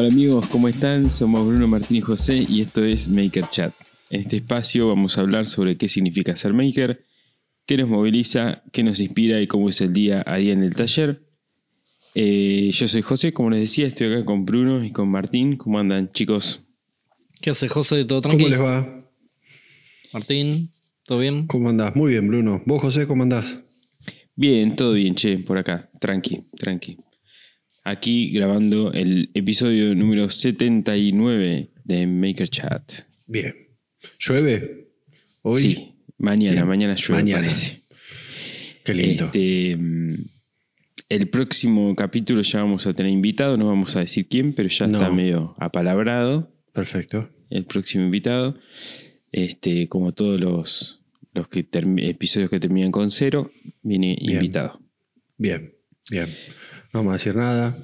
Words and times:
Hola 0.00 0.08
amigos, 0.08 0.46
¿cómo 0.46 0.66
están? 0.66 1.10
Somos 1.10 1.46
Bruno 1.46 1.68
Martín 1.68 1.98
y 1.98 2.00
José 2.00 2.46
y 2.48 2.62
esto 2.62 2.82
es 2.82 3.06
Maker 3.06 3.44
Chat. 3.50 3.74
En 4.08 4.22
este 4.22 4.36
espacio 4.36 4.88
vamos 4.88 5.18
a 5.18 5.20
hablar 5.20 5.44
sobre 5.44 5.76
qué 5.76 5.88
significa 5.88 6.34
ser 6.36 6.54
maker, 6.54 7.04
qué 7.66 7.76
nos 7.76 7.90
moviliza, 7.90 8.62
qué 8.72 8.82
nos 8.82 8.98
inspira 8.98 9.42
y 9.42 9.46
cómo 9.46 9.68
es 9.68 9.78
el 9.82 9.92
día 9.92 10.24
a 10.26 10.36
día 10.36 10.54
en 10.54 10.62
el 10.62 10.74
taller. 10.74 11.22
Eh, 12.14 12.70
yo 12.72 12.88
soy 12.88 13.02
José, 13.02 13.34
como 13.34 13.50
les 13.50 13.60
decía, 13.60 13.88
estoy 13.88 14.06
acá 14.06 14.24
con 14.24 14.46
Bruno 14.46 14.82
y 14.82 14.90
con 14.90 15.10
Martín. 15.10 15.58
¿Cómo 15.58 15.78
andan 15.78 16.10
chicos? 16.12 16.70
¿Qué 17.42 17.50
hace 17.50 17.68
José? 17.68 18.06
¿Todo 18.06 18.22
¿Cómo 18.22 18.38
tranquilo? 18.38 18.48
les 18.48 18.62
va? 18.62 19.06
Martín, 20.14 20.70
¿todo 21.04 21.18
bien? 21.18 21.46
¿Cómo 21.46 21.68
andás? 21.68 21.94
Muy 21.94 22.12
bien, 22.12 22.26
Bruno. 22.26 22.62
¿Vos, 22.64 22.80
José, 22.80 23.06
cómo 23.06 23.22
andás? 23.22 23.60
Bien, 24.34 24.76
todo 24.76 24.94
bien, 24.94 25.14
che, 25.14 25.36
por 25.40 25.58
acá. 25.58 25.90
Tranqui, 26.00 26.46
tranqui. 26.56 26.96
Aquí 27.82 28.30
grabando 28.30 28.92
el 28.92 29.30
episodio 29.34 29.94
número 29.94 30.28
79 30.28 31.70
de 31.84 32.06
Maker 32.06 32.48
Chat. 32.48 32.92
Bien. 33.26 33.54
¿Llueve? 34.18 34.88
¿Hoy? 35.42 35.60
Sí, 35.62 35.94
mañana, 36.18 36.56
Bien. 36.56 36.68
mañana 36.68 36.94
llueve, 36.94 37.22
Mañana. 37.22 37.40
parece. 37.40 37.80
Qué 38.84 38.94
lindo. 38.94 39.24
Este, 39.26 39.76
mm, 39.76 40.14
el 41.08 41.28
próximo 41.28 41.94
capítulo 41.96 42.42
ya 42.42 42.60
vamos 42.62 42.86
a 42.86 42.92
tener 42.94 43.12
invitado, 43.12 43.56
no 43.56 43.66
vamos 43.66 43.96
a 43.96 44.00
decir 44.00 44.26
quién, 44.28 44.52
pero 44.52 44.68
ya 44.68 44.86
No. 44.86 44.98
está 44.98 45.10
medio 45.10 45.54
apalabrado 45.58 46.52
Perfecto. 46.72 47.30
el 47.48 47.64
próximo 47.64 48.04
invitado. 48.04 48.58
Este, 49.32 49.88
como 49.88 50.12
todos 50.12 50.38
los, 50.40 51.00
los 51.34 51.48
que 51.48 51.66
episodios 51.70 52.50
que 52.50 52.60
terminan 52.60 52.92
con 52.92 53.10
cero, 53.10 53.50
viene 53.82 54.16
Bien. 54.20 54.34
invitado. 54.36 54.80
Bien, 55.38 55.72
bien. 56.10 56.28
No 56.92 57.00
vamos 57.00 57.10
a 57.10 57.14
decir 57.14 57.36
nada. 57.36 57.76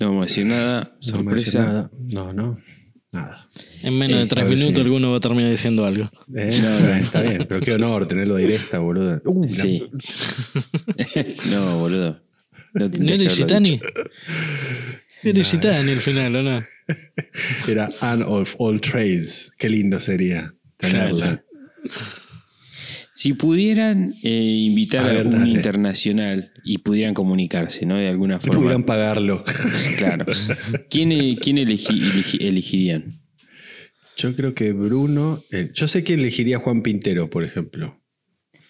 No 0.00 0.08
vamos 0.08 0.22
a 0.22 0.26
decir 0.26 0.46
nada, 0.46 0.80
No 1.06 1.12
vamos 1.12 1.32
a 1.32 1.34
decir 1.36 1.52
sorpresa. 1.52 1.58
nada. 1.58 1.90
No, 1.98 2.32
no. 2.32 2.58
Nada. 3.12 3.48
En 3.82 3.98
menos 3.98 4.16
Eh, 4.18 4.20
de 4.22 4.26
tres 4.26 4.44
ver 4.46 4.54
minutos 4.58 4.74
si- 4.74 4.80
alguno 4.82 5.10
va 5.10 5.16
a 5.16 5.20
terminar 5.20 5.50
diciendo 5.50 5.86
algo. 5.86 6.10
Eh, 6.34 6.58
no, 6.62 6.80
no, 6.80 6.94
está 6.96 7.22
bien. 7.22 7.46
Pero 7.48 7.60
qué 7.60 7.72
honor 7.72 8.06
tenerlo 8.08 8.36
directa, 8.36 8.78
boludo. 8.78 9.22
Uh, 9.24 9.42
la- 9.44 9.48
Sí. 9.48 9.82
no, 11.50 11.78
boludo. 11.78 12.20
No, 12.74 12.84
¿No 12.84 12.90
tendrías 12.90 13.20
eres 13.22 13.36
Gitani? 13.36 13.80
Eres 15.22 15.50
Gitani 15.50 15.92
al 15.92 16.00
final, 16.00 16.36
¿o 16.36 16.42
no? 16.42 16.62
Era 17.68 17.88
Anne 18.00 18.24
of 18.26 18.54
All 18.58 18.80
Trades. 18.80 19.50
Qué 19.56 19.70
lindo 19.70 19.98
sería 19.98 20.52
tenerla. 20.76 21.42
Si 23.18 23.32
pudieran 23.32 24.12
eh, 24.22 24.28
invitar 24.68 25.06
A 25.06 25.10
a, 25.10 25.12
ver, 25.14 25.26
un 25.26 25.32
dale. 25.32 25.50
internacional 25.50 26.52
y 26.66 26.78
pudieran 26.78 27.14
comunicarse, 27.14 27.86
¿no? 27.86 27.96
De 27.96 28.08
alguna 28.08 28.38
forma. 28.40 28.56
pudieran 28.60 28.84
pagarlo. 28.84 29.40
Claro. 29.98 30.26
¿Quién, 30.90 31.12
eh, 31.12 31.38
quién 31.40 31.56
elegi- 31.56 31.98
elegi- 31.98 32.44
elegirían? 32.44 33.22
Yo 34.18 34.36
creo 34.36 34.52
que 34.54 34.72
Bruno. 34.72 35.40
eh, 35.50 35.70
yo 35.72 35.88
sé 35.88 36.04
que 36.04 36.12
elegiría 36.14 36.56
a 36.56 36.60
Juan 36.60 36.82
Pintero, 36.82 37.30
por 37.30 37.42
ejemplo. 37.42 37.98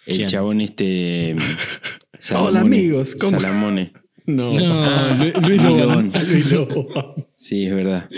El 0.07 0.19
¿Quién? 0.19 0.29
chabón 0.29 0.61
este. 0.61 1.35
Hola, 2.33 2.61
amigos, 2.61 3.17
¿cómo- 3.17 3.41
Salamone. 3.41 3.93
No. 4.27 4.53
No, 4.55 5.15
Lu- 5.25 5.41
Luis 5.49 5.63
Lobón. 5.63 5.79
Lobón, 5.79 6.13
Luis 6.33 6.51
Lobón. 6.53 7.27
Sí, 7.35 7.67
es 7.67 7.75
verdad. 7.75 8.09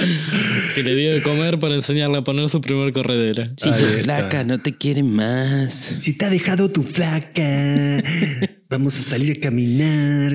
que 0.74 0.82
le 0.82 0.94
dio 0.94 1.12
de 1.12 1.20
comer 1.22 1.58
para 1.58 1.74
enseñarle 1.74 2.18
a 2.18 2.22
poner 2.24 2.48
su 2.48 2.60
primer 2.60 2.92
corredera. 2.92 3.52
Si 3.56 3.68
tu 3.70 3.76
flaca 4.02 4.44
no 4.44 4.60
te 4.62 4.76
quiere 4.76 5.02
más. 5.02 5.72
Si 5.72 6.16
te 6.16 6.24
ha 6.24 6.30
dejado 6.30 6.70
tu 6.70 6.82
flaca, 6.82 8.02
vamos 8.70 8.98
a 8.98 9.02
salir 9.02 9.36
a 9.36 9.40
caminar. 9.40 10.32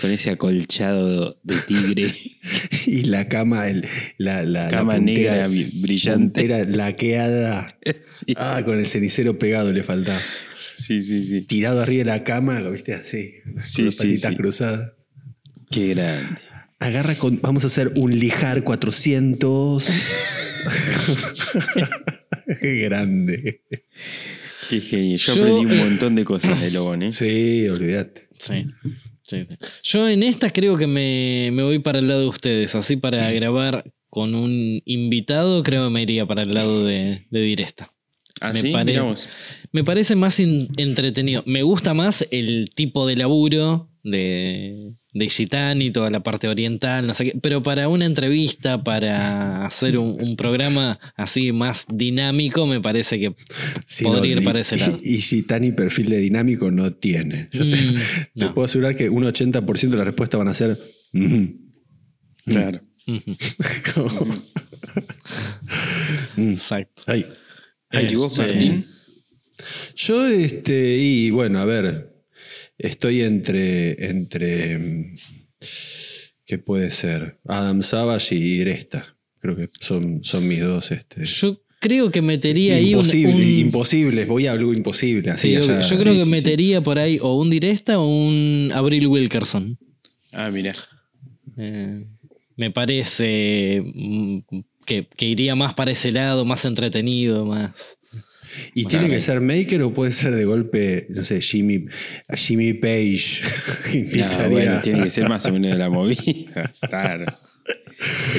Con 0.00 0.10
ese 0.10 0.30
acolchado 0.30 1.38
de 1.42 1.56
tigre. 1.66 2.14
Y 2.86 3.02
la 3.02 3.28
cama, 3.28 3.68
el- 3.68 3.86
la, 4.16 4.42
la, 4.44 4.64
la 4.64 4.70
Cama 4.70 4.94
puntera- 4.96 5.46
negra 5.46 5.70
brillante. 5.82 6.40
puntera 6.42 6.64
laqueada. 6.64 7.78
Sí, 8.00 8.32
Ah, 8.36 8.62
con 8.64 8.78
el 8.78 8.86
cenicero 8.86 9.38
pegado 9.38 9.70
le 9.72 9.82
faltaba. 9.82 10.18
sí, 10.74 11.02
sí. 11.02 11.24
sí. 11.26 11.42
Tirado 11.42 11.82
arriba 11.82 11.98
de 12.04 12.04
la 12.18 12.24
cama, 12.24 12.60
lo 12.60 12.72
viste 12.72 12.94
así. 12.94 13.34
Sí, 13.58 13.76
con 13.76 13.84
las 13.86 13.94
sí, 13.96 14.06
patitas 14.08 14.30
sí. 14.30 14.36
cruzadas. 14.36 14.92
Qué 15.70 15.88
grande. 15.88 16.40
Agarra 16.78 17.14
con. 17.16 17.40
Vamos 17.42 17.64
a 17.64 17.68
hacer 17.68 17.92
un 17.96 18.18
lijar 18.18 18.64
400. 18.64 19.84
Qué 22.60 22.76
grande. 22.82 23.62
Qué 24.68 24.80
genio. 24.80 25.16
Yo, 25.16 25.34
Yo, 25.34 25.42
aprendí 25.42 25.72
un 25.72 25.78
montón 25.78 26.14
de 26.14 26.24
cosas 26.24 26.60
de 26.60 26.70
Lobón, 26.70 27.02
¿eh? 27.02 27.10
Sí, 27.10 27.68
olvídate. 27.68 28.28
Sí. 28.38 28.66
Yo 29.84 30.08
en 30.08 30.22
esta 30.24 30.50
creo 30.50 30.76
que 30.76 30.86
me, 30.88 31.50
me 31.52 31.62
voy 31.62 31.78
para 31.78 31.98
el 32.00 32.08
lado 32.08 32.20
de 32.22 32.28
ustedes. 32.28 32.74
Así 32.74 32.96
para 32.96 33.30
grabar 33.32 33.84
con 34.08 34.34
un 34.34 34.82
invitado, 34.84 35.62
creo 35.62 35.86
que 35.86 35.92
me 35.92 36.02
iría 36.02 36.26
para 36.26 36.42
el 36.42 36.52
lado 36.52 36.84
de, 36.84 37.26
de 37.30 37.40
Diresta. 37.40 37.90
¿Ah, 38.40 38.52
me 38.52 38.60
sí? 38.62 38.72
parece-. 38.72 39.28
Me 39.72 39.84
parece 39.84 40.16
más 40.16 40.40
in- 40.40 40.68
entretenido. 40.78 41.42
Me 41.46 41.62
gusta 41.62 41.94
más 41.94 42.26
el 42.30 42.70
tipo 42.74 43.06
de 43.06 43.16
laburo 43.16 43.89
de, 44.02 44.94
de 45.12 45.28
Gitani, 45.28 45.90
toda 45.90 46.10
la 46.10 46.22
parte 46.22 46.48
oriental, 46.48 47.06
no 47.06 47.14
sé 47.14 47.24
qué. 47.26 47.38
Pero 47.42 47.62
para 47.62 47.88
una 47.88 48.06
entrevista, 48.06 48.82
para 48.82 49.66
hacer 49.66 49.98
un, 49.98 50.16
un 50.22 50.36
programa 50.36 50.98
así 51.16 51.52
más 51.52 51.86
dinámico, 51.92 52.66
me 52.66 52.80
parece 52.80 53.18
que. 53.20 53.34
Sí, 53.86 54.04
Podría 54.04 54.32
ir 54.32 54.42
y- 54.42 54.44
para 54.44 54.60
ese 54.60 54.76
lado. 54.76 54.98
Y, 55.02 55.14
y 55.16 55.20
Gitani 55.20 55.72
perfil 55.72 56.08
de 56.10 56.18
dinámico 56.18 56.70
no 56.70 56.92
tiene. 56.92 57.48
Yo 57.52 57.60
te, 57.60 57.76
mm, 57.76 57.94
te 58.34 58.44
no. 58.46 58.54
puedo 58.54 58.64
asegurar 58.64 58.96
que 58.96 59.08
un 59.10 59.24
80% 59.24 59.88
de 59.90 59.96
la 59.96 60.04
respuesta 60.04 60.36
van 60.38 60.48
a 60.48 60.54
ser. 60.54 60.78
"Mhm". 61.12 61.56
Claro. 62.46 62.80
Mm. 66.36 66.50
Exacto. 66.50 67.02
Ay. 67.06 67.26
¿Y 67.92 68.14
vos, 68.14 68.32
Este, 68.32 68.42
Martín? 68.46 68.86
Yo, 69.96 70.26
este, 70.26 70.96
y 70.98 71.30
bueno, 71.30 71.58
a 71.58 71.64
ver, 71.64 72.14
estoy 72.82 73.22
entre, 73.22 74.06
entre, 74.10 74.78
mm, 74.78 75.14
¿qué 76.46 76.58
puede 76.58 76.90
ser? 76.90 77.38
Adam 77.46 77.82
Savage 77.82 78.34
y 78.34 78.58
Dresta. 78.60 79.16
Creo 79.40 79.56
que 79.56 79.68
son, 79.80 80.20
son 80.22 80.46
mis 80.46 80.60
dos, 80.60 80.90
este, 80.90 81.24
Yo 81.24 81.60
creo 81.80 82.10
que 82.10 82.20
metería 82.20 82.76
ahí 82.76 82.94
un. 82.94 83.00
imposible, 83.00 83.32
un- 83.34 83.58
imposibles, 83.58 84.28
voy 84.28 84.46
a 84.46 84.52
algo 84.52 84.72
imposible. 84.72 85.30
Así 85.30 85.48
Sí, 85.48 85.56
allá. 85.56 85.80
yo 85.80 85.96
creo 85.96 86.12
Sí, 86.12 86.18
que 86.18 86.18
sí, 86.20 86.24
sí. 86.24 86.30
metería 86.30 86.80
por 86.82 86.98
ahí 86.98 87.18
o 87.22 87.36
un 87.38 87.48
Diresta 87.50 87.98
o 87.98 88.06
un 88.06 88.70
Abril 88.74 89.06
Wilkerson. 89.06 89.78
Ah, 90.32 90.50
mira. 90.50 90.74
Eh, 91.56 92.04
me 92.56 92.70
parece 92.70 93.82
mm, 93.82 94.38
que, 94.84 95.08
que 95.16 95.26
iría 95.26 95.54
más 95.56 95.72
para 95.74 95.90
ese 95.92 96.12
lado, 96.12 96.44
más 96.44 96.64
entretenido, 96.66 97.46
más. 97.46 97.98
¿Y 98.74 98.84
tiene 98.84 99.08
que 99.08 99.20
ser 99.20 99.40
Maker 99.40 99.82
o 99.82 99.92
puede 99.92 100.12
ser 100.12 100.34
de 100.34 100.44
golpe, 100.44 101.06
no 101.10 101.24
sé, 101.24 101.40
Jimmy, 101.40 101.86
Jimmy 102.34 102.72
Page? 102.74 103.42
No, 103.90 103.98
Invitaría- 103.98 104.48
bueno, 104.48 104.80
tiene 104.82 105.02
que 105.02 105.10
ser 105.10 105.28
más 105.28 105.44
o 105.46 105.52
menos 105.52 105.70
de 105.72 105.76
la 105.78 105.88
movida. 105.90 106.72
Claro. 106.88 107.24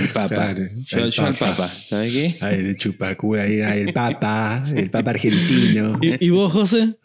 El 0.02 0.08
Papa. 0.10 0.28
Claro, 0.30 0.68
yo 0.88 1.06
el 1.06 1.12
yo 1.12 1.26
al 1.26 1.34
Papa. 1.36 1.52
Papa. 1.56 1.68
¿Sabes 1.68 2.12
qué? 2.14 2.36
Ay, 2.42 2.60
el 2.60 2.76
chupacura, 2.78 3.46
el 3.46 3.94
Papa, 3.94 4.64
el 4.76 4.90
Papa 4.90 5.12
argentino. 5.12 5.96
¿Y, 6.02 6.26
y 6.26 6.30
vos, 6.32 6.52
José? 6.52 6.96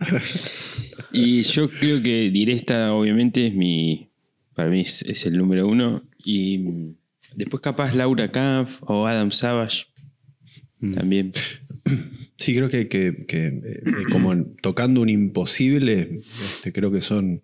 Y 1.13 1.43
yo 1.43 1.69
creo 1.71 2.03
que 2.03 2.31
Diresta, 2.31 2.93
obviamente, 2.95 3.49
es 3.49 3.55
mi. 3.55 4.09
Para 4.55 4.71
mí 4.71 4.81
es, 4.81 5.03
es 5.03 5.27
el 5.27 5.37
número 5.37 5.69
uno. 5.69 6.03
Y 6.25 6.95
después, 7.35 7.61
capaz, 7.61 7.95
Laura 7.95 8.31
Kampf 8.33 8.79
o 8.83 9.07
Adam 9.07 9.31
Savage. 9.31 9.85
Mm. 10.81 10.95
También. 10.95 11.33
Sí, 12.39 12.55
creo 12.55 12.69
que, 12.69 12.89
que- 12.89 13.25
que, 13.27 13.47
eh, 13.47 13.83
como 14.11 14.37
tocando 14.63 15.01
un 15.01 15.09
imposible, 15.09 16.21
este, 16.23 16.73
creo 16.73 16.91
que 16.93 17.01
son, 17.01 17.41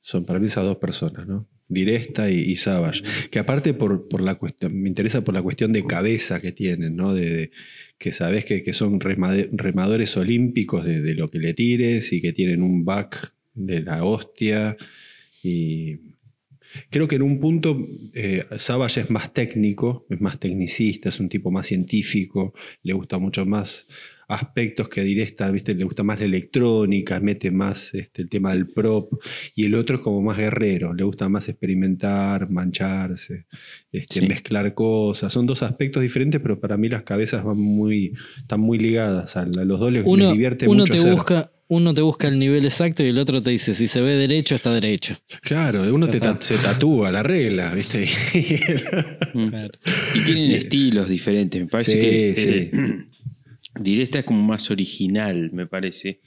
son 0.00 0.24
para 0.24 0.38
mí 0.38 0.46
esas 0.46 0.64
dos 0.64 0.76
personas, 0.78 1.26
¿no? 1.26 1.48
Diresta 1.68 2.30
y, 2.30 2.38
y 2.40 2.56
Savage. 2.56 3.02
Que 3.30 3.38
aparte 3.38 3.72
por, 3.72 4.06
por 4.08 4.20
la 4.20 4.34
cuestión, 4.34 4.78
me 4.80 4.88
interesa 4.88 5.24
por 5.24 5.34
la 5.34 5.42
cuestión 5.42 5.72
de 5.72 5.86
cabeza 5.86 6.40
que 6.40 6.52
tienen, 6.52 6.96
¿no? 6.96 7.14
De, 7.14 7.50
que 7.98 8.12
sabes 8.12 8.44
que, 8.44 8.62
que 8.62 8.72
son 8.74 9.00
remadores 9.00 10.16
olímpicos 10.16 10.84
de, 10.84 11.00
de 11.00 11.14
lo 11.14 11.28
que 11.28 11.38
le 11.38 11.54
tires 11.54 12.12
y 12.12 12.20
que 12.20 12.32
tienen 12.32 12.62
un 12.62 12.84
back 12.84 13.32
de 13.54 13.80
la 13.82 14.04
hostia. 14.04 14.76
Y 15.42 16.11
creo 16.90 17.08
que 17.08 17.16
en 17.16 17.22
un 17.22 17.40
punto 17.40 17.76
eh, 18.14 18.44
es 18.50 19.10
más 19.10 19.32
técnico, 19.32 20.06
es 20.10 20.20
más 20.20 20.38
tecnicista, 20.38 21.08
es 21.08 21.20
un 21.20 21.28
tipo 21.28 21.50
más 21.50 21.66
científico, 21.66 22.54
le 22.82 22.92
gusta 22.92 23.18
mucho 23.18 23.44
más 23.46 23.86
aspectos 24.32 24.88
que 24.88 25.02
Directa, 25.02 25.50
¿viste? 25.50 25.74
Le 25.74 25.84
gusta 25.84 26.02
más 26.02 26.18
la 26.18 26.24
electrónica, 26.26 27.20
mete 27.20 27.50
más 27.50 27.92
este, 27.94 28.22
el 28.22 28.28
tema 28.28 28.52
del 28.52 28.68
prop, 28.68 29.12
y 29.54 29.64
el 29.66 29.74
otro 29.74 29.96
es 29.96 30.02
como 30.02 30.22
más 30.22 30.38
guerrero, 30.38 30.94
le 30.94 31.04
gusta 31.04 31.28
más 31.28 31.48
experimentar, 31.48 32.50
mancharse, 32.50 33.46
este, 33.92 34.20
Sí. 34.20 34.26
mezclar 34.26 34.74
cosas. 34.74 35.32
Son 35.32 35.46
dos 35.46 35.62
aspectos 35.62 36.02
diferentes, 36.02 36.40
pero 36.40 36.58
para 36.60 36.76
mí 36.76 36.88
las 36.88 37.02
cabezas 37.02 37.44
van 37.44 37.58
muy, 37.58 38.12
están 38.38 38.60
muy 38.60 38.78
ligadas. 38.78 39.36
A 39.36 39.44
los 39.46 39.78
dos 39.80 39.92
les, 39.92 40.02
les 40.04 40.12
Uno, 40.12 40.32
divierte 40.32 40.66
uno 40.68 40.80
mucho 40.84 40.92
te 40.92 40.98
hacer. 40.98 41.12
busca, 41.12 41.52
uno 41.68 41.94
te 41.94 42.02
busca 42.02 42.28
el 42.28 42.38
nivel 42.38 42.64
exacto 42.66 43.02
y 43.02 43.08
el 43.08 43.18
otro 43.18 43.42
te 43.42 43.50
dice, 43.50 43.72
si 43.74 43.88
se 43.88 44.00
ve 44.00 44.14
derecho, 44.16 44.54
está 44.54 44.72
derecho. 44.74 45.16
Claro, 45.40 45.82
uno 45.94 46.06
te 46.08 46.20
ta- 46.20 46.36
se 46.40 46.56
tatúa 46.58 47.10
la 47.10 47.22
regla, 47.22 47.74
¿viste? 47.74 48.06
Y 50.14 50.20
tienen 50.24 50.52
estilos 50.52 51.08
diferentes. 51.08 51.60
Me 51.60 51.66
parece 51.66 51.92
Sí, 51.92 51.98
que 52.00 52.34
sí. 52.36 52.48
eh, 52.48 52.70
Directa 53.78 54.18
es 54.20 54.24
como 54.24 54.42
más 54.42 54.70
original, 54.70 55.50
me 55.52 55.66
parece. 55.66 56.20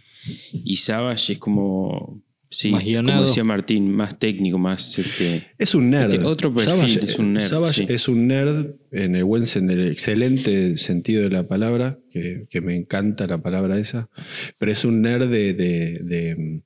Y 0.54 0.76
Savage 0.78 1.34
es 1.34 1.40
como. 1.40 2.22
Sí, 2.48 2.70
Más 2.72 2.84
como 2.84 3.24
decía 3.24 3.44
Martín, 3.44 3.92
más 3.92 4.18
técnico, 4.18 4.58
más. 4.58 4.98
Este, 4.98 5.44
Es 5.58 5.76
un 5.76 5.90
nerd. 5.90 6.14
Este 6.14 6.26
otro 6.26 6.54
perfil 6.54 7.00
es 7.04 7.20
un 7.20 7.34
nerd, 7.34 7.42
Savage 7.44 7.86
sí. 7.88 7.94
es 7.94 8.08
un 8.08 8.28
nerd 8.28 8.76
en 8.92 9.16
el 9.16 9.24
buen 9.26 9.44
en 9.56 9.70
el 9.72 9.88
excelente 9.90 10.78
sentido 10.78 11.24
de 11.24 11.32
la 11.32 11.48
palabra, 11.48 12.00
que, 12.10 12.46
que 12.50 12.62
me 12.62 12.76
encanta 12.76 13.28
la 13.28 13.40
palabra 13.42 13.78
esa, 13.78 14.10
pero 14.58 14.72
es 14.72 14.86
un 14.86 15.02
nerd 15.02 15.30
de, 15.30 15.54
de- 15.54 16.00
de, 16.04 16.62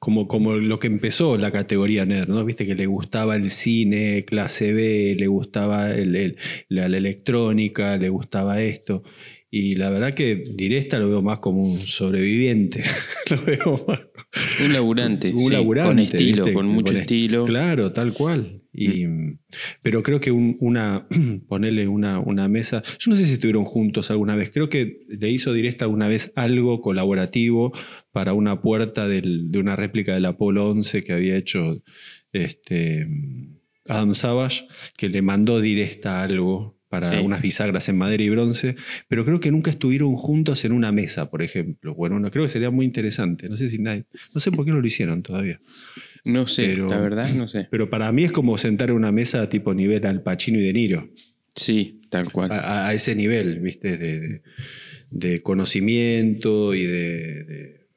como, 0.00 0.26
como 0.26 0.54
lo 0.54 0.78
que 0.80 0.86
empezó 0.88 1.36
la 1.36 1.52
categoría 1.52 2.04
nerd, 2.06 2.28
¿no? 2.28 2.44
Viste 2.44 2.66
que 2.66 2.74
le 2.74 2.86
gustaba 2.86 3.36
el 3.36 3.50
cine, 3.50 4.24
clase 4.24 4.72
B, 4.72 5.14
le 5.16 5.26
gustaba 5.28 5.92
el- 5.92 6.16
el- 6.16 6.36
la, 6.68 6.88
la 6.88 6.96
electrónica, 6.96 7.96
le 7.98 8.08
gustaba 8.08 8.60
esto. 8.62 9.04
Y 9.52 9.76
la 9.76 9.90
verdad 9.90 10.14
que 10.14 10.36
Directa 10.54 10.98
lo 10.98 11.08
veo 11.10 11.22
más 11.22 11.38
como 11.40 11.62
un 11.62 11.76
sobreviviente. 11.76 12.82
lo 13.30 13.42
veo 13.44 13.84
más 13.86 14.00
un 14.64 14.72
laburante. 14.72 15.32
un 15.34 15.48
sí, 15.48 15.52
laburante, 15.52 15.90
con 15.90 15.98
estilo, 15.98 16.44
¿viste? 16.44 16.52
con 16.54 16.66
mucho 16.66 16.92
est- 16.92 17.02
estilo. 17.02 17.44
Claro, 17.44 17.92
tal 17.92 18.12
cual. 18.12 18.59
Y, 18.72 19.04
Pero 19.82 20.02
creo 20.02 20.20
que 20.20 20.30
un- 20.30 20.56
una, 20.60 21.06
ponerle 21.48 21.88
una, 21.88 22.20
una 22.20 22.48
mesa, 22.48 22.82
yo 22.98 23.10
no 23.10 23.16
sé 23.16 23.24
si 23.26 23.32
estuvieron 23.34 23.64
juntos 23.64 24.10
alguna 24.10 24.36
vez, 24.36 24.50
creo 24.50 24.68
que 24.68 25.00
le 25.08 25.28
hizo 25.30 25.52
directa 25.52 25.84
alguna 25.86 26.06
vez 26.08 26.32
algo 26.36 26.80
colaborativo 26.80 27.72
para 28.12 28.32
una 28.32 28.60
puerta 28.62 29.08
del- 29.08 29.50
de 29.50 29.58
una 29.58 29.74
réplica 29.76 30.14
del 30.14 30.26
Apolo 30.26 30.70
11 30.70 31.02
que 31.02 31.12
había 31.12 31.36
hecho 31.36 31.82
este, 32.32 33.08
Adam 33.88 34.14
Savage, 34.14 34.66
que 34.96 35.08
le 35.08 35.22
mandó 35.22 35.60
directa 35.60 36.22
algo 36.22 36.78
para 36.88 37.12
Sí. 37.12 37.24
unas 37.24 37.40
bisagras 37.40 37.88
en 37.88 37.98
madera 37.98 38.22
y 38.22 38.28
bronce, 38.30 38.74
pero 39.08 39.24
creo 39.24 39.38
que 39.38 39.52
nunca 39.52 39.70
estuvieron 39.70 40.14
juntos 40.16 40.64
en 40.64 40.72
una 40.72 40.90
mesa, 40.90 41.30
por 41.30 41.40
ejemplo. 41.42 41.94
Bueno, 41.94 42.18
no, 42.18 42.30
creo 42.32 42.44
que 42.44 42.50
sería 42.50 42.70
muy 42.70 42.84
interesante. 42.84 43.48
No 43.48 43.56
sé 43.56 43.68
si 43.68 43.78
nadie, 43.78 44.06
no 44.34 44.40
sé 44.40 44.50
por 44.50 44.64
qué 44.64 44.72
no 44.72 44.80
lo 44.80 44.86
hicieron 44.86 45.22
todavía. 45.22 45.60
No 46.24 46.46
sé, 46.46 46.66
Pero- 46.66 46.88
la 46.88 46.98
verdad, 47.00 47.30
no 47.34 47.48
sé. 47.48 47.68
Pero 47.70 47.88
para 47.90 48.10
mí 48.12 48.24
es 48.24 48.32
como 48.32 48.58
sentar 48.58 48.90
en 48.90 48.96
una 48.96 49.12
mesa 49.12 49.48
tipo 49.48 49.72
nivel 49.74 50.06
Al 50.06 50.22
Pacino 50.22 50.58
y 50.58 50.62
De 50.62 50.72
Niro. 50.72 51.08
Sí, 51.54 52.00
tal 52.10 52.30
cual. 52.32 52.50
A, 52.52 52.92
ese 52.94 53.14
nivel, 53.14 53.60
¿viste? 53.60 53.96
De, 53.98 54.20
de- 54.20 54.42
de 55.10 55.42
conocimiento 55.42 56.74
y 56.74 56.84
de, 56.86 57.44
de- 57.44 57.88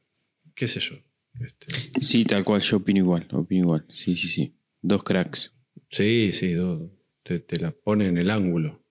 qué 0.56 0.68
sé 0.68 0.80
yo. 0.80 0.96
Este, 1.40 1.68
Sí, 2.02 2.25
tal 2.25 2.44
cual, 2.44 2.62
yo 2.62 2.78
opino 2.78 3.00
igual, 3.00 3.28
opino 3.31 3.62
igual. 3.66 3.86
Sí, 3.90 4.16
sí, 4.16 4.28
sí. 4.28 4.56
Dos 4.81 5.04
cracks. 5.04 5.56
sí, 5.90 6.31
sí, 6.34 6.54
do- 6.54 6.92
te, 7.24 7.40
te 7.40 7.58
la 7.60 7.72
pone 7.72 8.08
en 8.08 8.18
el 8.18 8.30
ángulo. 8.30 8.82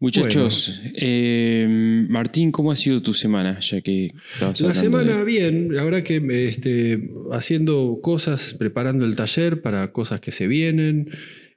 Muchachos, 0.00 0.80
eh, 0.94 2.06
Martín, 2.08 2.50
¿cómo 2.52 2.72
ha 2.72 2.76
sido 2.76 3.02
tu 3.02 3.12
semana? 3.12 3.60
Ya 3.60 3.82
que 3.82 4.12
La 4.68 4.74
semana 4.74 5.18
de- 5.18 5.24
bien, 5.24 5.74
la 5.74 5.84
verdad 5.84 6.02
que 6.02 6.22
este, 6.48 7.10
haciendo 7.32 7.98
cosas, 8.02 8.54
preparando 8.54 9.04
el 9.04 9.14
taller 9.14 9.60
para 9.60 9.92
cosas 9.92 10.20
que 10.20 10.32
se 10.32 10.46
vienen. 10.46 11.10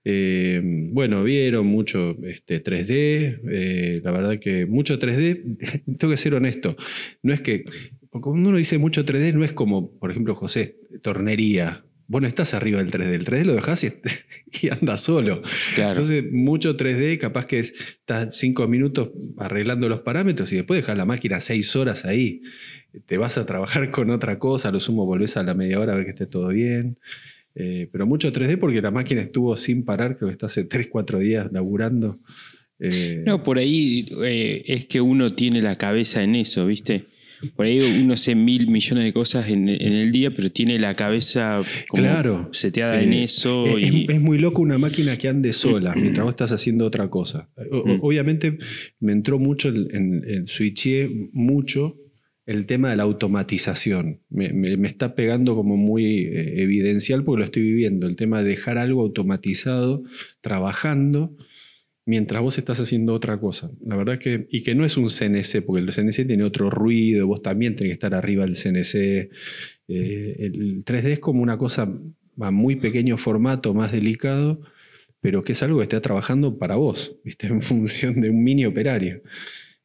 Eh, 0.06 0.62
bueno, 0.92 1.24
vieron 1.24 1.68
mucho 1.68 2.18
este, 2.25 2.62
3D, 2.62 3.40
eh, 3.50 4.01
la 4.04 4.12
verdad 4.12 4.38
que 4.38 4.66
mucho 4.66 5.00
3D, 5.00 5.57
tengo 5.98 6.12
que 6.12 6.18
ser 6.18 6.36
honesto, 6.36 6.75
no 7.22 7.34
es 7.34 7.39
que, 7.39 7.63
cuando 8.10 8.50
uno 8.50 8.57
dice 8.57 8.78
mucho 8.78 9.06
3D, 9.06 9.34
no 9.34 9.46
es 9.46 9.54
como, 9.54 9.98
por 9.98 10.12
ejemplo, 10.12 10.36
José, 10.36 10.75
tornería. 11.01 11.86
Vos 12.13 12.21
no 12.21 12.27
estás 12.27 12.54
arriba 12.54 12.77
del 12.77 12.92
3D, 12.92 13.12
el 13.12 13.25
3D 13.25 13.44
lo 13.44 13.56
dejás 13.56 13.83
y, 13.83 13.88
y 14.62 14.69
anda 14.69 14.98
solo. 14.98 15.42
Claro. 15.74 16.00
Entonces, 16.00 16.31
mucho 16.31 16.77
3D, 16.77 17.18
capaz 17.18 17.48
que 17.48 17.57
es, 17.57 17.71
estás 17.71 18.38
cinco 18.38 18.68
minutos 18.68 19.10
arreglando 19.38 19.89
los 19.89 20.01
parámetros 20.01 20.54
y 20.54 20.57
después 20.57 20.77
dejas 20.77 20.95
la 20.95 21.06
máquina 21.06 21.39
seis 21.39 21.75
horas 21.75 22.06
ahí. 22.06 22.44
Te 23.07 23.18
vas 23.18 23.39
a 23.39 23.48
trabajar 23.48 23.89
con 23.89 24.12
otra 24.12 24.38
cosa, 24.38 24.69
a 24.69 24.71
lo 24.71 24.80
sumo 24.80 25.07
volvés 25.07 25.38
a 25.38 25.44
la 25.44 25.56
media 25.56 25.80
hora 25.80 25.94
a 25.94 25.95
ver 25.95 26.06
que 26.06 26.12
esté 26.12 26.27
todo 26.27 26.50
bien. 26.50 27.00
Eh, 27.56 27.89
pero 27.92 28.06
mucho 28.06 28.31
3D 28.31 28.60
porque 28.60 28.80
la 28.80 28.92
máquina 28.92 29.21
estuvo 29.21 29.57
sin 29.57 29.83
parar, 29.83 30.15
creo 30.15 30.30
que 30.30 30.33
está 30.33 30.45
hace 30.45 30.65
3, 30.65 30.89
4 30.92 31.18
días 31.18 31.50
laburando. 31.51 32.19
Eh, 32.80 33.24
No, 33.25 33.44
por 33.44 33.57
ahí 33.57 34.07
eh, 34.24 34.62
es 34.68 34.86
que 34.86 35.01
uno 35.01 35.33
tiene 35.33 35.63
la 35.63 35.77
cabeza 35.77 36.21
en 36.21 36.36
eso, 36.36 36.68
¿viste? 36.68 37.06
Por 37.56 37.66
ahí 37.66 37.80
uno 38.04 38.13
hace 38.13 38.36
mil 38.36 38.68
millones 38.68 39.04
de 39.06 39.13
cosas 39.13 39.50
en, 39.50 39.69
en 39.69 39.94
el 39.94 40.12
día, 40.12 40.34
pero 40.36 40.50
tiene 40.51 40.80
la 40.80 40.94
cabeza 40.95 41.62
como 41.90 42.04
Claro. 42.04 42.50
seteada 42.51 43.01
en 43.01 43.13
Eh, 43.13 43.24
eso. 43.24 43.66
es, 43.78 43.92
y, 43.92 44.04
es- 44.06 44.10
es 44.10 44.22
muy 44.22 44.38
loco 44.38 44.62
una 44.62 44.78
máquina 44.78 45.18
que 45.18 45.28
ande 45.28 45.54
sola 45.54 45.94
mientras 45.95 46.24
vos 46.24 46.31
estás 46.34 46.51
haciendo 46.51 46.86
otra 46.86 47.10
cosa. 47.10 47.50
O- 47.72 47.84
Mm. 47.88 48.00
Obviamente 48.01 48.57
me 49.00 49.12
entró 49.12 49.40
mucho, 49.40 49.69
el- 49.69 49.90
en, 49.94 50.24
en- 50.28 50.48
switché 50.48 51.10
mucho 51.34 51.98
el 52.45 52.66
tema 52.66 52.90
de 52.90 52.98
la 52.98 53.04
automatización. 53.04 54.19
Me, 54.30 54.51
me- 54.51 54.75
me 54.75 54.88
está 54.89 55.16
pegando 55.16 55.56
como 55.56 55.78
muy 55.78 56.06
eh, 56.25 56.62
evidencial 56.62 57.24
porque 57.24 57.39
lo 57.39 57.46
estoy 57.46 57.63
viviendo. 57.63 58.06
El 58.06 58.18
tema 58.18 58.44
de 58.44 58.50
dejar 58.50 58.78
algo 58.78 59.01
automatizado, 59.01 60.04
trabajando, 60.42 61.36
mientras 62.05 62.41
vos 62.41 62.57
estás 62.57 62.79
haciendo 62.79 63.13
otra 63.13 63.38
cosa. 63.38 63.71
La 63.85 63.95
verdad 63.95 64.19
que, 64.19 64.47
y 64.51 64.63
que 64.63 64.75
no 64.75 64.85
es 64.85 64.97
un 64.97 65.07
CNC, 65.07 65.63
porque 65.65 65.81
el 65.81 65.94
CNC 65.94 66.27
tiene 66.27 66.44
otro 66.44 66.69
ruido, 66.69 67.27
vos 67.27 67.41
también 67.41 67.75
tenés 67.75 67.89
que 67.89 67.94
estar 67.94 68.13
arriba 68.13 68.45
del 68.45 68.55
CNC. 68.55 68.95
Eh, 69.88 70.35
el 70.39 70.83
3D 70.83 71.05
es 71.05 71.19
como 71.19 71.41
una 71.41 71.57
cosa 71.57 71.91
a 72.39 72.51
muy 72.51 72.75
pequeño 72.75 73.17
formato, 73.17 73.73
más 73.73 73.91
delicado, 73.91 74.61
pero 75.21 75.44
que 75.44 75.53
es 75.53 75.63
algo 75.63 75.77
que 75.77 75.83
está 75.83 76.01
trabajando 76.01 76.57
para 76.57 76.75
vos, 76.75 77.15
¿viste? 77.23 77.47
en 77.47 77.61
función 77.61 78.19
de 78.21 78.29
un 78.29 78.44
mini 78.44 78.65
operario. 78.65 79.21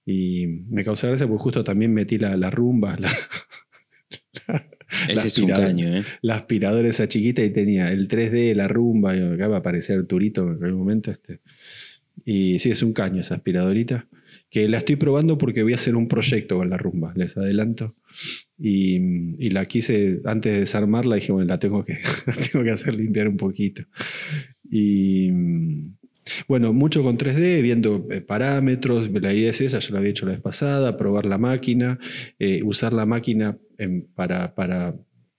Y 0.04 0.46
me 0.68 0.84
causa 0.84 1.06
gracia 1.06 1.26
porque 1.26 1.42
justo 1.42 1.64
también 1.64 1.92
metí 1.92 2.16
la, 2.18 2.36
la 2.36 2.50
rumba, 2.50 2.96
la, 2.98 3.12
la 4.48 5.12
un 5.12 5.18
aspiradora. 5.18 5.70
¿eh? 5.70 6.02
la 6.22 6.34
aspiradora 6.34 6.88
esa 6.88 7.08
chiquita 7.08 7.44
y 7.44 7.50
tenía 7.50 7.92
el 7.92 8.08
3D, 8.08 8.54
la 8.54 8.68
rumba, 8.68 9.14
y 9.14 9.20
acá 9.20 9.48
va 9.48 9.56
a 9.56 9.58
aparecer 9.58 10.06
Turito 10.06 10.50
en 10.50 10.64
algún 10.64 10.80
momento. 10.80 11.10
Este. 11.10 11.40
Y 12.24 12.58
sí, 12.58 12.70
es 12.70 12.82
un 12.82 12.92
caño 12.92 13.20
esa 13.20 13.36
aspiradorita, 13.36 14.08
que 14.50 14.68
la 14.68 14.78
estoy 14.78 14.96
probando 14.96 15.38
porque 15.38 15.62
voy 15.62 15.72
a 15.72 15.76
hacer 15.76 15.96
un 15.96 16.08
proyecto 16.08 16.56
con 16.56 16.70
la 16.70 16.76
rumba, 16.76 17.12
les 17.14 17.36
adelanto. 17.36 17.96
Y, 18.58 19.50
la 19.50 19.64
quise, 19.66 20.20
antes 20.24 20.52
de 20.52 20.60
desarmarla, 20.60 21.16
dije, 21.16 21.32
bueno, 21.32 21.48
la 21.48 21.58
tengo 21.58 21.84
que, 21.84 21.98
tengo 22.52 22.64
que 22.64 22.70
hacer 22.70 22.94
limpiar 22.94 23.28
un 23.28 23.36
poquito. 23.36 23.82
Y 24.70 25.30
bueno, 26.46 26.72
mucho 26.72 27.02
con 27.02 27.16
3D, 27.16 27.62
viendo 27.62 28.06
eh, 28.10 28.20
parámetros, 28.20 29.10
la 29.10 29.32
idea 29.32 29.50
es 29.50 29.60
esa, 29.60 29.78
yo 29.78 29.92
la 29.92 30.00
había 30.00 30.10
hecho 30.10 30.26
la 30.26 30.32
vez 30.32 30.40
pasada, 30.40 30.96
probar 30.96 31.26
la 31.26 31.38
máquina, 31.38 31.98
eh, 32.38 32.62
usar 32.62 32.92
la 32.92 33.06
máquina 33.06 33.58
para, 34.14 34.54
para, 34.54 34.96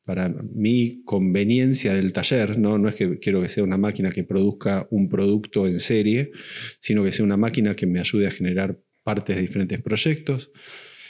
para 0.09 0.27
mi 0.27 1.03
conveniencia 1.05 1.93
del 1.93 2.13
taller, 2.13 2.57
¿no? 2.57 2.79
no 2.79 2.89
es 2.89 2.95
que 2.95 3.19
quiero 3.19 3.43
que 3.43 3.49
sea 3.49 3.63
una 3.63 3.77
máquina 3.77 4.09
que 4.09 4.23
produzca 4.23 4.87
un 4.89 5.07
producto 5.07 5.67
en 5.67 5.79
serie, 5.79 6.31
sino 6.79 7.03
que 7.03 7.11
sea 7.11 7.23
una 7.23 7.37
máquina 7.37 7.75
que 7.75 7.85
me 7.85 7.99
ayude 7.99 8.25
a 8.25 8.31
generar 8.31 8.79
partes 9.03 9.35
de 9.35 9.43
diferentes 9.43 9.79
proyectos. 9.83 10.49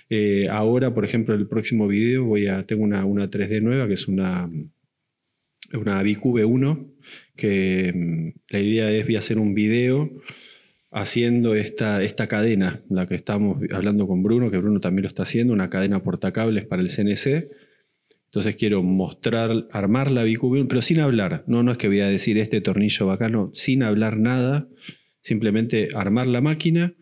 Eh, 0.09 0.49
ahora, 0.51 0.93
por 0.93 1.05
ejemplo, 1.05 1.33
el 1.33 1.47
próximo 1.47 1.87
video 1.87 2.25
voy 2.25 2.47
a, 2.47 2.65
tengo 2.65 2.83
una, 2.83 3.05
una 3.05 3.29
3D 3.29 3.61
nueva 3.61 3.87
que 3.87 3.93
es 3.93 4.09
una, 4.09 4.51
una 5.71 6.03
BQB1, 6.03 6.91
que 7.37 7.93
mm, 7.95 8.39
la 8.49 8.59
idea 8.59 8.91
es 8.91 9.05
voy 9.05 9.15
a 9.15 9.19
hacer 9.19 9.39
un 9.39 9.53
video 9.53 10.11
haciendo 10.91 11.55
esta, 11.55 12.03
esta 12.03 12.27
cadena, 12.27 12.81
la 12.89 13.07
que 13.07 13.15
estamos 13.15 13.63
hablando 13.71 14.09
con 14.09 14.23
Bruno, 14.23 14.51
que 14.51 14.57
Bruno 14.57 14.81
también 14.81 15.03
lo 15.03 15.07
está 15.07 15.23
haciendo, 15.23 15.53
una 15.53 15.69
cadena 15.69 16.03
portacables 16.03 16.65
para 16.65 16.81
el 16.81 16.89
CNC. 16.89 17.68
Entonces 18.29 18.55
quiero 18.55 18.83
mostrar, 18.83 19.65
armar 19.71 20.11
la 20.11 20.23
BQB1, 20.23 20.67
pero 20.67 20.83
sin 20.83 20.99
hablar. 20.99 21.43
No, 21.47 21.63
no 21.63 21.71
es 21.71 21.77
que 21.79 21.87
voy 21.87 22.01
a 22.01 22.07
decir 22.07 22.37
este 22.37 22.61
tornillo 22.61 23.07
bacano, 23.07 23.49
sin 23.53 23.81
hablar 23.81 24.17
nada. 24.17 24.67
Simplemente 25.21 25.87
armar 25.95 26.27
la 26.27 26.39
máquina 26.39 26.93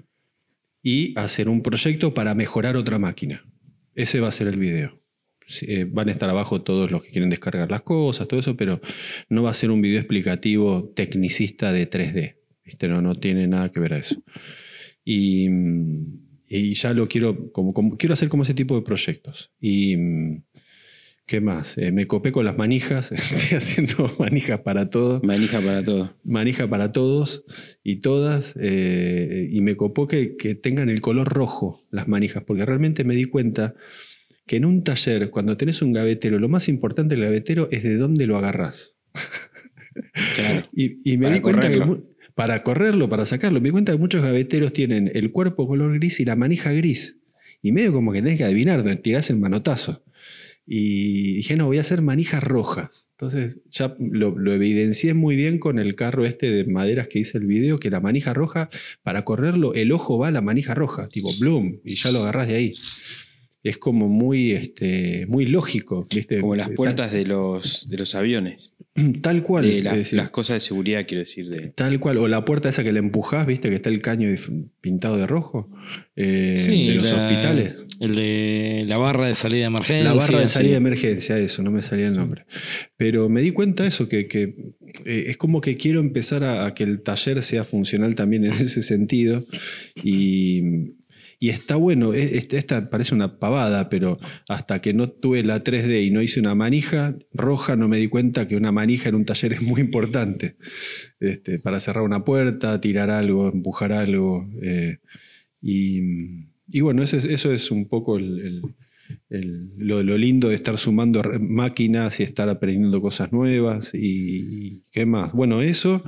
y 0.81 1.13
hacer 1.19 1.49
un 1.49 1.61
proyecto 1.61 2.13
para 2.13 2.33
mejorar 2.33 2.77
otra 2.77 2.97
máquina. 2.97 3.43
Ese 3.93 4.21
va 4.21 4.29
a 4.29 4.31
ser 4.31 4.47
el 4.47 4.57
video. 4.57 5.01
Eh, 5.61 5.85
van 5.89 6.07
a 6.09 6.11
estar 6.13 6.29
abajo 6.29 6.61
todos 6.61 6.91
los 6.91 7.03
que 7.03 7.09
quieren 7.11 7.29
descargar 7.29 7.69
las 7.71 7.81
cosas, 7.81 8.27
todo 8.27 8.39
eso, 8.39 8.55
pero 8.55 8.79
no 9.29 9.43
va 9.43 9.51
a 9.51 9.53
ser 9.53 9.69
un 9.71 9.81
video 9.81 9.99
explicativo 9.99 10.91
tecnicista 10.95 11.71
de 11.73 11.89
3D. 11.89 12.35
¿viste? 12.63 12.87
No, 12.87 13.01
no 13.01 13.15
tiene 13.15 13.47
nada 13.47 13.69
que 13.71 13.79
ver 13.81 13.93
a 13.93 13.97
eso. 13.97 14.21
Y, 15.03 15.49
mm, 15.49 16.05
y 16.49 16.73
ya 16.73 16.93
lo 16.93 17.07
quiero, 17.07 17.51
como, 17.51 17.73
como- 17.73 17.97
quiero 17.97 18.13
hacer 18.13 18.29
como 18.29 18.43
ese 18.43 18.53
tipo 18.53 18.75
de 18.75 18.81
proyectos. 18.81 19.51
Y 19.59 19.95
mm, 19.97 20.43
¿qué 21.27 21.39
más? 21.41 21.77
Eh, 21.77 21.91
me 21.91 22.05
copé 22.05 22.31
con 22.31 22.45
las 22.45 22.57
manijas, 22.57 23.11
estoy 23.11 23.57
haciendo 23.57 24.15
manijas 24.19 24.61
para 24.61 24.89
todos, 24.89 25.21
Manija 25.23 25.59
para 25.61 25.83
todo. 25.83 26.15
manija 26.23 26.67
para 26.69 26.91
todos 26.91 27.43
y 27.83 27.97
todas, 27.97 28.55
eh, 28.59 29.47
y 29.51 29.61
me 29.61 29.75
copó 29.75 30.07
que, 30.07 30.35
que 30.37 30.55
tengan 30.55 30.89
el 30.89 31.01
color 31.01 31.27
rojo 31.29 31.79
las 31.91 32.07
manijas, 32.07 32.43
porque 32.43 32.65
realmente 32.65 33.03
me 33.03 33.13
di 33.15 33.25
cuenta 33.25 33.75
que 34.47 34.55
en 34.55 34.65
un 34.65 34.83
taller, 34.83 35.29
cuando 35.29 35.57
tenés 35.57 35.81
un 35.81 35.91
gavetero, 35.93 36.39
lo 36.39 36.47
más 36.49 36.69
importante 36.69 37.15
del 37.15 37.25
gavetero 37.25 37.67
es 37.71 37.83
de 37.83 37.97
dónde 37.97 38.25
lo 38.27 38.37
agarrás. 38.37 38.97
Claro. 40.35 40.67
Y, 40.73 41.11
y 41.11 41.17
me 41.17 41.23
Para 41.25 41.35
di 41.35 41.41
cuenta 41.41 41.69
que 41.69 41.79
correrlo. 41.79 42.03
para 42.35 42.61
correrlo, 42.63 43.09
para 43.09 43.25
sacarlo, 43.25 43.59
me 43.59 43.65
di 43.69 43.71
cuenta 43.71 43.91
que 43.91 43.97
muchos 43.97 44.21
gaveteros 44.21 44.71
tienen 44.71 45.11
el 45.13 45.31
cuerpo 45.31 45.67
color 45.67 45.95
gris 45.95 46.19
y 46.19 46.25
la 46.25 46.35
manija 46.35 46.71
gris. 46.71 47.19
Y 47.63 47.71
medio 47.71 47.91
como 47.91 48.13
que 48.13 48.21
tenés 48.21 48.37
que 48.37 48.43
adivinar 48.43 48.83
dónde 48.83 48.97
tirás 48.97 49.29
el 49.31 49.37
manotazo. 49.37 50.03
Y 50.69 51.35
dije, 51.37 51.55
no, 51.55 51.65
voy 51.67 51.77
a 51.77 51.81
hacer 51.81 52.01
manijas 52.01 52.43
rojas. 52.43 53.07
Entonces 53.11 53.61
ya 53.71 53.95
lo, 53.99 54.37
lo 54.37 54.53
evidencié 54.53 55.13
muy 55.13 55.35
bien 55.37 55.59
con 55.59 55.79
el 55.79 55.95
carro 55.95 56.25
este 56.25 56.51
de 56.51 56.65
maderas 56.65 57.07
que 57.07 57.19
hice 57.19 57.37
el 57.37 57.45
video, 57.45 57.79
que 57.79 57.89
la 57.89 58.01
manija 58.01 58.33
roja, 58.33 58.69
para 59.01 59.23
correrlo, 59.23 59.73
el 59.73 59.91
ojo 59.93 60.17
va 60.17 60.27
a 60.27 60.31
la 60.31 60.41
manija 60.41 60.73
roja, 60.75 61.07
tipo 61.07 61.29
bloom, 61.39 61.77
y 61.85 61.95
ya 61.95 62.11
lo 62.11 62.19
agarrás 62.19 62.47
de 62.49 62.55
ahí. 62.55 62.73
Es 63.63 63.77
como 63.77 64.07
muy, 64.07 64.51
este, 64.51 65.25
muy 65.27 65.45
lógico, 65.45 66.05
¿viste? 66.13 66.39
Como 66.41 66.55
las 66.55 66.67
Tal- 66.67 66.75
puertas 66.75 67.11
de 67.11 67.25
los, 67.25 67.89
de 67.89 67.97
los 67.97 68.13
aviones. 68.15 68.73
Tal, 69.21 69.43
cual. 69.43 69.65
De 69.65 69.77
es 69.79 69.83
las, 69.83 69.95
decir, 69.95 70.17
las 70.17 70.29
cosas 70.29 70.55
de 70.55 70.59
seguridad, 70.61 71.05
quiero 71.07 71.23
decir. 71.23 71.49
De, 71.49 71.71
Tal 71.71 71.99
cual, 71.99 72.17
o 72.17 72.27
la 72.27 72.45
puerta 72.45 72.69
esa 72.69 72.83
que 72.83 72.91
le 72.93 72.99
empujás, 72.99 73.47
viste, 73.47 73.69
que 73.69 73.75
está 73.75 73.89
el 73.89 73.99
caño 73.99 74.29
pintado 74.79 75.17
de 75.17 75.27
rojo, 75.27 75.69
eh, 76.15 76.55
Sí, 76.57 76.87
de 76.89 76.95
los 76.95 77.11
la- 77.11 77.25
hospitales. 77.25 77.75
El 77.99 78.15
de 78.15 78.83
la 78.87 78.97
barra 78.97 79.27
de 79.27 79.35
salida 79.35 79.61
de 79.61 79.67
emergencia. 79.67 80.03
La 80.03 80.13
barra 80.13 80.39
de 80.39 80.47
salida 80.47 80.71
de 80.71 80.77
emergencia, 80.77 81.37
eso, 81.39 81.63
no 81.63 81.71
me 81.71 81.81
salía 81.81 82.07
el 82.07 82.13
nombre. 82.13 82.45
Pero 82.95 83.27
me 83.29 83.41
di 83.41 83.51
cuenta 83.51 83.83
de 83.83 83.89
eso, 83.89 84.07
que, 84.07 84.27
que, 84.27 84.55
eh, 85.05 85.25
es 85.27 85.37
como 85.37 85.61
que 85.61 85.77
quiero 85.77 85.99
empezar 85.99 86.43
a, 86.43 86.65
a 86.65 86.73
que 86.73 86.83
el 86.83 87.01
taller 87.01 87.41
sea 87.43 87.63
funcional 87.63 88.13
también 88.15 88.45
en 88.45 88.51
ese 88.53 88.81
sentido. 88.83 89.45
Y, 90.03 90.61
y 91.39 91.49
está 91.49 91.75
bueno, 91.75 92.13
es- 92.13 92.33
es- 92.33 92.47
esta 92.51 92.89
parece 92.89 93.15
una 93.15 93.39
pavada, 93.39 93.89
pero 93.89 94.19
hasta 94.47 94.81
que 94.81 94.93
no 94.93 95.09
tuve 95.09 95.43
la 95.43 95.63
3D 95.63 96.05
y 96.05 96.11
no 96.11 96.21
hice 96.21 96.39
una 96.39 96.55
manija 96.55 97.15
roja, 97.33 97.75
no 97.75 97.87
me 97.87 97.97
di 97.97 98.07
cuenta 98.07 98.47
que 98.47 98.55
una 98.55 98.71
manija 98.71 99.09
en 99.09 99.15
un 99.15 99.25
taller 99.25 99.53
es 99.53 99.61
muy 99.61 99.81
importante. 99.81 100.55
Este, 101.19 101.59
para 101.59 101.79
cerrar 101.79 102.03
una 102.03 102.23
puerta, 102.23 102.79
tirar 102.81 103.09
algo, 103.09 103.49
empujar 103.51 103.91
algo. 103.91 104.47
eh, 104.61 104.97
y, 105.61 106.01
y 106.69 106.81
bueno, 106.81 107.03
eso 107.03 107.17
es, 107.17 107.25
eso 107.25 107.51
es 107.53 107.71
un 107.71 107.87
poco 107.87 108.17
lo, 108.19 110.17
lindo 110.17 110.49
de 110.49 110.55
estar 110.55 110.77
sumando 110.77 111.21
máquinas 111.39 112.19
y 112.19 112.23
estar 112.23 112.49
aprendiendo 112.49 113.01
cosas 113.01 113.31
nuevas. 113.31 113.91
Y, 113.93 114.81
qué 114.91 115.05
más. 115.05 115.31
Bueno, 115.33 115.61
eso. 115.61 116.03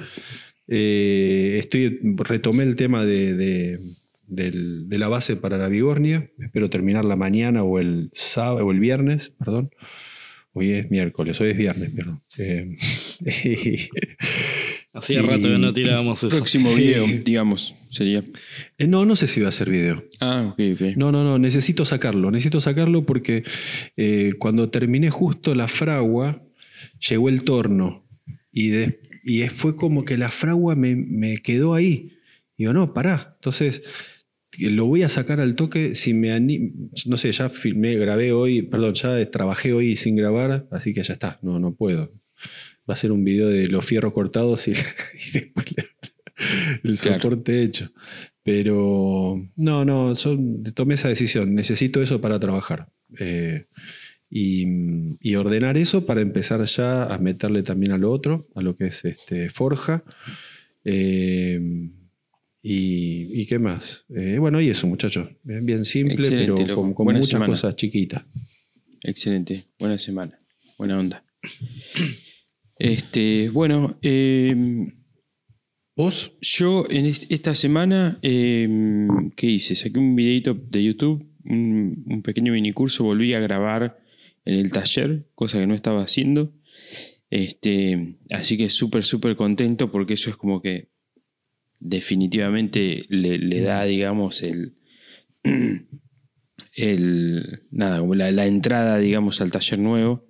eh, 0.68 1.58
estoy, 1.60 2.00
retomé 2.18 2.64
el 2.64 2.76
tema 2.76 3.06
de, 3.06 3.36
de- 3.36 4.98
la 4.98 5.08
base 5.08 5.36
para 5.38 5.58
la 5.58 5.68
Bigornia. 5.70 6.30
Espero 6.40 6.70
terminarla 6.70 7.16
mañana 7.16 7.64
o 7.64 7.80
el 7.80 8.10
sábado 8.14 8.66
o 8.68 8.72
el 8.72 8.80
viernes, 8.80 9.30
perdón. 9.40 9.72
Hoy 10.54 10.72
es 10.72 10.90
miércoles, 10.92 11.40
hoy 11.42 11.52
es 11.52 11.58
viernes, 11.58 11.92
perdón. 11.92 12.22
Eh, 12.38 12.76
Hacía 14.92 15.22
rato 15.22 15.44
que 15.44 15.58
no 15.60 15.72
tirábamos 15.72 16.24
eso. 16.24 16.36
próximo 16.36 16.70
Sí. 16.70 16.82
video, 16.82 17.06
digamos, 17.24 17.76
sería. 17.90 18.22
eh, 18.80 18.88
no, 18.88 19.06
no 19.06 19.16
sé 19.16 19.28
si 19.28 19.40
va 19.40 19.50
a 19.50 19.52
ser 19.52 19.70
video. 19.70 20.04
Ah, 20.20 20.50
ok, 20.54 20.60
ok. 20.74 20.82
No, 20.98 21.12
no, 21.12 21.24
no, 21.24 21.38
necesito 21.38 21.86
sacarlo. 21.86 22.32
Necesito 22.32 22.60
sacarlo 22.60 23.06
porque 23.06 23.44
eh, 23.98 24.34
cuando 24.40 24.70
terminé 24.70 25.10
justo 25.12 25.54
la 25.54 25.68
fragua, 25.68 26.44
llegó 27.08 27.30
el 27.30 27.44
torno. 27.44 28.08
Y, 28.52 28.70
de- 28.70 29.00
y 29.24 29.44
fue 29.50 29.76
como 29.76 30.06
que 30.06 30.18
la 30.18 30.32
fragua 30.32 30.76
me, 30.76 30.96
me 30.96 31.38
quedó 31.38 31.76
ahí. 31.76 32.14
Y 32.58 32.64
yo, 32.64 32.74
no, 32.74 32.94
pará. 32.94 33.34
Entonces, 33.36 33.84
lo 34.58 34.86
voy 34.88 35.04
a 35.04 35.10
sacar 35.10 35.40
al 35.40 35.54
toque 35.56 35.94
si 35.94 36.16
me 36.16 36.32
animo. 36.32 36.72
No 37.06 37.16
sé, 37.18 37.32
ya 37.32 37.50
filmé, 37.50 37.96
grabé 37.96 38.32
hoy, 38.32 38.64
perdón, 38.64 38.96
ya 38.96 39.30
trabajé 39.30 39.72
hoy 39.74 39.96
sin 39.98 40.16
grabar, 40.16 40.68
así 40.72 40.94
que 40.96 41.04
ya 41.04 41.14
está. 41.14 41.38
No, 41.44 41.60
no 41.60 41.76
puedo. 41.76 42.12
Va 42.90 42.94
a 42.94 42.98
ser 42.98 43.12
un 43.12 43.24
video 43.24 43.48
de 43.50 43.68
los 43.68 43.86
fierros 43.86 44.14
cortados 44.14 44.68
y, 44.68 44.72
y 45.28 45.32
después 45.34 45.66
el 46.84 46.98
Claro. 46.98 47.22
soporte 47.22 47.62
hecho. 47.64 47.92
Pero 48.44 49.46
no, 49.58 49.86
no, 49.86 50.16
son, 50.16 50.64
tomé 50.74 50.96
esa 50.96 51.10
decisión. 51.10 51.54
Necesito 51.54 52.02
eso 52.02 52.20
para 52.22 52.40
trabajar. 52.40 52.90
Eh, 53.20 53.66
y, 54.32 54.64
y 55.22 55.36
ordenar 55.36 55.78
eso 55.78 56.06
para 56.06 56.22
empezar 56.22 56.64
ya 56.66 57.04
a 57.04 57.18
meterle 57.18 57.62
también 57.64 57.92
a 57.92 57.98
lo 57.98 58.12
otro, 58.12 58.48
a 58.56 58.62
lo 58.62 58.76
que 58.76 58.88
es 58.88 59.04
este, 59.06 59.50
Forja. 59.50 60.04
Eh, 60.86 61.60
y, 62.62 63.42
y 63.42 63.46
qué 63.46 63.60
más? 63.60 64.06
Eh, 64.16 64.38
bueno, 64.40 64.62
y 64.62 64.70
eso, 64.70 64.88
muchachos. 64.88 65.30
Bien, 65.44 65.84
simple, 65.86 66.16
Excelente, 66.16 66.64
pero 66.66 66.94
con, 66.94 67.06
muchas 67.08 67.28
semana. 67.28 67.48
cosas 67.52 67.76
chiquitas. 67.76 68.24
Excelente. 69.04 69.66
Buena 69.78 69.98
semana. 70.00 70.40
Buena 70.78 70.98
onda. 71.00 71.24
Este, 72.80 73.50
bueno, 73.50 73.98
eh, 74.02 74.56
¿Vos? 75.96 76.38
yo 76.42 76.86
en 76.90 77.06
est- 77.06 77.30
esta 77.32 77.54
semana, 77.54 78.20
eh, 78.22 78.68
¿qué 79.36 79.48
hice? 79.48 79.76
Saqué 79.76 80.00
un 80.00 80.16
videito 80.16 80.54
de 80.54 80.84
YouTube, 80.84 81.28
un, 81.44 82.06
un 82.08 82.22
pequeño 82.22 82.54
minicurso, 82.54 83.04
volví 83.04 83.34
a 83.34 83.40
grabar 83.42 84.00
en 84.46 84.56
el 84.56 84.72
taller, 84.72 85.26
cosa 85.36 85.60
que 85.60 85.68
no 85.68 85.76
estaba 85.76 86.02
haciendo. 86.02 86.54
Este, 87.30 88.16
así 88.32 88.58
que 88.58 88.70
súper, 88.70 89.04
súper 89.04 89.36
contento 89.36 89.92
porque 89.92 90.14
eso 90.14 90.30
es 90.30 90.38
como 90.38 90.62
que 90.62 90.88
definitivamente 91.80 93.06
le, 93.10 93.38
da, 93.62 93.84
digamos, 93.84 94.42
el, 94.42 94.76
el 96.76 97.62
nada, 97.72 98.02
la, 98.16 98.32
la 98.32 98.48
entrada, 98.48 98.98
digamos, 99.00 99.42
al 99.42 99.52
taller 99.52 99.80
nuevo. 99.80 100.26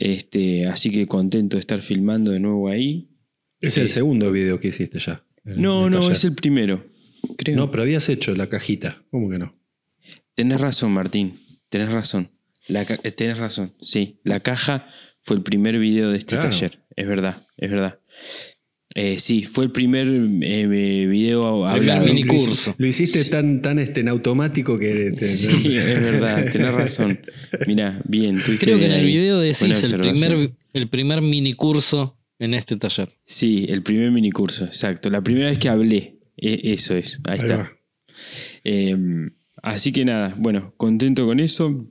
Este, 0.00 0.66
así 0.66 0.90
que 0.90 1.06
contento 1.06 1.56
de 1.56 1.60
estar 1.60 1.82
filmando 1.82 2.30
de 2.30 2.40
nuevo 2.40 2.68
ahí. 2.70 3.10
Es 3.60 3.76
el 3.76 3.90
segundo 3.90 4.32
video 4.32 4.58
que 4.58 4.68
hiciste 4.68 4.98
ya. 4.98 5.22
No, 5.44 5.90
no, 5.90 5.98
taller. 6.00 6.12
es 6.12 6.24
el 6.24 6.34
primero. 6.34 6.86
Creo. 7.36 7.54
No, 7.56 7.70
pero 7.70 7.82
habías 7.82 8.08
hecho 8.08 8.34
la 8.34 8.48
cajita. 8.48 9.02
¿Cómo 9.10 9.28
que 9.28 9.38
no? 9.38 9.54
Tenés 10.34 10.58
razón, 10.58 10.92
Martín. 10.92 11.34
Tenés 11.68 11.92
razón. 11.92 12.30
La 12.66 12.82
eh, 12.82 13.10
tenés 13.10 13.36
razón. 13.36 13.74
Sí, 13.80 14.20
la 14.24 14.40
caja 14.40 14.86
fue 15.20 15.36
el 15.36 15.42
primer 15.42 15.78
video 15.78 16.10
de 16.10 16.16
este 16.16 16.36
Claro. 16.36 16.48
taller. 16.48 16.82
Es 16.96 17.06
verdad, 17.06 17.46
es 17.58 17.70
verdad. 17.70 17.98
Eh, 18.94 19.18
sí, 19.20 19.44
fue 19.44 19.64
el 19.64 19.70
primer 19.70 20.08
eh, 20.08 21.06
video 21.08 21.64
hablado. 21.66 22.06
mini 22.06 22.24
Lo 22.24 22.34
hici- 22.34 22.44
curso. 22.46 22.74
Lo 22.76 22.86
hiciste 22.88 23.22
Sí. 23.22 23.30
tan, 23.30 23.62
tan 23.62 23.78
este, 23.78 24.00
en 24.00 24.08
automático 24.08 24.78
que... 24.78 25.12
te- 25.12 25.28
Sí, 25.28 25.48
es 25.76 26.02
verdad, 26.02 26.44
tenés 26.52 26.74
razón. 26.74 27.18
Mirá, 27.68 28.02
bien. 28.08 28.36
Creo 28.58 28.78
que 28.78 28.86
en 28.86 28.92
el 28.92 29.06
video 29.06 29.38
decís 29.38 29.82
el 29.84 30.00
primer, 30.00 30.52
el 30.72 30.88
primer 30.88 31.20
mini 31.22 31.52
curso 31.54 32.18
en 32.40 32.54
este 32.54 32.76
taller. 32.76 33.10
Sí, 33.22 33.66
el 33.68 33.82
primer 33.82 34.10
minicurso, 34.10 34.64
exacto. 34.64 35.08
La 35.08 35.22
primera 35.22 35.50
vez 35.50 35.58
que 35.58 35.68
hablé, 35.68 36.16
e- 36.36 36.72
eso 36.72 36.96
es. 36.96 37.20
Ahí 37.28 37.34
Ahí 37.34 37.38
está. 37.38 37.72
Eh, 38.64 38.96
así 39.62 39.92
que 39.92 40.04
nada, 40.04 40.34
bueno, 40.36 40.74
contento 40.76 41.26
con 41.26 41.38
eso. 41.38 41.86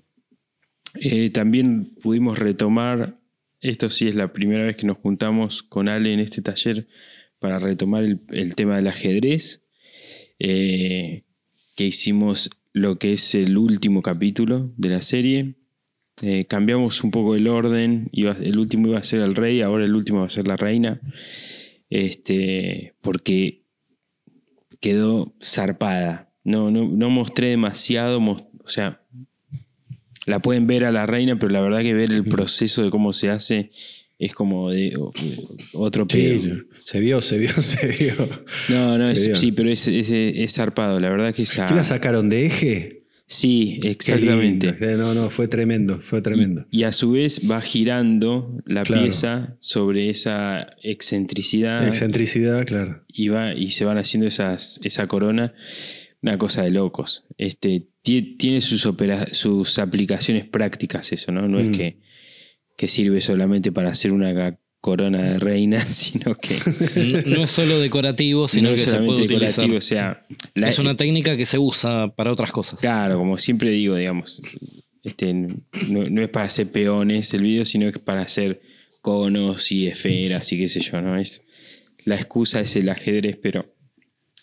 Eh, 0.96 1.30
también 1.30 1.94
pudimos 2.02 2.38
retomar, 2.40 3.16
esto 3.62 3.90
sí 3.90 4.08
es 4.08 4.16
la 4.16 4.32
primera 4.32 4.66
vez 4.66 4.76
que 4.76 4.88
nos 4.88 4.98
juntamos 4.98 5.64
con 5.64 5.90
Ale 5.90 6.14
en 6.14 6.20
este 6.20 6.42
taller 6.42 6.88
para 7.40 7.60
retomar 7.60 8.04
el, 8.04 8.56
tema 8.56 8.76
del 8.76 8.88
ajedrez, 8.88 9.66
eh, 10.40 11.24
que 11.76 11.86
hicimos 11.86 12.50
lo 12.74 13.00
que 13.00 13.14
es 13.14 13.36
el 13.36 13.58
último 13.58 14.02
capítulo 14.02 14.74
de 14.78 14.90
la 14.90 15.02
serie. 15.02 15.56
Eh, 16.22 16.46
cambiamos 16.46 17.04
un 17.04 17.12
poco 17.12 17.36
el 17.36 17.48
orden, 17.48 18.10
el 18.14 18.60
último 18.60 18.90
iba 18.90 19.00
a 19.00 19.04
ser 19.04 19.22
el 19.22 19.36
rey, 19.36 19.62
ahora 19.62 19.86
el 19.86 19.96
último 19.96 20.20
va 20.20 20.28
a 20.28 20.30
ser 20.30 20.48
la 20.48 20.58
reina, 20.58 21.00
este, 21.90 22.96
porque 23.02 23.64
quedó 24.82 25.34
zarpada. 25.42 26.34
No, 26.44 26.72
no, 26.72 26.88
no 26.88 27.10
mostré 27.10 27.50
demasiado, 27.50 28.20
o 28.20 28.68
sea, 28.68 29.06
la 30.26 30.40
pueden 30.40 30.68
ver 30.68 30.86
a 30.86 30.92
la 30.92 31.06
reina, 31.06 31.38
pero 31.40 31.52
la 31.52 31.62
verdad 31.62 31.82
que 31.82 31.94
ver 31.94 32.12
el 32.12 32.24
proceso 32.26 32.84
de 32.84 32.90
cómo 32.90 33.14
se 33.14 33.30
hace 33.30 33.72
es 34.20 34.34
como 34.34 34.70
de 34.70 34.94
otro 35.74 36.06
pedo. 36.08 36.42
Sí, 36.42 36.52
se 36.80 37.00
vio, 37.00 37.22
se 37.22 37.38
vio, 37.38 37.50
se 37.62 37.88
vio. 37.88 38.14
No, 38.70 38.98
no, 38.98 39.06
es- 39.08 39.32
sí, 39.40 39.52
pero 39.52 39.70
es, 39.72 39.88
es, 39.88 40.10
es 40.12 40.54
zarpado, 40.54 41.00
la 41.00 41.10
verdad 41.10 41.34
que 41.34 41.44
esa... 41.44 41.66
¿Qué 41.66 41.74
la 41.74 41.84
sacaron 41.86 42.28
de 42.30 42.46
eje? 42.46 42.96
Sí, 43.32 43.80
exactamente. 43.84 44.70
Eh, 44.82 44.96
No, 44.98 45.14
no, 45.14 45.30
fue 45.30 45.48
tremendo, 45.48 46.00
fue 46.02 46.20
tremendo. 46.22 46.66
Y, 46.72 46.80
y 46.80 46.84
a 46.84 46.92
su 46.92 47.12
vez 47.12 47.50
va 47.50 47.62
girando 47.62 48.60
la 48.66 48.82
Claro. 48.84 49.04
pieza 49.04 49.56
sobre 49.60 50.10
esa 50.10 50.76
excentricidad 50.82 51.88
Excentricidad, 51.88 52.66
claro. 52.66 53.04
y, 53.08 53.28
va, 53.30 53.54
y 53.54 53.70
se 53.70 53.86
van 53.86 54.00
haciendo 54.00 54.28
esas, 54.28 54.80
esa 54.84 55.06
corona. 55.08 55.54
Una 56.22 56.38
cosa 56.38 56.64
de 56.64 56.72
locos. 56.72 57.24
Este, 57.38 57.88
tie- 58.04 58.38
tiene 58.38 58.62
sus, 58.62 58.86
opera- 58.86 59.34
sus 59.34 59.80
aplicaciones 59.80 60.46
prácticas 60.48 61.12
eso, 61.12 61.32
¿no? 61.32 61.48
No 61.48 61.60
Mm. 61.60 61.72
es 61.72 61.78
que, 61.78 61.98
que 62.78 62.88
sirve 62.88 63.22
solamente 63.22 63.72
para 63.72 63.90
hacer 63.92 64.12
una 64.12 64.58
corona 64.82 65.22
de 65.34 65.40
reina, 65.40 65.80
sino 65.86 66.36
que 66.36 66.58
No 67.26 67.44
es 67.44 67.52
solo 67.52 67.80
decorativo, 67.80 68.48
sino 68.48 68.70
no 68.70 68.76
que 68.76 68.82
es 68.82 68.84
se 68.86 68.92
puede 68.92 69.06
solamente 69.06 69.34
utilizar. 69.34 69.66
decorativo. 69.66 69.78
O 69.78 69.82
sea, 69.82 70.26
la- 70.56 70.68
Es 70.70 70.80
una 70.80 70.96
técnica 70.96 71.36
que 71.38 71.46
se 71.46 71.58
usa 71.58 72.14
para 72.16 72.32
otras 72.32 72.52
cosas. 72.52 72.80
Claro, 72.80 73.18
como 73.18 73.38
siempre 73.38 73.72
digo, 73.72 73.96
digamos, 73.96 74.42
este, 75.04 75.34
no, 75.34 76.10
no 76.10 76.22
es 76.22 76.30
para 76.30 76.46
hacer 76.48 76.72
peones 76.72 77.34
el 77.34 77.42
video, 77.44 77.64
sino 77.66 77.92
que 77.92 77.98
es 78.00 78.04
para 78.04 78.22
hacer 78.22 78.62
conos 79.02 79.72
y 79.72 79.88
esferas 79.88 80.52
y 80.52 80.58
qué 80.58 80.68
sé 80.68 80.82
yo, 80.82 81.02
¿no? 81.02 81.18
Es, 81.18 81.42
la 82.06 82.16
excusa 82.16 82.60
es 82.60 82.76
el 82.76 82.90
ajedrez, 82.90 83.38
pero 83.42 83.74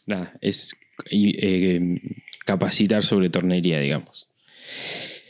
nada, 0.07 0.35
es 0.41 0.75
eh, 1.11 2.01
capacitar 2.45 3.03
sobre 3.03 3.31
tornería, 3.31 3.81
digamos. 3.81 4.29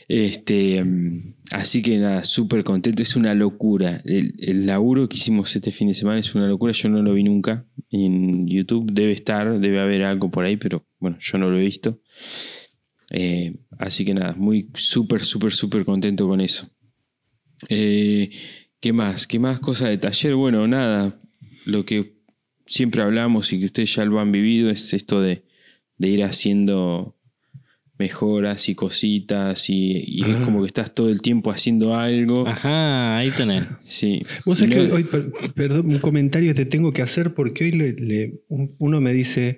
Este, 0.07 0.81
mm, 0.83 1.35
así 1.51 1.81
que 1.81 1.97
nada, 1.97 2.23
súper 2.23 2.63
contento, 2.63 3.01
es 3.01 3.15
una 3.15 3.33
locura. 3.33 4.01
El, 4.05 4.65
laburo 4.65 5.09
que 5.09 5.17
hicimos 5.17 5.53
este 5.55 5.71
fin 5.71 5.89
de 5.89 5.93
semana 5.93 6.19
es 6.19 6.33
una 6.33 6.47
locura, 6.47 6.71
yo 6.71 6.89
no 6.89 7.01
lo 7.01 7.13
vi 7.13 7.23
nunca 7.23 7.65
en 7.89 8.47
YouTube, 8.47 8.89
debe 8.91 9.11
estar, 9.11 9.59
debe 9.59 9.79
haber 9.79 10.03
algo 10.03 10.31
por 10.31 10.45
ahí, 10.45 10.57
pero 10.57 10.85
bueno, 10.99 11.17
yo 11.19 11.37
no 11.37 11.49
lo 11.49 11.57
he 11.57 11.65
visto. 11.65 12.01
Eh, 13.09 13.57
así 13.79 14.05
que 14.05 14.13
nada, 14.13 14.33
muy 14.35 14.69
súper, 14.73 15.21
súper, 15.23 15.53
súper 15.53 15.83
contento 15.85 16.27
con 16.27 16.41
eso. 16.41 16.69
Eh, 17.69 18.29
¿Qué 18.79 18.93
más? 18.93 19.27
¿Qué 19.27 19.39
más 19.39 19.59
cosas 19.59 19.89
de 19.89 19.97
taller? 19.97 20.35
Bueno, 20.35 20.67
nada, 20.67 21.19
lo 21.65 21.83
que 21.83 22.17
siempre 22.65 23.01
hablamos 23.01 23.51
y 23.51 23.59
que 23.59 23.65
ustedes 23.65 23.95
ya 23.95 24.05
lo 24.05 24.19
han 24.19 24.31
vivido 24.31 24.69
es 24.69 24.93
esto 24.93 25.21
de, 25.21 25.46
de 25.97 26.07
ir 26.09 26.23
haciendo 26.23 27.15
mejoras 27.99 28.69
y 28.69 28.75
cositas 28.75 29.69
y, 29.71 30.03
y 30.05 30.21
es 30.29 30.37
como 30.37 30.61
que 30.61 30.67
estás 30.67 30.93
todo 30.93 31.09
el 31.09 31.21
tiempo 31.23 31.49
haciendo 31.51 31.95
algo. 31.95 32.47
Ajá, 32.47 33.17
ahí 33.17 33.31
tenés. 33.31 33.63
Sí. 33.83 34.21
Vos 34.45 34.59
sabés 34.59 34.75
que 34.75 34.91
hoy, 34.91 35.03
per- 35.03 35.31
perdón, 35.55 35.87
un 35.89 35.97
comentario 35.97 36.53
te 36.53 36.65
tengo 36.65 36.93
que 36.93 37.01
hacer 37.01 37.33
porque 37.33 37.63
hoy 37.63 37.71
le- 37.71 37.93
le- 37.93 38.41
un- 38.49 38.75
uno 38.77 39.01
me 39.01 39.13
dice, 39.13 39.57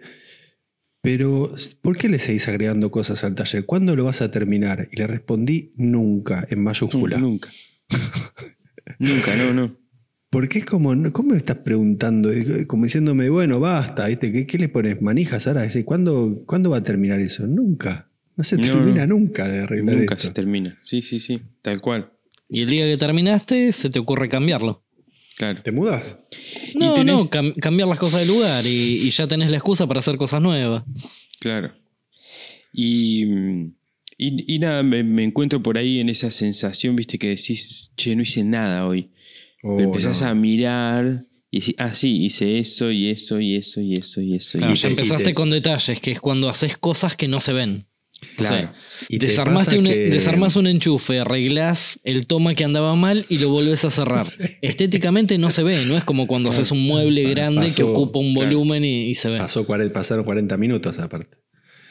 pero 1.01 1.53
¿por 1.81 1.97
qué 1.97 2.07
le 2.07 2.17
seguís 2.17 2.47
agregando 2.47 2.91
cosas 2.91 3.25
al 3.25 3.35
taller? 3.35 3.65
¿Cuándo 3.65 3.95
lo 3.97 4.05
vas 4.05 4.21
a 4.21 4.31
terminar? 4.31 4.87
Y 4.91 4.95
le 4.97 5.07
respondí, 5.07 5.73
nunca, 5.75 6.47
en 6.49 6.63
mayúscula. 6.63 7.17
Nunca. 7.17 7.49
nunca, 8.99 9.35
no, 9.43 9.53
no. 9.53 9.75
Porque 10.29 10.59
es 10.59 10.65
como, 10.65 10.93
¿cómo 11.11 11.29
me 11.31 11.37
estás 11.37 11.57
preguntando? 11.57 12.31
Y 12.35 12.65
Como 12.67 12.83
diciéndome, 12.83 13.29
bueno, 13.29 13.59
basta, 13.59 14.07
¿viste? 14.07 14.31
¿Qué, 14.31 14.45
qué 14.45 14.57
le 14.59 14.69
pones? 14.69 15.01
¿Manijas 15.01 15.47
ahora? 15.47 15.67
¿Cuándo, 15.85 16.43
¿Cuándo 16.45 16.69
va 16.69 16.77
a 16.77 16.83
terminar 16.83 17.19
eso? 17.19 17.47
Nunca. 17.47 18.09
No 18.35 18.43
se 18.43 18.55
No, 18.57 18.63
termina 18.63 19.07
no. 19.07 19.15
nunca 19.17 19.47
de 19.47 19.61
arreglar 19.61 19.95
Nunca 19.97 20.13
esto. 20.15 20.27
se 20.27 20.33
termina. 20.33 20.77
Sí, 20.83 21.01
sí, 21.01 21.19
sí, 21.19 21.41
tal 21.61 21.81
cual. 21.81 22.11
Y 22.47 22.61
el 22.61 22.69
día 22.69 22.85
que 22.85 22.95
terminaste, 22.97 23.71
se 23.71 23.89
te 23.89 23.99
ocurre 23.99 24.29
cambiarlo. 24.29 24.83
Claro. 25.35 25.61
¿Te 25.63 25.71
mudas? 25.71 26.17
No, 26.75 26.93
tenés- 26.95 27.05
no, 27.05 27.19
cam- 27.29 27.55
cambiar 27.59 27.87
las 27.89 27.97
cosas 27.99 28.21
de 28.21 28.27
lugar 28.27 28.65
y, 28.65 29.07
y 29.07 29.09
ya 29.09 29.25
tenés 29.27 29.49
la 29.49 29.57
excusa 29.57 29.87
para 29.87 29.99
hacer 29.99 30.17
cosas 30.17 30.41
nuevas. 30.41 30.83
Claro. 31.39 31.73
Y, 32.71 33.23
y, 34.17 34.55
y 34.55 34.59
nada, 34.59 34.83
me, 34.83 35.03
me 35.03 35.23
encuentro 35.23 35.61
por 35.63 35.77
ahí 35.77 35.99
en 35.99 36.09
esa 36.09 36.29
sensación, 36.29 36.95
viste, 36.95 37.17
que 37.17 37.29
decís, 37.29 37.91
che, 37.97 38.15
no 38.15 38.21
hice 38.21 38.43
nada 38.43 38.85
hoy. 38.85 39.09
Oh, 39.63 39.75
Pero 39.77 39.89
empezás 39.89 40.21
no. 40.21 40.27
a 40.29 40.33
mirar 40.35 41.23
y 41.51 41.59
decís, 41.59 41.75
ah, 41.79 41.93
sí, 41.93 42.23
hice 42.25 42.59
eso 42.59 42.91
y 42.91 43.09
eso 43.09 43.39
y 43.39 43.55
eso 43.55 43.81
y 43.81 43.95
eso 43.95 44.21
y 44.21 44.35
eso. 44.35 44.57
Claro, 44.57 44.73
y 44.73 44.77
ya 44.77 44.81
te- 44.83 44.87
empezaste 44.89 45.23
y 45.23 45.25
te- 45.25 45.33
con 45.33 45.49
detalles, 45.49 45.99
que 45.99 46.11
es 46.11 46.19
cuando 46.21 46.47
haces 46.49 46.77
cosas 46.77 47.15
que 47.15 47.27
no 47.27 47.39
se 47.41 47.53
ven. 47.53 47.85
O 48.37 48.45
sea, 48.45 48.57
Claro. 48.59 48.73
Y 49.07 49.17
te 49.17 49.27
Desarmaste 49.27 49.79
un, 49.79 49.85
que- 49.85 50.09
desarmás 50.09 50.55
un 50.57 50.67
enchufe, 50.67 51.19
arreglás 51.19 51.99
el 52.03 52.27
toma 52.27 52.53
que 52.53 52.63
andaba 52.65 52.95
mal 52.95 53.25
y 53.29 53.37
lo 53.39 53.49
volvés 53.49 53.85
a 53.85 53.91
cerrar. 53.91 54.23
Estéticamente 54.61 55.37
no 55.37 55.51
se 55.51 55.63
ve, 55.63 55.85
no 55.87 55.97
es 55.97 56.03
como 56.03 56.25
cuando 56.27 56.49
haces 56.49 56.71
un 56.71 56.81
mueble 56.85 57.23
grande 57.29 57.67
que 57.67 57.81
Pasó, 57.83 57.91
ocupa 57.91 58.19
un 58.19 58.33
claro. 58.33 58.47
volumen 58.49 58.83
y, 58.85 59.07
y 59.09 59.15
se 59.15 59.29
ve. 59.29 59.37
Pasó 59.37 59.65
40 59.65 59.93
pasaron 59.93 60.25
40 60.25 60.57
minutos 60.57 60.99
aparte. 60.99 61.37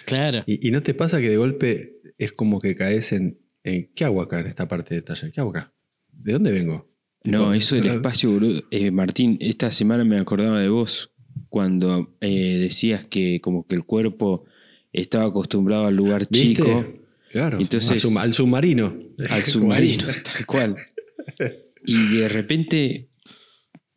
Claro. 0.04 0.44
Y, 0.46 0.66
y 0.68 0.70
no 0.70 0.82
te 0.82 0.94
pasa 0.94 1.20
que 1.20 1.28
de 1.30 1.37
golpe 1.37 1.96
es 2.18 2.32
como 2.32 2.60
que 2.60 2.75
caes 2.75 3.12
en, 3.12 3.38
en, 3.64 3.90
¿qué 3.94 4.04
hago 4.04 4.20
acá 4.22 4.40
en 4.40 4.46
esta 4.46 4.68
parte 4.68 4.94
de 4.94 5.02
taller? 5.02 5.33
¿Qué 5.33 5.40
hago 5.40 5.50
acá? 5.50 5.72
¿De 6.12 6.33
dónde 6.33 6.52
vengo? 6.52 6.88
No, 7.24 7.38
Tipo, 7.40 7.52
eso 7.54 7.74
del 7.76 7.87
espacio, 7.87 8.31
boludo. 8.31 8.62
Eh, 8.70 8.90
Martín, 8.90 9.37
esta 9.40 9.70
semana 9.70 10.04
me 10.04 10.18
acordaba 10.18 10.61
de 10.61 10.68
vos 10.68 11.11
cuando 11.48 12.14
eh, 12.20 12.59
decías 12.61 13.07
que 13.07 13.40
como 13.40 13.66
que 13.66 13.74
el 13.74 13.85
cuerpo 13.85 14.44
estaba 14.92 15.24
acostumbrado 15.26 15.87
al 15.87 15.96
lugar 15.96 16.26
¿Viste? 16.31 16.62
chico, 16.62 16.87
Claro, 17.31 17.59
Entonces- 17.61 17.90
al, 17.90 17.98
sum- 17.98 18.16
al 18.18 18.33
submarino. 18.35 18.94
al 19.28 19.42
submarino, 19.42 20.04
tal 20.24 20.46
cual. 20.46 20.76
Y 21.87 22.16
de 22.18 22.28
repente, 22.28 23.09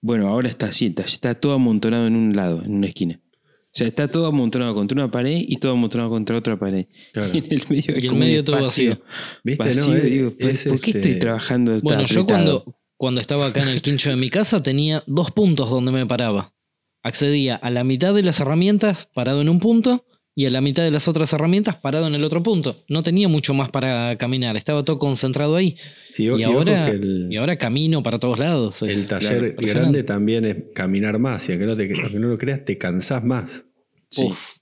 bueno, 0.02 0.28
ahora 0.30 0.48
está 0.50 0.68
así, 0.68 0.86
está, 0.86 1.04
está 1.04 1.36
todo 1.36 1.54
amontonado 1.54 2.08
en 2.08 2.16
un 2.16 2.36
lado, 2.36 2.62
en 2.64 2.76
una 2.76 2.88
esquina. 2.88 3.20
O 3.66 3.70
sea, 3.74 3.88
está 3.88 4.08
todo 4.10 4.28
amontonado 4.28 4.74
contra 4.76 4.96
una 4.96 5.12
pared 5.12 5.38
y 5.46 5.56
todo 5.58 5.74
amontonado 5.74 6.10
contra 6.10 6.38
otra 6.38 6.58
pared. 6.60 6.86
Claro. 7.12 7.32
Y 7.34 7.38
en 7.40 7.46
el 7.52 7.64
medio 7.70 8.00
Y 8.00 8.06
el 8.08 8.14
medio 8.16 8.44
todo 8.46 8.58
espacio 8.60 8.92
vacío. 8.92 9.06
¿Viste? 9.44 9.64
vacío, 9.64 9.88
No, 9.88 9.96
es- 9.96 10.04
digo, 10.04 10.32
¿por, 10.32 10.50
es 10.50 10.64
por 10.66 10.80
qué 10.82 10.92
este- 10.92 11.00
estoy 11.00 11.20
trabajando 11.20 11.72
tan 11.72 11.80
Bueno, 11.82 12.06
yo 12.06 12.22
apretado? 12.22 12.64
cuando, 12.64 12.81
cuando 13.02 13.20
estaba 13.20 13.48
acá 13.48 13.64
en 13.64 13.70
el 13.70 13.82
quincho 13.82 14.12
de 14.12 14.16
mi 14.16 14.30
casa 14.30 14.62
tenía 14.62 15.02
dos 15.08 15.32
puntos 15.32 15.72
donde 15.72 15.92
me 15.92 16.06
paraba. 16.06 16.54
Accedía 17.02 17.56
a 17.56 17.72
la 17.72 17.84
mitad 17.84 18.14
de 18.14 18.22
las 18.22 18.40
herramientas 18.40 19.10
parado 19.16 19.42
en 19.42 19.50
un 19.50 19.60
punto 19.60 20.06
y 20.36 20.46
a 20.46 20.52
la 20.52 20.62
mitad 20.62 20.84
de 20.84 20.92
las 20.92 21.08
otras 21.08 21.34
herramientas 21.34 21.78
parado 21.78 22.06
en 22.06 22.14
el 22.14 22.24
otro 22.24 22.44
punto. 22.44 22.76
No 22.90 23.02
tenía 23.02 23.28
mucho 23.28 23.56
más 23.56 23.72
para 23.72 24.16
caminar, 24.20 24.56
estaba 24.56 24.86
todo 24.86 25.00
concentrado 25.00 25.56
ahí. 25.56 25.78
Sí, 26.12 26.26
Y 26.26 26.42
y 26.42 26.44
ahora, 26.44 26.90
el, 26.90 27.28
y 27.32 27.38
ahora 27.38 27.58
camino 27.58 28.04
para 28.04 28.20
todos 28.20 28.38
lados. 28.38 28.84
Es- 28.84 28.96
el 28.96 29.08
taller 29.08 29.56
grande 29.58 30.04
también 30.04 30.46
es 30.46 30.58
caminar 30.76 31.18
más. 31.18 31.50
Y 31.50 31.54
aunque 31.54 31.66
no, 31.66 31.76
te, 31.76 31.92
aunque 32.04 32.20
no 32.20 32.28
lo 32.28 32.38
creas, 32.38 32.64
te 32.66 32.78
cansás 32.78 33.24
más. 33.24 33.66
Sí. 34.12 34.26
Uf. 34.26 34.58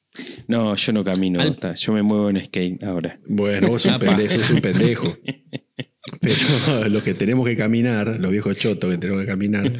No, 0.48 0.78
yo 0.78 0.94
no 0.94 1.04
camino, 1.04 1.42
Al- 1.42 1.58
yo 1.76 1.92
me 1.92 2.04
muevo 2.04 2.30
en 2.30 2.46
skate 2.46 2.82
ahora. 2.86 3.20
Bueno, 3.28 3.68
vos 3.68 3.82
sos 3.82 3.92
un 3.92 4.00
pendejo, 4.00 4.34
sos 4.36 4.50
un 4.52 4.62
pendejo. 4.62 5.18
Pero 6.22 6.88
los 6.90 7.04
que 7.04 7.14
tenemos 7.14 7.48
que 7.48 7.56
caminar, 7.56 8.18
los 8.20 8.32
viejos 8.32 8.58
chotos 8.58 8.92
que 8.92 8.98
tenemos 8.98 9.22
que 9.22 9.28
caminar, 9.28 9.72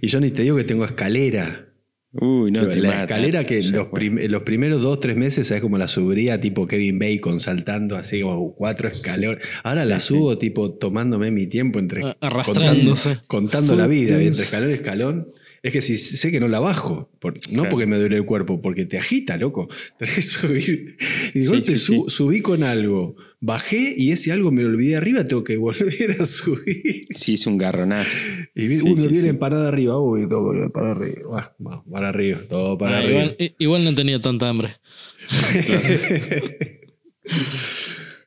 y 0.00 0.06
yo 0.06 0.20
ni 0.20 0.30
te 0.30 0.42
digo 0.42 0.56
que 0.56 0.64
tengo 0.64 0.84
escalera. 0.84 1.70
Uy, 2.16 2.52
no, 2.52 2.68
te 2.68 2.76
la 2.80 2.88
mata. 2.90 3.00
escalera 3.02 3.42
que 3.42 3.60
los, 3.64 3.88
fue. 3.88 3.98
prim- 3.98 4.18
los 4.30 4.42
primeros 4.44 4.80
dos, 4.80 5.00
tres 5.00 5.16
meses 5.16 5.50
es 5.50 5.60
como 5.60 5.78
la 5.78 5.88
subiría 5.88 6.40
tipo 6.40 6.64
Kevin 6.68 6.96
Bacon 7.00 7.40
saltando 7.40 7.96
así 7.96 8.20
como 8.20 8.54
cuatro 8.54 8.86
escalones. 8.86 9.42
Ahora 9.64 9.82
Sí, 9.82 9.88
la 9.88 9.98
sí. 10.00 10.06
subo 10.14 10.38
tipo 10.38 10.70
tomándome 10.74 11.32
mi 11.32 11.48
tiempo 11.48 11.80
entre 11.80 12.02
arrastrándose. 12.20 13.08
contando, 13.26 13.26
contando 13.26 13.76
la 13.76 13.88
vida 13.88 14.14
entre 14.22 14.42
escalón 14.42 14.70
y 14.70 14.74
escalón. 14.74 15.28
Es 15.64 15.72
que 15.72 15.80
si 15.82 15.96
sé 15.96 16.30
que 16.30 16.38
no 16.40 16.46
la 16.46 16.60
bajo, 16.60 17.10
por- 17.18 17.34
no 17.34 17.40
Claro. 17.62 17.68
porque 17.70 17.86
me 17.86 17.98
duele 17.98 18.16
el 18.16 18.24
cuerpo, 18.26 18.60
porque 18.62 18.84
te 18.86 18.96
agita, 18.98 19.36
loco. 19.36 19.66
Tenés 19.98 20.14
que 20.14 20.22
subir. 20.22 20.96
Y 21.34 21.38
de 21.40 21.44
Sí, 21.44 21.50
golpe 21.50 21.70
sí, 21.72 21.76
su- 21.78 21.92
sí. 21.94 22.16
subí 22.16 22.42
con 22.42 22.62
algo, 22.62 23.16
bajé 23.46 23.92
y 23.96 24.10
ese 24.12 24.32
algo 24.32 24.50
me 24.50 24.62
lo 24.62 24.68
olvidé 24.70 24.96
arriba, 24.96 25.24
tengo 25.24 25.44
que 25.44 25.56
volver 25.58 26.16
a 26.20 26.24
subir. 26.24 27.06
Sí, 27.14 27.34
es 27.34 27.46
un 27.46 27.58
garronazo. 27.58 28.10
Y 28.54 28.66
vi- 28.68 28.76
Sí, 28.76 28.82
uy, 28.88 28.94
me 28.96 29.14
sí, 29.20 29.28
empanada 29.28 29.68
arriba, 29.68 30.00
uy, 30.00 30.28
todo 30.28 30.52
para 30.72 30.92
arriba. 30.92 31.54
Para 31.90 32.08
arriba, 32.08 32.40
todo 32.48 32.78
para 32.78 32.96
Ah, 32.96 33.00
arriba. 33.00 33.32
igual, 33.58 33.84
no 33.84 33.94
tenía 33.94 34.20
tanta 34.20 34.48
hambre. 34.48 34.76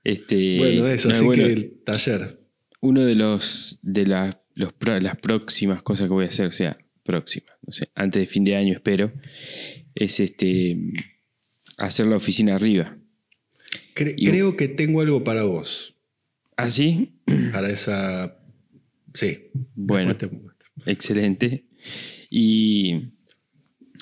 Este, 0.04 0.58
bueno, 0.58 0.88
eso, 0.88 1.10
no, 1.10 1.14
así 1.16 1.24
bueno, 1.26 1.44
que 1.44 1.50
el 1.52 1.84
taller. 1.84 2.40
uno 2.82 3.04
de 3.06 3.16
los 3.16 3.80
de 3.82 4.06
la- 4.08 4.42
los 4.56 4.74
las 5.02 5.18
próximas 5.18 5.82
cosas 5.84 6.08
que 6.08 6.14
voy 6.14 6.26
a 6.26 6.30
hacer, 6.30 6.48
o 6.48 6.52
sea, 6.52 6.78
próximas, 7.04 7.52
no 7.66 7.74
sé, 7.74 7.90
antes 7.96 8.22
de 8.22 8.28
fin 8.28 8.44
de 8.44 8.56
año 8.56 8.74
espero, 8.74 9.12
es 9.96 10.20
este 10.20 10.78
hacer 11.78 12.08
la 12.08 12.16
oficina 12.18 12.56
arriba. 12.56 12.97
Cre- 13.96 14.14
Y- 14.18 14.28
creo 14.28 14.56
que 14.56 14.68
tengo 14.68 15.02
algo 15.02 15.24
para 15.24 15.44
vos. 15.44 15.96
¿Ah, 16.56 16.70
sí? 16.72 17.14
Para 17.52 17.70
esa. 17.70 18.38
Sí. 19.14 19.50
Bueno. 19.76 20.16
Te. 20.16 20.30
Excelente. 20.86 21.66
Y, 22.30 23.10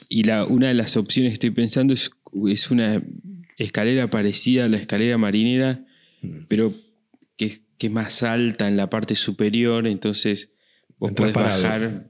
y 0.09 0.23
la, 0.23 0.45
una 0.45 0.67
de 0.69 0.73
las 0.73 0.97
opciones 0.97 1.31
que 1.31 1.33
estoy 1.33 1.51
pensando 1.51 1.93
es, 1.93 2.11
es 2.47 2.71
una 2.71 3.01
escalera 3.57 4.09
parecida 4.09 4.65
a 4.65 4.67
la 4.67 4.77
escalera 4.77 5.17
marinera, 5.17 5.85
Mm. 6.21 6.45
pero 6.47 6.73
que, 7.37 7.59
que 7.77 7.87
es 7.87 7.93
más 7.93 8.23
alta 8.23 8.67
en 8.67 8.77
la 8.77 8.89
parte 8.89 9.15
superior, 9.15 9.85
entonces 9.85 10.53
vos 10.97 11.11
podés 11.11 11.33
parado. 11.33 11.61
bajar. 11.63 12.09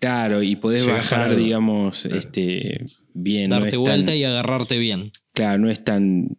Claro, 0.00 0.42
y 0.42 0.56
podés 0.56 0.84
Llegás 0.84 1.04
bajar, 1.04 1.18
parado. 1.20 1.36
digamos, 1.38 2.02
Claro. 2.02 2.18
este, 2.18 2.84
bien. 3.14 3.50
no 3.50 3.56
Darte 3.60 3.76
es 3.76 3.78
vuelta 3.78 4.06
tan- 4.06 4.16
y 4.16 4.24
agarrarte 4.24 4.78
bien. 4.78 5.12
Claro, 5.34 5.58
no 5.60 5.70
es 5.70 5.84
tan 5.84 6.36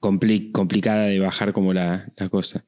compli- 0.00 0.50
complicada 0.52 1.06
de 1.06 1.18
bajar 1.20 1.52
como 1.52 1.72
la, 1.72 2.12
la 2.16 2.28
cosa. 2.28 2.64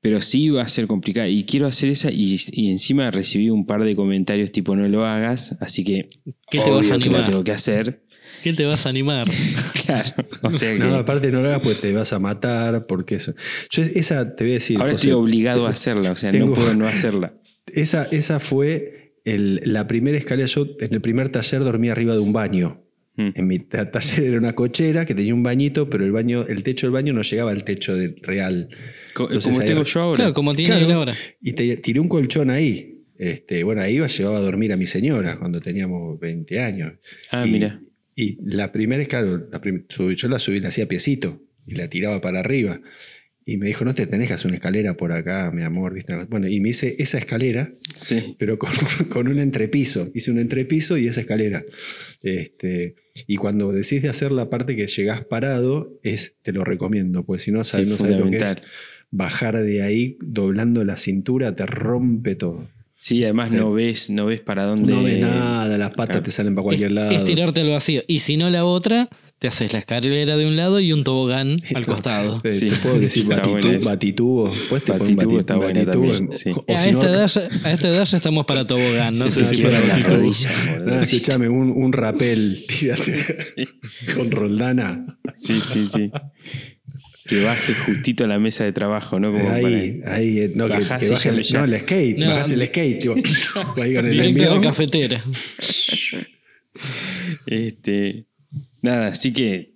Pero 0.00 0.20
sí 0.20 0.48
va 0.50 0.62
a 0.62 0.68
ser 0.68 0.86
complicada. 0.86 1.28
Y 1.28 1.44
quiero 1.44 1.66
hacer 1.66 1.88
esa. 1.90 2.10
Y, 2.10 2.36
y 2.52 2.70
encima 2.70 3.10
recibí 3.10 3.50
un 3.50 3.66
par 3.66 3.82
de 3.84 3.96
comentarios 3.96 4.52
tipo 4.52 4.76
no 4.76 4.86
lo 4.88 5.04
hagas. 5.04 5.56
Así 5.60 5.82
que. 5.84 6.08
¿Qué 6.50 6.58
te 6.60 6.70
vas 6.70 6.90
a 6.90 6.94
obvio 6.94 7.04
que 7.04 7.10
lo 7.10 7.16
animar? 7.16 7.30
tengo 7.30 7.44
que 7.44 7.52
hacer. 7.52 8.02
¿Qué 8.42 8.52
te 8.52 8.64
vas 8.64 8.86
a 8.86 8.90
animar? 8.90 9.28
Claro. 9.88 10.26
O 10.42 10.52
sea 10.52 10.70
que 10.74 10.78
No, 10.78 10.94
aparte 10.96 11.32
no 11.32 11.40
lo 11.40 11.48
hagas 11.48 11.62
porque 11.62 11.78
te 11.80 11.92
vas 11.94 12.12
a 12.12 12.18
matar, 12.18 12.86
porque 12.86 13.14
eso. 13.14 13.34
Yo 13.70 13.82
esa 13.82 14.36
te 14.36 14.44
voy 14.44 14.50
a 14.50 14.54
decir. 14.54 14.76
ahora 14.76 14.92
José, 14.92 15.08
estoy 15.08 15.12
obligado 15.20 15.66
a 15.66 15.70
hacerla, 15.70 16.12
o 16.12 16.16
sea, 16.16 16.30
tengo- 16.30 16.48
no 16.48 16.52
puedo 16.52 16.74
no 16.76 16.86
hacerla. 16.86 17.32
Esa, 17.66 18.04
esa 18.10 18.38
fue 18.38 19.14
el- 19.24 19.62
la 19.64 19.86
primera 19.88 20.18
escalera. 20.18 20.46
Yo 20.46 20.66
en 20.78 20.92
el 20.92 21.00
primer 21.00 21.30
taller 21.30 21.64
dormí 21.64 21.88
arriba 21.88 22.12
de 22.12 22.20
un 22.20 22.34
baño. 22.34 22.82
Mm. 23.18 23.28
En 23.34 23.46
mi 23.48 23.58
ta- 23.58 23.90
taller 23.90 24.24
era 24.28 24.38
una 24.38 24.54
cochera 24.54 25.04
que 25.04 25.14
tenía 25.14 25.34
un 25.34 25.42
bañito, 25.42 25.90
pero 25.90 26.04
el 26.04 26.12
baño, 26.12 26.46
el 26.48 26.62
techo 26.62 26.86
del 26.86 26.92
baño 26.92 27.12
no 27.12 27.22
llegaba 27.22 27.50
al 27.50 27.64
techo 27.64 27.94
del 27.96 28.16
real. 28.22 28.68
Entonces, 29.08 29.44
Como 29.44 29.60
tengo 29.64 29.82
yo 29.84 30.00
ahora. 30.00 30.16
Claro, 30.16 30.32
como 30.32 30.54
tiene 30.54 30.76
Claro. 30.78 30.94
ahora. 30.94 31.14
Y 31.42 31.52
te- 31.52 31.76
tiré 31.78 31.98
un 32.00 32.08
colchón 32.08 32.48
ahí. 32.50 32.94
Este, 33.18 33.64
bueno, 33.64 33.82
ahí 33.82 33.96
iba, 33.96 34.06
llevaba 34.06 34.38
a 34.38 34.40
dormir 34.40 34.72
a 34.72 34.76
mi 34.76 34.86
señora 34.86 35.36
cuando 35.38 35.60
teníamos 35.60 36.18
20 36.20 36.60
años. 36.60 36.92
Ah, 37.32 37.44
Y- 37.46 37.50
mira. 37.50 37.82
Y 38.14 38.38
la 38.44 38.70
primera 38.72 39.02
escalera, 39.02 39.42
la 39.50 39.60
prim- 39.60 39.84
yo 39.88 40.28
la 40.28 40.38
subí, 40.38 40.60
la 40.60 40.68
hacía 40.68 40.84
a 40.84 40.88
piecito 40.88 41.42
y 41.66 41.74
la 41.74 41.88
tiraba 41.88 42.20
para 42.20 42.40
arriba. 42.40 42.80
Y 43.50 43.56
me 43.56 43.66
dijo, 43.66 43.82
no 43.86 43.94
te 43.94 44.06
tenés 44.06 44.28
que 44.28 44.34
hacer 44.34 44.48
una 44.48 44.56
escalera 44.56 44.94
por 44.94 45.10
acá, 45.10 45.50
mi 45.54 45.62
amor. 45.62 45.94
¿viste? 45.94 46.14
Bueno, 46.28 46.48
y 46.48 46.60
me 46.60 46.68
hice 46.68 46.96
esa 46.98 47.16
escalera, 47.16 47.72
Sí. 47.96 48.36
pero 48.38 48.58
con, 48.58 48.70
con 49.08 49.26
un 49.26 49.38
entrepiso. 49.38 50.10
Hice 50.14 50.30
un 50.30 50.38
entrepiso 50.38 50.98
y 50.98 51.06
esa 51.08 51.20
escalera. 51.22 51.64
Este, 52.22 52.96
y 53.26 53.36
cuando 53.36 53.72
decís 53.72 54.02
de 54.02 54.08
hacer 54.08 54.32
la 54.32 54.50
parte 54.50 54.76
que 54.76 54.86
llegás 54.86 55.24
parado, 55.24 55.98
es, 56.02 56.34
te 56.42 56.52
lo 56.52 56.62
recomiendo, 56.64 57.24
porque 57.24 57.42
si 57.42 57.50
no, 57.50 57.64
Sí, 57.64 57.70
sabes, 57.70 57.88
no 57.88 57.96
sabes 57.96 58.18
lo 58.18 58.30
que 58.30 58.36
es. 58.36 58.56
Bajar 59.10 59.56
de 59.62 59.82
ahí 59.82 60.18
doblando 60.20 60.84
la 60.84 60.98
cintura 60.98 61.56
te 61.56 61.64
rompe 61.64 62.34
todo. 62.34 62.68
Sí, 62.96 63.22
además 63.24 63.50
no 63.50 63.72
ves, 63.72 64.10
no 64.10 64.26
ves 64.26 64.40
para 64.40 64.64
dónde. 64.64 64.92
No 64.92 65.02
ves 65.04 65.20
nada, 65.20 65.78
las 65.78 65.90
patas 65.90 66.06
Claro. 66.16 66.22
te 66.24 66.30
salen 66.32 66.54
para 66.54 66.64
cualquier 66.64 66.88
es, 66.88 66.94
lado. 66.94 67.10
es 67.12 67.24
tirarte 67.24 67.60
al 67.62 67.70
vacío. 67.70 68.02
Y 68.08 68.18
si 68.18 68.36
no 68.36 68.50
la 68.50 68.64
otra, 68.66 69.08
te 69.38 69.46
haces 69.48 69.72
la 69.72 69.78
escalera 69.78 70.36
de 70.36 70.46
un 70.46 70.56
lado 70.56 70.80
y 70.80 70.92
un 70.92 71.04
tobogán 71.04 71.62
al 71.74 71.86
costado. 71.86 72.40
Sí. 72.50 72.68
Te 72.70 72.76
puedo 72.76 72.98
decir 72.98 73.24
batitubo. 73.26 74.52
Pues 74.68 74.82
te 74.84 74.92
Batitubo 74.92 75.32
bati- 75.34 75.38
está 75.38 75.54
buena 75.56 75.80
batitubo. 75.84 76.10
también, 76.12 76.32
sí. 76.32 76.50
O- 76.50 76.64
o 76.66 76.76
a, 76.76 76.80
si 76.80 76.90
no- 76.92 76.98
esta 77.00 77.10
edad, 77.12 77.26
ya- 77.28 77.68
a 77.68 77.72
esta 77.72 77.88
edad 77.88 78.04
ya 78.04 78.16
estamos 78.16 78.46
para 78.46 78.66
tobogán. 78.66 79.16
No 79.16 79.30
Se 79.30 79.44
sé 79.44 79.50
te 79.50 79.56
si 79.56 79.62
para 79.62 79.78
las 79.80 79.88
batitubo. 80.06 80.34
Sí, 80.34 80.46
escuchame, 81.14 81.48
un, 81.48 81.70
un 81.70 81.92
rapel, 81.92 82.64
tírate 82.66 83.24
con 84.16 84.30
Roldana. 84.32 85.18
sí, 85.34 85.60
sí, 85.60 85.86
sí. 85.86 86.10
Que 87.26 87.42
baje 87.44 87.74
justito 87.74 88.24
a 88.24 88.26
la 88.26 88.38
mesa 88.40 88.64
de 88.64 88.72
trabajo, 88.72 89.20
¿no? 89.20 89.30
Como 89.32 89.50
ahí, 89.50 90.00
para- 90.00 90.14
ahí, 90.16 90.38
eh, 90.38 90.52
no, 90.54 90.66
que, 90.66 90.78
que 90.78 91.10
baje 91.10 91.28
el, 91.28 91.42
ya. 91.42 91.58
no, 91.58 91.64
el 91.72 91.80
skate, 91.80 92.16
No, 92.18 92.30
bajás 92.30 92.50
el 92.50 92.66
skate, 92.66 92.98
tipo, 93.00 93.14
ahí 93.82 93.94
con 93.94 94.06
el 94.06 94.10
Directo 94.10 94.50
a 94.50 94.54
la 94.56 94.60
cafetera. 94.62 95.22
Este, 97.46 98.24
nada, 98.82 99.08
así 99.08 99.32
que 99.32 99.74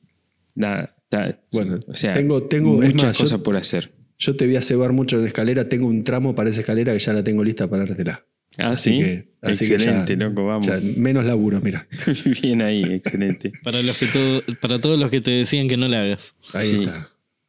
nada, 0.55 0.95
está- 1.05 1.41
Bueno, 1.53 1.81
o 1.87 1.95
sea, 1.95 2.12
tengo- 2.12 2.43
tengo- 2.45 2.75
muchas 2.75 2.95
más, 3.05 3.19
yo- 3.19 3.23
cosas 3.25 3.41
por 3.41 3.57
hacer. 3.57 3.93
Yo 4.19 4.37
te 4.37 4.47
voy 4.47 4.57
a 4.57 4.62
cebar 4.62 4.93
mucho 4.93 5.17
en 5.17 5.23
la 5.23 5.29
escalera, 5.29 5.69
tengo 5.69 5.87
un 5.88 6.05
tramo 6.05 6.35
para 6.35 6.51
esa 6.51 6.61
escalera 6.61 6.93
que 6.93 6.99
ya 7.01 7.12
la 7.12 7.25
tengo 7.25 7.43
lista 7.43 7.69
para 7.69 7.85
dártela. 7.87 8.25
Ah, 8.59 8.73
Así 8.73 8.91
sí, 8.93 8.99
que- 8.99 9.29
así 9.41 9.67
que 9.67 9.75
excelente, 9.75 10.17
ya- 10.17 10.25
loco, 10.29 10.45
vamos. 10.45 10.67
Ya, 10.67 10.79
menos 10.97 11.25
laburo, 11.25 11.61
mira. 11.62 11.88
Bien 12.43 12.61
ahí, 12.62 12.83
excelente. 12.85 13.53
Para, 13.65 13.83
los 13.83 13.97
que 13.97 14.07
todo- 14.07 14.43
para 14.61 14.79
todos 14.79 14.99
los 14.99 15.11
que 15.11 15.21
te 15.23 15.31
decían 15.31 15.69
que 15.69 15.77
no 15.79 15.88
la 15.88 16.03
hagas. 16.03 16.35
Ahí 16.53 16.67
Sí. 16.69 16.77
está. 16.83 17.09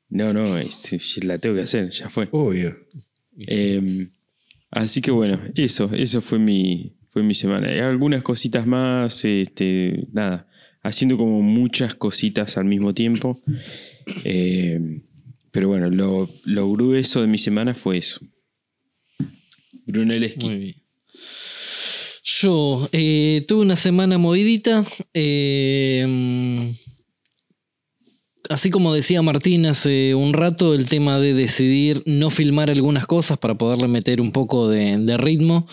No, 0.09 0.31
no, 0.33 0.57
es- 0.57 1.23
la 1.23 1.37
tengo 1.39 1.55
que 1.55 1.61
hacer, 1.63 1.89
ya 1.89 2.09
fue. 2.09 2.27
Obvio. 2.31 2.75
Eh, 3.37 4.07
así 4.71 5.01
que 5.01 5.11
bueno, 5.11 5.39
eso, 5.55 5.89
eso 5.93 6.21
fue 6.21 6.39
mi, 6.39 6.93
fue 7.09 7.21
mi 7.23 7.35
semana. 7.35 7.67
Hay 7.67 7.79
algunas 7.79 8.23
cositas 8.23 8.65
más, 8.65 9.25
este, 9.25 10.07
nada, 10.13 10.47
haciendo 10.83 11.17
como 11.17 11.41
muchas 11.41 11.95
cositas 11.95 12.57
al 12.57 12.65
mismo 12.65 12.93
tiempo. 12.93 13.41
Eh, 14.25 15.01
pero 15.51 15.69
bueno, 15.69 15.89
lo, 15.89 16.29
lo 16.45 16.71
grueso 16.71 17.21
de 17.21 17.27
mi 17.27 17.37
semana 17.37 17.73
fue 17.73 17.97
eso. 17.97 18.19
Brunelleschi. 19.85 20.45
Muy. 20.45 20.75
Yo 22.23 22.87
eh, 22.91 23.43
tuve 23.47 23.61
una 23.61 23.75
semana 23.75 24.17
movidita. 24.17 24.83
eh, 25.13 26.73
así 28.49 28.69
como 28.69 28.93
decía 28.93 29.21
Martín 29.21 29.65
hace 29.65 30.15
un 30.15 30.33
rato, 30.33 30.73
el 30.73 30.87
tema 30.89 31.19
de 31.19 31.33
decidir 31.33 32.01
no 32.05 32.29
filmar 32.29 32.69
algunas 32.69 33.05
cosas 33.05 33.37
para 33.37 33.57
poderle 33.57 33.87
meter 33.87 34.21
un 34.21 34.31
poco 34.31 34.69
de 34.69 35.17
ritmo. 35.17 35.67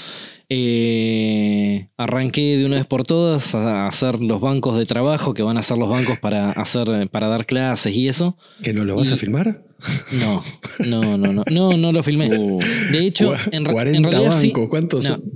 Eh, 0.53 1.89
arranqué 1.97 2.57
de 2.57 2.67
una 2.67 2.77
vez 2.77 2.87
por 2.87 3.05
todas 3.05 3.55
a 3.55 3.87
hacer 3.87 4.21
los 4.21 4.41
bancos 4.41 4.77
de 4.77 4.85
trabajo 4.85 5.33
que 5.33 5.43
van 5.43 5.57
a 5.57 5.63
ser 5.63 5.79
los 5.79 5.89
bancos 5.89 6.19
para 6.19 6.51
hacer 6.53 7.09
para 7.11 7.29
dar 7.29 7.47
clases 7.47 7.95
y 7.95 8.09
eso. 8.09 8.37
¿Que 8.63 8.73
no 8.73 8.85
lo 8.85 8.97
vas 8.97 9.13
a 9.13 9.17
filmar? 9.17 9.65
No, 10.13 10.43
no, 10.87 11.17
no, 11.17 11.33
no, 11.33 11.45
no, 11.51 11.77
no 11.77 11.93
lo 11.93 12.03
filmé. 12.03 12.31
Oh, 12.39 12.59
De 12.93 12.99
hecho, 13.07 13.33
en, 13.53 13.65
ra- 13.65 13.73
40 13.73 13.97
en 13.97 14.05
realidad 14.05 14.33
sí, 14.39 14.53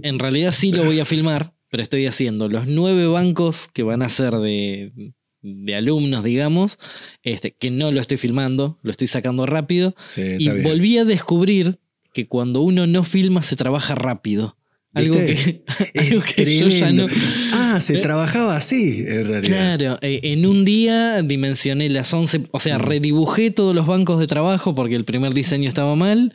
en 0.02 0.18
realidad 0.18 0.52
sí 0.52 0.72
lo 0.72 0.84
voy 0.84 1.00
a 1.00 1.04
filmar, 1.04 1.54
pero 1.70 1.82
estoy 1.82 2.06
haciendo 2.06 2.48
los 2.48 2.66
nueve 2.66 3.06
bancos 3.06 3.68
que 3.72 3.82
van 3.82 4.02
a 4.02 4.08
ser 4.08 4.34
de, 4.34 5.12
de 5.42 5.74
alumnos, 5.76 6.24
digamos, 6.24 6.78
este, 7.22 7.52
que 7.54 7.70
no 7.70 7.90
lo 7.92 8.00
estoy 8.00 8.16
filmando, 8.18 8.78
lo 8.82 8.90
estoy 8.90 9.06
sacando 9.06 9.46
rápido. 9.46 9.94
Sí, 10.14 10.22
Y 10.38 10.48
bien. 10.50 10.62
volví 10.64 10.98
a 10.98 11.04
descubrir 11.04 11.78
que 12.12 12.26
cuando 12.28 12.60
uno 12.62 12.86
no 12.86 13.02
filma 13.04 13.42
se 13.42 13.56
trabaja 13.56 13.94
rápido. 13.94 14.56
Algo 14.94 15.16
que, 15.16 15.62
algo 15.96 16.22
que 16.22 16.58
yo 16.58 16.68
ya 16.68 16.92
no. 16.92 17.06
Ah, 17.52 17.80
se 17.80 17.98
trabajaba 17.98 18.56
así, 18.56 19.04
en 19.06 19.26
realidad. 19.26 19.76
Claro, 19.76 19.98
eh, 20.02 20.20
en 20.22 20.46
un 20.46 20.64
día 20.64 21.22
dimensioné 21.22 21.88
las 21.90 22.12
11, 22.12 22.42
o 22.52 22.58
Mm. 22.58 22.60
sea, 22.60 22.78
redibujé 22.78 23.50
todos 23.50 23.74
los 23.74 23.86
bancos 23.86 24.20
de 24.20 24.26
trabajo 24.26 24.74
porque 24.74 24.94
el 24.94 25.04
primer 25.04 25.34
diseño 25.34 25.68
estaba 25.68 25.96
mal, 25.96 26.32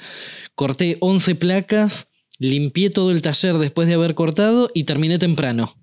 corté 0.56 0.98
11 1.00 1.36
placas, 1.36 2.08
limpié 2.38 2.90
todo 2.90 3.12
el 3.12 3.22
taller 3.22 3.56
después 3.58 3.88
de 3.88 3.96
haber 3.96 4.14
cortado 4.16 4.70
y 4.74 4.84
terminé 4.84 5.18
temprano. 5.20 5.74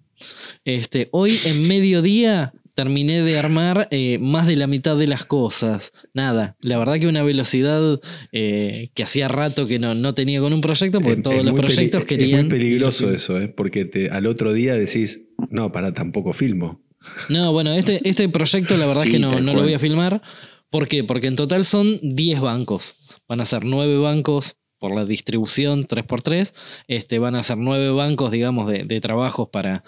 Este, 0.65 1.09
hoy 1.13 1.39
en 1.45 1.67
mediodía 1.69 2.53
terminé 2.77 3.23
de 3.23 3.37
armar 3.39 3.89
eh, 3.91 4.19
más 4.21 4.47
de 4.47 4.55
la 4.55 4.69
mitad 4.69 4.97
de 4.97 5.09
las 5.09 5.25
cosas. 5.25 5.91
Nada, 6.15 6.57
la 6.61 6.79
verdad 6.79 7.01
que 7.01 7.09
una 7.09 7.25
velocidad 7.25 8.01
eh, 8.31 8.91
que 8.95 9.03
hacía 9.03 9.27
rato 9.27 9.67
que 9.67 9.81
no, 9.81 9.95
no 9.95 10.15
tenía 10.15 10.41
con 10.41 10.53
un 10.53 10.61
proyecto 10.61 11.01
porque 11.01 11.17
Es- 11.17 11.23
todos 11.23 11.37
es 11.39 11.45
los 11.45 11.55
proyectos 11.55 12.03
es 12.03 12.07
querían... 12.07 12.41
muy 12.43 12.51
peligroso 12.51 13.11
eso, 13.11 13.41
¿eh? 13.41 13.49
porque 13.49 13.85
te- 13.87 14.11
al 14.11 14.27
otro 14.27 14.53
día 14.53 14.75
decís, 14.75 15.23
no, 15.51 15.73
para 15.73 15.93
tampoco 15.95 16.33
filmo. 16.33 16.85
No, 17.29 17.53
bueno, 17.53 17.73
este, 17.73 18.01
este 18.09 18.29
proyecto 18.29 18.77
la 18.77 18.87
verdad 18.87 19.03
Sí, 19.03 19.09
es 19.09 19.15
que 19.15 19.19
no, 19.21 19.41
no 19.41 19.55
lo 19.55 19.63
voy 19.63 19.75
a 19.75 19.79
filmar. 19.79 20.23
¿Por 20.71 20.87
qué? 20.89 21.03
Porque 21.05 21.29
en 21.29 21.37
total 21.37 21.65
son 21.65 21.99
10 22.03 22.41
bancos. 22.41 22.97
Van 23.29 23.41
a 23.41 23.47
ser 23.47 23.65
9 23.65 23.99
bancos 23.99 24.57
por 24.79 24.95
la 24.95 25.05
distribución 25.07 25.87
3x3. 25.87 26.53
Este, 26.89 27.19
van 27.19 27.37
a 27.37 27.43
ser 27.43 27.57
9 27.59 27.91
bancos, 27.91 28.31
digamos, 28.31 28.69
de, 28.69 28.85
de 28.85 29.01
trabajos 29.01 29.49
para, 29.51 29.85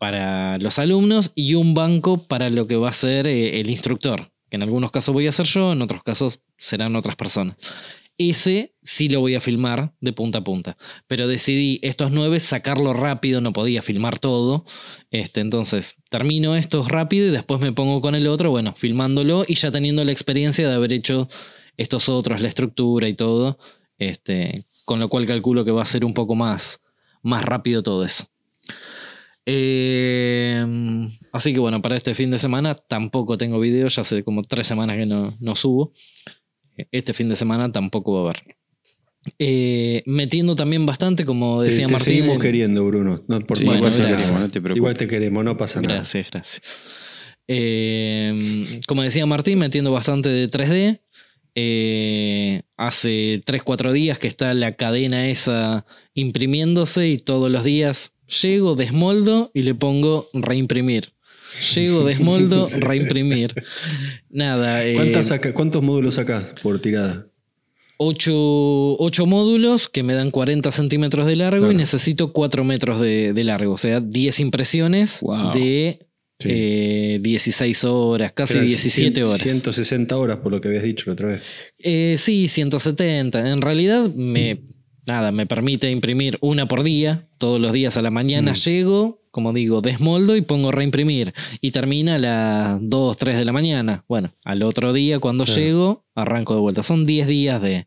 para 0.00 0.56
los 0.56 0.78
alumnos 0.78 1.30
y 1.34 1.56
un 1.56 1.74
banco 1.74 2.26
para 2.26 2.48
lo 2.48 2.66
que 2.66 2.76
va 2.76 2.88
a 2.88 2.92
ser 2.94 3.26
eh, 3.26 3.60
el 3.60 3.68
instructor. 3.68 4.32
Que 4.48 4.56
en 4.56 4.62
algunos 4.62 4.90
casos 4.90 5.12
voy 5.12 5.26
a 5.26 5.32
ser 5.32 5.44
yo, 5.44 5.72
en 5.72 5.82
otros 5.82 6.02
casos 6.02 6.40
serán 6.56 6.96
otras 6.96 7.16
personas. 7.16 7.56
Ese 8.16 8.74
sí 8.82 9.10
lo 9.10 9.20
voy 9.20 9.34
a 9.34 9.42
filmar 9.42 9.92
de 10.00 10.14
punta 10.14 10.38
a 10.38 10.44
punta. 10.44 10.78
Pero 11.06 11.28
decidí 11.28 11.80
estos 11.82 12.12
nueve 12.12 12.40
sacarlo 12.40 12.94
rápido, 12.94 13.42
no 13.42 13.52
podía 13.52 13.82
filmar 13.82 14.18
todo. 14.18 14.64
Este, 15.10 15.42
entonces 15.42 15.96
termino 16.08 16.56
estos 16.56 16.88
rápido 16.88 17.28
y 17.28 17.30
después 17.30 17.60
me 17.60 17.72
pongo 17.72 18.00
con 18.00 18.14
el 18.14 18.26
otro, 18.26 18.50
bueno, 18.50 18.72
filmándolo 18.74 19.44
y 19.46 19.56
ya 19.56 19.70
teniendo 19.70 20.02
la 20.02 20.12
experiencia 20.12 20.66
de 20.66 20.74
haber 20.74 20.94
hecho 20.94 21.28
estos 21.76 22.08
otros, 22.08 22.40
la 22.40 22.48
estructura 22.48 23.06
y 23.06 23.14
todo. 23.14 23.58
Este, 23.98 24.64
con 24.86 24.98
lo 24.98 25.10
cual 25.10 25.26
calculo 25.26 25.62
que 25.62 25.72
va 25.72 25.82
a 25.82 25.86
ser 25.86 26.06
un 26.06 26.14
poco 26.14 26.34
más, 26.34 26.80
más 27.22 27.44
rápido 27.44 27.82
todo 27.82 28.02
eso. 28.02 28.29
Eh, 29.46 30.64
así 31.32 31.52
que 31.52 31.58
bueno, 31.60 31.82
para 31.82 31.96
este 31.96 32.14
fin 32.14 32.30
de 32.30 32.38
semana 32.38 32.74
tampoco 32.74 33.36
tengo 33.38 33.58
video, 33.60 33.88
ya 33.88 34.02
hace 34.02 34.22
como 34.22 34.42
tres 34.42 34.66
semanas 34.66 34.96
que 34.96 35.06
no, 35.06 35.34
no 35.40 35.56
subo. 35.56 35.92
Este 36.92 37.12
fin 37.12 37.28
de 37.28 37.36
semana 37.36 37.70
tampoco 37.72 38.14
va 38.14 38.20
a 38.20 38.22
haber. 38.32 38.56
Eh, 39.38 40.02
metiendo 40.06 40.56
también 40.56 40.86
bastante, 40.86 41.24
como 41.26 41.62
Te, 41.62 41.70
decía 41.70 41.86
te 41.86 41.92
Martín. 41.92 42.12
seguimos 42.14 42.36
en- 42.36 42.40
queriendo, 42.40 42.84
Bruno. 42.86 43.22
No, 43.28 43.40
por 43.40 43.58
Sí, 43.58 43.64
favor, 43.64 43.78
igual 43.78 43.90
no 43.92 43.96
te 43.96 44.02
pasa 44.02 44.06
queremos, 44.16 44.30
nada. 44.32 44.46
no 44.46 44.50
te. 44.72 44.78
Igual 44.78 44.96
te 44.96 45.08
queremos, 45.08 45.44
no 45.44 45.56
pasa 45.56 45.80
nada. 45.82 45.94
Gracias, 45.96 46.30
gracias. 46.30 46.62
Eh, 47.48 48.80
como 48.86 49.02
decía 49.02 49.26
Martín, 49.26 49.58
metiendo 49.58 49.90
bastante 49.92 50.28
de 50.30 50.48
3D. 50.48 51.00
Eh, 51.56 52.62
hace 52.76 53.42
3-4 53.44 53.92
días 53.92 54.18
que 54.20 54.28
está 54.28 54.54
la 54.54 54.76
cadena 54.76 55.28
esa 55.28 55.84
imprimiéndose 56.14 57.08
y 57.08 57.16
todos 57.18 57.50
los 57.50 57.64
días 57.64 58.14
llego, 58.42 58.74
desmoldo 58.74 59.50
y 59.54 59.62
le 59.62 59.74
pongo 59.74 60.28
reimprimir. 60.32 61.12
Llego, 61.74 62.04
desmoldo, 62.04 62.66
reimprimir. 62.78 63.54
Nada. 64.30 64.84
eh, 64.84 64.94
¿Cuántas 64.94 65.26
saca- 65.28 65.52
¿Cuántos 65.52 65.82
módulos 65.82 66.14
sacás 66.14 66.54
por 66.62 66.80
tirada? 66.80 67.26
8, 68.02 69.26
módulos 69.26 69.88
que 69.88 70.02
me 70.02 70.14
dan 70.14 70.30
40 70.30 70.72
centímetros 70.72 71.26
de 71.26 71.36
largo 71.36 71.58
y 71.66 71.68
Claro. 71.68 71.78
necesito 71.78 72.32
4 72.32 72.64
metros 72.64 72.98
de, 73.00 73.32
de 73.34 73.44
largo. 73.44 73.74
O 73.74 73.76
sea, 73.78 74.00
10 74.00 74.40
impresiones 74.40 75.18
Wow. 75.22 75.52
de 75.52 76.06
Sí. 76.42 76.48
Eh, 76.50 77.18
16 77.20 77.84
horas, 77.84 78.32
casi 78.32 78.54
Eran 78.54 78.66
17 78.66 79.20
cien- 79.20 79.26
horas. 79.26 79.42
160 79.42 80.16
horas 80.16 80.38
por 80.38 80.50
lo 80.50 80.62
que 80.62 80.68
habías 80.68 80.84
dicho 80.84 81.04
la 81.08 81.12
otra 81.12 81.28
vez. 81.28 81.42
Eh, 81.78 82.16
sí, 82.18 82.48
170. 82.48 83.50
En 83.50 83.60
realidad, 83.60 84.08
me, 84.14 84.62
nada, 85.10 85.32
me 85.32 85.46
permite 85.46 85.90
imprimir 85.90 86.38
una 86.40 86.66
por 86.68 86.82
día. 86.82 87.26
Todos 87.38 87.60
los 87.60 87.72
días 87.72 87.96
a 87.96 88.02
la 88.02 88.10
mañana 88.10 88.52
Mm. 88.52 88.54
llego, 88.54 89.22
como 89.30 89.52
digo, 89.52 89.80
desmoldo 89.82 90.36
y 90.36 90.40
pongo 90.42 90.70
reimprimir. 90.72 91.32
Y 91.60 91.70
termina 91.72 92.14
a 92.14 92.18
las 92.18 92.78
2, 92.82 93.16
3 93.16 93.38
de 93.38 93.44
la 93.44 93.52
mañana. 93.52 94.04
Bueno, 94.08 94.32
al 94.44 94.62
otro 94.62 94.92
día, 94.92 95.18
cuando 95.18 95.44
llego, 95.44 96.04
arranco 96.14 96.54
de 96.54 96.60
vuelta. 96.60 96.82
Son 96.82 97.04
10 97.06 97.26
días 97.26 97.60
de, 97.62 97.86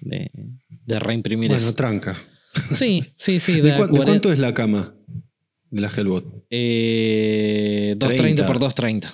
de, 0.00 0.30
de 0.86 0.98
reimprimir 0.98 1.48
Bueno, 1.50 1.62
eso. 1.62 1.74
tranca. 1.74 2.16
Sí, 2.72 3.04
sí, 3.16 3.40
sí. 3.40 3.60
¿De, 3.60 3.70
da 3.70 3.78
cua- 3.78 3.86
de 3.86 3.88
40 3.90 4.04
cuánto 4.04 4.32
es 4.32 4.38
la 4.38 4.54
cama 4.54 4.94
de 5.70 5.80
la 5.80 5.88
Hellbot? 5.88 6.44
Eh, 6.50 7.94
230 7.98 8.46
por 8.46 8.58
230. 8.58 9.08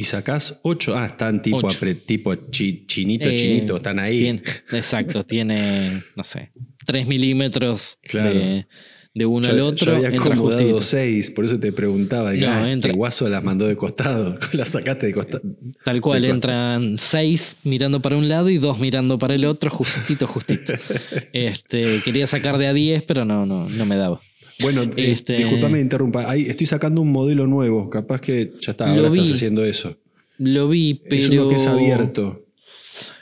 Y 0.00 0.04
sacás 0.04 0.60
8. 0.62 0.96
Ah, 0.96 1.06
están 1.06 1.42
tipo, 1.42 1.56
Ocho. 1.56 1.76
apre- 1.80 1.96
tipo 2.06 2.32
chi- 2.36 2.84
chinito, 2.86 3.28
Eh, 3.28 3.34
chinito, 3.34 3.78
están 3.78 3.98
ahí. 3.98 4.20
Tiene- 4.20 4.42
exacto, 4.72 5.24
tiene, 5.24 5.90
no 6.14 6.22
sé, 6.22 6.52
3 6.86 7.08
milímetros 7.08 7.98
Claro. 8.04 8.38
de, 8.38 8.66
de 9.12 9.26
uno 9.26 9.48
Yo- 9.48 9.52
al 9.54 9.60
otro. 9.62 9.98
Yo 9.98 10.06
había 10.06 10.20
acomodado 10.20 10.56
justito. 10.60 10.82
6, 10.82 11.32
por 11.32 11.46
eso 11.46 11.58
te 11.58 11.72
preguntaba. 11.72 12.32
No, 12.34 12.48
ah, 12.48 12.70
entra- 12.70 12.90
este 12.90 12.96
guaso 12.96 13.28
las 13.28 13.42
mandó 13.42 13.66
de 13.66 13.74
costado. 13.74 14.38
La 14.52 14.66
sacaste 14.66 15.06
de 15.06 15.14
costado. 15.14 15.42
Tal 15.84 16.00
cual, 16.00 16.22
de 16.22 16.28
entran 16.28 16.96
6 16.96 17.56
mirando 17.64 18.00
para 18.00 18.16
un 18.16 18.28
lado 18.28 18.50
y 18.50 18.58
2 18.58 18.78
mirando 18.78 19.18
para 19.18 19.34
el 19.34 19.44
otro, 19.46 19.68
justito, 19.68 20.28
justito. 20.28 20.74
este, 21.32 22.00
quería 22.04 22.28
sacar 22.28 22.56
de 22.58 22.68
a 22.68 22.72
10, 22.72 23.02
pero 23.02 23.24
no, 23.24 23.44
no, 23.46 23.68
no 23.68 23.84
me 23.84 23.96
daba. 23.96 24.20
Bueno, 24.60 24.82
eh, 24.82 25.12
Este- 25.12 25.36
disculpame, 25.36 25.80
interrumpa. 25.80 26.28
Ahí 26.30 26.46
estoy 26.48 26.66
sacando 26.66 27.00
un 27.00 27.12
modelo 27.12 27.46
nuevo. 27.46 27.88
Capaz 27.90 28.20
que 28.20 28.52
ya 28.60 28.72
está, 28.72 28.86
Lo 28.94 29.06
ahora 29.06 29.14
estás 29.20 29.34
haciendo 29.36 29.64
eso. 29.64 29.96
Lo 30.38 30.68
vi, 30.68 30.94
pero. 31.08 31.22
Es 31.22 31.28
uno 31.28 31.48
que 31.48 31.56
es 31.56 31.66
abierto. 31.66 32.44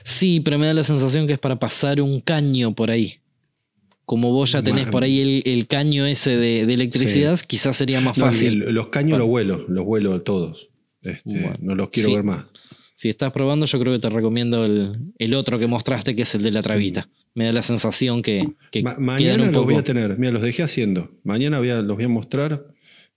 Sí, 0.03 0.40
pero 0.40 0.59
me 0.59 0.66
da 0.66 0.75
la 0.75 0.85
sensación 0.85 1.27
que 1.27 1.35
es 1.35 1.38
para 1.38 1.59
pasar 1.59 2.01
un 2.01 2.20
caño 2.20 2.75
por 2.75 2.90
ahí. 2.90 3.16
Como 4.05 4.31
vos 4.31 4.53
ya 4.53 4.62
tenés 4.62 4.87
por 4.87 5.03
ahí 5.03 5.20
el, 5.20 5.42
el 5.53 5.66
caño 5.66 6.07
ese 6.07 6.37
de, 6.37 6.64
de 6.64 6.75
electricidad, 6.75 7.40
quizás 7.40 7.77
sería 7.77 8.01
más 8.01 8.16
No, 8.16 8.27
fácil. 8.27 8.62
el- 8.62 8.72
los 8.75 8.88
caños 8.88 9.18
los 9.18 9.27
vuelo, 9.27 9.64
los 9.68 9.85
vuelo 9.85 10.22
todos. 10.22 10.68
Este, 11.03 11.22
Bueno, 11.31 11.57
no 11.61 11.75
los 11.75 11.90
quiero 11.90 12.09
sí. 12.11 12.14
ver 12.14 12.25
más. 12.25 12.44
Si 12.99 13.11
estás 13.11 13.31
probando, 13.31 13.67
yo 13.67 13.79
creo 13.79 13.93
que 13.93 13.99
te 13.99 14.09
recomiendo 14.09 14.65
el, 14.65 14.97
el 15.19 15.35
otro 15.35 15.59
que 15.59 15.67
mostraste, 15.67 16.17
que 16.17 16.23
es 16.23 16.35
el 16.35 16.43
de 16.43 16.51
la 16.51 16.63
trabita. 16.63 17.11
Me 17.35 17.45
da 17.45 17.53
la 17.53 17.61
sensación 17.61 18.23
que, 18.23 18.49
que 18.71 18.83
Ma- 18.83 18.93
quedan 18.95 19.05
mañana 19.05 19.43
un 19.45 19.53
los 19.53 19.65
voy 19.65 19.75
poco- 19.75 19.81
a 19.81 19.85
tener. 19.85 20.19
Mira, 20.19 20.33
los 20.33 20.41
dejé 20.41 20.63
haciendo. 20.63 21.11
Mañana 21.23 21.59
voy 21.59 21.69
a- 21.69 21.83
los 21.83 21.95
voy 21.95 22.05
a 22.07 22.09
mostrar 22.09 22.65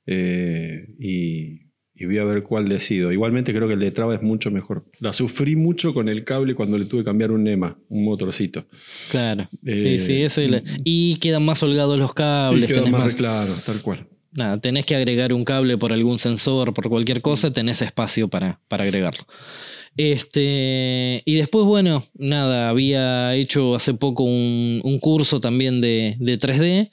eh, 0.05 0.85
y, 0.99 1.61
y 1.95 2.05
voy 2.05 2.17
a 2.17 2.25
ver 2.25 2.43
cuál 2.43 2.67
decido. 2.67 3.13
Igualmente 3.13 3.53
creo 3.53 3.69
que 3.69 3.75
el 3.75 3.79
de 3.79 3.91
traba 3.91 4.15
es 4.15 4.21
mucho 4.21 4.51
mejor. 4.51 4.83
La 4.99 5.13
sufrí 5.13 5.55
mucho 5.55 5.93
con 5.93 6.09
el 6.09 6.25
cable 6.25 6.55
cuando 6.55 6.77
le 6.77 6.83
tuve 6.83 6.99
que 7.01 7.05
cambiar 7.05 7.31
un 7.31 7.45
NEMA, 7.45 7.77
un 7.87 8.03
motorcito. 8.03 8.65
Claro. 9.11 9.47
Eh, 9.65 9.79
sí, 9.79 9.99
sí, 9.99 10.21
ese 10.23 10.61
y 10.83 11.15
quedan 11.19 11.45
más 11.45 11.63
holgados 11.63 11.97
los 11.97 12.13
cables. 12.13 12.67
queda 12.67 12.79
tenés 12.79 12.91
más, 12.91 13.05
más- 13.05 13.15
claro, 13.15 13.53
tal 13.65 13.81
cual. 13.81 14.07
Nada, 14.39 14.59
tenés 14.59 14.85
que 14.85 14.95
agregar 14.95 15.31
un 15.33 15.45
cable 15.45 15.77
por 15.77 15.93
algún 15.93 16.17
sensor, 16.17 16.73
por 16.73 16.89
cualquier 16.89 17.21
cosa, 17.21 17.53
tenés 17.53 17.81
espacio 17.81 18.27
para, 18.27 18.59
para 18.67 18.83
agregarlo. 18.85 19.25
Este, 19.97 21.21
y 21.25 21.35
después, 21.35 21.65
bueno, 21.65 22.03
nada, 22.15 22.69
había 22.69 23.35
hecho 23.35 23.75
hace 23.75 23.93
poco 23.93 24.23
un, 24.23 24.81
un 24.83 24.99
curso 24.99 25.39
también 25.39 25.81
de, 25.81 26.15
de 26.19 26.37
3D 26.37 26.89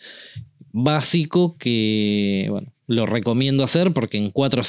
básico 0.72 1.56
que, 1.56 2.48
bueno, 2.50 2.72
lo 2.86 3.06
recomiendo 3.06 3.64
hacer 3.64 3.92
porque 3.92 4.16
en 4.16 4.30
cuatro, 4.30 4.62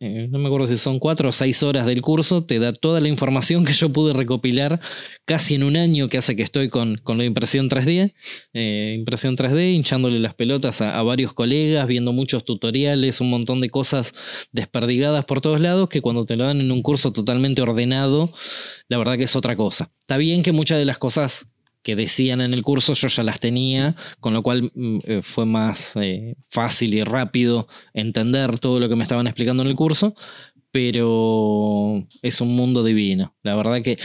eh, 0.00 0.28
no 0.30 0.38
me 0.38 0.46
acuerdo 0.46 0.66
si 0.66 0.76
son 0.76 0.98
cuatro 0.98 1.28
o 1.28 1.32
seis 1.32 1.62
horas 1.62 1.86
del 1.86 2.02
curso, 2.02 2.44
te 2.44 2.58
da 2.58 2.72
toda 2.72 3.00
la 3.00 3.08
información 3.08 3.64
que 3.64 3.72
yo 3.72 3.90
pude 3.90 4.12
recopilar 4.12 4.80
casi 5.24 5.54
en 5.54 5.62
un 5.62 5.76
año 5.76 6.08
que 6.08 6.18
hace 6.18 6.34
que 6.34 6.42
estoy 6.42 6.68
con, 6.68 6.96
con 6.96 7.18
la 7.18 7.24
impresión 7.24 7.70
3D, 7.70 8.14
eh, 8.54 8.94
impresión 8.98 9.36
3D, 9.36 9.74
hinchándole 9.74 10.18
las 10.18 10.34
pelotas 10.34 10.80
a, 10.80 10.98
a 10.98 11.02
varios 11.02 11.32
colegas, 11.32 11.86
viendo 11.86 12.12
muchos 12.12 12.44
tutoriales, 12.44 13.20
un 13.20 13.30
montón 13.30 13.60
de 13.60 13.70
cosas 13.70 14.12
desperdigadas 14.52 15.24
por 15.24 15.40
todos 15.40 15.60
lados 15.60 15.88
que 15.88 16.00
cuando 16.00 16.24
te 16.24 16.36
lo 16.36 16.44
dan 16.44 16.60
en 16.60 16.72
un 16.72 16.82
curso 16.82 17.12
totalmente 17.12 17.62
ordenado, 17.62 18.32
la 18.88 18.98
verdad 18.98 19.16
que 19.16 19.24
es 19.24 19.36
otra 19.36 19.54
cosa. 19.54 19.92
Está 20.00 20.16
bien 20.16 20.42
que 20.42 20.50
muchas 20.50 20.78
de 20.78 20.84
las 20.84 20.98
cosas 20.98 21.49
que 21.82 21.96
decían 21.96 22.40
en 22.40 22.54
el 22.54 22.62
curso 22.62 22.94
yo 22.94 23.08
ya 23.08 23.22
las 23.22 23.40
tenía, 23.40 23.94
con 24.20 24.34
lo 24.34 24.42
cual 24.42 24.70
mm, 24.74 24.98
eh, 25.04 25.20
fue 25.22 25.46
más 25.46 25.96
eh, 25.96 26.36
fácil 26.48 26.94
y 26.94 27.02
rápido 27.04 27.68
entender 27.94 28.58
todo 28.58 28.80
lo 28.80 28.88
que 28.88 28.96
me 28.96 29.02
estaban 29.02 29.26
explicando 29.26 29.62
en 29.62 29.68
el 29.68 29.76
curso, 29.76 30.14
pero 30.70 32.06
es 32.22 32.40
un 32.40 32.54
mundo 32.54 32.84
divino. 32.84 33.34
La 33.42 33.56
verdad 33.56 33.82
que 33.82 33.98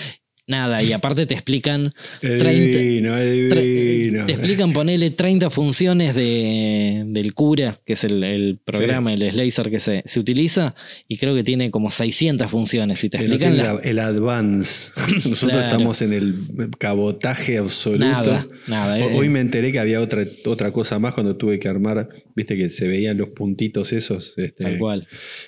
nada, 0.47 0.81
y 0.83 0.93
aparte 0.93 1.25
te 1.25 1.33
explican 1.33 1.91
Es 2.21 2.37
30 2.37 2.77
divino, 2.77 3.17
es 3.17 3.31
divino. 3.31 4.25
Te 4.25 4.33
explican 4.33 4.73
ponerle 4.73 5.09
30 5.11 5.49
funciones 5.49 6.15
de, 6.15 7.03
del 7.07 7.33
cura, 7.33 7.79
que 7.85 7.93
es 7.93 8.03
el, 8.03 8.23
el 8.23 8.59
programa, 8.63 9.13
el 9.13 9.31
Slazer 9.31 9.69
que 9.71 9.79
se, 9.79 10.03
se 10.05 10.19
utiliza, 10.19 10.75
y 11.07 11.17
creo 11.17 11.33
que 11.35 11.43
tiene 11.43 11.71
como 11.71 11.89
600 11.91 12.49
funciones. 12.49 13.03
Y 13.03 13.09
te 13.09 13.17
explican 13.17 13.57
las- 13.57 13.73
la- 13.75 13.79
el 13.81 13.99
advance. 13.99 14.91
Nosotros 15.15 15.51
Claro. 15.51 15.67
estamos 15.67 16.01
en 16.01 16.13
el 16.13 16.35
cabotaje 16.77 17.57
absoluto. 17.57 18.05
Nada, 18.05 18.45
nada. 18.67 18.95
Ho- 18.95 19.09
eh, 19.09 19.15
Hoy 19.15 19.29
me 19.29 19.39
enteré 19.39 19.71
que 19.71 19.79
había 19.79 20.01
otra, 20.01 20.23
otra 20.45 20.71
cosa 20.71 20.99
más 20.99 21.13
cuando 21.13 21.35
tuve 21.35 21.59
que 21.59 21.67
armar, 21.67 22.09
viste 22.35 22.55
que 22.57 22.69
se 22.69 22.87
veían 22.87 23.17
los 23.17 23.29
puntitos 23.29 23.91
esos. 23.93 24.33
este, 24.37 24.63
tal 24.63 24.77
cual. 24.77 25.07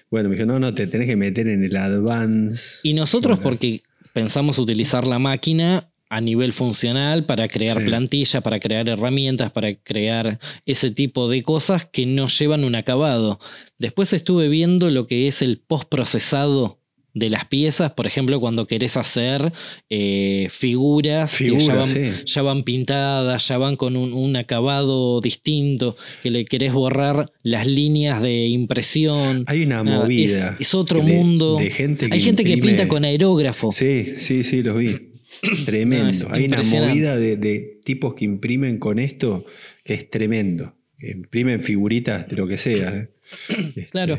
Bueno, 0.10 0.30
me 0.30 0.36
dijo, 0.36 0.46
no, 0.48 0.60
no, 0.60 0.74
te 0.74 0.88
tenés 0.88 1.08
que 1.08 1.16
meter 1.16 1.48
en 1.48 1.64
el 1.64 1.76
advance. 1.76 2.88
Y 2.88 2.94
nosotros, 2.94 3.38
Bueno. 3.38 3.44
porque 3.50 3.82
pensamos 4.18 4.58
utilizar 4.58 5.06
la 5.06 5.20
máquina 5.20 5.92
a 6.10 6.22
nivel 6.22 6.52
funcional 6.52 7.26
para 7.26 7.48
crear 7.48 7.78
Sí. 7.78 7.86
plantillas, 7.86 8.42
para 8.42 8.60
crear 8.60 8.90
herramientas, 8.90 9.52
para 9.52 9.76
crear 9.76 10.40
ese 10.66 10.90
tipo 10.90 11.30
de 11.30 11.44
cosas 11.44 11.86
que 11.86 12.08
no 12.08 12.28
llevan 12.28 12.64
un 12.64 12.74
acabado. 12.74 13.40
Después 13.78 14.14
estuve 14.14 14.48
viendo 14.48 14.90
lo 14.90 15.06
que 15.06 15.28
es 15.28 15.44
el 15.44 15.60
postprocesado 15.60 16.80
de 17.20 17.30
las 17.30 17.46
piezas, 17.46 17.92
por 17.94 18.08
ejemplo, 18.08 18.40
cuando 18.40 18.68
querés 18.68 18.98
hacer 18.98 19.52
eh, 19.90 20.48
figuras, 20.50 21.38
que 21.38 21.58
ya, 21.60 21.74
van, 21.74 21.88
sí. 21.88 22.12
ya 22.26 22.42
van 22.42 22.64
pintadas, 22.64 23.48
ya 23.48 23.58
van 23.58 23.76
con 23.76 23.96
un, 23.96 24.14
un 24.14 24.36
acabado 24.36 25.20
distinto, 25.22 25.96
que 26.24 26.32
le 26.32 26.46
querés 26.46 26.74
borrar 26.74 27.32
las 27.44 27.66
líneas 27.68 28.22
de 28.22 28.48
impresión. 28.48 29.44
Hay 29.48 29.64
una 29.64 29.84
Nada, 29.84 30.02
movida. 30.02 30.56
es, 30.60 30.68
es 30.68 30.74
otro 30.76 31.02
de- 31.02 31.14
mundo. 31.14 31.58
de 31.58 31.70
gente 31.72 32.08
que 32.10 32.14
Hay 32.14 32.22
gente 32.22 32.44
que 32.44 32.58
pinta 32.58 32.88
con 32.88 33.04
aerógrafo. 33.06 33.72
Sí, 33.72 34.14
sí, 34.18 34.44
sí, 34.44 34.62
los 34.64 34.78
vi. 34.78 34.96
Tremendo. 35.66 36.30
No, 36.30 36.34
Hay 36.36 36.46
una 36.46 36.62
movida 36.64 37.18
de, 37.18 37.38
de 37.38 37.80
tipos 37.84 38.14
que 38.16 38.26
imprimen 38.26 38.78
con 38.80 39.00
esto 39.00 39.46
que 39.84 39.94
es 39.94 40.10
tremendo. 40.10 40.74
Que 40.98 41.12
imprimen 41.12 41.62
figuritas 41.62 42.28
de 42.28 42.36
lo 42.38 42.48
que 42.48 42.58
sea. 42.58 42.96
¿eh? 42.96 43.10
Este, 43.50 43.86
Claro. 43.88 44.18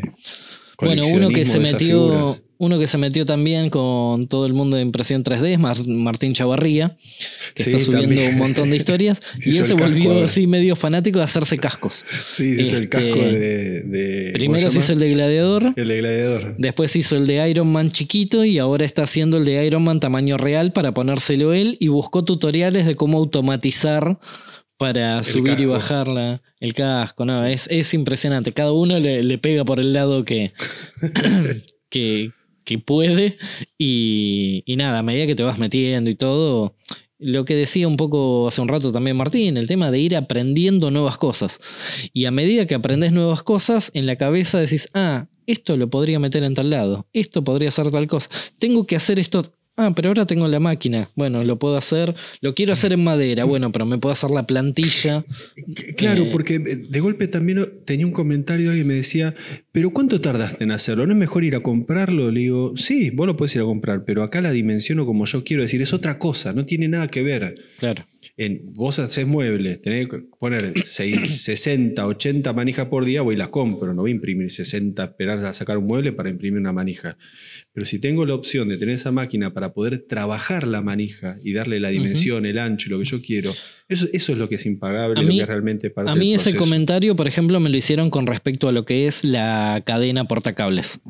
Bueno, 0.81 1.07
uno 1.09 1.29
que 1.31 1.45
se 1.45 1.59
metió, 1.59 2.39
uno 2.59 2.79
que 2.79 2.87
se 2.87 2.99
metió 2.99 3.27
también 3.27 3.69
con 3.69 4.29
todo 4.29 4.47
el 4.47 4.53
mundo 4.53 4.77
de 4.77 4.83
impresión 4.83 5.25
3D 5.25 5.47
es 5.55 5.59
Mar- 5.59 5.89
Martín 5.89 6.35
Chavarría, 6.35 6.97
que 7.55 7.65
Sí, 7.65 7.71
está 7.71 7.81
subiendo 7.83 8.09
también. 8.15 8.33
un 8.35 8.39
montón 8.39 8.71
de 8.71 8.77
historias. 8.81 9.21
Y 9.45 9.57
él 9.57 9.67
se 9.67 9.75
casco 9.75 9.89
volvió 9.89 10.23
así 10.25 10.47
medio 10.47 10.77
fanático 10.77 11.19
de 11.19 11.25
hacerse 11.25 11.59
cascos. 11.59 12.05
Sí, 12.29 12.55
se 12.55 12.63
hizo 12.63 12.77
el 12.77 12.83
Este, 12.85 12.89
casco 12.89 13.19
de. 13.19 13.83
de- 13.83 14.23
¿cómo 14.27 14.33
Primero 14.35 14.71
se 14.71 14.79
hizo 14.79 14.93
el 14.93 14.99
de 15.01 15.11
Gladiador, 15.11 15.73
El 15.77 15.89
de 15.89 15.97
gladiador. 15.99 16.55
después 16.59 16.95
hizo 16.95 17.17
el 17.17 17.27
de 17.27 17.51
Iron 17.51 17.73
Man 17.73 17.91
chiquito 17.91 18.45
y 18.45 18.59
ahora 18.59 18.85
está 18.85 19.03
haciendo 19.03 19.37
el 19.39 19.45
de 19.45 19.67
Iron 19.67 19.83
Man 19.83 19.99
tamaño 20.01 20.37
real 20.37 20.73
para 20.73 20.95
ponérselo 20.95 21.53
él 21.55 21.77
y 21.81 21.89
buscó 21.89 22.25
tutoriales 22.25 22.87
de 22.87 22.95
cómo 22.95 23.19
automatizar 23.19 24.19
para 24.79 25.23
subir 25.25 25.61
y 25.61 25.67
casco. 25.67 25.73
bajar 25.73 26.09
la- 26.09 26.43
el 26.61 26.75
casco. 26.75 27.25
No, 27.25 27.45
es, 27.45 27.67
es 27.71 27.93
impresionante. 27.95 28.53
Cada 28.53 28.73
uno 28.73 28.99
le, 28.99 29.23
le 29.23 29.39
pega 29.39 29.65
por 29.65 29.81
el 29.81 29.93
lado 29.93 30.25
que, 30.25 30.53
que, 31.91 32.33
que 32.65 32.79
puede 32.79 33.37
y, 33.79 34.63
y 34.67 34.77
nada, 34.77 35.01
a 35.01 35.03
medida 35.03 35.27
que 35.27 35.35
te 35.35 35.43
vas 35.43 35.59
metiendo 35.59 36.11
y 36.11 36.15
todo, 36.15 36.77
lo 37.19 37.45
que 37.45 37.57
decía 37.57 37.89
un 37.89 37.97
poco 37.97 38.47
hace 38.49 38.61
un 38.61 38.69
rato 38.69 38.93
también 38.93 39.17
Martín, 39.17 39.57
el 39.57 39.67
tema 39.67 39.91
de 39.91 39.99
ir 39.99 40.17
aprendiendo 40.17 40.91
nuevas 40.91 41.19
cosas. 41.19 41.61
Y 42.13 42.27
a 42.27 42.31
medida 42.31 42.67
que 42.67 42.75
aprendes 42.75 43.13
nuevas 43.13 43.43
cosas, 43.43 43.91
en 43.95 44.07
la 44.07 44.17
cabeza 44.17 44.61
decís, 44.61 44.89
ah, 44.95 45.27
esto 45.47 45.77
lo 45.77 45.89
podría 45.91 46.19
meter 46.19 46.45
en 46.45 46.55
tal 46.55 46.71
lado, 46.71 47.07
esto 47.13 47.43
podría 47.43 47.71
ser 47.71 47.91
tal 47.91 48.07
cosa, 48.07 48.29
tengo 48.59 48.87
que 48.87 48.97
hacer 48.97 49.19
esto. 49.19 49.53
Ah, 49.81 49.93
pero 49.95 50.09
ahora 50.09 50.27
tengo 50.27 50.49
la 50.49 50.59
máquina. 50.59 51.09
Bueno, 51.15 51.45
lo 51.45 51.57
puedo 51.59 51.77
hacer. 51.77 52.15
Lo 52.41 52.53
quiero 52.55 52.73
hacer 52.73 52.93
en 52.93 53.05
madera. 53.05 53.45
Bueno, 53.45 53.71
pero 53.71 53.87
me 53.87 53.97
puedo 53.97 54.13
hacer 54.13 54.31
la 54.33 54.45
plantilla. 54.45 55.25
Claro, 55.97 56.25
Eh, 56.25 56.31
porque 56.33 56.59
de 56.59 57.01
golpe 57.01 57.29
también 57.29 57.65
tenía 57.85 58.05
un 58.05 58.13
comentario 58.13 58.71
alguien 58.71 58.89
me 58.89 58.95
decía, 58.95 59.37
pero 59.71 59.91
¿cuánto 59.91 60.21
tardaste 60.21 60.65
en 60.65 60.73
hacerlo? 60.73 61.07
¿No 61.07 61.13
es 61.13 61.19
mejor 61.19 61.45
ir 61.45 61.55
a 61.55 61.61
comprarlo? 61.61 62.33
Le 62.33 62.41
digo, 62.41 62.73
sí, 62.77 63.11
vos 63.11 63.29
lo 63.29 63.37
podés 63.37 63.55
ir 63.55 63.63
a 63.63 63.67
comprar, 63.67 64.05
pero 64.05 64.25
acá 64.25 64.41
la 64.41 64.51
dimensiono 64.51 65.07
como 65.07 65.25
yo 65.27 65.45
quiero 65.45 65.63
decir, 65.63 65.81
es 65.81 65.93
otra 65.93 66.19
cosa, 66.19 66.53
no 66.53 66.67
tiene 66.67 66.89
nada 66.89 67.07
que 67.07 67.23
ver. 67.23 67.55
Claro. 67.79 68.05
En, 68.37 68.73
vos 68.75 68.99
haces 68.99 69.27
muebles, 69.27 69.79
tenés 69.81 70.09
que 70.09 70.19
poner 70.39 70.73
seis- 70.85 71.43
60, 71.45 72.07
80 72.07 72.53
manijas 72.53 72.87
por 72.87 73.05
día, 73.05 73.23
voy 73.23 73.35
y 73.35 73.39
las 73.39 73.49
compro. 73.49 73.95
No 73.95 74.03
voy 74.03 74.11
a 74.11 74.15
imprimir 74.15 74.51
60, 74.51 75.05
esperar 75.05 75.39
a 75.45 75.53
sacar 75.53 75.79
un 75.79 75.87
mueble 75.87 76.13
para 76.13 76.31
imprimir 76.31 76.61
una 76.61 76.73
manija. 76.73 77.17
Pero 77.73 77.87
si 77.87 77.99
tengo 77.99 78.27
la 78.27 78.35
opción 78.35 78.69
de 78.69 78.77
tener 78.79 78.95
esa 78.97 79.13
máquina 79.13 79.53
para 79.55 79.73
poder 79.73 79.99
trabajar 80.09 80.67
la 80.67 80.83
manija 80.83 81.37
y 81.45 81.53
darle 81.53 81.79
la 81.81 81.91
dimensión, 81.91 82.45
el 82.47 82.59
ancho, 82.59 82.91
lo 82.91 82.99
que 82.99 83.05
yo 83.05 83.23
quiero, 83.23 83.53
eso, 83.89 84.07
eso 84.13 84.33
es 84.33 84.39
lo 84.39 84.49
que 84.49 84.57
es 84.57 84.67
impagable, 84.67 85.23
lo 85.23 85.29
que 85.41 85.47
realmente 85.47 85.91
parte 85.91 86.11
A 86.11 86.15
del 86.15 86.21
mí 86.21 86.35
ese 86.35 86.51
comentario, 86.57 87.15
por 87.17 87.29
ejemplo, 87.29 87.61
me 87.61 87.71
lo 87.71 87.77
hicieron 87.77 88.11
con 88.11 88.27
respecto 88.27 88.69
a 88.69 88.73
lo 88.73 88.85
que 88.85 89.07
es 89.07 89.25
la 89.25 89.83
cadena 89.87 90.27
portacables. 90.27 91.01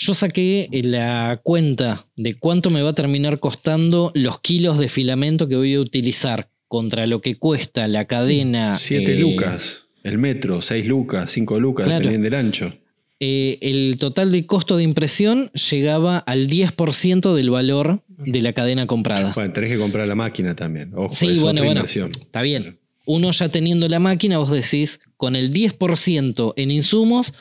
Yo 0.00 0.14
saqué 0.14 0.68
la 0.84 1.40
cuenta 1.42 2.04
de 2.16 2.34
cuánto 2.34 2.70
me 2.70 2.82
va 2.82 2.90
a 2.90 2.94
terminar 2.94 3.40
costando 3.40 4.12
los 4.14 4.38
kilos 4.40 4.78
de 4.78 4.88
filamento 4.88 5.48
que 5.48 5.56
voy 5.56 5.74
a 5.74 5.80
utilizar 5.80 6.50
contra 6.68 7.04
lo 7.06 7.20
que 7.20 7.36
cuesta 7.36 7.88
la 7.88 8.04
cadena. 8.04 8.76
7 8.76 9.12
eh, 9.12 9.18
lucas, 9.18 9.86
el 10.04 10.18
metro, 10.18 10.62
6 10.62 10.86
lucas, 10.86 11.32
5 11.32 11.58
lucas, 11.58 11.86
Claro. 11.86 11.98
dependiendo 12.00 12.24
del 12.26 12.34
ancho. 12.46 12.70
eh, 13.18 13.58
el 13.60 13.96
total 13.98 14.30
de 14.30 14.46
costo 14.46 14.76
de 14.76 14.84
impresión 14.84 15.50
llegaba 15.70 16.18
al 16.18 16.46
10% 16.46 17.34
del 17.34 17.50
valor 17.50 18.00
de 18.18 18.40
la 18.40 18.52
cadena 18.52 18.86
comprada. 18.86 19.32
Bueno, 19.34 19.52
tenés 19.52 19.70
que 19.70 19.78
comprar 19.78 20.06
la 20.06 20.14
máquina 20.14 20.54
también. 20.54 20.92
Ojo, 20.94 21.12
Sí, 21.12 21.26
es 21.30 21.40
bueno, 21.42 21.64
bueno. 21.64 21.82
Está 21.84 22.42
bien. 22.42 22.78
Uno 23.06 23.32
ya 23.32 23.48
teniendo 23.48 23.88
la 23.88 23.98
máquina, 23.98 24.38
vos 24.38 24.50
decís, 24.50 25.00
con 25.16 25.34
el 25.34 25.50
10% 25.50 26.52
en 26.56 26.70
insumos 26.70 27.32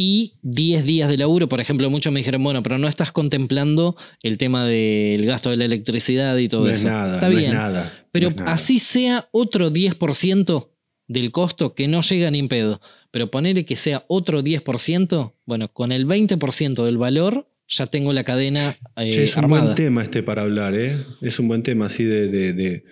y 0.00 0.34
10 0.42 0.86
días 0.86 1.08
de 1.10 1.18
laburo, 1.18 1.48
por 1.48 1.60
ejemplo, 1.60 1.90
muchos 1.90 2.12
me 2.12 2.20
dijeron, 2.20 2.42
bueno, 2.44 2.62
pero 2.62 2.78
no 2.78 2.86
estás 2.86 3.10
contemplando 3.10 3.96
el 4.22 4.38
tema 4.38 4.64
del 4.64 5.26
gasto 5.26 5.50
de 5.50 5.56
la 5.56 5.64
electricidad 5.64 6.36
y 6.38 6.48
todo 6.48 6.62
No 6.66 6.70
eso. 6.70 6.86
es 6.88 6.94
nada, 6.94 7.14
Está 7.16 7.28
no 7.28 7.36
bien. 7.36 7.50
es 7.50 7.54
nada. 7.54 7.92
Pero 8.12 8.28
no 8.30 8.34
es 8.36 8.40
nada. 8.40 8.52
así 8.52 8.78
sea 8.78 9.28
otro 9.32 9.70
10% 9.72 10.68
del 11.08 11.32
costo 11.32 11.74
que 11.74 11.88
no 11.88 12.02
llega 12.02 12.30
ni 12.30 12.38
en 12.38 12.48
pedo, 12.48 12.80
pero 13.10 13.30
ponerle 13.30 13.64
que 13.64 13.74
sea 13.74 14.04
otro 14.08 14.42
10%, 14.44 15.34
bueno, 15.46 15.68
con 15.72 15.90
el 15.90 16.06
20% 16.06 16.84
del 16.84 16.96
valor 16.96 17.48
ya 17.66 17.86
tengo 17.86 18.12
la 18.14 18.24
cadena 18.24 18.76
eh, 18.96 19.10
Che, 19.10 19.24
es 19.24 19.36
un 19.36 19.48
buen 19.48 19.74
tema 19.74 20.02
este 20.02 20.22
para 20.22 20.42
hablar, 20.42 20.74
¿eh? 20.74 20.96
Es 21.20 21.38
un 21.38 21.48
buen 21.48 21.62
tema 21.62 21.86
así 21.86 22.04
de, 22.04 22.28
de- 22.28 22.52
de, 22.54 22.84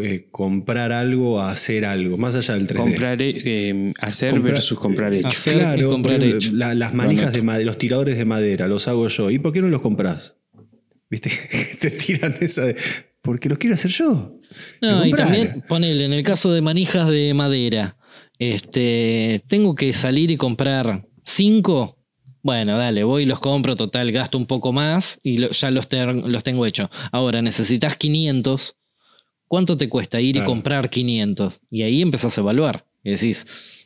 eh, 0.00 0.28
comprar 0.30 0.90
algo 0.92 1.40
a 1.40 1.50
hacer 1.50 1.84
algo, 1.84 2.16
más 2.16 2.34
allá 2.34 2.54
del 2.54 2.66
3D. 2.66 2.76
Comprar, 2.78 3.18
eh, 3.20 3.92
hacer 4.00 4.30
Comprar- 4.32 4.54
versus 4.54 4.78
comprar 4.78 5.12
hecho. 5.12 5.28
Hacer 5.28 5.58
claro, 5.58 5.90
comprar 5.90 6.16
ejemplo, 6.18 6.38
hecho. 6.38 6.50
la- 6.54 6.74
las 6.74 6.94
manijas 6.94 7.26
Lo 7.26 7.32
de 7.32 7.42
madera, 7.42 7.66
los 7.66 7.78
tiradores 7.78 8.16
de 8.16 8.24
madera, 8.24 8.68
los 8.68 8.88
hago 8.88 9.06
yo. 9.08 9.30
¿Y 9.30 9.38
por 9.38 9.52
qué 9.52 9.60
no 9.60 9.68
los 9.68 9.80
compras? 9.82 10.36
¿Viste? 11.10 11.30
Te 11.80 11.90
tiran 11.90 12.34
esa 12.40 12.64
de. 12.64 12.76
Porque 13.20 13.48
los 13.48 13.58
quiero 13.58 13.74
hacer 13.76 13.90
yo. 13.90 14.38
No, 14.80 15.04
y 15.06 15.12
también, 15.12 15.62
ponele, 15.68 16.06
en 16.06 16.12
el 16.12 16.22
caso 16.24 16.52
de 16.52 16.60
manijas 16.62 17.08
de 17.08 17.32
madera, 17.34 17.96
este, 18.38 19.42
tengo 19.48 19.74
que 19.74 19.92
salir 19.92 20.30
y 20.30 20.36
comprar 20.36 21.06
cinco. 21.24 21.98
Bueno, 22.42 22.76
dale, 22.76 23.04
voy 23.04 23.22
y 23.22 23.26
los 23.26 23.38
compro, 23.38 23.76
total, 23.76 24.10
gasto 24.10 24.36
un 24.36 24.46
poco 24.46 24.72
más 24.72 25.20
y 25.22 25.36
lo- 25.38 25.50
ya 25.52 25.70
los, 25.70 25.88
ter- 25.88 26.12
los 26.14 26.42
tengo 26.42 26.66
hechos. 26.66 26.88
Ahora, 27.12 27.40
necesitas 27.42 27.96
500. 27.96 28.76
¿Cuánto 29.52 29.76
te 29.76 29.90
cuesta 29.90 30.18
ir 30.18 30.38
y 30.38 30.44
comprar 30.44 30.88
500? 30.88 31.60
Y 31.70 31.82
ahí 31.82 32.00
empezás 32.00 32.38
a 32.38 32.40
evaluar. 32.40 32.86
Y 33.04 33.10
decís, 33.10 33.44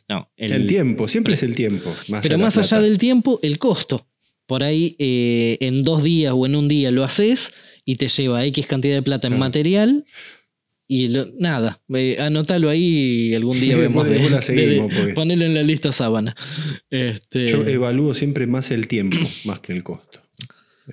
no, 0.09 0.31
el, 0.37 0.53
El, 0.53 0.67
tiempo, 0.69 1.09
siempre 1.09 1.35
es 1.35 1.43
el 1.43 1.57
tiempo. 1.57 1.93
Más 2.07 2.23
pero 2.23 2.39
más 2.39 2.57
allá 2.57 2.81
del 2.81 2.99
tiempo, 2.99 3.41
el 3.43 3.59
costo. 3.59 4.07
Por 4.47 4.63
ahí 4.63 4.95
eh, 5.01 5.57
en 5.61 5.83
dos 5.83 6.05
días 6.05 6.33
o 6.37 6.47
en 6.47 6.55
un 6.55 6.69
día 6.69 6.93
lo 6.93 7.03
haces 7.03 7.51
y 7.85 7.97
te 7.97 8.07
lleva 8.07 8.45
X 8.45 8.69
cantidad 8.69 8.95
de 8.95 9.03
plata 9.03 9.27
en 9.27 9.41
material. 9.41 10.05
Y 10.87 11.09
lo- 11.09 11.27
nada, 11.37 11.83
eh, 11.93 12.17
anótalo 12.21 12.69
ahí 12.71 13.31
y 13.31 13.35
algún 13.35 13.59
día 13.59 13.75
Sí, 13.75 13.81
vemos. 13.81 14.07
de- 14.09 14.19
de- 14.21 14.43
seguimos, 14.43 14.95
ponelo 15.17 15.47
en 15.47 15.55
la 15.55 15.65
lista 15.65 15.91
sábana. 15.91 16.37
Este, 16.91 17.49
Yo 17.49 17.67
evalúo 17.67 18.15
siempre 18.15 18.47
más 18.47 18.71
el 18.71 18.87
tiempo, 18.87 19.19
más 19.47 19.59
que 19.59 19.73
el 19.73 19.83
costo. 19.83 20.21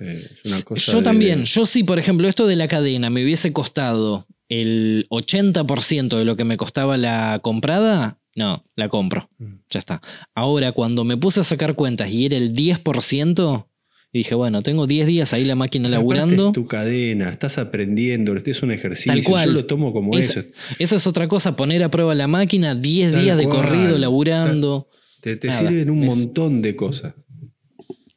Eh, 0.00 0.26
es 0.42 0.50
una 0.50 0.62
cosa 0.62 0.90
yo 0.90 1.00
también, 1.04 1.44
yo 1.44 1.64
sí, 1.64 1.84
por 1.84 2.00
ejemplo, 2.00 2.26
esto 2.26 2.48
de 2.48 2.56
la 2.56 2.66
cadena 2.66 3.08
me 3.08 3.22
hubiese 3.22 3.52
costado 3.52 4.26
el 4.48 5.06
80% 5.10 6.18
de 6.18 6.24
lo 6.24 6.36
que 6.36 6.44
me 6.44 6.56
costaba 6.56 6.96
la 6.96 7.38
comprada, 7.42 8.18
no, 8.36 8.64
la 8.76 8.88
compro. 8.88 9.28
Mm. 9.38 9.54
Ya 9.70 9.78
está. 9.78 10.00
Ahora, 10.34 10.72
cuando 10.72 11.04
me 11.04 11.16
puse 11.16 11.40
a 11.40 11.44
sacar 11.44 11.74
cuentas 11.74 12.10
y 12.10 12.26
era 12.26 12.36
el 12.36 12.54
10%, 12.54 13.66
y 14.12 14.18
dije, 14.18 14.34
bueno, 14.36 14.62
tengo 14.62 14.86
10 14.86 15.06
días 15.08 15.32
ahí 15.32 15.44
la 15.44 15.56
máquina 15.56 15.88
laburando. 15.88 16.48
Es 16.48 16.52
tu 16.52 16.66
cadena, 16.68 17.30
estás 17.30 17.58
aprendiendo, 17.58 18.36
este 18.36 18.52
es 18.52 18.62
un 18.62 18.70
ejercicio. 18.70 19.12
Tal 19.12 19.24
cual. 19.24 19.46
Yo 19.46 19.52
lo 19.52 19.66
tomo 19.66 19.92
como 19.92 20.16
Esa- 20.16 20.40
eso. 20.40 20.48
Esa 20.78 20.96
es 20.96 21.06
otra 21.08 21.26
cosa, 21.26 21.56
poner 21.56 21.82
a 21.82 21.90
prueba 21.90 22.14
la 22.14 22.28
máquina 22.28 22.76
10 22.76 23.10
Tal 23.12 23.22
días 23.22 23.36
de 23.36 23.48
cual. 23.48 23.62
corrido 23.62 23.98
laburando. 23.98 24.88
Te, 25.20 25.34
te 25.36 25.50
sirven 25.50 25.90
un 25.90 26.04
montón 26.04 26.62
de 26.62 26.76
cosas. 26.76 27.14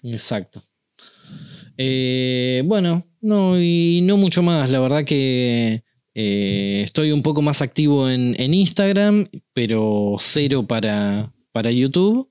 Exacto. 0.04 0.62
Eh, 1.78 2.62
bueno, 2.66 3.08
no, 3.22 3.60
y 3.60 4.02
no 4.04 4.18
mucho 4.18 4.42
más. 4.44 4.70
La 4.70 4.80
verdad 4.80 5.04
que 5.04 5.84
eh, 6.20 6.82
estoy 6.84 7.12
un 7.12 7.22
poco 7.22 7.44
más 7.44 7.62
activo 7.62 8.10
en, 8.10 8.36
en 8.40 8.56
Instagram, 8.56 9.30
pero 9.54 10.16
cero 10.20 10.66
para, 10.66 11.32
para 11.52 11.70
YouTube. 11.72 12.28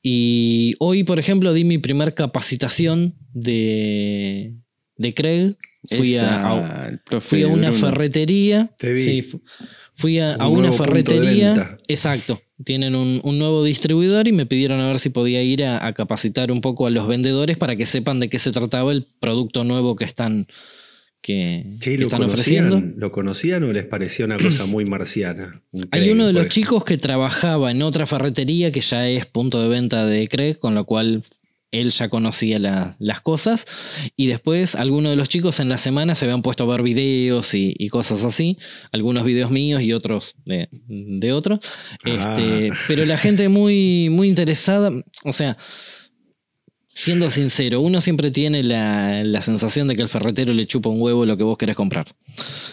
Y 0.00 0.74
hoy, 0.78 1.02
por 1.02 1.18
ejemplo, 1.18 1.52
di 1.52 1.64
mi 1.64 1.78
primer 1.78 2.14
capacitación 2.14 3.16
de, 3.32 4.54
de 4.96 5.12
Craig. 5.14 5.56
Fui 5.88 6.14
Esa, 6.14 6.88
a, 6.88 7.20
fui 7.20 7.42
una 7.44 7.70
Bruno. 7.70 7.72
ferretería. 7.72 8.70
Te 8.78 8.92
vi. 8.92 9.02
Sí, 9.02 9.22
fu- 9.22 9.42
fui 9.94 10.18
a, 10.20 10.34
Un 10.36 10.40
a 10.40 10.48
una 10.48 10.72
ferretería. 10.72 11.78
Exacto. 11.88 12.40
Tienen 12.64 12.94
un, 12.94 13.20
un 13.24 13.38
nuevo 13.38 13.62
distribuidor 13.64 14.28
y 14.28 14.32
me 14.32 14.46
pidieron 14.46 14.80
a 14.80 14.86
ver 14.88 14.98
si 15.00 15.10
podía 15.10 15.42
ir 15.42 15.64
a, 15.64 15.84
a 15.84 15.92
capacitar 15.92 16.50
un 16.52 16.60
poco 16.60 16.86
a 16.86 16.90
los 16.90 17.06
vendedores 17.08 17.56
para 17.56 17.74
que 17.76 17.86
sepan 17.86 18.18
de 18.20 18.28
qué 18.28 18.38
se 18.38 18.50
trataba 18.52 18.92
el 18.92 19.06
producto 19.20 19.62
nuevo 19.64 19.94
que 19.96 20.04
están, 20.04 20.46
que, 21.26 21.64
Che, 21.80 21.90
que 21.92 21.98
¿lo 21.98 22.02
están 22.04 22.20
conocían? 22.22 22.66
ofreciendo. 22.68 22.94
¿Lo 22.98 23.10
conocían 23.10 23.64
o 23.64 23.72
les 23.72 23.84
parecía 23.84 24.24
una 24.26 24.38
cosa 24.38 24.64
muy 24.74 24.84
marciana? 24.84 25.60
Hay 25.90 26.10
uno 26.10 26.24
de 26.26 26.32
los 26.32 26.48
chicos 26.48 26.84
que 26.84 26.98
trabajaba 26.98 27.72
en 27.72 27.82
otra 27.82 28.06
ferretería 28.06 28.70
que 28.70 28.80
ya 28.80 29.08
es 29.08 29.26
punto 29.26 29.60
de 29.60 29.68
venta 29.68 30.06
de 30.06 30.28
Craig, 30.28 30.58
con 30.58 30.74
lo 30.76 30.84
cual 30.84 31.24
él 31.72 31.90
ya 31.90 32.08
conocía 32.08 32.60
la- 32.60 32.94
las 33.00 33.20
cosas. 33.20 33.66
Y 34.16 34.28
después 34.28 34.76
algunos 34.76 35.10
de 35.10 35.16
los 35.16 35.28
chicos 35.28 35.58
en 35.58 35.68
la 35.68 35.78
semana 35.78 36.14
se 36.14 36.24
habían 36.26 36.40
puesto 36.42 36.62
a 36.62 36.68
ver 36.68 36.82
videos 36.82 37.52
y, 37.54 37.74
y 37.76 37.88
cosas 37.88 38.22
así. 38.22 38.56
Algunos 38.92 39.24
videos 39.24 39.50
míos 39.50 39.82
y 39.82 39.92
otros 39.92 40.36
de, 40.44 40.68
de 40.86 41.32
otros. 41.32 41.58
Este, 42.04 42.70
Ah. 42.70 42.76
pero 42.86 43.04
la 43.04 43.18
gente 43.18 43.48
muy, 43.48 44.08
muy 44.10 44.28
interesada, 44.28 44.92
o 45.24 45.32
sea, 45.32 45.56
siendo 46.96 47.30
sincero, 47.30 47.80
uno 47.82 48.00
siempre 48.00 48.30
tiene 48.30 48.62
la, 48.62 49.22
la 49.22 49.42
sensación 49.42 49.86
de 49.86 49.94
que 49.96 50.02
el 50.02 50.08
ferretero 50.08 50.54
le 50.54 50.66
chupa 50.66 50.88
un 50.88 51.00
huevo 51.00 51.26
lo 51.26 51.36
que 51.36 51.44
vos 51.44 51.58
querés 51.58 51.76
comprar. 51.76 52.16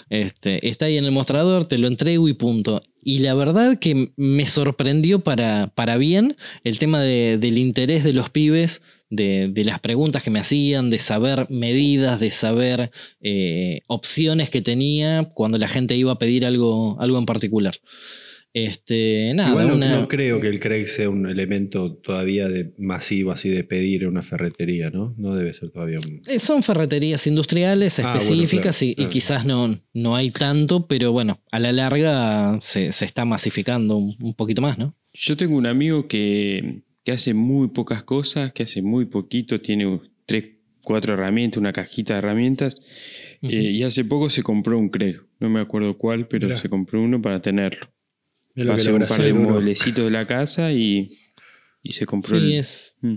Este, 0.09 0.67
está 0.69 0.85
ahí 0.85 0.97
en 0.97 1.03
el 1.05 1.11
mostrador, 1.11 1.65
te 1.65 1.77
lo 1.77 1.87
entrego 1.87 2.29
y 2.29 2.33
punto. 2.33 2.81
Y 3.03 3.19
la 3.19 3.33
verdad 3.33 3.77
que 3.77 4.13
me 4.15 4.45
sorprendió 4.45 5.19
para, 5.19 5.67
para 5.75 5.97
bien 5.97 6.37
el 6.63 6.79
tema 6.79 7.01
de- 7.01 7.37
del 7.37 7.57
interés 7.57 8.05
de 8.05 8.13
los 8.13 8.29
pibes, 8.29 8.81
de, 9.09 9.49
de 9.51 9.65
las 9.65 9.79
preguntas 9.81 10.23
que 10.23 10.31
me 10.31 10.39
hacían, 10.39 10.89
de 10.89 10.99
saber 10.99 11.45
medidas, 11.49 12.19
de 12.19 12.31
saber 12.31 12.91
eh, 13.21 13.81
opciones 13.87 14.49
que 14.49 14.61
tenía 14.61 15.29
cuando 15.33 15.57
la 15.57 15.67
gente 15.67 15.95
iba 15.97 16.13
a 16.13 16.17
pedir 16.17 16.45
algo, 16.45 16.97
algo 17.01 17.17
en 17.19 17.25
particular. 17.25 17.75
Este, 18.53 19.31
nada, 19.33 19.49
Igual 19.49 19.67
no, 19.67 19.75
una- 19.75 19.99
no 20.01 20.07
creo 20.07 20.39
que 20.39 20.47
el 20.47 20.59
Craig 20.59 20.85
sea 20.87 21.09
un 21.09 21.27
elemento 21.27 21.95
todavía 21.95 22.47
de 22.47 22.71
masivo 22.77 23.31
así 23.31 23.49
de 23.49 23.63
pedir 23.63 24.03
en 24.03 24.09
una 24.09 24.21
ferretería, 24.21 24.91
¿no? 24.91 25.15
No 25.17 25.35
debe 25.35 25.53
ser 25.53 25.71
todavía 25.71 25.97
un... 25.97 26.21
Eh, 26.27 26.37
Son 26.39 26.61
ferreterías 26.61 27.25
industriales 27.25 27.97
Ah, 27.99 28.03
bueno, 28.03 28.19
específicas 28.19 28.77
claro, 28.77 28.93
y- 29.09 29.11
quizás 29.11 29.45
no, 29.45 29.79
no 29.93 30.15
hay 30.15 30.29
tanto, 30.29 30.85
pero 30.87 31.11
bueno, 31.11 31.41
a 31.51 31.59
la 31.59 31.71
larga 31.71 32.59
se, 32.61 32.91
se 32.91 33.05
está 33.05 33.25
masificando 33.25 33.97
un, 33.97 34.15
un 34.21 34.33
poquito 34.35 34.61
más, 34.61 34.77
¿no? 34.77 34.95
Yo 35.13 35.35
tengo 35.35 35.57
un 35.57 35.65
amigo 35.65 36.07
que, 36.07 36.83
que 37.03 37.11
hace 37.11 37.33
muy 37.33 37.69
pocas 37.69 38.03
cosas, 38.03 38.53
que 38.53 38.63
hace 38.63 38.81
muy 38.83 39.05
poquito, 39.05 39.61
tiene 39.61 39.99
tres, 40.27 40.45
cuatro 40.83 41.13
herramientas, 41.15 41.57
una 41.57 41.73
cajita 41.73 42.13
de 42.13 42.19
herramientas, 42.19 42.77
eh, 43.41 43.71
y 43.71 43.83
hace 43.83 44.05
poco 44.05 44.29
se 44.29 44.41
compró 44.43 44.77
un 44.77 44.89
Craig. 44.89 45.17
No 45.39 45.49
me 45.49 45.59
acuerdo 45.59 45.97
cuál, 45.97 46.27
pero 46.27 46.55
se 46.57 46.69
compró 46.69 47.01
uno 47.01 47.21
para 47.21 47.41
tenerlo. 47.41 47.87
Le 48.55 48.71
un 48.93 48.99
par 49.05 49.21
de 49.21 49.33
mueblecitos 49.33 50.05
de 50.05 50.11
la 50.11 50.25
casa 50.27 50.71
y, 50.71 51.17
y 51.81 51.93
se 51.93 52.05
compró 52.05 52.37
Sí, 52.37 52.43
el- 52.43 52.53
es. 52.59 52.95
Mm. 53.01 53.15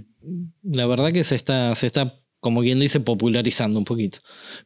La 0.72 0.86
verdad 0.86 1.12
que 1.12 1.24
se 1.24 1.34
está, 1.36 1.74
se 1.74 1.86
está, 1.86 2.14
como 2.40 2.62
quien 2.62 2.80
dice, 2.80 3.00
popularizando 3.00 3.78
un 3.78 3.84
poquito. 3.84 4.18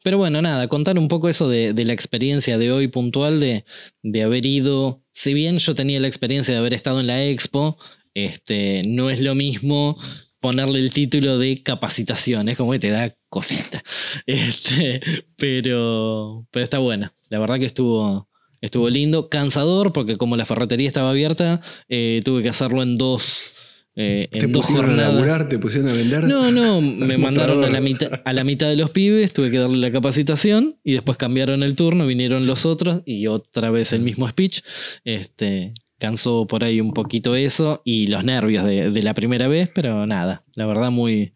Pero 0.02 0.16
bueno, 0.18 0.40
nada, 0.42 0.68
contar 0.68 0.98
un 0.98 1.08
poco 1.08 1.28
eso 1.28 1.48
de, 1.48 1.72
de 1.72 1.84
la 1.84 1.92
experiencia 1.92 2.56
de 2.56 2.70
hoy 2.72 2.88
puntual, 2.88 3.40
de, 3.40 3.64
de 4.02 4.22
haber 4.22 4.46
ido. 4.46 5.02
Si 5.12 5.34
bien 5.34 5.58
yo 5.58 5.74
tenía 5.74 5.98
la 6.00 6.08
experiencia 6.08 6.54
de 6.54 6.60
haber 6.60 6.72
estado 6.74 7.00
en 7.00 7.08
la 7.08 7.24
expo, 7.24 7.76
este, 8.14 8.82
no 8.86 9.10
es 9.10 9.20
lo 9.20 9.34
mismo 9.34 9.98
ponerle 10.40 10.78
el 10.78 10.90
título 10.90 11.36
de 11.38 11.62
capacitación. 11.62 12.48
Es 12.48 12.56
como 12.56 12.72
que 12.72 12.78
te 12.78 12.90
da 12.90 13.14
cosita. 13.28 13.82
Este, 14.26 15.00
pero, 15.36 16.46
pero 16.50 16.62
está 16.64 16.78
buena. 16.78 17.12
La 17.28 17.38
verdad 17.38 17.58
que 17.58 17.66
estuvo, 17.66 18.29
estuvo 18.60 18.88
lindo. 18.90 19.28
Cansador, 19.28 19.92
porque 19.92 20.16
como 20.16 20.36
la 20.36 20.44
ferretería 20.44 20.86
estaba 20.88 21.10
abierta, 21.10 21.60
eh, 21.88 22.20
tuve 22.24 22.42
que 22.42 22.48
hacerlo 22.48 22.82
en 22.82 22.98
dos. 22.98 23.52
eh, 23.96 24.28
Te 24.30 24.44
en 24.44 24.52
dos 24.52 24.62
pusieron 24.66 24.84
a 24.84 24.88
jornadas. 24.88 25.14
laburar, 25.14 25.48
te 25.48 25.58
pusieron 25.58 25.90
a 25.90 25.94
vender. 25.94 26.24
No, 26.28 26.50
no, 26.50 26.80
me 27.06 27.18
mandaron 27.18 27.62
a 27.64 27.68
la, 27.68 27.80
mitad, 27.80 28.22
a 28.24 28.32
la 28.32 28.44
mitad 28.44 28.68
de 28.68 28.76
los 28.76 28.90
pibes, 28.90 29.32
tuve 29.32 29.50
que 29.50 29.58
darle 29.58 29.78
la 29.78 29.90
capacitación 29.92 30.76
y 30.84 30.92
después 30.92 31.18
cambiaron 31.18 31.62
el 31.62 31.74
turno, 31.76 32.06
vinieron 32.06 32.46
los 32.46 32.64
otros 32.66 33.02
y 33.04 33.26
otra 33.26 33.70
vez 33.70 33.92
el 33.92 34.02
mismo 34.02 34.28
speech. 34.28 34.60
Este, 35.04 35.74
cansó 35.98 36.46
por 36.46 36.64
ahí 36.64 36.80
un 36.80 36.92
poquito 36.94 37.34
eso 37.36 37.82
y 37.84 38.06
los 38.06 38.24
nervios 38.24 38.64
de, 38.64 38.90
de 38.90 39.02
la 39.02 39.12
primera 39.12 39.48
vez, 39.48 39.68
pero 39.74 40.06
nada, 40.06 40.44
la 40.54 40.64
verdad 40.66 40.90
muy 40.90 41.34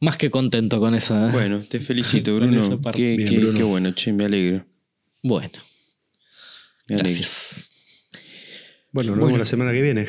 más 0.00 0.16
que 0.16 0.30
contento 0.30 0.80
con 0.80 0.94
esa. 0.96 1.28
Bueno, 1.28 1.60
te 1.60 1.78
felicito, 1.80 2.34
Bruno. 2.36 2.80
Qué, 2.92 3.16
Bien, 3.16 3.28
qué- 3.28 3.38
Bruno. 3.38 3.56
qué 3.58 3.62
bueno, 3.62 3.92
che, 3.92 4.12
me 4.12 4.24
alegro. 4.24 4.64
Bueno, 5.22 5.50
me 6.90 6.96
gracias. 6.98 7.66
Bueno, 8.92 9.10
nos 9.12 9.18
Bueno. 9.20 9.26
vemos 9.26 9.38
la 9.38 9.44
semana 9.46 9.72
que 9.72 9.82
viene. 9.82 10.06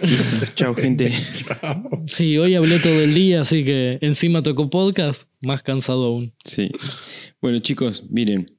Chao, 0.54 0.74
gente. 0.74 1.12
Chao. 1.32 2.04
Sí, 2.06 2.36
hoy 2.36 2.54
hablé 2.54 2.78
todo 2.78 3.00
el 3.02 3.14
día, 3.14 3.40
así 3.40 3.64
que 3.64 3.98
encima 4.02 4.42
tocó 4.42 4.68
podcast, 4.68 5.28
más 5.40 5.62
cansado 5.62 6.04
aún. 6.04 6.34
Sí. 6.44 6.70
Bueno, 7.40 7.58
chicos, 7.60 8.04
miren. 8.10 8.54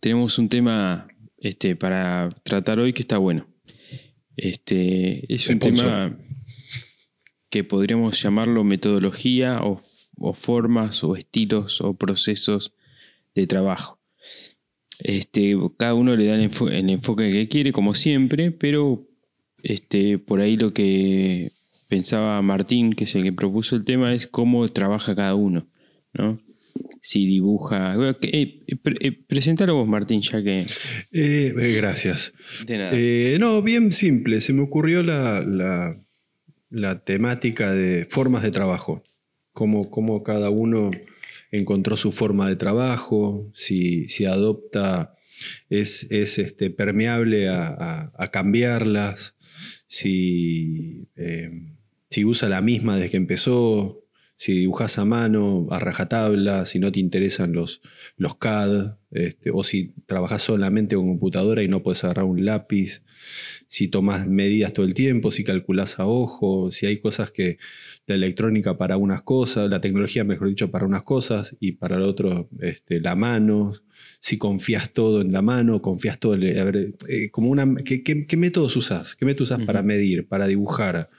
Tenemos 0.00 0.38
un 0.38 0.48
tema 0.50 1.08
este, 1.38 1.76
para 1.76 2.28
tratar 2.44 2.78
hoy 2.78 2.92
que 2.92 3.00
está 3.02 3.16
bueno. 3.18 3.48
Este, 4.36 5.32
es 5.34 5.48
un 5.48 5.56
Sponsor. 5.56 5.84
tema 5.86 6.18
que 7.50 7.64
podríamos 7.64 8.20
llamarlo 8.22 8.62
metodología 8.64 9.60
o, 9.62 9.80
o 10.18 10.34
formas 10.34 11.02
o 11.02 11.16
estilos 11.16 11.80
o 11.80 11.94
procesos 11.94 12.74
de 13.34 13.46
trabajo. 13.46 13.97
Este, 15.00 15.56
cada 15.78 15.94
uno 15.94 16.16
le 16.16 16.26
da 16.26 16.34
el, 16.34 16.50
enfo- 16.50 16.70
el 16.70 16.90
enfoque 16.90 17.30
que 17.30 17.48
quiere, 17.48 17.72
como 17.72 17.94
siempre, 17.94 18.50
pero 18.50 19.06
este, 19.62 20.18
por 20.18 20.40
ahí 20.40 20.56
lo 20.56 20.72
que 20.72 21.50
pensaba 21.88 22.40
Martín, 22.42 22.92
que 22.94 23.04
es 23.04 23.14
el 23.14 23.22
que 23.22 23.32
propuso 23.32 23.76
el 23.76 23.84
tema, 23.84 24.12
es 24.14 24.26
cómo 24.26 24.68
trabaja 24.70 25.14
cada 25.14 25.34
uno. 25.34 25.66
¿no? 26.14 26.40
Si 27.00 27.26
dibuja. 27.26 27.94
eh, 28.22 28.56
pre- 28.82 28.96
eh, 29.00 29.12
presentalo 29.12 29.76
vos, 29.76 29.86
Martín, 29.88 30.20
ya 30.20 30.42
que. 30.42 30.60
Eh, 31.12 31.54
eh, 31.58 31.74
gracias. 31.76 32.32
De 32.66 32.78
nada. 32.78 32.90
Eh, 32.94 33.36
no, 33.40 33.62
bien 33.62 33.92
simple. 33.92 34.40
Se 34.40 34.52
me 34.52 34.62
ocurrió 34.62 35.02
la, 35.02 35.40
la- 35.42 35.96
la 36.70 36.98
temática 37.04 37.72
de 37.72 38.06
formas 38.10 38.42
de 38.42 38.50
trabajo. 38.50 39.02
Cómo, 39.52 39.90
cómo 39.90 40.22
cada 40.22 40.50
uno 40.50 40.90
encontró 41.50 41.96
su 41.96 42.12
forma 42.12 42.48
de 42.48 42.56
trabajo, 42.56 43.50
si, 43.54 44.06
adopta, 44.26 45.14
es, 45.70 46.06
es, 46.10 46.38
este, 46.38 46.70
permeable 46.70 47.48
a, 47.48 48.12
a- 48.14 48.26
cambiarlas, 48.28 49.36
si, 49.86 51.08
eh, 51.16 51.50
si 52.10 52.24
usa 52.24 52.48
la 52.48 52.60
misma 52.60 52.96
desde 52.96 53.10
que 53.10 53.16
empezó, 53.16 54.04
si 54.36 54.52
dibujas 54.52 54.98
a 54.98 55.04
mano, 55.04 55.66
a 55.70 55.78
rajatabla, 55.80 56.64
si 56.66 56.78
no 56.78 56.92
te 56.92 57.00
interesan 57.00 57.52
los, 57.52 57.80
los 58.16 58.36
CAD, 58.36 58.96
este, 59.10 59.50
o 59.52 59.64
si 59.64 59.94
trabajas 60.06 60.42
solamente 60.42 60.94
con 60.96 61.08
computadora 61.08 61.62
y 61.62 61.68
no 61.68 61.82
puedes 61.82 62.04
agarrar 62.04 62.24
un 62.24 62.44
lápiz, 62.44 63.02
si 63.66 63.88
tomas 63.88 64.28
medidas 64.28 64.72
todo 64.72 64.86
el 64.86 64.94
tiempo, 64.94 65.30
si 65.30 65.44
calculas 65.44 65.98
a 65.98 66.06
ojo, 66.06 66.70
si 66.70 66.86
hay 66.86 66.98
cosas 66.98 67.30
que 67.30 67.58
la 68.06 68.14
electrónica 68.14 68.78
para 68.78 68.96
unas 68.96 69.22
cosas, 69.22 69.68
la 69.68 69.80
tecnología, 69.80 70.24
mejor 70.24 70.48
dicho, 70.48 70.70
para 70.70 70.86
unas 70.86 71.02
cosas 71.02 71.56
y 71.60 71.72
para 71.72 71.96
el 71.96 72.02
otro 72.02 72.48
este, 72.60 73.00
la 73.00 73.14
mano, 73.14 73.74
si 74.20 74.38
confías 74.38 74.90
todo 74.92 75.20
en 75.20 75.32
la 75.32 75.42
mano, 75.42 75.82
confías 75.82 76.18
todo 76.18 76.34
en... 76.34 76.58
a 76.58 76.64
ver, 76.64 76.94
eh, 77.08 77.30
como 77.30 77.50
una, 77.50 77.74
¿qué, 77.84 78.02
qué, 78.02 78.26
qué 78.26 78.36
métodos 78.36 78.76
usas? 78.76 79.14
¿Qué 79.14 79.24
métodos 79.24 79.50
usas 79.50 79.66
para 79.66 79.82
medir, 79.82 80.26
para 80.28 80.46
dibujar, 80.46 81.10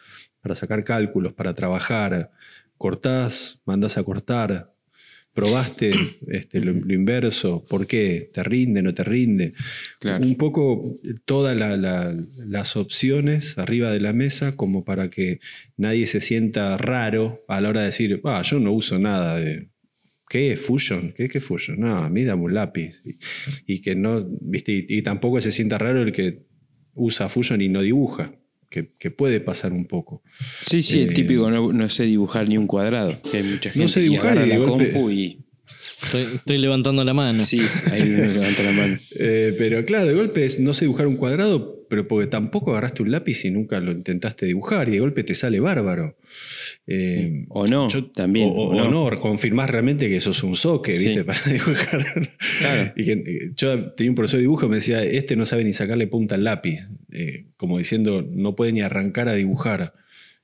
para 0.41 0.56
sacar 0.56 0.84
cálculos, 0.84 1.34
para 1.34 1.54
trabajar? 1.54 2.32
¿Cortás? 2.78 3.62
¿Mandás 3.66 3.97
a 3.97 4.04
cortar? 4.04 4.74
¿Probaste 5.34 5.92
este, 6.28 6.60
lo, 6.62 6.74
lo 6.74 6.94
inverso? 6.94 7.64
¿Por 7.70 7.88
qué? 7.88 8.30
¿Te 8.34 8.44
rinde? 8.44 8.82
¿No 8.82 8.94
te 8.94 9.04
rinde? 9.04 9.54
Claro. 10.00 10.24
Un 10.26 10.36
poco 10.36 10.96
todas 11.26 11.56
la- 11.56 11.78
la- 11.78 12.16
las 12.46 12.76
opciones 12.76 13.58
arriba 13.58 13.92
de 13.92 14.00
la 14.00 14.14
mesa 14.14 14.56
como 14.56 14.84
para 14.84 15.10
que 15.10 15.40
nadie 15.78 16.08
se 16.08 16.22
sienta 16.22 16.78
raro 16.78 17.42
a 17.48 17.62
la 17.62 17.70
hora 17.70 17.82
de 17.82 17.88
decir, 17.88 18.22
ah, 18.26 18.42
yo 18.44 18.60
no 18.60 18.72
uso 18.74 19.00
nada 19.00 19.40
de... 19.40 19.70
¿Qué 20.28 20.52
es 20.52 20.62
Fusion? 20.62 21.14
¿Qué, 21.18 21.28
qué 21.28 21.40
es 21.40 21.44
Fusion? 21.44 21.80
No, 21.80 21.98
a 22.04 22.10
mí 22.10 22.24
dame 22.24 22.44
un 22.44 22.54
lápiz. 22.54 23.02
Y, 23.04 23.16
y 23.74 23.82
que 23.82 23.96
no, 23.96 24.24
¿viste? 24.42 24.74
Y, 24.74 24.86
y 24.88 25.02
tampoco 25.02 25.42
se 25.42 25.52
sienta 25.52 25.80
raro 25.80 26.04
el 26.04 26.12
que 26.12 26.44
usa 26.94 27.30
Fusion 27.30 27.62
y 27.62 27.70
no 27.70 27.82
dibuja, 27.82 28.34
que, 28.70 28.91
que 28.99 29.11
puede 29.11 29.39
pasar 29.39 29.74
un 29.74 29.86
poco. 29.86 30.22
Sí, 30.61 30.84
sí, 30.84 31.01
el 31.01 31.11
eh, 31.11 31.13
típico 31.13 31.49
no, 31.49 31.74
no 31.74 31.89
sé 31.89 32.03
dibujar 32.03 32.47
ni 32.47 32.57
un 32.57 32.67
cuadrado. 32.67 33.20
Que 33.30 33.38
hay 33.38 33.43
mucha 33.43 33.70
gente 33.72 33.80
No 33.80 33.88
sé 33.88 33.99
que 33.99 34.03
dibujar 34.09 34.38
y 34.45 34.49
la 34.49 34.57
golpe- 34.57 34.91
compu 34.91 35.09
y. 35.11 35.43
Estoy, 36.02 36.24
estoy 36.36 36.58
levantando 36.58 37.04
la 37.04 37.14
mano. 37.14 37.43
Sí, 37.43 37.60
ahí 37.91 38.02
uno 38.02 38.26
levanta 38.34 38.64
la 38.64 38.72
mano. 38.72 38.97
Eh, 39.22 39.54
pero 39.58 39.84
claro, 39.86 40.08
de 40.08 40.14
golpe 40.14 40.45
es 40.45 40.60
no 40.60 40.74
sé 40.74 40.86
dibujar 40.86 41.06
un 41.08 41.18
cuadrado, 41.18 41.86
pero 41.89 42.08
porque 42.08 42.28
tampoco 42.28 42.72
agarraste 42.72 43.04
un 43.04 43.12
lápiz 43.12 43.43
y 43.43 43.52
nunca 43.52 43.80
lo 43.82 43.91
intentaste 43.91 44.45
dibujar 44.45 44.88
y 44.88 44.93
de 44.93 45.00
golpe 45.00 45.24
te 45.24 45.36
sale 45.36 45.60
bárbaro. 45.60 46.18
Eh, 46.88 47.45
O 47.50 47.68
no, 47.68 47.89
Yo- 47.89 48.10
también. 48.12 48.47
O, 48.47 48.52
o- 48.54 48.70
o 48.88 48.89
no, 48.89 49.20
confirmás 49.20 49.70
realmente 49.70 50.08
que 50.08 50.22
sos 50.22 50.41
un 50.43 50.56
soque, 50.56 50.97
Sí. 50.97 51.06
¿viste? 51.08 51.24
Para 51.26 51.39
dibujar. 51.43 52.32
Claro. 52.60 52.93
Y 52.95 53.04
que, 53.06 53.12
eh, 53.12 53.52
yo 53.56 53.91
tenía 53.93 54.12
un 54.12 54.16
profesor 54.16 54.38
de 54.38 54.43
dibujo 54.43 54.62
que 54.62 54.68
me 54.70 54.76
decía, 54.76 55.04
este 55.04 55.36
no 55.36 55.45
sabe 55.45 55.64
ni 55.66 55.74
sacarle 55.74 56.08
punta 56.08 56.36
al 56.36 56.43
lápiz. 56.45 56.80
Eh, 57.12 57.47
como 57.58 57.78
diciendo, 57.78 58.26
no 58.32 58.56
puede 58.56 58.72
ni 58.72 58.82
arrancar 58.82 59.28
a 59.28 59.34
dibujar. 59.34 59.93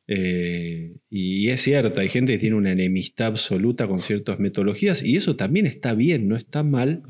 Eh, 0.08 0.94
y 1.10 1.50
es 1.50 1.62
cierto, 1.62 2.00
hay 2.00 2.10
gente 2.10 2.34
que 2.34 2.40
tiene 2.40 2.56
una 2.56 2.72
enemistad 2.72 3.28
absoluta 3.28 3.88
con 3.88 4.00
ciertas 4.02 4.40
metodologías 4.40 5.04
y 5.04 5.16
eso 5.16 5.36
también 5.36 5.66
está 5.66 5.94
bien, 5.96 6.28
no 6.28 6.36
está 6.36 6.64
mal. 6.64 7.02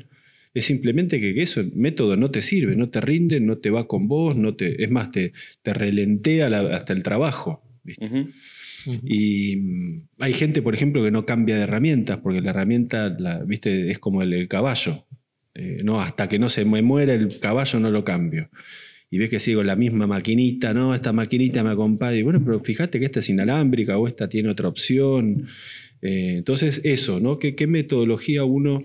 Es 0.54 0.64
simplemente 0.64 1.20
que 1.20 1.38
eso, 1.42 1.60
el 1.60 1.72
método 1.74 2.16
no 2.16 2.30
te 2.30 2.40
sirve, 2.40 2.76
no 2.76 2.88
te 2.88 3.00
rinde, 3.02 3.40
no 3.40 3.58
te 3.58 3.68
va 3.68 3.86
con 3.86 4.08
vos, 4.08 4.36
no 4.36 4.54
te, 4.56 4.82
es 4.82 4.90
más, 4.90 5.10
te, 5.10 5.32
te 5.62 5.74
relentea 5.74 6.48
la- 6.48 6.74
hasta 6.74 6.94
el 6.94 7.02
trabajo. 7.02 7.62
¿viste? 7.84 8.06
Y 9.04 9.56
mm, 9.56 10.08
hay 10.20 10.32
gente, 10.32 10.62
por 10.62 10.72
ejemplo, 10.74 11.02
que 11.04 11.10
no 11.10 11.26
cambia 11.26 11.56
de 11.56 11.62
herramientas, 11.62 12.18
porque 12.18 12.40
la 12.40 12.50
herramienta, 12.50 13.14
la, 13.18 13.42
viste, 13.44 13.90
es 13.90 13.98
como 13.98 14.22
el, 14.22 14.32
el 14.32 14.48
caballo. 14.48 15.06
Eh, 15.54 15.80
no, 15.84 16.00
hasta 16.00 16.28
que 16.28 16.38
no 16.38 16.48
se 16.48 16.64
me 16.64 16.82
muera 16.82 17.12
el 17.14 17.38
caballo 17.40 17.80
no 17.80 17.90
lo 17.90 18.04
cambio. 18.04 18.48
Y 19.16 19.18
ves 19.18 19.30
que 19.30 19.40
sigo 19.40 19.62
la 19.64 19.76
misma 19.76 20.06
maquinita, 20.06 20.74
no, 20.74 20.94
esta 20.94 21.10
maquinita 21.14 21.64
me 21.64 21.70
acompaña. 21.70 22.18
Y 22.18 22.22
bueno, 22.22 22.42
pero 22.44 22.60
fíjate 22.60 22.98
que 22.98 23.06
esta 23.06 23.20
es 23.20 23.28
inalámbrica 23.30 23.96
o 23.96 24.06
esta 24.06 24.28
tiene 24.28 24.50
otra 24.50 24.68
opción. 24.68 25.46
Eh, 26.02 26.34
entonces, 26.36 26.82
eso, 26.84 27.18
¿no? 27.18 27.38
¿Qué, 27.38 27.54
qué 27.54 27.66
metodología 27.66 28.44
uno 28.44 28.82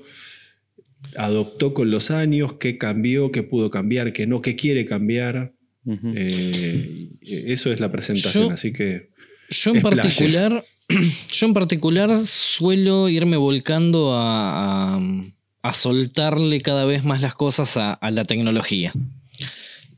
adoptó 1.17 1.73
con 1.73 1.91
los 1.91 2.11
años? 2.11 2.53
¿Qué 2.53 2.77
cambió? 2.77 3.31
¿Qué 3.31 3.43
pudo 3.43 3.69
cambiar? 3.69 4.13
¿Qué 4.13 4.27
no? 4.27 4.41
¿Qué 4.41 4.55
quiere 4.55 4.85
cambiar? 4.85 5.53
Eh, 6.15 7.09
eso 7.47 7.73
es 7.73 7.79
la 7.79 7.91
presentación, 7.91 8.45
Yo- 8.47 8.51
así 8.53 8.71
que... 8.71 9.09
Yo 9.49 9.75
en 9.75 9.81
particular, 9.81 10.63
yo 11.33 11.45
en 11.47 11.53
particular 11.53 12.17
suelo 12.25 13.09
irme 13.09 13.35
volcando 13.35 14.13
a, 14.13 14.95
a- 14.95 15.01
a 15.63 15.73
soltarle 15.73 16.61
cada 16.61 16.85
vez 16.85 17.03
más 17.03 17.19
las 17.21 17.35
cosas 17.35 17.75
a, 17.77 17.91
a 17.93 18.11
la 18.11 18.23
tecnología. 18.25 18.93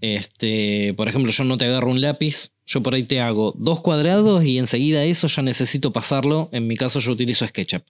Este, 0.04 0.94
por 0.96 1.08
ejemplo, 1.08 1.32
yo 1.32 1.46
no 1.46 1.58
te 1.58 1.64
agarro 1.64 1.90
un 1.90 2.02
lápiz, 2.02 2.52
yo 2.66 2.84
por 2.84 2.94
ahí 2.94 3.04
te 3.04 3.22
hago 3.22 3.54
dos 3.58 3.80
cuadrados 3.80 4.44
y 4.44 4.58
enseguida 4.60 5.06
eso 5.06 5.28
ya 5.28 5.42
necesito 5.42 5.94
pasarlo. 5.94 6.50
En 6.52 6.68
mi 6.68 6.76
caso 6.76 7.00
yo 7.00 7.14
utilizo 7.14 7.48
SketchUp. 7.48 7.84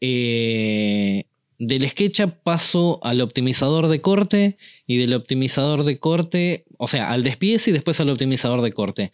Eh, 0.00 1.26
del 1.58 1.88
SketchUp 1.88 2.34
paso 2.42 2.98
al 3.04 3.20
optimizador 3.20 3.86
de 3.86 4.00
corte 4.00 4.58
y 4.88 4.96
del 4.96 5.14
optimizador 5.14 5.84
de 5.84 6.00
corte, 6.00 6.64
o 6.78 6.88
sea, 6.88 7.10
al 7.10 7.22
despiece 7.22 7.70
y 7.70 7.72
después 7.74 8.00
al 8.00 8.10
optimizador 8.10 8.62
de 8.62 8.72
corte 8.72 9.12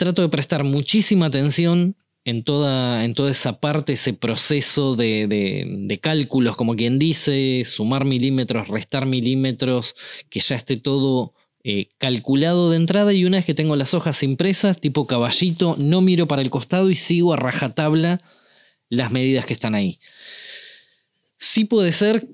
trato 0.00 0.22
de 0.22 0.30
prestar 0.30 0.64
muchísima 0.64 1.26
atención 1.26 1.94
en 2.30 2.44
toda, 2.44 3.04
en 3.04 3.14
toda 3.14 3.30
esa 3.32 3.58
parte, 3.60 3.94
ese 3.94 4.12
proceso 4.12 4.94
de, 4.94 5.26
de- 5.26 5.98
cálculos, 5.98 6.56
como 6.56 6.76
quien 6.76 6.98
dice, 6.98 7.64
sumar 7.66 8.04
milímetros, 8.04 8.68
restar 8.68 9.04
milímetros, 9.04 9.96
que 10.30 10.40
ya 10.40 10.54
esté 10.54 10.76
todo 10.76 11.34
eh, 11.64 11.88
calculado 11.98 12.70
de 12.70 12.76
entrada 12.76 13.12
y 13.12 13.24
una 13.24 13.38
vez 13.38 13.44
que 13.44 13.54
tengo 13.54 13.74
las 13.74 13.94
hojas 13.94 14.22
impresas, 14.22 14.80
tipo 14.80 15.06
caballito, 15.06 15.74
no 15.78 16.00
miro 16.00 16.28
para 16.28 16.40
el 16.42 16.50
costado 16.50 16.88
y 16.90 16.96
sigo 16.96 17.32
a 17.32 17.36
rajatabla 17.36 18.22
las 18.88 19.10
medidas 19.10 19.44
que 19.44 19.52
están 19.52 19.74
ahí. 19.74 19.98
Sí 21.36 21.64
puede 21.64 21.92
ser 21.92 22.28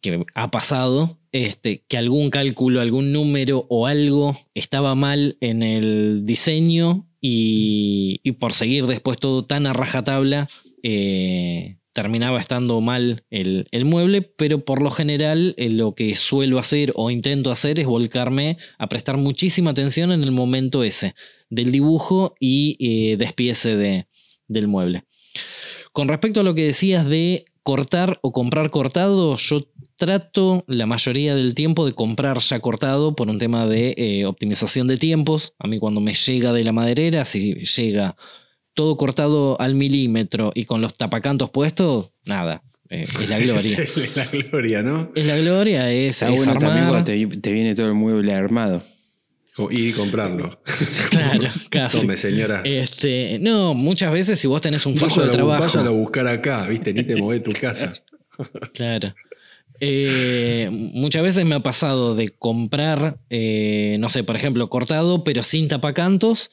que 0.00 0.24
ha 0.34 0.50
pasado, 0.52 1.18
este, 1.32 1.84
que 1.88 1.96
algún 1.98 2.30
cálculo, 2.30 2.80
algún 2.80 3.12
número 3.12 3.66
o 3.68 3.86
algo 3.88 4.36
estaba 4.54 4.94
mal 4.94 5.36
en 5.40 5.62
el 5.62 6.20
diseño 6.24 7.06
y, 7.28 8.32
por 8.32 8.52
seguir 8.52 8.86
después 8.86 9.18
todo 9.18 9.44
tan 9.44 9.66
a 9.66 9.72
rajatabla, 9.72 10.48
eh, 10.84 11.78
terminaba 11.92 12.38
estando 12.38 12.80
mal 12.80 13.24
el, 13.30 13.66
el, 13.72 13.84
mueble, 13.84 14.22
pero 14.22 14.64
por 14.64 14.80
lo 14.80 14.92
general 14.92 15.54
eh, 15.56 15.68
lo 15.68 15.94
que 15.94 16.14
suelo 16.14 16.58
hacer 16.58 16.92
o 16.94 17.10
intento 17.10 17.50
hacer 17.50 17.80
es 17.80 17.86
volcarme 17.86 18.58
a 18.78 18.88
prestar 18.88 19.16
muchísima 19.16 19.70
atención 19.72 20.12
en 20.12 20.22
el 20.22 20.30
momento 20.30 20.84
ese 20.84 21.14
del 21.50 21.72
dibujo 21.72 22.36
y 22.38 22.76
eh, 22.78 23.16
despiece 23.16 23.76
de, 23.76 24.06
del 24.46 24.68
mueble. 24.68 25.04
Con 25.92 26.06
respecto 26.06 26.40
a 26.40 26.44
lo 26.44 26.54
que 26.54 26.66
decías 26.66 27.06
de 27.06 27.46
cortar 27.66 28.20
o 28.22 28.30
comprar 28.30 28.70
cortado, 28.70 29.36
yo 29.36 29.66
trato 29.96 30.62
la 30.68 30.86
mayoría 30.86 31.34
del 31.34 31.52
tiempo 31.52 31.84
de 31.84 31.94
comprar 31.94 32.38
ya 32.38 32.60
cortado 32.60 33.16
por 33.16 33.28
un 33.28 33.38
tema 33.38 33.66
de 33.66 33.92
eh, 33.96 34.24
optimización 34.24 34.86
de 34.86 34.96
tiempos. 34.96 35.52
A 35.58 35.66
mí 35.66 35.80
cuando 35.80 36.00
me 36.00 36.14
llega 36.14 36.52
de 36.52 36.62
la 36.62 36.70
maderera, 36.70 37.24
si 37.24 37.54
llega 37.54 38.14
todo 38.72 38.96
cortado 38.96 39.60
al 39.60 39.74
milímetro 39.74 40.52
y 40.54 40.64
con 40.64 40.80
los 40.80 40.94
tapacantos 40.94 41.50
puestos, 41.50 42.12
nada. 42.24 42.62
Eh, 42.88 43.02
es 43.02 43.28
la 43.28 43.38
gloria. 43.40 43.78
es 43.82 44.16
la 44.16 44.26
gloria, 44.26 44.82
¿no? 44.84 45.10
Es 45.16 45.26
la 45.26 45.36
gloria, 45.36 45.90
es, 45.90 46.22
es 46.22 46.36
bueno 46.36 46.52
armar. 46.52 47.02
te 47.02 47.52
viene 47.52 47.74
todo 47.74 47.88
el 47.88 47.94
mueble 47.94 48.32
armado. 48.32 48.80
Y 49.70 49.92
comprarlo. 49.92 50.60
Claro, 51.10 51.48
casi. 51.70 52.00
Tome, 52.00 52.16
señora. 52.16 52.62
Este, 52.64 53.38
no, 53.40 53.74
muchas 53.74 54.12
veces 54.12 54.38
si 54.38 54.46
vos 54.46 54.60
tenés 54.60 54.84
un 54.86 54.96
flujo 54.96 55.22
de 55.22 55.30
trabajo. 55.30 55.64
váyalo 55.64 55.90
a 55.90 55.92
buscar 55.92 56.26
acá, 56.26 56.66
¿viste? 56.66 56.92
Ni 56.92 57.04
te 57.04 57.16
mueve 57.16 57.40
tu 57.40 57.52
casa. 57.52 57.94
Claro. 58.74 59.14
Eh, 59.80 60.68
muchas 60.70 61.22
veces 61.22 61.46
me 61.46 61.54
ha 61.54 61.60
pasado 61.60 62.14
de 62.14 62.28
comprar, 62.28 63.18
eh, 63.30 63.96
no 63.98 64.10
sé, 64.10 64.24
por 64.24 64.36
ejemplo, 64.36 64.68
cortado, 64.68 65.24
pero 65.24 65.42
sin 65.42 65.68
tapacantos, 65.68 66.50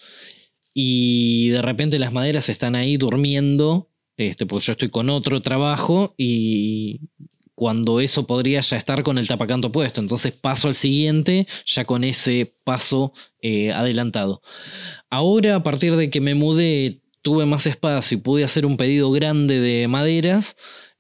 y 0.73 1.49
de 1.49 1.61
repente 1.61 1.99
las 1.99 2.13
maderas 2.13 2.47
están 2.47 2.75
ahí 2.75 2.95
durmiendo, 2.95 3.89
este, 4.15 4.45
pues 4.45 4.65
yo 4.65 4.71
estoy 4.71 4.89
con 4.89 5.09
otro 5.09 5.41
trabajo 5.41 6.15
y 6.17 7.01
cuando 7.55 7.99
eso 7.99 8.25
podría 8.27 8.61
ya 8.61 8.77
estar 8.77 9.03
con 9.03 9.17
el 9.17 9.27
tapacanto 9.27 9.71
puesto, 9.71 10.01
entonces 10.01 10.31
paso 10.33 10.67
al 10.67 10.75
siguiente 10.75 11.47
ya 11.65 11.85
con 11.85 12.03
ese 12.03 12.55
paso 12.63 13.13
eh, 13.41 13.71
adelantado. 13.71 14.41
Ahora, 15.09 15.55
a 15.55 15.63
partir 15.63 15.95
de 15.95 16.09
que 16.09 16.21
me 16.21 16.35
mudé, 16.35 17.01
tuve 17.21 17.45
más 17.45 17.67
espacio 17.67 18.17
y 18.17 18.21
pude 18.21 18.43
hacer 18.43 18.65
un 18.65 18.77
pedido 18.77 19.11
grande 19.11 19.59
de 19.59 19.87
maderas. 19.87 20.55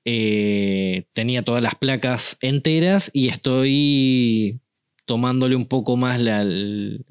eh, 0.05 1.05
tenía 1.13 1.43
todas 1.43 1.63
las 1.63 1.75
placas 1.75 2.37
enteras 2.41 3.09
y 3.13 3.29
estoy 3.29 4.59
tomándole 5.05 5.55
un 5.55 5.65
poco 5.67 5.95
más 5.97 6.19
la, 6.19 6.41
el- 6.41 7.05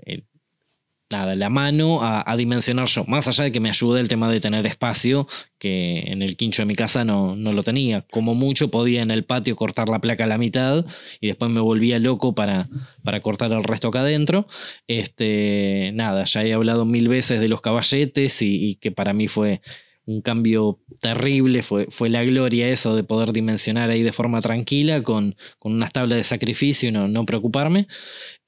nada, 1.13 1.37
la 1.37 1.51
mano 1.51 2.03
a, 2.03 2.29
a 2.29 2.37
dimensionar 2.37 2.89
yo. 2.89 3.05
Más 3.07 3.29
allá 3.29 3.45
de 3.45 3.53
que 3.53 3.61
me 3.61 3.69
ayude 3.69 4.01
el 4.01 4.09
tema 4.09 4.31
de 4.31 4.41
tener 4.41 4.67
espacio, 4.67 5.29
que 5.63 6.01
en 6.09 6.23
el 6.23 6.37
quincho 6.37 6.63
de 6.63 6.67
mi 6.67 6.75
casa 6.75 7.05
no, 7.05 7.37
no 7.37 7.53
lo 7.53 7.63
tenía. 7.63 8.01
Como 8.11 8.35
mucho 8.35 8.69
podía 8.69 9.01
en 9.01 9.13
el 9.13 9.25
patio 9.25 9.55
cortar 9.55 9.89
la 9.89 10.01
placa 10.01 10.25
a 10.25 10.27
la 10.27 10.37
mitad 10.37 10.85
y 11.21 11.29
después 11.29 11.53
me 11.53 11.61
volvía 11.61 12.01
loco 12.01 12.35
para, 12.35 12.69
para 13.05 13.21
cortar 13.21 13.53
el 13.53 13.63
resto 13.63 13.89
acá 13.89 14.01
adentro. 14.01 14.49
Este, 14.89 15.93
nada, 15.95 16.25
ya 16.25 16.43
he 16.43 16.53
hablado 16.53 16.85
mil 16.85 17.07
veces 17.07 17.39
de 17.41 17.47
los 17.47 17.61
caballetes 17.61 18.43
y, 18.43 18.77
que 18.81 18.91
para 18.91 19.13
mí 19.13 19.29
fue 19.29 19.61
un 20.05 20.21
cambio 20.21 20.81
terrible, 21.01 21.63
fue, 21.63 21.87
fue 21.91 22.09
la 22.09 22.25
gloria 22.25 22.69
eso 22.69 22.97
de 22.97 23.05
poder 23.05 23.33
dimensionar 23.33 23.91
ahí 23.91 24.03
de 24.03 24.11
forma 24.11 24.41
tranquila 24.41 25.03
con, 25.03 25.37
con 25.59 25.75
unas 25.75 25.93
tablas 25.93 26.19
de 26.19 26.25
sacrificio 26.25 26.89
y 26.89 26.93
no, 26.93 27.07
no 27.07 27.25
preocuparme. 27.25 27.87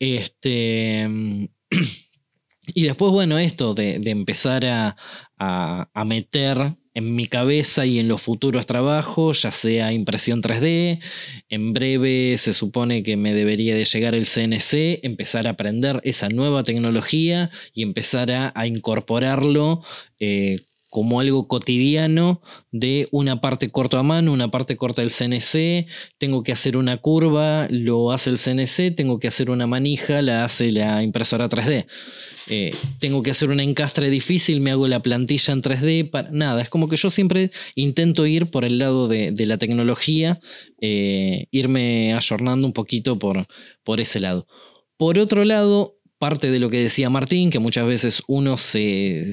Este, 0.00 1.08
y 2.74 2.84
después, 2.84 3.12
bueno, 3.12 3.38
esto 3.38 3.74
de, 3.74 3.98
de 3.98 4.10
empezar 4.10 4.64
a, 4.66 4.96
a- 5.38 5.88
a 5.92 6.04
meter 6.04 6.76
en 6.96 7.16
mi 7.16 7.26
cabeza 7.26 7.84
y 7.86 7.98
en 7.98 8.06
los 8.08 8.22
futuros 8.22 8.66
trabajos, 8.66 9.42
ya 9.42 9.50
sea 9.50 9.92
impresión 9.92 10.40
3D, 10.42 11.00
en 11.48 11.72
breve 11.72 12.36
se 12.38 12.52
supone 12.52 13.02
que 13.02 13.16
me 13.16 13.34
debería 13.34 13.74
de 13.74 13.84
llegar 13.84 14.14
el 14.14 14.26
CNC, 14.26 15.00
empezar 15.02 15.46
a 15.48 15.50
aprender 15.50 16.00
esa 16.04 16.28
nueva 16.28 16.62
tecnología 16.62 17.50
y 17.72 17.82
empezar 17.82 18.30
a, 18.30 18.52
a 18.54 18.66
incorporarlo 18.68 19.82
eh, 20.20 20.60
como 20.94 21.18
algo 21.18 21.48
cotidiano 21.48 22.40
de 22.70 23.08
una 23.10 23.40
parte 23.40 23.68
corto 23.68 23.98
a 23.98 24.04
mano, 24.04 24.32
una 24.32 24.52
parte 24.52 24.76
corta 24.76 25.02
del 25.02 25.10
CNC, 25.10 25.88
tengo 26.18 26.44
que 26.44 26.52
hacer 26.52 26.76
una 26.76 26.98
curva, 26.98 27.66
lo 27.68 28.12
hace 28.12 28.30
el 28.30 28.38
CNC, 28.38 28.94
tengo 28.94 29.18
que 29.18 29.26
hacer 29.26 29.50
una 29.50 29.66
manija, 29.66 30.22
la 30.22 30.44
hace 30.44 30.70
la 30.70 31.02
impresora 31.02 31.48
3D. 31.48 31.86
Eh, 32.48 32.70
tengo 33.00 33.24
que 33.24 33.32
hacer 33.32 33.50
un 33.50 33.58
encastre 33.58 34.08
difícil, 34.08 34.60
me 34.60 34.70
hago 34.70 34.86
la 34.86 35.02
plantilla 35.02 35.52
en 35.52 35.62
3D, 35.62 36.10
para, 36.10 36.30
nada, 36.30 36.62
es 36.62 36.68
como 36.68 36.88
que 36.88 36.96
yo 36.96 37.10
siempre 37.10 37.50
intento 37.74 38.24
ir 38.24 38.52
por 38.52 38.64
el 38.64 38.78
lado 38.78 39.08
de, 39.08 39.32
de 39.32 39.46
la 39.46 39.58
tecnología, 39.58 40.38
eh, 40.80 41.48
irme 41.50 42.14
ayornando 42.14 42.68
un 42.68 42.72
poquito 42.72 43.18
por, 43.18 43.48
por 43.82 44.00
ese 44.00 44.20
lado. 44.20 44.46
Por 44.96 45.18
otro 45.18 45.44
lado, 45.44 45.98
parte 46.18 46.52
de 46.52 46.60
lo 46.60 46.70
que 46.70 46.78
decía 46.78 47.10
Martín, 47.10 47.50
que 47.50 47.58
muchas 47.58 47.84
veces 47.84 48.22
uno 48.28 48.58
se... 48.58 49.32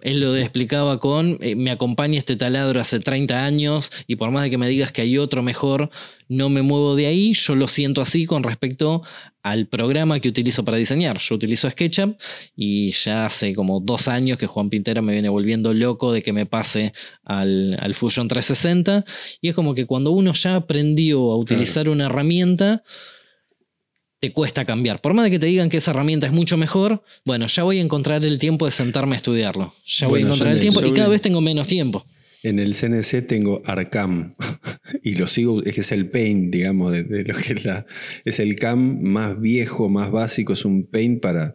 Él 0.00 0.20
lo 0.20 0.36
explicaba 0.36 0.98
con, 0.98 1.38
eh, 1.40 1.54
me 1.54 1.70
acompaña 1.70 2.18
este 2.18 2.34
taladro 2.34 2.80
hace 2.80 2.98
30 2.98 3.44
años 3.44 3.90
y 4.06 4.16
por 4.16 4.30
más 4.30 4.42
de 4.42 4.50
que 4.50 4.58
me 4.58 4.68
digas 4.68 4.90
que 4.90 5.02
hay 5.02 5.16
otro 5.16 5.42
mejor, 5.42 5.90
no 6.28 6.48
me 6.48 6.62
muevo 6.62 6.96
de 6.96 7.06
ahí, 7.06 7.34
yo 7.34 7.54
lo 7.54 7.68
siento 7.68 8.00
así 8.00 8.26
con 8.26 8.42
respecto 8.42 9.02
al 9.42 9.68
programa 9.68 10.18
que 10.18 10.28
utilizo 10.28 10.64
para 10.64 10.76
diseñar. 10.76 11.18
Yo 11.18 11.36
utilizo 11.36 11.70
SketchUp 11.70 12.18
y 12.56 12.90
ya 12.92 13.26
hace 13.26 13.54
como 13.54 13.78
dos 13.78 14.08
años 14.08 14.38
que 14.38 14.48
Juan 14.48 14.70
Pintera 14.70 15.02
me 15.02 15.12
viene 15.12 15.28
volviendo 15.28 15.72
loco 15.72 16.12
de 16.12 16.22
que 16.22 16.32
me 16.32 16.46
pase 16.46 16.92
al, 17.24 17.78
al 17.80 17.94
Fusion 17.94 18.26
360 18.26 19.04
y 19.40 19.50
es 19.50 19.54
como 19.54 19.74
que 19.74 19.86
cuando 19.86 20.10
uno 20.10 20.32
ya 20.32 20.56
aprendió 20.56 21.30
a 21.30 21.36
utilizar 21.36 21.88
una 21.88 22.06
herramienta, 22.06 22.82
te 24.20 24.32
cuesta 24.32 24.64
cambiar. 24.64 25.00
Por 25.00 25.14
más 25.14 25.24
de 25.24 25.30
que 25.30 25.38
te 25.38 25.46
digan 25.46 25.68
que 25.68 25.76
esa 25.78 25.90
herramienta 25.90 26.26
es 26.26 26.32
mucho 26.32 26.56
mejor, 26.56 27.02
bueno, 27.24 27.46
ya 27.46 27.62
voy 27.62 27.78
a 27.78 27.82
encontrar 27.82 28.24
el 28.24 28.38
tiempo 28.38 28.64
de 28.64 28.72
sentarme 28.72 29.14
a 29.14 29.18
estudiarlo. 29.18 29.74
Ya 29.84 30.08
voy 30.08 30.22
a 30.22 30.26
encontrar 30.26 30.52
el 30.52 30.60
tiempo 30.60 30.84
y 30.84 30.92
cada 30.92 31.08
vez 31.08 31.20
tengo 31.20 31.40
menos 31.40 31.66
tiempo. 31.66 32.06
En 32.42 32.58
el 32.60 32.74
CNC 32.74 33.26
tengo 33.26 33.62
Arcam 33.64 34.36
y 35.02 35.14
lo 35.14 35.26
sigo, 35.26 35.62
es 35.64 35.74
que 35.74 35.80
es 35.80 35.90
el 35.90 36.08
paint, 36.10 36.52
digamos, 36.52 36.92
de, 36.92 37.02
de 37.02 37.24
lo 37.24 37.34
que 37.34 37.54
es 37.54 37.64
la. 37.64 37.86
Es 38.24 38.38
el 38.38 38.54
CAM 38.56 39.00
más 39.02 39.40
viejo, 39.40 39.88
más 39.88 40.12
básico, 40.12 40.52
es 40.52 40.64
un 40.64 40.86
paint 40.86 41.20
para, 41.20 41.54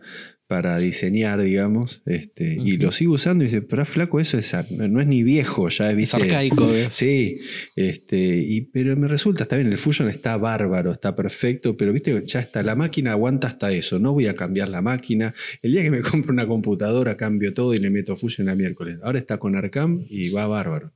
para 0.51 0.77
diseñar, 0.79 1.41
digamos. 1.41 2.01
Este, 2.05 2.57
Y 2.59 2.75
lo 2.75 2.91
sigo 2.91 3.13
usando 3.13 3.45
y 3.45 3.47
dice, 3.47 3.61
pero 3.61 3.85
flaco, 3.85 4.19
eso 4.19 4.37
es, 4.37 4.53
no 4.69 4.99
es 4.99 5.07
ni 5.07 5.23
viejo, 5.23 5.69
ya 5.69 5.89
Es 5.91 5.95
¿viste? 5.95 6.17
arcaico. 6.17 6.69
es- 6.73 6.93
Sí, 6.93 7.37
este, 7.77 8.17
y, 8.17 8.59
pero 8.63 8.97
me 8.97 9.07
resulta, 9.07 9.43
está 9.43 9.55
bien, 9.55 9.69
el 9.71 9.77
Fusion 9.77 10.09
está 10.09 10.35
bárbaro, 10.35 10.91
está 10.91 11.15
perfecto, 11.15 11.77
pero 11.77 11.93
viste, 11.93 12.21
ya 12.27 12.41
está, 12.41 12.63
la 12.63 12.75
máquina 12.75 13.11
aguanta 13.13 13.47
hasta 13.47 13.71
eso, 13.71 13.97
no 13.97 14.11
voy 14.11 14.27
a 14.27 14.35
cambiar 14.35 14.67
la 14.67 14.81
máquina. 14.81 15.33
El 15.61 15.71
día 15.71 15.83
que 15.83 15.91
me 15.91 16.01
compro 16.25 16.33
una 16.33 16.45
computadora 16.45 17.15
cambio 17.15 17.53
todo 17.53 17.73
y 17.73 17.79
le 17.79 17.89
meto 17.89 18.17
Fusion 18.17 18.49
a 18.49 18.55
miércoles. 18.55 18.97
Ahora 19.03 19.19
está 19.19 19.37
con 19.37 19.55
Arcam 19.55 20.03
y 20.09 20.31
va 20.31 20.47
bárbaro. 20.47 20.91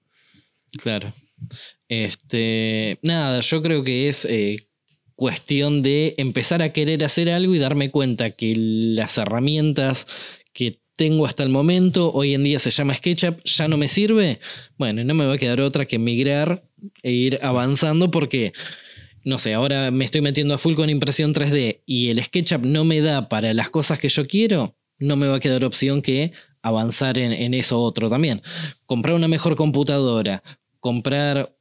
Claro. 0.84 1.14
Este, 1.88 3.00
nada, 3.04 3.40
yo 3.40 3.62
creo 3.62 3.84
que 3.86 4.10
es 4.10 4.26
eh, 4.30 4.68
cuestión 5.16 5.82
de 5.82 6.16
empezar 6.18 6.62
a 6.62 6.74
querer 6.74 7.04
hacer 7.04 7.30
algo 7.30 7.56
y 7.56 7.60
darme 7.60 7.92
cuenta 7.92 8.32
que 8.32 8.54
las 8.56 9.18
herramientas 9.18 10.08
que 10.54 10.80
tengo 10.96 11.26
hasta 11.26 11.44
el 11.44 11.50
momento, 11.50 12.12
hoy 12.14 12.34
en 12.34 12.44
día 12.44 12.60
se 12.60 12.70
llama 12.70 12.96
SketchUp, 12.96 13.44
ya 13.44 13.68
no 13.68 13.78
me 13.78 13.88
sirve. 13.88 14.40
Bueno, 14.78 15.04
no 15.04 15.14
me 15.14 15.26
va 15.26 15.34
a 15.34 15.38
quedar 15.38 15.60
otra 15.62 15.86
que 15.86 16.00
migrar 16.00 16.64
e 17.04 17.12
ir 17.12 17.40
avanzando 17.42 18.12
porque, 18.12 18.54
no 19.24 19.38
sé, 19.38 19.54
ahora 19.54 19.92
me 19.92 20.06
estoy 20.06 20.22
metiendo 20.22 20.54
a 20.54 20.58
full 20.58 20.76
con 20.76 20.90
impresión 20.90 21.34
3D 21.34 21.82
y 21.86 22.10
el 22.10 22.24
SketchUp 22.24 22.64
no 22.64 22.86
me 22.86 23.02
da 23.02 23.28
para 23.28 23.54
las 23.54 23.70
cosas 23.70 24.00
que 24.00 24.10
yo 24.10 24.28
quiero, 24.28 24.78
no 24.98 25.16
me 25.18 25.28
va 25.28 25.38
a 25.38 25.40
quedar 25.42 25.66
opción 25.66 26.02
que 26.02 26.32
avanzar 26.62 27.18
en, 27.18 27.34
en 27.34 27.54
eso 27.54 27.82
otro 27.82 28.10
también. 28.10 28.42
Comprar 28.86 29.16
una 29.16 29.28
mejor 29.28 29.56
computadora, 29.56 30.44
comprar 30.80 31.56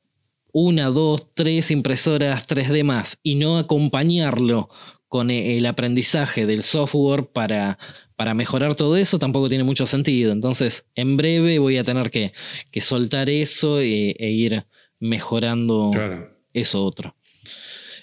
una, 0.57 0.87
dos, 0.89 1.35
tres 1.35 1.73
impresoras 1.73 2.47
3D 2.47 2.85
más 2.85 3.19
y 3.25 3.35
no 3.35 3.59
acompañarlo 3.59 4.69
con 5.09 5.31
e- 5.33 5.57
el 5.57 5.67
aprendizaje 5.67 6.47
del 6.47 6.63
software 6.63 7.27
para, 7.27 7.77
para 8.15 8.35
mejorar 8.35 8.77
todo 8.77 8.97
eso 8.97 9.19
tampoco 9.19 9.49
tiene 9.49 9.65
mucho 9.65 9.85
sentido. 9.85 10.31
Entonces, 10.33 10.87
en 10.95 11.17
breve 11.17 11.59
voy 11.59 11.77
a 11.79 11.83
tener 11.83 12.11
que, 12.13 12.33
que 12.71 12.81
soltar 12.81 13.29
eso 13.31 13.81
e, 13.81 14.11
e 14.19 14.31
ir 14.31 14.65
mejorando 15.01 15.91
Claro. 15.93 16.31
eso 16.53 16.85
otro. 16.85 17.17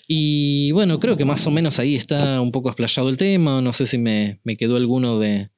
Y 0.08 0.72
bueno, 0.74 1.00
creo 1.00 1.16
que 1.16 1.24
más 1.24 1.48
o 1.48 1.52
menos 1.52 1.80
ahí 1.80 1.96
está 1.96 2.42
un 2.42 2.52
poco 2.52 2.68
explayado 2.70 3.08
el 3.08 3.16
tema. 3.16 3.62
No 3.62 3.72
sé 3.72 3.88
si 3.88 3.98
me, 3.98 4.40
me 4.44 4.58
quedó 4.58 4.76
alguno 4.76 5.20
de, 5.20 5.50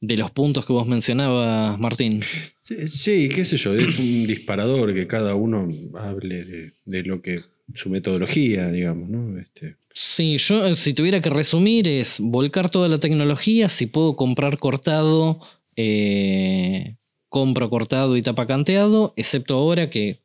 de 0.00 0.16
los 0.16 0.30
puntos 0.30 0.64
que 0.64 0.72
vos 0.72 0.86
mencionabas, 0.86 1.78
Martín. 1.78 2.22
Sí, 2.60 2.88
sí, 2.88 3.28
qué 3.28 3.44
sé 3.44 3.56
yo, 3.56 3.74
es 3.74 3.98
un 3.98 4.26
disparador 4.26 4.94
que 4.94 5.06
cada 5.06 5.34
uno 5.34 5.68
hable 5.94 6.44
de, 6.44 6.72
de 6.84 7.02
lo 7.02 7.20
que 7.22 7.40
su 7.74 7.90
metodología, 7.90 8.70
digamos, 8.70 9.08
¿no? 9.08 9.38
Este, 9.38 9.76
Sí, 10.00 10.38
yo 10.38 10.64
eh, 10.64 10.76
si 10.76 10.94
tuviera 10.94 11.20
que 11.20 11.28
resumir 11.28 11.88
es 11.88 12.20
volcar 12.20 12.70
toda 12.70 12.86
la 12.88 13.00
tecnología, 13.00 13.68
si 13.68 13.86
puedo 13.86 14.14
comprar 14.14 14.60
cortado, 14.60 15.40
eh, 15.74 16.94
compro 17.28 17.68
cortado 17.68 18.16
y 18.16 18.22
tapacanteado, 18.22 19.12
excepto 19.16 19.54
ahora 19.54 19.90
que 19.90 20.20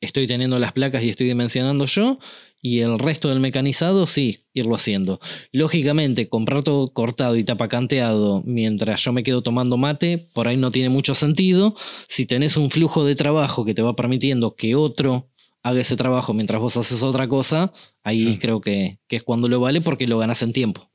estoy 0.00 0.26
teniendo 0.26 0.58
las 0.58 0.72
placas 0.72 1.02
y 1.02 1.10
estoy 1.10 1.26
dimensionando 1.26 1.84
yo, 1.84 2.18
y 2.60 2.80
el 2.80 2.98
resto 2.98 3.28
del 3.28 3.40
mecanizado 3.40 4.06
sí, 4.06 4.44
irlo 4.52 4.74
haciendo. 4.74 5.20
Lógicamente, 5.52 6.28
comprar 6.28 6.62
todo 6.64 6.92
cortado 6.92 7.36
y 7.36 7.44
tapacanteado 7.44 8.42
mientras 8.44 9.02
yo 9.04 9.12
me 9.12 9.22
quedo 9.22 9.42
tomando 9.42 9.76
mate, 9.76 10.26
por 10.32 10.48
ahí 10.48 10.56
no 10.56 10.70
tiene 10.70 10.88
mucho 10.88 11.14
sentido. 11.14 11.76
Si 12.08 12.26
tenés 12.26 12.56
un 12.56 12.70
flujo 12.70 13.04
de 13.04 13.14
trabajo 13.14 13.64
que 13.64 13.74
te 13.74 13.82
va 13.82 13.94
permitiendo 13.94 14.56
que 14.56 14.74
otro 14.74 15.30
haga 15.62 15.80
ese 15.80 15.96
trabajo 15.96 16.34
mientras 16.34 16.60
vos 16.60 16.76
haces 16.76 17.02
otra 17.02 17.28
cosa, 17.28 17.72
ahí 18.02 18.38
creo 18.38 18.60
que, 18.60 18.98
que, 19.06 19.16
es 19.16 19.22
cuando 19.22 19.48
lo 19.48 19.60
vale 19.60 19.80
porque 19.80 20.06
lo 20.06 20.18
ganas 20.18 20.42
en 20.42 20.52
tiempo. 20.52 20.90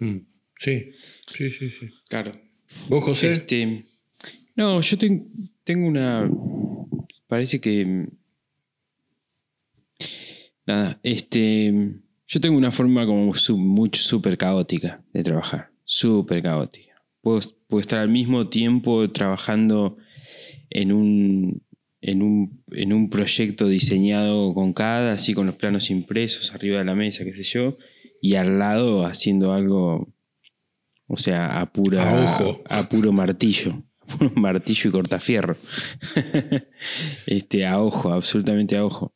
Mm, 0.00 0.18
sí, 0.58 0.90
sí, 1.34 1.50
sí, 1.50 1.70
sí. 1.70 1.88
Claro. 2.08 2.32
¿Vos, 2.88 3.04
José? 3.04 3.32
Este, 3.32 3.84
no, 4.54 4.80
yo 4.80 4.98
tengo 5.64 5.86
una. 5.86 6.30
Parece 7.28 7.60
que 7.60 8.06
Nada, 10.66 10.98
este. 11.02 11.72
Yo 12.28 12.40
tengo 12.40 12.56
una 12.56 12.72
forma 12.72 13.06
como 13.06 13.32
mucho 13.56 14.00
súper 14.02 14.36
caótica 14.36 15.04
de 15.12 15.22
trabajar. 15.22 15.70
Súper 15.84 16.42
caótica. 16.42 17.00
Puedo, 17.20 17.40
estar 17.80 18.00
al 18.00 18.08
mismo 18.08 18.48
tiempo 18.48 19.08
trabajando 19.12 19.96
en 20.70 20.92
un, 20.92 21.62
en 22.00 22.22
un, 22.22 22.64
en 22.72 22.92
un 22.92 23.10
proyecto 23.10 23.68
diseñado 23.68 24.52
con 24.54 24.72
cada, 24.72 25.12
así 25.12 25.34
con 25.34 25.46
los 25.46 25.54
planos 25.54 25.90
impresos 25.90 26.52
arriba 26.52 26.78
de 26.78 26.84
la 26.84 26.96
mesa, 26.96 27.24
qué 27.24 27.32
sé 27.32 27.44
yo, 27.44 27.78
y 28.20 28.34
al 28.34 28.58
lado 28.58 29.06
haciendo 29.06 29.52
algo, 29.52 30.12
o 31.06 31.16
sea, 31.16 31.60
a, 31.60 31.72
pura, 31.72 32.24
a, 32.68 32.88
puro 32.88 33.12
martillo, 33.12 33.84
a 34.00 34.18
puro 34.18 34.32
martillo 34.34 34.90
y 34.90 34.92
cortafierro. 34.92 35.56
este, 37.26 37.66
a 37.66 37.80
ojo, 37.80 38.12
absolutamente 38.12 38.76
a 38.76 38.84
ojo. 38.84 39.15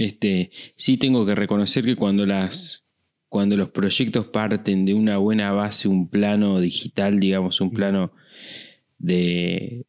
Este, 0.00 0.50
sí 0.76 0.96
tengo 0.96 1.26
que 1.26 1.34
reconocer 1.34 1.84
que 1.84 1.96
cuando 1.96 2.24
las 2.24 2.86
cuando 3.28 3.56
los 3.56 3.70
proyectos 3.70 4.26
parten 4.26 4.84
de 4.84 4.94
una 4.94 5.18
buena 5.18 5.52
base, 5.52 5.86
un 5.88 6.08
plano 6.08 6.58
digital, 6.58 7.20
digamos, 7.20 7.60
un 7.60 7.70
plano 7.70 8.12
de 8.98 9.86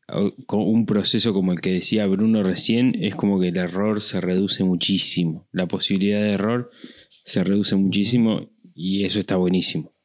un 0.48 0.86
proceso 0.86 1.34
como 1.34 1.52
el 1.52 1.60
que 1.60 1.72
decía 1.72 2.06
Bruno 2.06 2.44
recién, 2.44 2.96
es 3.02 3.16
como 3.16 3.40
que 3.40 3.48
el 3.48 3.58
error 3.58 4.00
se 4.02 4.22
reduce 4.22 4.64
muchísimo. 4.64 5.48
La 5.52 5.68
posibilidad 5.68 6.22
de 6.22 6.34
error 6.34 6.70
se 7.24 7.44
reduce 7.44 7.76
muchísimo 7.76 8.52
y 8.76 9.06
eso 9.06 9.20
está 9.20 9.38
buenísimo. 9.38 9.96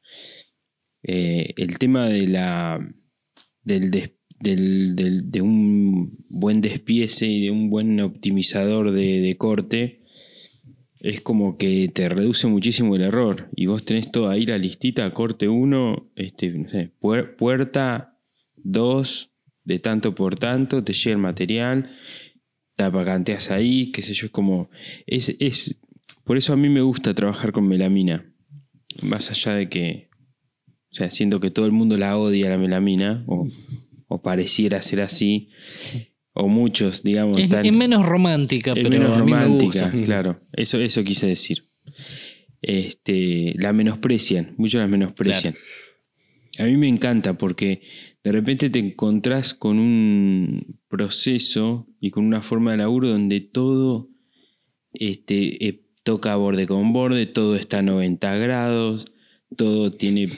Eh, 1.02 1.52
el 1.58 1.78
tema 1.78 2.08
de 2.08 2.26
la, 2.28 2.80
del, 3.62 3.90
de 4.40 5.40
un 5.40 6.24
buen 6.28 6.60
despiece 6.60 7.26
y 7.26 7.44
de 7.44 7.50
un 7.50 7.70
buen 7.70 8.00
optimizador 8.00 8.92
de, 8.92 9.34
corte, 9.38 10.02
es 11.00 11.20
como 11.20 11.56
que 11.56 11.88
te 11.88 12.08
reduce 12.08 12.46
muchísimo 12.46 12.96
el 12.96 13.02
error. 13.02 13.48
Y 13.54 13.66
vos 13.66 13.84
tenés 13.84 14.10
toda 14.10 14.32
ahí 14.32 14.46
la 14.46 14.58
listita, 14.58 15.12
corte 15.12 15.48
1, 15.48 16.10
este, 16.16 16.50
no 16.50 16.68
sé, 16.68 16.90
puerta 17.38 18.18
2, 18.56 19.30
de 19.64 19.78
tanto 19.78 20.14
por 20.14 20.36
tanto, 20.36 20.84
te 20.84 20.92
llega 20.92 21.12
el 21.12 21.18
material, 21.18 21.90
tapacanteas 22.76 23.50
ahí, 23.50 23.90
qué 23.90 24.02
sé 24.02 24.14
yo, 24.14 24.26
es 24.26 24.32
como. 24.32 24.70
Es, 25.06 25.34
es, 25.40 25.76
por 26.24 26.36
eso 26.36 26.52
a 26.52 26.56
mí 26.56 26.68
me 26.68 26.82
gusta 26.82 27.14
trabajar 27.14 27.52
con 27.52 27.66
melamina. 27.66 28.32
Más 29.02 29.30
allá 29.30 29.54
de 29.54 29.68
que. 29.68 30.08
O 30.92 30.94
sea, 30.94 31.10
siento 31.10 31.40
que 31.40 31.50
todo 31.50 31.66
el 31.66 31.72
mundo 31.72 31.98
la 31.98 32.16
odia 32.16 32.48
la 32.48 32.58
melamina, 32.58 33.24
o 33.26 33.48
o 34.08 34.22
pareciera 34.22 34.82
ser 34.82 35.00
así, 35.00 35.50
o 36.32 36.48
muchos, 36.48 37.02
digamos. 37.02 37.36
Es, 37.38 37.72
menos 37.72 38.04
romántica, 38.04 38.74
pero 38.74 38.90
menos 38.90 39.16
romántica, 39.16 39.92
claro. 40.04 40.40
Eso, 40.52 40.78
eso 40.78 41.02
quise 41.04 41.26
decir. 41.26 41.62
Este, 42.62 43.54
la 43.56 43.72
menosprecian, 43.72 44.54
muchos 44.56 44.80
la 44.80 44.88
menosprecian. 44.88 45.54
A 46.58 46.64
mí 46.64 46.76
me 46.76 46.88
encanta 46.88 47.36
porque 47.36 47.82
de 48.24 48.32
repente 48.32 48.70
te 48.70 48.78
encontrás 48.78 49.54
con 49.54 49.78
un 49.78 50.80
proceso 50.88 51.86
y 52.00 52.10
con 52.10 52.24
una 52.24 52.42
forma 52.42 52.72
de 52.72 52.78
laburo 52.78 53.08
donde 53.08 53.40
todo 53.40 54.08
este, 54.92 55.68
eh, 55.68 55.82
toca 56.02 56.34
borde 56.36 56.66
con 56.66 56.92
borde, 56.92 57.26
todo 57.26 57.56
está 57.56 57.78
a 57.78 57.82
90 57.82 58.36
grados, 58.36 59.06
todo 59.56 59.92
tiene 59.92 60.28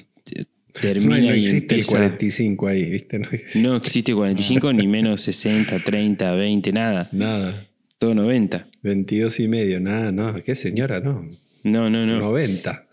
termina 0.73 1.19
no, 1.19 1.33
existe 1.33 1.75
el 1.75 1.87
45 1.87 2.67
ahí, 2.69 2.91
¿viste? 2.91 3.21
No, 3.63 3.77
existe 3.77 4.15
45 4.15 4.73
ni 4.73 4.87
menos 4.87 5.23
60, 5.23 5.79
30, 5.81 6.33
20, 6.33 6.73
nada. 6.73 7.09
Nada. 7.13 7.69
Todo 7.99 8.15
90. 8.15 8.69
22 8.83 9.41
y 9.41 9.49
medio, 9.49 9.81
nada, 9.81 10.13
no. 10.13 10.43
¿Qué 10.43 10.55
señora? 10.55 11.01
No. 11.01 11.29
No, 11.65 11.91
no, 11.91 12.07
no. 12.07 12.19
90. 12.21 12.87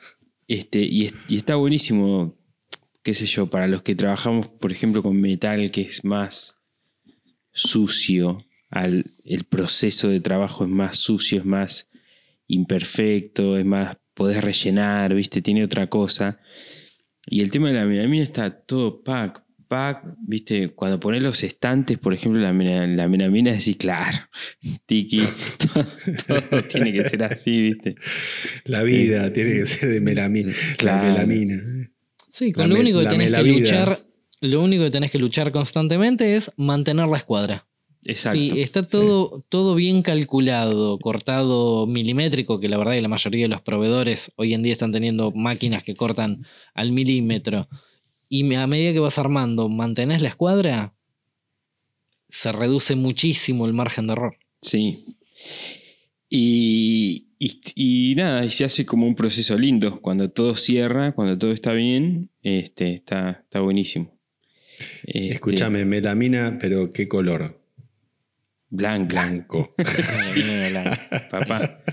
Este, 0.47 0.79
y, 0.79 1.09
está 1.29 1.55
buenísimo, 1.55 2.35
qué 3.03 3.13
sé 3.13 3.25
yo, 3.25 3.47
para 3.47 3.67
los 3.67 3.83
que 3.83 3.95
trabajamos, 3.95 4.47
por 4.47 4.71
ejemplo, 4.71 5.03
con 5.03 5.19
metal, 5.19 5.71
que 5.71 5.81
es 5.81 6.03
más 6.03 6.59
sucio, 7.51 8.39
al, 8.69 9.05
el 9.23 9.43
proceso 9.45 10.09
de 10.09 10.19
trabajo 10.19 10.65
es 10.65 10.69
más 10.69 10.97
sucio, 10.97 11.39
es 11.39 11.45
más 11.45 11.89
imperfecto, 12.47 13.57
es 13.57 13.65
más, 13.65 13.97
podés 14.13 14.43
rellenar, 14.43 15.13
¿viste? 15.13 15.41
Tiene 15.41 15.63
otra 15.63 15.87
cosa. 15.87 16.39
Y 17.27 17.41
el 17.41 17.51
tema 17.51 17.69
de 17.69 17.75
la 17.75 17.85
melamina 17.85 18.23
está 18.23 18.51
todo 18.51 19.03
pack, 19.03 19.43
pack, 19.67 20.03
viste, 20.19 20.69
cuando 20.69 20.99
pones 20.99 21.21
los 21.21 21.43
estantes, 21.43 21.97
por 21.97 22.13
ejemplo, 22.13 22.39
la, 22.41 22.53
la 22.53 23.07
melamina 23.07 23.51
es 23.51 23.57
así, 23.57 23.75
claro, 23.75 24.17
tiki, 24.85 25.21
todo, 26.27 26.63
tiene 26.63 26.93
que 26.93 27.09
ser 27.09 27.23
así, 27.23 27.61
viste. 27.61 27.95
La 28.65 28.83
vida 28.83 29.31
tiene 29.33 29.53
que 29.53 29.65
ser 29.65 29.89
de 29.89 30.01
melamina, 30.01 30.53
la 30.83 31.01
melamina. 31.01 31.91
Sí, 32.29 32.51
con 32.51 32.69
lo 32.69 32.75
único 32.75 32.99
que 32.99 33.07
tenés 33.07 33.31
que 33.31 33.43
luchar, 33.43 34.05
lo 34.41 34.61
único 34.61 34.83
que 34.83 34.91
tenés 34.91 35.11
que 35.11 35.19
luchar 35.19 35.51
constantemente 35.51 36.35
es 36.35 36.51
mantener 36.57 37.07
la 37.07 37.17
escuadra. 37.17 37.67
Exacto. 38.05 38.39
Sí, 38.39 38.61
está 38.61 38.87
todo, 38.87 39.43
todo 39.49 39.73
bien 39.75 40.03
calculado, 40.03 40.99
cortado 40.99 41.87
milimétrico, 41.87 42.59
que 42.59 42.69
la 42.69 42.77
verdad 42.77 42.93
que 42.93 43.01
la 43.01 43.07
mayoría 43.07 43.45
de 43.45 43.49
los 43.49 43.61
proveedores 43.61 44.31
hoy 44.35 44.53
en 44.53 44.61
día 44.61 44.73
están 44.73 44.91
teniendo 44.91 45.31
máquinas 45.31 45.83
que 45.83 45.95
cortan 45.95 46.45
al 46.73 46.91
milímetro. 46.91 47.67
Y 48.29 48.53
a 48.53 48.67
medida 48.67 48.93
que 48.93 48.99
vas 48.99 49.17
armando, 49.17 49.69
mantenés 49.69 50.21
la 50.21 50.29
escuadra, 50.29 50.93
se 52.29 52.51
reduce 52.51 52.95
muchísimo 52.95 53.65
el 53.65 53.73
margen 53.73 54.07
de 54.07 54.13
error. 54.13 54.37
Sí. 54.61 55.17
Y, 56.29 57.27
y, 57.39 58.13
nada, 58.15 58.45
y 58.45 58.51
se 58.51 58.65
hace 58.65 58.85
como 58.85 59.07
un 59.07 59.15
proceso 59.15 59.57
lindo. 59.57 60.01
Cuando 60.01 60.29
todo 60.29 60.55
cierra, 60.55 61.13
cuando 61.13 61.37
todo 61.37 61.51
está 61.51 61.73
bien, 61.73 62.29
este, 62.41 62.93
está, 62.93 63.43
está 63.43 63.61
buenísimo. 63.61 64.19
Este, 65.03 65.29
Escúchame, 65.29 65.85
melamina, 65.85 66.57
pero 66.59 66.91
¿qué 66.91 67.07
color? 67.07 67.64
Blanco. 68.69 69.69
Papá, 71.31 71.83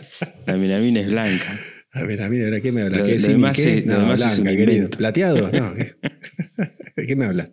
la 0.46 0.54
melamina 0.56 1.00
es 1.00 1.06
blanca. 1.06 1.58
La 1.94 2.04
melamina, 2.04 2.46
¿de 2.46 2.62
qué 2.62 2.72
me 2.72 2.82
habla? 2.82 3.04
¿Qué, 3.04 3.18
lo 3.18 3.28
demás, 3.28 3.58
Es, 3.58 3.86
no, 3.86 4.14
blanca, 4.14 4.96
¿Plateado? 4.96 5.50
No. 5.52 5.74
¿De 5.74 7.06
qué 7.06 7.16
me 7.16 7.26
habla? 7.26 7.50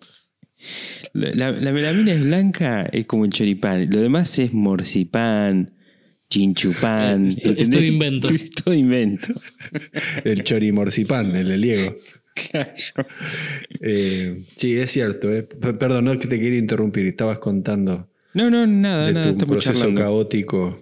La, 1.14 1.52
melamina 1.52 2.14
es 2.14 2.24
blanca, 2.24 2.88
es 2.92 3.06
como 3.06 3.26
el 3.26 3.32
choripán. 3.32 3.90
Lo 3.90 4.00
demás 4.00 4.40
es 4.40 4.54
morcipán, 4.54 5.74
chinchupán. 6.30 7.28
Es 7.28 7.70
todo 7.70 7.84
invento. 7.84 8.30
Es 8.30 8.52
todo 8.52 8.74
invento. 8.74 9.34
el 10.24 10.44
chorimorcipán, 10.44 11.36
el 11.36 11.52
eliego. 11.52 11.98
Claro. 12.34 13.08
Eh, 13.82 14.42
sí, 14.56 14.78
es 14.78 14.92
cierto. 14.92 15.34
Eh. 15.34 15.44
Perdón, 15.44 16.06
no 16.06 16.14
es 16.14 16.20
que 16.20 16.28
te 16.28 16.40
quería 16.40 16.60
interrumpir. 16.60 17.06
Estabas 17.06 17.40
contando. 17.40 18.10
No, 18.34 18.50
no, 18.50 18.68
nada, 18.68 19.08
de 19.08 19.14
nada. 19.14 19.38
Tu 19.38 19.46
proceso 19.46 19.94
caótico. 19.96 20.80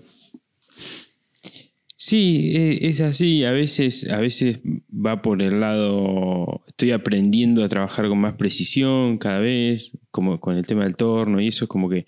Sí, 1.95 2.51
e, 2.53 2.87
es 2.89 3.01
así. 3.01 3.43
A 3.43 3.51
veces, 3.51 4.07
a 4.09 4.17
veces 4.17 4.59
va 4.93 5.21
por 5.21 5.41
el 5.41 5.59
lado. 5.59 6.63
Estoy 6.67 6.91
aprendiendo 6.91 7.63
a 7.63 7.69
trabajar 7.69 8.07
con 8.07 8.19
más 8.19 8.35
precisión 8.35 9.17
cada 9.17 9.39
vez, 9.39 9.91
como 10.11 10.39
con 10.39 10.57
el 10.57 10.65
tema 10.67 10.83
del 10.83 10.95
torno, 10.95 11.41
y 11.41 11.47
eso 11.47 11.65
es 11.65 11.69
como 11.69 11.89
que 11.89 12.05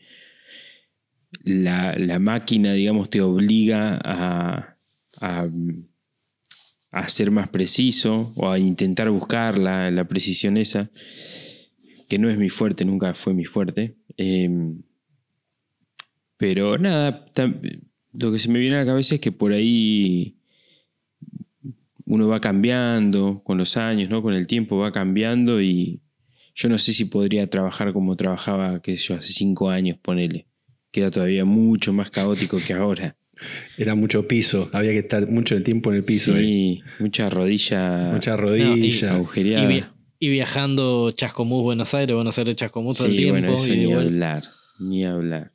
la, 1.44 2.20
máquina, 2.20 2.74
digamos, 2.74 3.10
te 3.10 3.22
obliga 3.22 4.00
a, 4.04 4.78
a, 5.22 5.50
ser 7.08 7.32
más 7.32 7.50
preciso 7.50 8.34
o 8.36 8.50
a 8.50 8.60
intentar 8.60 9.10
buscar 9.10 9.58
la, 9.58 9.92
la, 9.92 10.08
precisión 10.08 10.58
esa, 10.58 10.90
que 12.08 12.20
no 12.20 12.30
es 12.30 12.38
mi 12.38 12.50
fuerte, 12.50 12.86
nunca 12.86 13.14
fue 13.14 13.34
mi 13.34 13.46
fuerte. 13.46 13.96
Em, 14.18 14.82
pero 16.40 16.78
nada, 16.80 17.26
lo 18.14 18.32
que 18.32 18.40
se 18.40 18.50
me 18.50 18.58
viene 18.60 18.78
a 18.78 18.80
la 18.80 18.86
cabeza 18.86 19.14
es 19.16 19.22
que 19.22 19.32
por 19.32 19.52
ahí 19.52 20.38
uno 22.06 22.28
va 22.28 22.40
cambiando 22.42 23.42
con 23.44 23.58
los 23.60 23.78
años, 23.78 24.10
¿no? 24.10 24.22
Con 24.24 24.34
el 24.34 24.48
tiempo 24.48 24.78
va 24.78 24.92
cambiando 24.92 25.62
y 25.62 26.02
Yo 26.56 26.68
no 26.68 26.78
sé 26.78 26.92
si 26.94 27.06
podría 27.06 27.48
trabajar 27.50 27.94
como 27.94 28.16
trabajaba, 28.18 28.82
qué 28.82 28.98
sé 28.98 29.08
yo, 29.10 29.16
hace 29.16 29.32
cinco 29.32 29.70
años, 29.70 29.98
ponele. 30.02 30.48
Que 30.92 31.02
era 31.02 31.12
todavía 31.12 31.46
mucho 31.46 31.94
más 31.94 32.10
caótico 32.10 32.58
que 32.66 32.74
ahora. 32.74 33.16
Era 33.78 33.96
mucho 33.96 34.28
piso, 34.28 34.70
había 34.74 34.92
que 34.92 34.98
estar 35.00 35.30
mucho 35.30 35.56
el 35.56 35.64
tiempo 35.64 35.92
en 35.92 35.98
el 35.98 36.04
piso. 36.04 36.38
Sí, 36.38 36.82
mucha 37.00 37.30
rodilla. 37.30 38.10
Mucha 38.12 38.36
rodilla. 38.36 39.14
agujereada. 39.14 39.64
Y, 39.64 39.68
via- 39.68 39.94
y 40.20 40.30
viajando 40.30 41.12
Chascomús, 41.12 41.64
Buenos 41.64 41.94
Aires, 41.94 42.14
Buenos 42.16 42.38
Aires, 42.38 42.56
Chascomús 42.58 42.98
todo 42.98 43.08
el 43.08 43.14
Sí, 43.14 43.18
tiempo. 43.20 43.40
bueno, 43.40 43.54
eso 43.56 43.74
y 43.74 43.78
ni 43.78 43.84
igual- 43.84 44.08
hablar, 44.08 44.44
ni 44.80 45.06
hablar. 45.06 45.54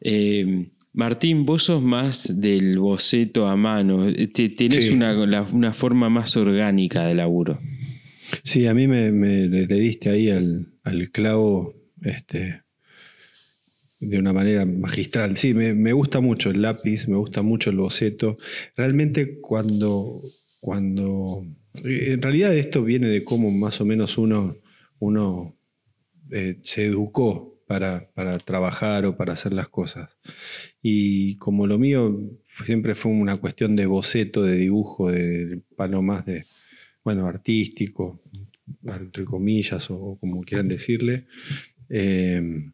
Eh, 0.00 0.68
Martín, 0.92 1.44
vos 1.46 1.64
sos 1.64 1.82
más 1.82 2.40
del 2.40 2.78
boceto 2.78 3.46
a 3.46 3.56
mano. 3.56 4.12
Te- 4.34 4.48
tenés 4.50 4.86
Sí. 4.88 4.92
una, 4.92 5.12
la- 5.26 5.42
una 5.42 5.72
forma 5.72 6.08
más 6.08 6.36
orgánica 6.36 7.06
de 7.06 7.14
laburo. 7.14 7.60
Sí, 8.42 8.66
a 8.66 8.74
mí 8.74 8.86
me, 8.88 9.12
me- 9.12 9.46
le 9.48 9.66
diste 9.66 10.10
ahí 10.10 10.30
al, 10.30 10.66
al 10.84 11.10
clavo 11.10 11.74
este, 12.02 12.62
de 14.00 14.18
una 14.18 14.32
manera 14.32 14.64
magistral. 14.66 15.36
Sí, 15.36 15.54
me, 15.54 15.74
me 15.74 15.92
gusta 15.92 16.20
mucho 16.20 16.50
el 16.50 16.62
lápiz, 16.62 17.06
me 17.06 17.16
gusta 17.16 17.42
mucho 17.42 17.70
el 17.70 17.76
boceto. 17.76 18.36
Realmente 18.76 19.38
cuando, 19.40 20.20
cuando... 20.60 21.44
eh, 21.84 22.12
En 22.12 22.22
realidad 22.22 22.54
esto 22.56 22.82
viene 22.82 23.08
de 23.08 23.22
cómo 23.24 23.50
más 23.50 23.80
o 23.80 23.84
menos 23.84 24.16
uno, 24.18 24.56
uno 24.98 25.56
eh, 26.32 26.58
se 26.62 26.86
educó 26.86 27.49
para, 27.70 28.38
trabajar 28.38 29.06
o 29.06 29.16
para 29.16 29.34
hacer 29.34 29.52
las 29.52 29.68
cosas. 29.68 30.10
Y 30.82 31.36
como 31.36 31.68
lo 31.68 31.78
mío 31.78 32.18
siempre 32.44 32.96
fue 32.96 33.12
una 33.12 33.36
cuestión 33.36 33.76
de 33.76 33.86
boceto, 33.86 34.42
de 34.42 34.56
dibujo, 34.56 35.12
de 35.12 35.60
palo 35.76 36.02
más 36.02 36.26
de, 36.26 36.46
bueno, 37.04 37.28
artístico, 37.28 38.20
entre 38.84 39.24
comillas, 39.24 39.88
o 39.88 40.18
como 40.18 40.42
quieran 40.42 40.66
decirle, 40.66 41.26
eh, 41.88 42.72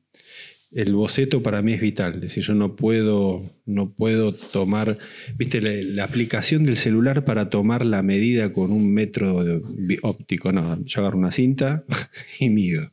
el 0.73 0.95
boceto 0.95 1.43
para 1.43 1.61
mí 1.61 1.75
es 1.75 1.83
vital. 1.83 2.15
Es 2.15 2.21
decir, 2.23 2.45
yo 2.45 2.55
no 2.55 2.75
puedo, 2.75 3.55
no 3.67 3.93
puedo 3.93 4.33
tomar, 4.33 4.97
viste, 5.37 5.61
la, 5.61 6.05
aplicación 6.05 6.65
del 6.65 6.79
celular 6.79 7.23
para 7.27 7.51
tomar 7.51 7.85
la 7.85 8.03
medida 8.03 8.51
con 8.55 8.73
un 8.73 8.95
metro 8.95 9.45
de- 9.45 9.99
óptico. 10.01 10.53
No, 10.53 10.83
yo 10.87 11.01
agarro 11.03 11.19
una 11.19 11.33
cinta 11.33 11.85
y 12.41 12.49
mido. 12.49 12.93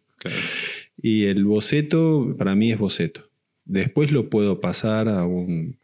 Y 1.03 1.25
el 1.25 1.43
boceto 1.43 2.33
para 2.37 2.55
mí 2.55 2.71
es 2.71 2.79
boceto. 2.79 3.29
Después 3.65 4.09
lo 4.13 4.29
puedo 4.29 4.61
pasar 4.61 5.09
a 5.09 5.25
un, 5.25 5.77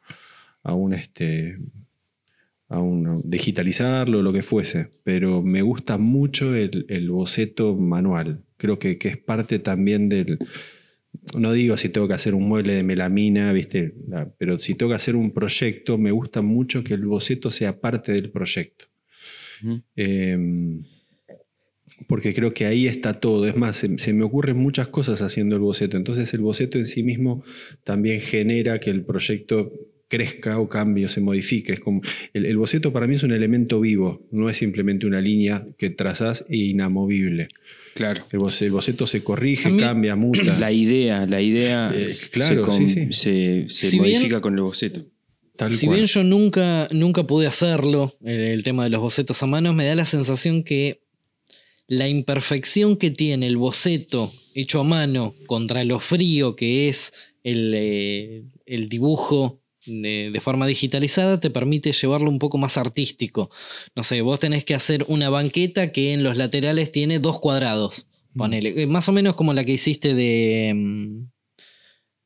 a 0.64 0.74
un 0.74 0.94
este, 0.94 1.60
a 2.70 2.80
un 2.80 3.22
digitalizarlo, 3.26 4.22
lo 4.22 4.32
que 4.32 4.44
fuese. 4.44 4.94
Pero 5.04 5.44
me 5.44 5.62
gusta 5.62 5.98
mucho 5.98 6.56
el, 6.56 6.86
el 6.88 7.12
boceto 7.12 7.76
manual. 7.76 8.46
Creo 8.56 8.80
que, 8.80 8.98
que 8.98 9.10
es 9.10 9.18
parte 9.18 9.60
también 9.60 10.08
del. 10.08 10.40
No 11.38 11.52
digo 11.52 11.76
si 11.76 11.90
tengo 11.90 12.08
que 12.08 12.14
hacer 12.14 12.34
un 12.34 12.48
mueble 12.48 12.76
de 12.76 12.84
melamina, 12.84 13.52
¿viste? 13.52 13.94
Pero 14.38 14.58
si 14.58 14.76
tengo 14.76 14.92
que 14.92 14.96
hacer 14.96 15.18
un 15.18 15.32
proyecto, 15.32 15.98
me 15.98 16.12
gusta 16.12 16.42
mucho 16.42 16.82
que 16.82 16.94
el 16.94 17.06
boceto 17.06 17.52
sea 17.52 17.82
parte 17.82 18.14
del 18.14 18.30
proyecto. 18.32 18.86
Eh, 19.98 20.80
porque 22.08 22.34
creo 22.34 22.54
que 22.54 22.66
ahí 22.66 22.88
está 22.88 23.20
todo. 23.20 23.46
Es 23.48 23.56
más, 23.56 23.76
se, 23.78 23.98
se 23.98 24.14
me 24.14 24.24
ocurren 24.24 24.58
muchas 24.58 24.88
cosas 24.88 25.22
haciendo 25.22 25.56
el 25.56 25.62
boceto. 25.62 25.98
Entonces 25.98 26.34
el 26.34 26.42
boceto 26.42 26.78
en 26.78 26.86
sí 26.86 27.04
mismo 27.04 27.44
también 27.84 28.20
genera 28.22 28.80
que 28.80 28.90
el 28.90 29.04
proyecto 29.04 29.72
crezca 30.08 30.58
o 30.60 30.68
cambie 30.68 31.06
o 31.06 31.10
se 31.10 31.22
modifique. 31.22 31.74
Es 31.74 31.80
como, 31.80 32.02
el, 32.34 32.46
el 32.48 32.58
boceto 32.58 32.92
para 32.92 33.06
mí 33.06 33.14
es 33.16 33.22
un 33.24 33.32
elemento 33.32 33.80
vivo, 33.80 34.26
no 34.32 34.50
es 34.50 34.58
simplemente 34.58 35.06
una 35.06 35.22
línea 35.22 35.68
que 35.78 35.92
trazás 35.92 36.46
e 36.50 36.58
inamovible. 36.58 37.48
Claro. 37.94 38.24
El, 38.32 38.40
boce- 38.40 38.66
el 38.66 38.72
boceto 38.72 39.06
se 39.06 39.24
corrige, 39.24 39.70
mí- 39.70 39.80
cambia, 39.80 40.16
muta. 40.16 40.58
La 40.60 40.72
idea, 40.72 41.26
la 41.28 41.42
idea 41.42 41.92
Eh, 41.96 42.10
se 42.10 42.30
claro, 42.32 42.64
com- 42.64 42.76
sí, 42.76 42.88
sí. 42.88 43.08
se, 43.12 43.66
se 43.68 43.90
Si 43.92 44.00
bien- 44.00 44.14
modifica 44.16 44.42
con 44.42 44.56
el 44.56 44.62
boceto. 44.62 45.06
tal 45.56 45.70
si 45.70 45.86
cual. 45.86 45.98
bien 45.98 46.08
yo 46.08 46.24
nunca, 46.24 46.88
nunca 46.92 47.24
pude 47.28 47.46
hacerlo, 47.46 48.14
el, 48.24 48.40
el 48.40 48.64
tema 48.64 48.86
de 48.86 48.90
los 48.90 49.02
bocetos 49.02 49.44
a 49.44 49.46
mano, 49.46 49.74
me 49.74 49.86
da 49.86 49.94
la 49.94 50.06
sensación 50.06 50.64
que 50.64 51.02
la 51.90 52.08
imperfección 52.08 52.96
que 52.98 53.10
tiene 53.10 53.48
el 53.48 53.58
boceto 53.58 54.32
hecho 54.54 54.80
a 54.80 54.84
mano 54.84 55.34
contra 55.48 55.84
lo 55.84 56.00
frío 56.00 56.56
que 56.56 56.88
es 56.88 57.12
el, 57.44 57.74
eh, 57.76 58.44
el 58.68 58.90
dibujo 58.90 59.60
de, 59.86 60.30
de 60.32 60.40
forma 60.40 60.68
digitalizada 60.68 61.40
te 61.40 61.50
permite 61.50 61.92
llevarlo 61.92 62.30
un 62.30 62.38
poco 62.38 62.60
más 62.60 62.78
artístico. 62.78 63.50
No 63.96 64.04
sé, 64.04 64.22
vos 64.22 64.40
tenés 64.40 64.64
que 64.66 64.76
hacer 64.76 65.04
una 65.08 65.32
banqueta 65.32 65.92
que 65.92 66.14
en 66.14 66.24
los 66.24 66.38
laterales 66.38 66.92
tiene 66.92 67.18
dos 67.18 67.40
cuadrados. 67.40 68.06
Ponele, 68.36 68.84
eh, 68.84 68.86
más 68.86 69.10
o 69.10 69.12
menos 69.12 69.34
como 69.36 69.54
la 69.54 69.64
que 69.66 69.74
hiciste 69.74 70.14
de 70.14 70.74
mm, 70.76 71.24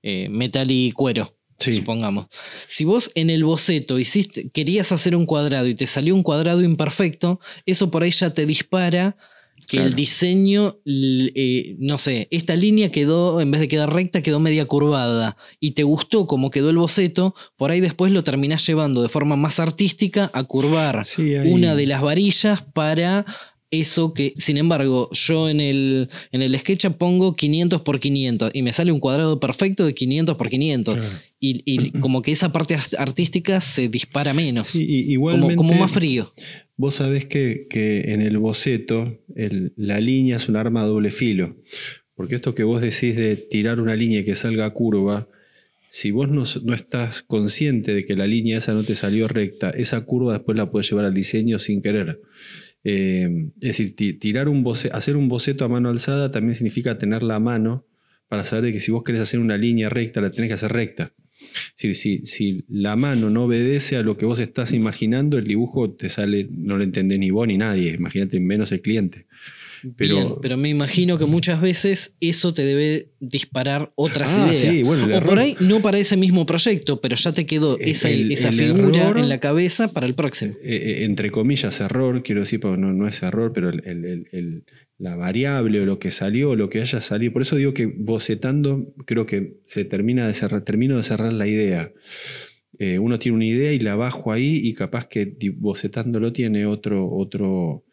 eh, 0.03 0.28
metal 0.30 0.70
y 0.70 0.91
cuero 0.91 1.38
Sí. 1.57 1.74
supongamos. 1.76 2.26
Si 2.68 2.84
vos 2.84 3.11
en 3.16 3.30
el 3.30 3.45
boceto 3.45 3.97
hiciste, 3.97 4.49
querías 4.49 4.91
hacer 4.91 5.16
un 5.16 5.26
cuadrado 5.26 5.68
y 5.68 5.76
te 5.76 5.88
salió 5.88 6.14
un 6.14 6.24
cuadrado 6.24 6.61
imperfecto, 6.64 7.39
eso 7.66 7.89
por 7.89 8.03
ahí 8.03 8.11
ya 8.11 8.32
te 8.34 8.45
dispara 8.45 9.16
que 9.68 9.78
el 9.78 9.93
diseño, 9.93 10.78
eh, 10.86 11.76
no 11.80 11.97
sé, 11.97 12.28
esta 12.32 12.55
línea 12.55 12.91
quedó, 12.91 13.41
en 13.41 13.51
vez 13.51 13.61
de 13.61 13.68
quedar 13.68 13.93
recta, 13.93 14.22
quedó 14.22 14.39
media 14.39 14.66
curvada. 14.66 15.38
Y 15.59 15.72
te 15.72 15.84
gustó 15.84 16.28
cómo 16.28 16.51
quedó 16.51 16.70
el 16.70 16.78
boceto, 16.78 17.36
por 17.55 17.72
ahí 17.72 17.80
después 17.80 18.11
lo 18.11 18.24
terminás 18.24 18.66
llevando 18.66 19.01
de 19.01 19.09
forma 19.09 19.36
más 19.36 19.59
artística 19.59 20.30
a 20.34 20.43
curvar 20.43 21.05
Sí, 21.05 21.36
una 21.36 21.76
de 21.76 21.88
las 21.88 22.01
varillas 22.01 22.64
para 22.74 23.26
eso 23.80 24.13
que, 24.13 24.34
sin 24.38 24.57
embargo, 24.57 25.09
yo 25.11 25.49
en 25.49 25.59
el, 25.59 26.09
en 26.32 26.41
el 26.41 26.57
SketchUp 26.57 26.97
pongo 26.97 27.36
500 27.36 27.82
por 27.82 27.99
500 27.99 28.51
y 28.53 28.61
me 28.61 28.71
sale 28.71 28.91
un 28.91 28.99
cuadrado 28.99 29.39
perfecto 29.39 29.86
de 29.86 29.93
500 29.95 30.36
por 30.36 30.49
500. 30.49 30.95
Claro. 30.97 31.15
Y, 31.39 31.61
y 31.65 31.91
como 31.99 32.21
que 32.21 32.32
esa 32.32 32.51
parte 32.51 32.76
art- 32.76 32.93
artística 32.97 33.59
se 33.61 33.88
dispara 33.89 34.34
menos. 34.34 34.67
Sí, 34.67 34.80
como, 34.86 35.11
igualmente, 35.11 35.55
como 35.55 35.74
más 35.74 35.91
frío. 35.91 36.34
Vos 36.78 36.95
sabés 36.95 37.26
que, 37.26 37.67
que 37.69 38.11
en 38.13 38.21
el 38.21 38.38
boceto 38.38 39.19
el- 39.36 39.74
la 39.76 39.99
línea 39.99 40.38
es 40.38 40.47
un 40.49 40.55
arma 40.55 40.82
a 40.84 40.86
doble 40.86 41.11
filo. 41.11 41.55
Porque 42.15 42.36
esto 42.36 42.53
que 42.53 42.63
vos 42.63 42.80
decís 42.82 43.15
de 43.15 43.36
tirar 43.36 43.80
una 43.80 43.95
línea 43.95 44.19
y 44.19 44.24
que 44.26 44.36
salga 44.36 44.69
curva, 44.71 45.28
si 45.89 46.11
vos 46.11 46.30
no, 46.30 46.43
no 46.63 46.74
estás 46.74 47.21
consciente 47.24 47.93
de 47.93 48.05
que 48.05 48.15
la 48.15 48.26
línea 48.28 48.57
esa 48.59 48.74
no 48.74 48.84
te 48.84 48.95
salió 48.95 49.28
recta, 49.28 49.69
esa 49.71 50.01
curva 50.05 50.34
después 50.34 50.57
la 50.57 50.69
puedes 50.71 50.89
llevar 50.89 51.05
al 51.05 51.13
diseño 51.13 51.59
sin 51.59 51.82
querer. 51.82 52.19
Eh, 52.84 53.47
es 53.61 53.77
decir, 53.77 53.95
ti- 53.95 54.13
tirar 54.13 54.49
un 54.49 54.65
hacer 54.91 55.15
un 55.17 55.29
boceto 55.29 55.63
a 55.65 55.69
mano 55.69 55.89
alzada 55.89 56.31
también 56.31 56.55
significa 56.55 56.97
tener 56.97 57.23
la 57.23 57.39
mano 57.39 57.86
para 58.27 58.43
saber 58.43 58.65
de 58.65 58.73
que 58.73 58.79
si 58.79 58.91
vos 58.91 59.03
querés 59.03 59.21
hacer 59.21 59.39
una 59.39 59.57
línea 59.57 59.89
recta, 59.89 60.21
la 60.21 60.31
tenés 60.31 60.49
que 60.49 60.53
hacer 60.55 60.73
recta. 60.73 61.13
Es 61.77 61.84
decir, 61.89 61.95
si, 61.95 62.25
si 62.25 62.65
la 62.69 62.95
mano 62.95 63.29
no 63.29 63.43
obedece 63.45 63.97
a 63.97 64.01
lo 64.03 64.17
que 64.17 64.25
vos 64.25 64.39
estás 64.39 64.71
imaginando, 64.73 65.38
el 65.38 65.43
dibujo 65.45 65.91
te 65.91 66.09
sale, 66.09 66.47
no 66.51 66.77
lo 66.77 66.84
entendés 66.84 67.19
ni 67.19 67.31
vos 67.31 67.47
ni 67.47 67.57
nadie, 67.57 67.93
imagínate 67.93 68.39
menos 68.39 68.71
el 68.71 68.81
cliente. 68.81 69.27
Pero- 69.97 70.15
Bien, 70.15 70.27
pero 70.41 70.55
me 70.57 70.69
imagino 70.69 71.17
que 71.17 71.25
muchas 71.25 71.59
veces 71.61 72.15
eso 72.21 72.53
te 72.53 72.63
debe 72.63 73.09
disparar 73.19 73.91
otras 73.95 74.38
Ah, 74.38 74.47
ideas. 74.47 74.57
sí, 74.57 74.84
bueno, 74.84 75.17
o 75.17 75.21
por 75.21 75.39
ahí 75.39 75.55
no 75.59 75.81
para 75.81 75.97
ese 75.97 76.15
mismo 76.17 76.45
proyecto, 76.45 77.01
pero 77.01 77.15
ya 77.15 77.34
te 77.34 77.45
quedó 77.45 77.77
El- 77.77 77.89
esa, 77.89 78.09
el- 78.09 78.31
esa 78.31 78.49
el 78.49 78.55
figura 78.55 79.09
error- 79.09 79.19
en 79.19 79.29
la 79.29 79.39
cabeza 79.39 79.91
para 79.91 80.05
el 80.07 80.15
próximo. 80.15 80.53
Eh, 80.63 80.75
eh, 80.75 81.03
entre 81.05 81.31
comillas, 81.31 81.79
error, 81.81 82.23
quiero 82.23 82.41
decir, 82.41 82.59
porque 82.59 82.77
no, 82.79 82.93
no 82.93 83.07
es 83.07 83.21
error, 83.23 83.51
pero 83.53 83.69
el- 83.71 84.63
la 84.99 85.15
variable 85.17 85.81
o 85.81 85.86
lo 85.86 85.99
que 85.99 86.11
salió 86.11 86.51
o 86.51 86.55
lo 86.55 86.69
que 86.69 86.79
haya 86.79 87.01
salido. 87.01 87.34
Por 87.34 87.41
eso 87.41 87.55
digo 87.57 87.73
que 87.73 87.88
bocetando, 87.88 88.93
creo 89.05 89.25
que 89.25 89.57
se 89.65 89.84
termina 89.84 90.25
de 90.27 90.34
cerrar, 90.34 90.63
termino 90.63 90.95
de 90.95 91.03
cerrar 91.03 91.34
la 91.34 91.47
idea. 91.47 91.91
Eh, 92.79 92.99
uno 92.99 93.19
tiene 93.19 93.36
una 93.36 93.45
idea 93.45 93.73
y 93.73 93.79
la 93.79 93.95
bajo 93.95 94.31
ahí 94.31 94.61
y 94.63 94.73
capaz 94.73 95.07
que 95.07 95.36
bocetándolo 95.57 96.31
tiene 96.31 96.65
otro, 96.65 97.09
otro, 97.11 97.84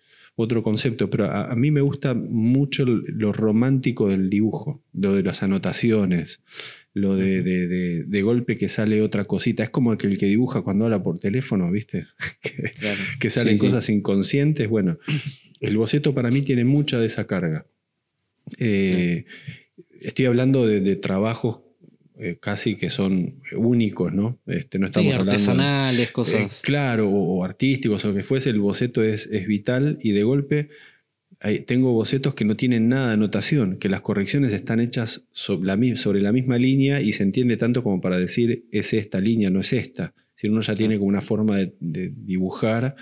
otro 0.42 0.62
concepto. 0.62 1.08
Pero 1.10 1.26
a, 1.26 1.50
a 1.50 1.56
mí 1.56 1.70
me 1.70 1.80
gusta 1.80 2.14
mucho 2.14 2.84
lo 2.86 3.32
romántico 3.32 4.08
del 4.08 4.28
dibujo, 4.30 4.82
lo 4.92 5.14
de 5.14 5.22
las 5.22 5.42
anotaciones, 5.42 6.40
lo 6.94 7.16
de, 7.16 7.42
de- 7.42 7.66
de- 7.68 8.04
de 8.04 8.22
golpe 8.22 8.56
que 8.56 8.68
sale 8.68 9.00
otra 9.02 9.24
cosita. 9.24 9.62
Es 9.62 9.70
como 9.70 9.92
el 9.92 9.98
que, 9.98 10.06
el 10.08 10.18
que 10.18 10.26
dibuja 10.26 10.62
cuando 10.62 10.84
habla 10.86 11.02
por 11.02 11.18
teléfono, 11.18 11.70
¿viste? 11.70 12.04
que, 12.42 12.72
que 13.18 13.30
salen 13.30 13.54
Sí, 13.54 13.60
sí. 13.60 13.66
cosas 13.66 13.88
inconscientes. 13.90 14.68
Bueno, 14.68 14.98
el 15.60 15.76
boceto 15.76 16.14
para 16.14 16.30
mí 16.30 16.42
tiene 16.42 16.64
mucha 16.64 16.98
de 16.98 17.06
esa 17.06 17.26
carga. 17.26 17.66
Eh, 18.58 19.24
Estoy 20.00 20.24
hablando 20.26 20.66
de, 20.66 20.80
de 20.80 20.96
trabajos 20.96 21.60
eh, 22.20 22.38
casi 22.40 22.76
que 22.76 22.90
son 22.90 23.36
únicos, 23.56 24.12
¿no? 24.12 24.38
Este, 24.46 24.78
no 24.78 24.86
Sí, 24.86 24.90
estamos 24.90 25.12
hablando. 25.14 25.32
artesanales, 25.32 26.08
Eh, 26.08 26.12
cosas. 26.12 26.60
claro, 26.62 27.08
o, 27.08 27.38
o 27.38 27.44
artísticos, 27.44 28.04
o 28.04 28.08
lo 28.08 28.14
que 28.14 28.22
fuese, 28.22 28.50
el 28.50 28.60
boceto 28.60 29.02
es, 29.02 29.26
es 29.32 29.46
vital 29.46 29.98
y 30.02 30.12
de 30.12 30.22
golpe 30.22 30.68
hay- 31.42 31.60
tengo 31.60 31.92
bocetos 31.94 32.34
que 32.34 32.44
no 32.44 32.54
tienen 32.56 32.88
nada 32.90 33.08
de 33.08 33.14
anotación, 33.14 33.78
que 33.78 33.88
las 33.88 34.02
correcciones 34.02 34.52
están 34.52 34.78
hechas 34.80 35.24
sobre 35.30 35.66
la, 35.66 35.76
mi- 35.76 35.96
sobre 35.96 36.20
la 36.20 36.32
misma 36.32 36.58
línea 36.58 37.00
y 37.00 37.12
se 37.12 37.22
entiende 37.22 37.56
tanto 37.56 37.82
como 37.82 38.00
para 38.02 38.18
decir 38.18 38.66
es 38.70 38.92
esta 38.92 39.20
línea, 39.20 39.48
no 39.48 39.60
es 39.60 39.72
esta. 39.72 40.12
Si 40.34 40.48
uno 40.48 40.60
ya 40.60 40.74
tiene 40.74 40.96
como 40.98 41.08
una 41.08 41.20
forma 41.22 41.56
de, 41.56 41.74
de 41.80 42.12
dibujar. 42.14 42.96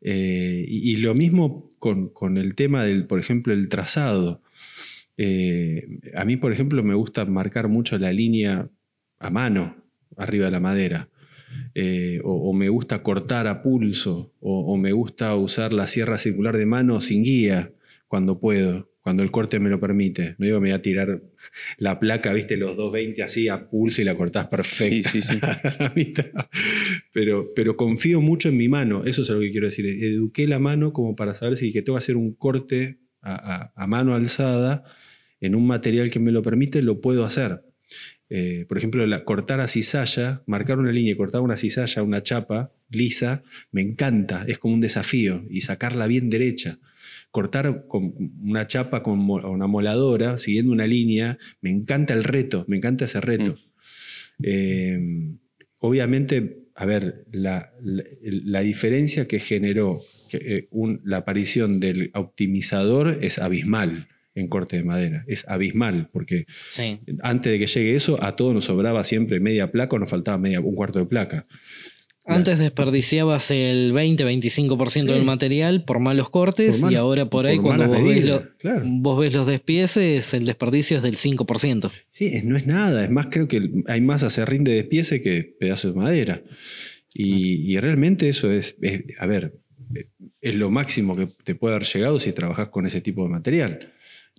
Eh, 0.00 0.64
y, 0.68 0.92
y 0.92 0.96
lo 0.98 1.14
mismo 1.14 1.72
con, 1.78 2.10
con 2.10 2.36
el 2.36 2.54
tema 2.54 2.84
del, 2.84 3.06
por 3.06 3.18
ejemplo, 3.18 3.52
el 3.54 3.68
trazado. 3.68 4.42
Eh, 5.16 5.86
a 6.14 6.24
mí, 6.24 6.36
por 6.36 6.52
ejemplo, 6.52 6.82
me 6.82 6.94
gusta 6.94 7.24
marcar 7.24 7.68
mucho 7.68 7.98
la 7.98 8.12
línea 8.12 8.68
a 9.18 9.30
mano, 9.30 9.76
arriba 10.16 10.46
de 10.46 10.50
la 10.50 10.60
madera. 10.60 11.08
Eh, 11.74 12.20
o, 12.24 12.50
o 12.50 12.52
me 12.52 12.68
gusta 12.68 13.02
cortar 13.02 13.46
a 13.46 13.62
pulso, 13.62 14.32
o, 14.40 14.72
o 14.72 14.76
me 14.76 14.92
gusta 14.92 15.34
usar 15.36 15.72
la 15.72 15.86
sierra 15.86 16.18
circular 16.18 16.56
de 16.56 16.66
mano 16.66 17.00
sin 17.00 17.22
guía 17.22 17.72
cuando 18.08 18.38
puedo, 18.40 18.90
cuando 19.00 19.22
el 19.22 19.30
corte 19.30 19.60
me 19.60 19.70
lo 19.70 19.78
permite. 19.78 20.34
No 20.38 20.46
digo 20.46 20.60
me 20.60 20.70
voy 20.70 20.74
a 20.76 20.82
tirar 20.82 21.22
la 21.78 22.00
placa, 22.00 22.32
viste, 22.32 22.56
los 22.56 22.76
220 22.76 23.22
así 23.22 23.48
a 23.48 23.68
pulso 23.70 24.02
y 24.02 24.04
la 24.04 24.16
cortás 24.16 24.46
perfecta. 24.48 25.10
Sí, 25.10 25.22
sí, 25.22 25.22
sí. 25.22 25.38
a 25.42 25.76
la 25.84 25.92
mitad. 25.94 26.24
pero, 27.12 27.44
pero 27.54 27.76
confío 27.76 28.20
mucho 28.20 28.48
en 28.48 28.56
mi 28.56 28.68
mano, 28.68 29.04
eso 29.04 29.22
es 29.22 29.28
lo 29.28 29.40
que 29.40 29.50
quiero 29.50 29.66
decir. 29.66 29.86
Eduqué 29.86 30.48
la 30.48 30.58
mano 30.58 30.92
como 30.92 31.14
para 31.14 31.34
saber 31.34 31.56
si 31.56 31.72
que 31.72 31.82
tengo 31.82 31.96
que 31.96 32.02
hacer 32.02 32.16
un 32.16 32.34
corte 32.34 32.98
a, 33.20 33.34
a- 33.34 33.72
a 33.76 33.86
mano 33.86 34.14
alzada 34.14 34.84
en 35.44 35.54
un 35.54 35.66
material 35.66 36.10
que 36.10 36.20
me 36.20 36.32
lo 36.32 36.42
permite, 36.42 36.82
lo 36.82 37.00
puedo 37.00 37.24
hacer. 37.24 37.62
Eh, 38.30 38.64
por 38.68 38.78
ejemplo, 38.78 39.06
la- 39.06 39.24
cortar 39.24 39.60
a 39.60 39.68
cizalla, 39.68 40.42
marcar 40.46 40.78
una 40.78 40.90
línea 40.90 41.12
y 41.12 41.16
cortar 41.16 41.42
una 41.42 41.56
cizalla, 41.56 42.02
una 42.02 42.22
chapa 42.22 42.72
lisa, 42.90 43.42
me 43.70 43.82
encanta, 43.82 44.44
es 44.48 44.58
como 44.58 44.74
un 44.74 44.80
desafío 44.80 45.44
y 45.50 45.60
sacarla 45.60 46.06
bien 46.06 46.30
derecha. 46.30 46.78
Cortar 47.30 47.86
con 47.88 48.14
una 48.40 48.66
chapa 48.66 49.02
con 49.02 49.18
mo- 49.18 49.46
una 49.50 49.66
moladora, 49.66 50.38
siguiendo 50.38 50.72
una 50.72 50.86
línea, 50.86 51.36
me 51.60 51.70
encanta 51.70 52.14
el 52.14 52.24
reto, 52.24 52.64
me 52.68 52.76
encanta 52.76 53.04
ese 53.04 53.20
reto. 53.20 53.58
Eh, 54.42 54.98
obviamente, 55.78 56.64
a 56.74 56.86
ver, 56.86 57.26
la, 57.32 57.72
la- 57.82 58.04
la 58.22 58.60
diferencia 58.62 59.26
que 59.26 59.38
generó 59.38 60.00
que, 60.30 60.36
eh, 60.38 60.68
un- 60.70 61.00
la 61.04 61.18
aparición 61.18 61.78
del 61.80 62.10
optimizador 62.14 63.18
es 63.20 63.38
abismal 63.38 64.08
en 64.34 64.48
corte 64.48 64.76
de 64.76 64.84
madera, 64.84 65.24
es 65.28 65.44
abismal, 65.48 66.08
porque 66.12 66.46
Sí. 66.68 66.98
antes 67.22 67.52
de 67.52 67.58
que 67.58 67.66
llegue 67.66 67.94
eso, 67.96 68.22
a 68.22 68.34
todos 68.36 68.52
nos 68.54 68.64
sobraba 68.64 69.04
siempre 69.04 69.38
media 69.40 69.70
placa 69.70 69.96
o 69.96 69.98
nos 69.98 70.10
faltaba 70.10 70.38
media, 70.38 70.60
un 70.60 70.74
cuarto 70.74 70.98
de 70.98 71.06
placa. 71.06 71.46
Antes 72.26 72.58
desperdiciabas 72.58 73.50
el 73.50 73.92
20-25% 73.92 75.12
Sí. 75.12 75.18
del 75.18 75.26
material 75.26 75.84
por 75.84 76.00
malos 76.00 76.30
cortes 76.30 76.76
Por 76.76 76.84
mal- 76.84 76.92
y 76.94 76.96
ahora 76.96 77.28
por 77.28 77.44
ahí 77.44 77.56
por 77.56 77.64
cuando 77.66 77.86
vos 77.86 78.02
ves, 78.02 78.16
medidas, 78.16 78.44
lo- 78.44 78.56
claro. 78.56 78.82
vos 78.86 79.20
ves 79.20 79.34
los 79.34 79.46
despieces, 79.46 80.32
el 80.32 80.46
desperdicio 80.46 80.96
es 80.96 81.02
del 81.02 81.16
5%. 81.16 81.92
Sí, 82.12 82.40
no 82.44 82.56
es 82.56 82.66
nada. 82.66 83.04
Es 83.04 83.10
más, 83.10 83.26
creo 83.30 83.46
que 83.46 83.70
hay 83.88 84.00
más 84.00 84.22
acerrín 84.22 84.64
de 84.64 84.72
despiece 84.72 85.20
que 85.20 85.54
pedazos 85.60 85.92
de 85.94 86.00
madera. 86.00 86.42
Y, 87.12 87.70
y 87.70 87.78
realmente 87.78 88.28
eso 88.30 88.50
es, 88.50 88.76
es- 88.80 89.02
a 89.18 89.26
ver, 89.26 89.58
es 90.40 90.54
lo 90.54 90.70
máximo 90.70 91.14
que 91.14 91.28
te 91.44 91.54
puede 91.54 91.74
haber 91.74 91.86
llegado 91.86 92.18
si 92.20 92.32
trabajas 92.32 92.68
con 92.68 92.86
ese 92.86 93.02
tipo 93.02 93.22
de 93.24 93.28
material. 93.28 93.92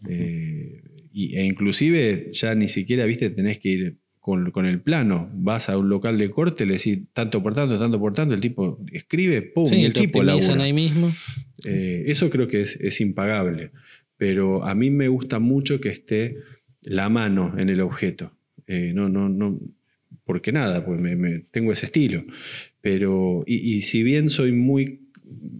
Eh, 0.07 0.81
y- 1.13 1.35
e 1.37 1.45
inclusive 1.45 2.27
ya 2.31 2.53
ni 2.55 2.67
siquiera, 2.67 3.05
viste, 3.05 3.29
tenés 3.29 3.57
que 3.59 3.69
ir 3.69 3.97
con, 4.19 4.51
con 4.51 4.65
el 4.65 4.81
plano. 4.81 5.29
Vas 5.33 5.69
a 5.69 5.77
un 5.77 5.89
local 5.89 6.17
de 6.17 6.29
corte, 6.29 6.65
le 6.65 6.73
decís 6.73 6.99
tanto 7.13 7.41
por 7.41 7.53
tanto, 7.53 7.79
tanto 7.79 7.99
por 7.99 8.13
tanto, 8.13 8.33
el 8.35 8.41
tipo 8.41 8.79
escribe, 8.91 9.41
pum, 9.41 9.65
Sí, 9.65 9.75
y 9.77 9.85
el 9.85 9.93
te 9.93 10.01
tipo 10.01 10.23
labura. 10.23 10.63
ahí 10.63 10.73
mismo. 10.73 11.11
Eh, 11.63 12.03
eso 12.07 12.29
creo 12.29 12.47
que 12.47 12.61
es, 12.61 12.77
es 12.81 12.99
impagable. 13.01 13.71
Pero 14.17 14.63
a 14.65 14.75
mí 14.75 14.89
me 14.89 15.07
gusta 15.07 15.39
mucho 15.39 15.79
que 15.79 15.89
esté 15.89 16.37
la 16.81 17.09
mano 17.09 17.55
en 17.57 17.69
el 17.69 17.81
objeto. 17.81 18.31
Eh, 18.67 18.91
no, 18.93 19.09
no, 19.09 19.29
no, 19.29 19.59
porque 20.25 20.51
nada, 20.51 20.85
pues 20.85 20.99
me, 20.99 21.15
me- 21.15 21.39
tengo 21.51 21.71
ese 21.71 21.85
estilo. 21.87 22.23
Pero, 22.81 23.43
y, 23.45 23.75
y 23.75 23.81
si 23.81 24.03
bien 24.03 24.29
soy 24.29 24.51
muy, 24.51 25.04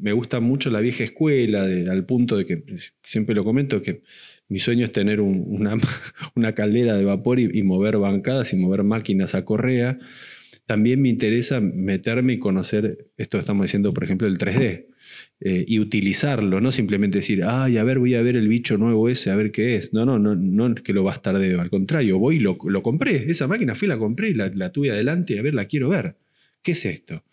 me 0.01 0.11
gusta 0.13 0.39
mucho 0.39 0.70
la 0.70 0.80
vieja 0.82 1.03
escuela, 1.03 1.63
al 1.63 2.05
punto 2.05 2.38
de 2.38 2.45
que 2.45 2.63
siempre 3.03 3.36
lo 3.36 3.43
comento, 3.43 3.82
que 3.82 4.01
mi 4.47 4.59
sueño 4.59 4.86
es 4.86 4.91
tener 4.91 5.22
un- 5.22 5.43
una, 5.47 5.78
caldera 6.55 6.95
de 6.97 7.05
vapor 7.05 7.39
y, 7.39 7.63
mover 7.63 7.97
bancadas 7.97 8.53
y 8.53 8.57
mover 8.57 8.84
máquinas 8.84 9.36
a 9.36 9.43
correa. 9.45 9.97
También 10.66 11.01
me 11.01 11.09
interesa 11.09 11.61
meterme 11.61 12.34
y 12.34 12.39
conocer 12.39 13.07
esto 13.18 13.38
estamos 13.38 13.66
diciendo, 13.66 13.93
por 13.93 14.03
ejemplo, 14.03 14.28
el 14.28 14.38
3D. 14.38 14.88
eh, 15.39 15.63
y 15.68 15.80
utilizarlo, 15.80 16.61
no 16.61 16.72
simplemente 16.72 17.20
decir, 17.20 17.43
ay, 17.43 17.78
a 17.78 17.84
ver, 17.84 17.99
voy 17.99 18.16
a 18.16 18.22
ver 18.24 18.36
el 18.36 18.47
bicho 18.47 18.78
nuevo 18.78 19.07
ese, 19.09 19.30
a 19.32 19.36
ver 19.36 19.51
qué 19.51 19.76
es. 19.76 19.93
No, 19.93 20.05
no, 20.05 20.18
no, 20.18 20.36
no 20.36 20.74
que 20.76 20.93
lo 20.93 21.03
bastardeo, 21.03 21.61
al 21.61 21.70
contrario, 21.70 22.18
voy 22.20 22.38
y 22.38 22.39
lo, 22.39 22.57
lo 22.68 22.82
compré. 22.82 23.30
Esa 23.30 23.47
máquina 23.47 23.76
fui, 23.76 23.88
la 23.88 23.97
compré 23.99 24.30
y 24.30 24.34
la, 24.34 24.49
la 24.55 24.72
tuve 24.72 24.89
adelante 24.91 25.34
y 25.36 25.38
a 25.38 25.41
ver, 25.43 25.53
la 25.53 25.66
quiero 25.66 25.89
ver. 25.89 26.16
¿Qué 26.63 26.72
es 26.72 26.86
esto? 26.86 27.24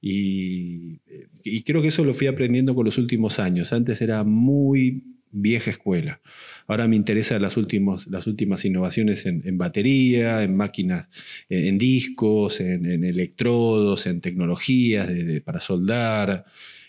Y, 0.00 1.00
y 1.42 1.62
creo 1.62 1.82
que 1.82 1.88
eso 1.88 2.04
lo 2.04 2.14
fui 2.14 2.26
aprendiendo 2.26 2.74
con 2.74 2.84
los 2.84 2.98
últimos 2.98 3.38
años. 3.38 3.72
Antes 3.72 4.00
era 4.00 4.24
muy 4.24 5.02
vieja 5.30 5.70
escuela. 5.70 6.20
Ahora 6.66 6.88
me 6.88 6.96
interesan 6.96 7.42
las, 7.42 7.56
últimos, 7.56 8.06
las 8.06 8.26
últimas 8.26 8.64
innovaciones 8.64 9.26
en, 9.26 9.58
batería, 9.58 10.42
en 10.42 10.56
máquinas, 10.56 11.08
en, 11.48 11.66
en 11.66 11.78
discos, 11.78 12.60
en, 12.60 13.04
electrodos, 13.04 14.06
en 14.06 14.20
tecnologías 14.20 15.10
para 15.44 15.60
soldar, 15.60 16.44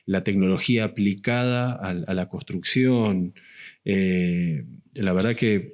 la 0.05 0.23
tecnología 0.23 0.85
aplicada 0.85 1.73
a, 1.73 2.13
la 2.13 2.27
construcción. 2.27 3.33
Eh, 3.85 4.65
la 4.95 5.13
verdad 5.13 5.35
que, 5.35 5.71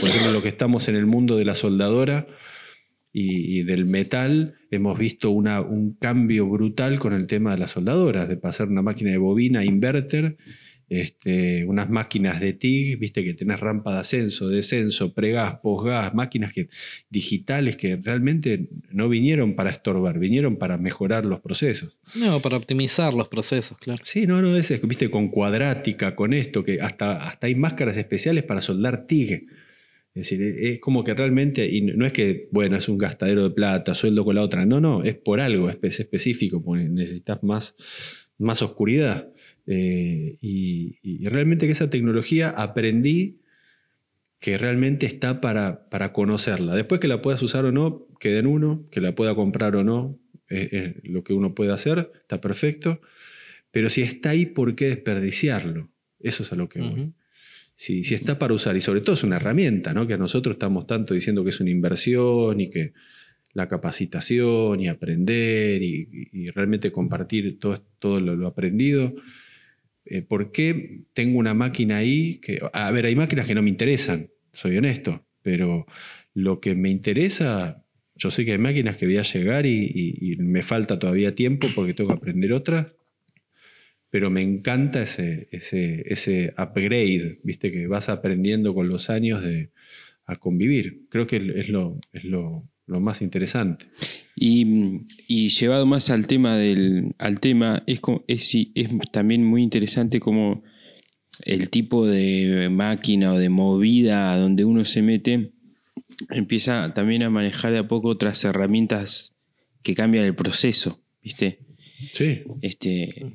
por 0.00 0.08
ejemplo, 0.08 0.32
lo 0.32 0.42
que 0.42 0.48
estamos 0.48 0.88
en 0.88 0.96
el 0.96 1.06
mundo 1.06 1.36
de 1.36 1.44
la 1.44 1.54
soldadora 1.54 2.26
y, 3.12 3.58
y 3.58 3.62
del 3.62 3.84
metal, 3.84 4.54
hemos 4.70 4.98
visto 4.98 5.30
una- 5.30 5.60
un 5.60 5.92
cambio 5.94 6.48
brutal 6.48 6.98
con 6.98 7.12
el 7.12 7.26
tema 7.26 7.52
de 7.52 7.58
las 7.58 7.72
soldadoras, 7.72 8.28
de 8.28 8.36
pasar 8.36 8.68
una 8.68 8.80
máquina 8.82 9.10
de 9.10 9.18
bobina 9.18 9.60
a 9.60 9.64
inverter, 9.64 10.36
este, 10.88 11.64
unas 11.64 11.88
máquinas 11.88 12.38
de 12.40 12.52
TIG, 12.52 12.98
viste 12.98 13.24
que 13.24 13.32
tenés 13.32 13.60
rampa 13.60 13.94
de 13.94 14.00
ascenso, 14.00 14.48
descenso, 14.48 15.14
pregas, 15.14 15.56
posgas, 15.62 16.12
máquinas 16.14 16.52
que, 16.52 16.68
digitales 17.08 17.76
que 17.78 17.96
realmente 17.96 18.68
no 18.90 19.08
vinieron 19.08 19.54
para 19.54 19.70
estorbar, 19.70 20.18
vinieron 20.18 20.56
para 20.56 20.76
mejorar 20.76 21.24
los 21.24 21.40
procesos. 21.40 21.96
No, 22.14 22.40
para 22.40 22.56
optimizar 22.58 23.14
los 23.14 23.28
procesos, 23.28 23.78
claro. 23.78 24.02
Sí, 24.04 24.26
no, 24.26 24.42
no, 24.42 24.54
es, 24.54 24.70
es, 24.70 24.86
viste, 24.86 25.08
con 25.10 25.28
cuadrática, 25.28 26.14
con 26.14 26.34
esto, 26.34 26.62
que 26.64 26.78
hasta, 26.80 27.26
hasta 27.26 27.46
hay 27.46 27.54
máscaras 27.54 27.96
especiales 27.96 28.44
para 28.44 28.60
soldar 28.60 29.06
TIG. 29.06 29.46
Es 30.14 30.28
decir, 30.28 30.42
es 30.42 30.60
es 30.60 30.80
como 30.80 31.04
que 31.04 31.14
realmente, 31.14 31.66
y 31.66 31.80
no 31.80 32.04
es 32.04 32.12
que, 32.12 32.48
bueno, 32.52 32.76
es 32.76 32.88
un 32.88 32.98
gastadero 32.98 33.44
de 33.44 33.50
plata, 33.50 33.94
sueldo 33.94 34.24
con 34.24 34.34
la 34.34 34.42
otra, 34.42 34.66
no, 34.66 34.80
no, 34.80 35.02
es 35.02 35.14
por 35.14 35.40
algo, 35.40 35.70
es 35.70 35.78
es 35.82 36.00
específico, 36.00 36.62
necesitas 36.76 37.42
más, 37.42 37.74
más 38.38 38.60
oscuridad. 38.62 39.32
Eh, 39.66 40.36
y, 40.40 41.26
realmente 41.28 41.66
que 41.66 41.72
esa 41.72 41.88
tecnología 41.88 42.50
aprendí 42.50 43.38
que 44.38 44.58
realmente 44.58 45.06
está 45.06 45.40
para, 45.40 45.88
para 45.88 46.12
conocerla. 46.12 46.74
Después 46.74 47.00
que 47.00 47.08
la 47.08 47.22
puedas 47.22 47.42
usar 47.42 47.64
o 47.64 47.72
no, 47.72 48.06
queda 48.18 48.40
en 48.40 48.46
uno, 48.46 48.86
que 48.90 49.00
la 49.00 49.14
pueda 49.14 49.34
comprar 49.34 49.76
o 49.76 49.84
no, 49.84 50.18
eh, 50.50 51.00
lo 51.04 51.24
que 51.24 51.32
uno 51.32 51.54
puede 51.54 51.72
hacer, 51.72 52.10
está 52.20 52.40
perfecto. 52.40 53.00
Pero 53.70 53.88
si 53.88 54.02
está 54.02 54.30
ahí, 54.30 54.46
¿por 54.46 54.74
qué 54.74 54.86
desperdiciarlo? 54.86 55.90
Eso 56.20 56.42
es 56.42 56.52
a 56.52 56.56
lo 56.56 56.68
que 56.68 56.80
voy. 56.80 57.12
Si, 57.82 57.98
está 58.14 58.38
para 58.38 58.54
usar, 58.54 58.76
y 58.76 58.80
sobre 58.80 59.00
todo 59.00 59.14
es 59.14 59.24
una 59.24 59.38
herramienta, 59.38 59.92
¿no? 59.92 60.06
que 60.06 60.16
nosotros 60.16 60.54
estamos 60.54 60.86
tanto 60.86 61.14
diciendo 61.14 61.42
que 61.42 61.50
es 61.50 61.58
una 61.58 61.70
inversión 61.70 62.60
y 62.60 62.70
que 62.70 62.92
la 63.54 63.66
capacitación 63.66 64.78
y 64.78 64.86
aprender 64.86 65.82
y, 65.82 66.48
realmente 66.54 66.92
compartir 66.92 67.58
todo, 67.58 67.82
todo 67.98 68.20
lo, 68.20 68.46
aprendido. 68.46 69.16
Eh, 70.04 70.22
¿Por 70.22 70.52
qué 70.52 71.00
tengo 71.12 71.40
una 71.40 71.54
máquina 71.54 71.96
ahí? 71.96 72.38
Que, 72.38 72.60
a 72.72 72.92
ver, 72.92 73.06
hay 73.06 73.16
máquinas 73.16 73.48
que 73.48 73.54
no 73.56 73.62
me 73.62 73.70
interesan, 73.70 74.28
soy 74.52 74.76
honesto, 74.76 75.24
pero 75.42 75.84
lo 76.34 76.60
que 76.60 76.76
me 76.76 76.88
interesa, 76.88 77.82
yo 78.14 78.30
sé 78.30 78.44
que 78.44 78.52
hay 78.52 78.58
máquinas 78.58 78.96
que 78.96 79.06
voy 79.06 79.16
a 79.16 79.22
llegar 79.22 79.66
y- 79.66 80.18
y 80.20 80.36
me 80.36 80.62
falta 80.62 81.00
todavía 81.00 81.34
tiempo 81.34 81.66
porque 81.74 81.94
tengo 81.94 82.10
que 82.10 82.16
aprender 82.18 82.52
otras, 82.52 82.86
pero 84.12 84.28
me 84.28 84.42
encanta 84.42 85.00
ese, 85.00 85.48
ese, 85.52 86.04
ese 86.06 86.52
upgrade, 86.58 87.40
viste, 87.44 87.72
que 87.72 87.86
vas 87.86 88.10
aprendiendo 88.10 88.74
con 88.74 88.86
los 88.86 89.08
años 89.08 89.42
de, 89.42 89.70
a 90.26 90.36
convivir. 90.36 91.06
Creo 91.08 91.26
que 91.26 91.36
es 91.36 91.70
lo, 91.70 91.98
es 92.12 92.24
lo, 92.24 92.68
lo 92.84 93.00
más 93.00 93.22
interesante. 93.22 93.86
Y, 94.36 95.06
y 95.28 95.48
llevado 95.48 95.86
más 95.86 96.10
al 96.10 96.26
tema 96.26 96.58
del 96.58 97.14
al 97.16 97.40
tema, 97.40 97.84
es, 97.86 98.02
es, 98.26 98.54
es 98.74 98.90
también 99.12 99.44
muy 99.46 99.62
interesante 99.62 100.20
como 100.20 100.62
el 101.46 101.70
tipo 101.70 102.06
de 102.06 102.68
máquina 102.70 103.32
o 103.32 103.38
de 103.38 103.48
movida 103.48 104.36
donde 104.36 104.66
uno 104.66 104.84
se 104.84 105.00
mete 105.00 105.52
empieza 106.28 106.92
también 106.92 107.22
a 107.22 107.30
manejar 107.30 107.72
de 107.72 107.78
a 107.78 107.88
poco 107.88 108.08
otras 108.08 108.44
herramientas 108.44 109.36
que 109.82 109.94
cambian 109.94 110.26
el 110.26 110.34
proceso, 110.34 111.00
¿viste? 111.22 111.60
Sí. 112.12 112.40
Este, 112.60 113.34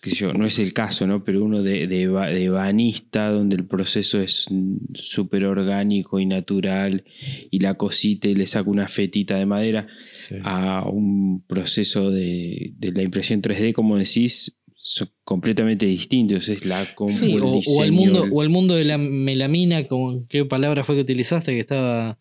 qué 0.00 0.10
sé 0.10 0.16
yo, 0.16 0.32
no 0.32 0.46
es 0.46 0.58
el 0.58 0.72
caso, 0.72 1.06
¿no? 1.06 1.24
Pero 1.24 1.44
uno 1.44 1.62
de, 1.62 1.86
de, 1.86 2.08
ba- 2.08 2.28
de 2.28 2.48
banista, 2.48 3.30
donde 3.30 3.56
el 3.56 3.66
proceso 3.66 4.20
es 4.20 4.46
súper 4.94 5.44
orgánico 5.44 6.20
y 6.20 6.26
natural, 6.26 7.04
y 7.50 7.58
la 7.60 7.74
cosita 7.74 8.28
y 8.28 8.34
le 8.34 8.46
saca 8.46 8.70
una 8.70 8.88
fetita 8.88 9.36
de 9.36 9.46
madera, 9.46 9.86
Sí. 10.28 10.36
a 10.44 10.84
un 10.88 11.42
proceso 11.46 12.10
de, 12.10 12.72
de 12.78 12.92
la 12.92 13.02
impresión 13.02 13.40
3D, 13.42 13.72
como 13.72 13.96
decís, 13.96 14.54
son 14.76 15.08
completamente 15.24 15.86
distintos. 15.86 16.48
Es 16.48 16.64
la 16.64 16.84
Sí, 17.08 17.32
el 17.32 17.42
o, 17.42 17.50
o 17.50 17.56
diseño, 17.56 17.82
el 17.84 17.92
mundo, 17.92 18.24
el- 18.24 18.30
o 18.32 18.42
el 18.42 18.48
mundo 18.48 18.74
de 18.76 18.84
la 18.84 18.98
melamina, 18.98 19.84
como, 19.86 20.26
¿qué 20.28 20.44
palabra 20.44 20.84
fue 20.84 20.94
que 20.96 21.02
utilizaste? 21.02 21.52
Que 21.52 21.60
estaba 21.60 22.18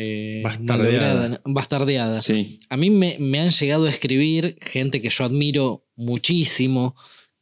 eh, 0.00 0.40
Bastardeada. 0.44 1.40
bastardeada. 1.44 2.20
Sí, 2.20 2.60
A 2.70 2.76
mí 2.76 2.88
me, 2.90 3.16
me 3.18 3.40
han 3.40 3.50
llegado 3.50 3.86
a 3.86 3.90
escribir 3.90 4.56
gente 4.60 5.00
que 5.00 5.10
yo 5.10 5.24
admiro 5.24 5.84
muchísimo, 5.96 6.94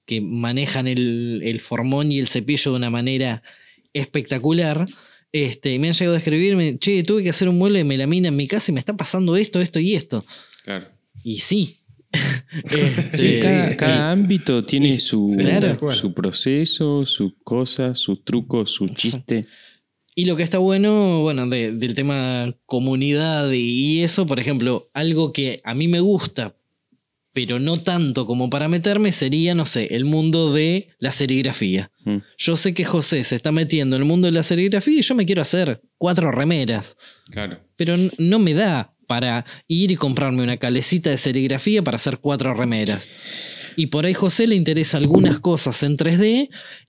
que 0.07 0.21
manejan 0.23 0.89
el, 0.89 1.43
el 1.45 1.61
formón 1.61 2.11
y 2.11 2.19
el 2.19 2.29
cepillo 2.29 2.71
de 2.71 2.77
una 2.79 2.91
manera 2.91 3.43
espectacular. 3.93 4.87
Este, 5.33 5.75
y 5.75 5.79
me 5.79 5.89
han 5.89 5.95
llegado 5.95 6.15
a 6.15 6.19
escribirme, 6.19 6.79
che, 6.79 7.03
tuve 7.03 7.23
que 7.23 7.31
hacer 7.31 7.49
un 7.49 7.59
mueble 7.59 7.81
de 7.81 7.85
melamina 7.85 8.29
en 8.29 8.37
mi 8.37 8.47
casa 8.49 8.71
y 8.71 8.75
me 8.75 8.81
está 8.81 8.97
pasando 8.97 9.37
esto, 9.37 9.61
esto 9.61 9.79
y 9.81 9.95
esto. 9.95 10.25
claro. 10.65 10.87
Y 11.23 11.39
sí. 11.39 11.81
Sí, 12.71 12.81
Este, 12.81 13.41
cada, 13.43 13.73
y- 13.73 13.77
cada 13.77 14.11
ámbito 14.13 14.63
tiene 14.63 14.89
y- 14.91 15.01
su, 15.01 15.37
claro. 15.39 15.91
su 15.93 16.15
proceso, 16.15 17.05
sus 17.05 17.33
cosas, 17.45 17.99
sus 17.99 18.25
trucos, 18.25 18.71
su 18.71 18.89
chiste. 18.89 19.47
Y 20.19 20.25
lo 20.25 20.35
que 20.35 20.43
está 20.43 20.57
bueno, 20.59 21.21
bueno, 21.21 21.47
de- 21.47 21.73
del 21.73 21.93
tema 21.95 22.53
comunidad 22.65 23.51
y, 23.53 24.03
eso, 24.03 24.27
por 24.27 24.41
ejemplo, 24.41 24.89
algo 24.95 25.33
que 25.33 25.61
a 25.63 25.75
mí 25.75 25.89
me 25.89 26.01
gusta, 26.01 26.57
pero 27.35 27.59
no 27.59 27.77
tanto 27.77 28.25
como 28.25 28.49
para 28.49 28.67
meterme, 28.67 29.13
sería, 29.13 29.55
no 29.55 29.67
sé, 29.67 29.89
el 29.95 30.07
mundo 30.07 30.55
de 30.55 30.89
la 30.99 31.13
serigrafía. 31.13 31.91
Mm. 32.07 32.17
Yo 32.39 32.57
sé 32.57 32.73
que 32.73 32.87
José 32.87 33.25
se 33.25 33.37
está 33.37 33.53
metiendo 33.53 33.95
en 33.97 34.03
el 34.03 34.09
mundo 34.09 34.25
de 34.27 34.33
la 34.33 34.43
serigrafía 34.43 35.01
y 35.01 35.03
yo 35.03 35.15
me 35.15 35.27
quiero 35.27 35.43
hacer 35.43 35.83
cuatro 35.99 36.31
remeras, 36.33 36.97
Claro. 37.31 37.61
pero 37.77 37.95
no 38.17 38.39
me 38.39 38.55
da 38.55 38.95
para 39.07 39.45
ir 39.69 39.91
y 39.91 39.97
comprarme 39.97 40.43
una 40.43 40.57
calecita 40.57 41.11
de 41.11 41.19
serigrafía 41.19 41.83
para 41.85 41.97
hacer 41.97 42.19
cuatro 42.21 42.55
remeras. 42.55 43.07
Y 43.77 43.89
por 43.89 44.07
ahí 44.07 44.15
José 44.15 44.47
le 44.47 44.55
interesa 44.55 44.97
algunas 44.97 45.39
cosas 45.39 45.83
en 45.83 45.99
3D 45.99 46.49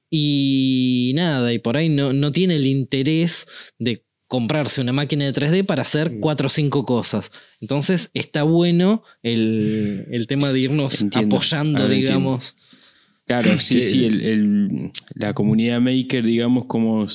y 0.10 1.12
nada, 1.16 1.54
y 1.54 1.60
por 1.60 1.78
ahí 1.78 1.90
no, 1.90 2.14
no 2.14 2.32
tiene 2.32 2.56
el 2.56 2.66
interés 2.66 3.46
de 3.80 4.04
comprarse 4.28 4.82
una 4.82 4.92
máquina 4.94 5.26
de 5.26 5.32
3D 5.34 5.64
para 5.66 5.84
hacer 5.84 6.12
Mm. 6.12 6.20
cuatro 6.20 6.48
o 6.48 6.50
cinco 6.50 6.86
cosas. 6.86 7.32
Entonces 7.62 8.10
está 8.14 8.44
bueno 8.44 9.04
el, 9.24 10.06
el 10.12 10.28
tema 10.28 10.52
de 10.52 10.60
irnos 10.60 11.02
Entiendo, 11.02 11.38
apoyando, 11.38 11.88
digamos. 11.88 12.56
Claro, 13.26 13.58
sí, 13.60 13.82
Sí. 13.82 13.82
sí, 13.92 14.06
el- 14.06 14.22
el- 14.22 14.92
la 15.16 15.34
comunidad 15.34 15.80
maker, 15.82 16.24
digamos, 16.26 16.66
como, 16.66 17.06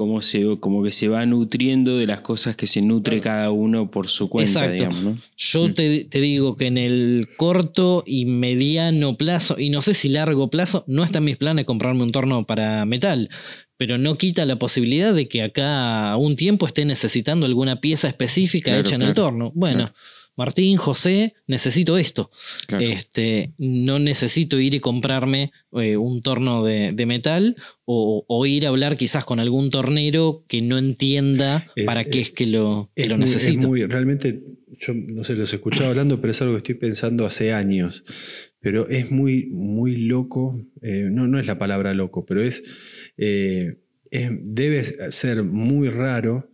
como, 0.00 0.22
se, 0.22 0.56
como 0.60 0.82
que 0.82 0.92
se 0.92 1.08
va 1.08 1.26
nutriendo 1.26 1.98
de 1.98 2.06
las 2.06 2.22
cosas 2.22 2.56
que 2.56 2.66
se 2.66 2.80
nutre 2.80 3.20
cada 3.20 3.50
uno 3.50 3.90
por 3.90 4.08
su 4.08 4.30
cuenta, 4.30 4.64
Exacto. 4.64 4.72
digamos, 4.72 5.02
¿no? 5.02 5.18
Yo 5.36 5.68
Mm. 5.68 5.74
te, 5.74 6.04
te 6.06 6.20
digo 6.22 6.56
que 6.56 6.68
en 6.68 6.78
el 6.78 7.28
corto 7.36 8.02
y 8.06 8.24
mediano 8.24 9.18
plazo, 9.18 9.56
y 9.58 9.68
no 9.68 9.82
sé 9.82 9.92
si 9.92 10.08
largo 10.08 10.48
plazo, 10.48 10.84
no 10.86 11.04
está 11.04 11.18
en 11.18 11.24
mis 11.24 11.36
planes 11.36 11.66
comprarme 11.66 12.02
un 12.02 12.12
torno 12.12 12.44
para 12.46 12.86
metal, 12.86 13.28
pero 13.76 13.98
no 13.98 14.16
quita 14.16 14.46
la 14.46 14.56
posibilidad 14.56 15.12
de 15.12 15.28
que 15.28 15.42
acá 15.42 16.12
a 16.12 16.16
un 16.16 16.34
tiempo 16.34 16.66
esté 16.66 16.86
necesitando 16.86 17.44
alguna 17.44 17.82
pieza 17.82 18.08
específica 18.08 18.70
Claro, 18.70 18.80
hecha 18.80 18.94
en 18.94 19.02
el 19.02 19.12
torno. 19.12 19.52
Bueno, 19.54 19.76
claro. 19.80 19.94
Martín, 20.40 20.76
José, 20.78 21.34
necesito 21.46 21.98
esto. 21.98 22.30
Claro. 22.66 22.84
Este, 22.86 23.52
no 23.58 23.98
necesito 23.98 24.58
ir 24.58 24.72
y 24.74 24.80
comprarme 24.80 25.52
eh, 25.72 25.96
un 25.96 26.22
torno 26.22 26.64
de, 26.64 26.92
de 26.92 27.06
metal 27.06 27.56
o, 27.84 28.24
o 28.26 28.46
ir 28.46 28.64
a 28.64 28.70
hablar 28.70 28.96
quizás 28.96 29.24
con 29.24 29.38
algún 29.38 29.70
tornero 29.70 30.44
que 30.48 30.62
no 30.62 30.78
entienda 30.78 31.66
Es- 31.76 31.84
para 31.84 32.04
qué 32.04 32.20
es- 32.22 32.28
es 32.28 32.34
que 32.34 32.46
lo, 32.46 32.90
que 32.96 33.02
Es 33.04 33.08
lo 33.08 33.16
muy- 33.16 33.24
es 33.24 33.34
necesito. 33.34 33.68
muy- 33.68 33.84
realmente, 33.84 34.42
yo 34.80 34.94
no 34.94 35.22
sé, 35.24 35.34
los 35.36 35.52
he 35.52 35.56
escuchado 35.56 35.90
hablando, 35.90 36.20
pero 36.20 36.30
es 36.30 36.40
algo 36.42 36.54
que 36.54 36.58
estoy 36.58 36.74
pensando 36.76 37.26
hace 37.26 37.52
años. 37.52 38.02
Pero 38.62 38.88
es 38.88 39.10
muy, 39.10 39.46
muy 39.50 39.96
loco. 39.96 40.58
eh, 40.82 41.08
no, 41.10 41.26
no 41.26 41.38
es 41.38 41.46
la 41.46 41.58
palabra 41.58 41.92
loco, 41.94 42.24
pero 42.26 42.42
es, 42.42 42.62
eh, 43.18 43.76
es- 44.10 44.30
debe 44.42 44.82
ser 45.12 45.42
muy 45.44 45.88
raro 45.88 46.49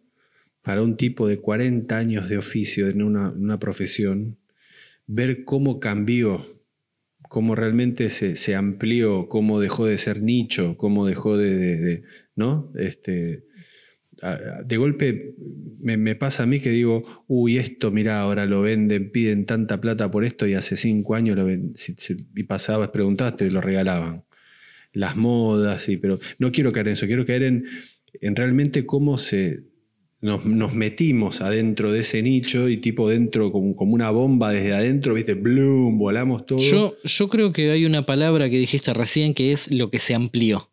para 0.66 0.82
un 0.82 0.96
tipo 0.96 1.28
de 1.28 1.38
40 1.38 1.96
años 1.96 2.28
de 2.28 2.38
oficio 2.38 2.88
en 2.88 3.00
una, 3.00 3.30
una 3.30 3.60
profesión 3.60 4.36
ver 5.06 5.44
cómo 5.44 5.78
cambió, 5.78 6.60
cómo 7.28 7.54
realmente 7.54 8.10
se, 8.10 8.34
se 8.34 8.56
amplió, 8.56 9.28
cómo 9.28 9.60
dejó 9.60 9.86
de 9.86 9.96
ser 9.96 10.22
nicho, 10.22 10.76
cómo 10.76 11.06
dejó 11.06 11.36
de, 11.36 11.76
de- 11.76 12.02
¿no? 12.34 12.72
Este, 12.74 13.44
de 14.64 14.76
golpe 14.76 15.36
me, 15.78 15.96
me 15.96 16.16
pasa 16.16 16.42
a 16.42 16.46
mí 16.46 16.58
que 16.58 16.70
digo, 16.70 17.24
uy, 17.28 17.58
esto, 17.58 17.92
mirá, 17.92 18.18
ahora 18.18 18.44
lo 18.44 18.60
venden, 18.62 19.12
piden 19.12 19.46
tanta 19.46 19.80
plata 19.80 20.10
por 20.10 20.24
esto 20.24 20.48
y 20.48 20.54
hace 20.54 20.76
cinco 20.76 21.14
años 21.14 21.38
y 22.34 22.42
pasabas, 22.42 22.88
preguntaste, 22.88 23.48
lo 23.52 23.60
regalaban. 23.60 24.24
Las 24.92 25.14
modas, 25.14 25.88
y, 25.88 25.96
pero 25.96 26.18
no 26.40 26.50
quiero 26.50 26.72
caer 26.72 26.88
en 26.88 26.92
eso, 26.94 27.06
quiero 27.06 27.24
caer 27.24 27.44
en, 27.44 27.66
en 28.20 28.34
realmente 28.34 28.84
cómo 28.84 29.16
se, 29.16 29.62
nos, 30.20 30.44
nos 30.44 30.74
metimos 30.74 31.40
adentro 31.40 31.92
de 31.92 32.00
ese 32.00 32.22
nicho 32.22 32.68
y 32.68 32.78
tipo 32.78 33.08
dentro 33.08 33.52
como, 33.52 33.76
como 33.76 33.94
una 33.94 34.10
bomba 34.10 34.50
desde 34.50 34.74
adentro, 34.74 35.14
viste, 35.14 35.34
bloom, 35.34 35.98
volamos 35.98 36.46
todo. 36.46 36.58
Yo, 36.58 36.94
yo 37.04 37.28
creo 37.28 37.52
que 37.52 37.70
hay 37.70 37.84
una 37.84 38.06
palabra 38.06 38.48
que 38.48 38.58
dijiste 38.58 38.92
recién 38.94 39.34
que 39.34 39.52
es 39.52 39.70
lo 39.70 39.90
que 39.90 39.98
se 39.98 40.14
amplió. 40.14 40.70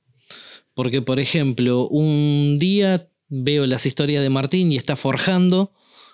Porque, 0.74 1.02
por 1.02 1.20
ejemplo, 1.20 1.88
un 1.88 2.58
día 2.60 3.08
veo 3.30 3.68
las 3.68 3.86
historias 3.86 4.24
de 4.24 4.30
Martín 4.30 4.72
y 4.72 4.78
está 4.78 4.96
forjando, 4.96 5.72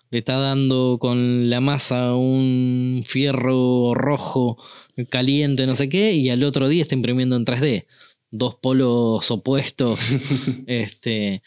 le 0.09 0.19
está 0.19 0.37
dando 0.37 0.97
con 0.99 1.49
la 1.49 1.61
masa 1.61 2.15
un 2.15 3.01
fierro 3.05 3.93
rojo 3.93 4.57
caliente, 5.09 5.65
no 5.65 5.75
sé 5.75 5.87
qué, 5.87 6.13
y 6.13 6.29
al 6.29 6.43
otro 6.43 6.67
día 6.67 6.81
está 6.81 6.95
imprimiendo 6.95 7.35
en 7.35 7.45
3D. 7.45 7.85
Dos 8.31 8.55
polos 8.55 9.31
opuestos. 9.31 9.99
este, 10.67 11.41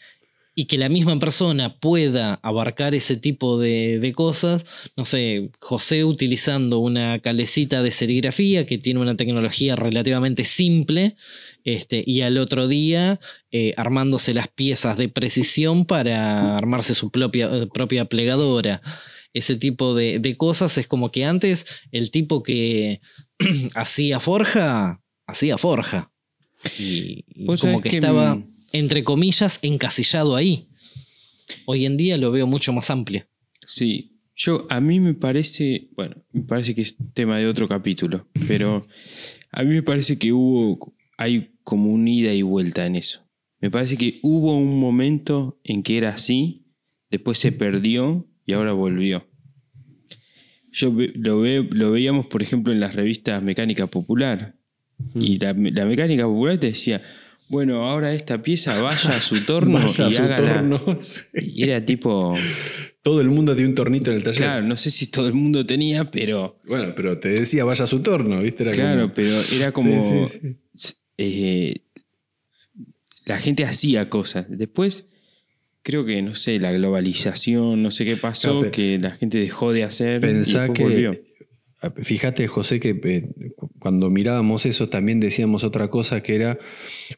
y 0.55 0.65
que 0.65 0.77
la 0.77 0.89
misma 0.89 1.17
persona 1.17 1.79
pueda 1.79 2.35
abarcar 2.43 2.93
ese 2.93 3.17
tipo 3.17 3.59
de, 3.59 3.99
de 3.99 4.13
cosas, 4.13 4.65
no 4.95 5.05
sé, 5.05 5.49
José 5.59 6.03
utilizando 6.03 6.79
una 6.79 7.19
calecita 7.19 7.81
de 7.81 7.91
serigrafía 7.91 8.65
que 8.65 8.77
tiene 8.77 8.99
una 8.99 9.17
tecnología 9.17 9.75
relativamente 9.75 10.43
simple, 10.43 11.15
este, 11.63 12.03
y 12.05 12.21
al 12.21 12.37
otro 12.37 12.67
día 12.67 13.19
eh, 13.51 13.73
armándose 13.77 14.33
las 14.33 14.47
piezas 14.47 14.97
de 14.97 15.09
precisión 15.09 15.85
para 15.85 16.55
armarse 16.55 16.93
su 16.93 17.09
propia, 17.09 17.49
eh, 17.51 17.67
propia 17.73 18.05
plegadora. 18.05 18.81
Ese 19.33 19.55
tipo 19.55 19.95
de, 19.95 20.19
de 20.19 20.37
cosas 20.37 20.77
es 20.77 20.85
como 20.87 21.11
que 21.11 21.25
antes 21.25 21.65
el 21.91 22.11
tipo 22.11 22.43
que 22.43 23.01
hacía 23.75 24.19
forja, 24.19 25.01
hacía 25.25 25.57
forja. 25.57 26.11
Y, 26.77 27.23
como 27.59 27.81
que, 27.81 27.89
estaba, 27.89 28.41
entre 28.73 29.03
comillas, 29.03 29.59
encasillado 29.61 30.35
ahí. 30.35 30.67
Hoy 31.65 31.85
en 31.85 31.95
día 31.97 32.17
lo 32.17 32.31
veo 32.31 32.45
mucho 32.47 32.73
más 32.73 32.89
amplio. 32.89 33.25
Sí, 33.65 34.17
yo 34.35 34.65
a 34.69 34.81
mí 34.81 34.99
me 34.99 35.13
parece, 35.13 35.87
bueno, 35.95 36.15
me 36.33 36.41
parece 36.41 36.75
que 36.75 36.81
es 36.81 36.97
tema 37.13 37.37
de 37.37 37.47
otro 37.47 37.67
capítulo, 37.69 38.27
pero 38.47 38.85
a 39.51 39.63
mí 39.63 39.69
me 39.69 39.83
parece 39.83 40.17
que 40.17 40.33
hubo, 40.33 40.93
hay 41.17 41.51
como 41.63 41.91
un 41.91 42.07
ida 42.07 42.33
y 42.33 42.41
vuelta 42.41 42.85
en 42.85 42.95
eso. 42.95 43.21
Me 43.61 43.71
parece 43.71 43.95
que 43.97 44.19
hubo 44.23 44.57
un 44.57 44.79
momento 44.79 45.59
en 45.63 45.83
que 45.83 45.97
era 45.97 46.09
así, 46.09 46.65
después 47.09 47.37
se 47.39 47.51
perdió 47.53 48.27
y 48.45 48.53
ahora 48.53 48.73
volvió. 48.73 49.25
Yo 50.71 50.91
lo, 51.15 51.39
ve- 51.41 51.67
lo 51.71 51.91
veíamos, 51.91 52.25
por 52.25 52.41
ejemplo, 52.41 52.73
en 52.73 52.79
las 52.79 52.95
revistas 52.95 53.41
Mecánica 53.43 53.87
Popular. 53.87 54.55
Y 55.15 55.37
la, 55.37 55.53
la 55.53 55.85
Mecánica 55.85 56.25
Popular 56.25 56.57
te 56.57 56.67
decía, 56.67 57.01
bueno, 57.49 57.87
ahora 57.87 58.13
esta 58.13 58.41
pieza 58.41 58.81
vaya 58.81 59.17
a 59.17 59.21
su 59.21 59.45
torno 59.45 59.73
Vaya 59.79 60.05
a 60.05 60.09
y 60.09 60.11
su 60.11 60.21
hágala". 60.23 60.53
torno, 60.55 60.97
sí. 60.99 61.23
Y 61.41 61.63
era 61.63 61.83
tipo, 61.85 62.33
Todo 63.01 63.21
el 63.21 63.29
mundo 63.29 63.53
tiene 63.53 63.69
un 63.69 63.75
tornito 63.75 64.09
en 64.11 64.17
el 64.17 64.23
taller. 64.23 64.37
claro, 64.41 64.65
no 64.65 64.77
sé 64.77 64.89
si 64.91 65.07
todo 65.11 65.27
el 65.27 65.33
mundo 65.33 65.65
tenía, 65.65 66.09
pero 66.09 66.59
Bueno, 66.65 66.93
pero 66.95 67.19
te 67.19 67.29
decía 67.29 67.63
vaya 67.65 67.83
a 67.83 67.87
su 67.87 68.01
torno, 68.01 68.41
¿viste? 68.41 68.63
Era 68.63 68.71
claro, 68.71 69.01
como- 69.03 69.13
pero 69.13 69.35
era 69.55 69.71
como 69.71 70.27
Sí, 70.27 70.39
sí, 70.39 70.55
sí. 70.73 70.93
eh, 71.17 71.75
la 73.25 73.37
gente 73.37 73.63
hacía 73.65 74.09
cosas. 74.09 74.45
Después 74.49 75.07
creo 75.81 76.05
que 76.05 76.21
no 76.21 76.33
sé, 76.35 76.59
la 76.59 76.71
globalización, 76.71 77.83
no 77.83 77.91
sé 77.91 78.05
qué 78.05 78.15
pasó, 78.17 78.61
No, 78.63 78.71
que 78.71 78.97
la 78.99 79.11
gente 79.11 79.37
dejó 79.37 79.73
de 79.73 79.83
hacer 79.83 80.17
y 80.17 80.27
Pensá 80.27 80.59
después 80.61 80.77
que 80.77 80.83
volvió. 80.85 81.11
Fíjate, 81.97 82.47
José, 82.47 82.79
que 82.79 82.99
eh, 83.03 83.53
cuando 83.79 84.09
mirábamos 84.09 84.65
eso 84.65 84.87
también 84.87 85.19
decíamos 85.19 85.63
otra 85.63 85.89
cosa 85.89 86.23
que 86.23 86.35
era, 86.35 86.57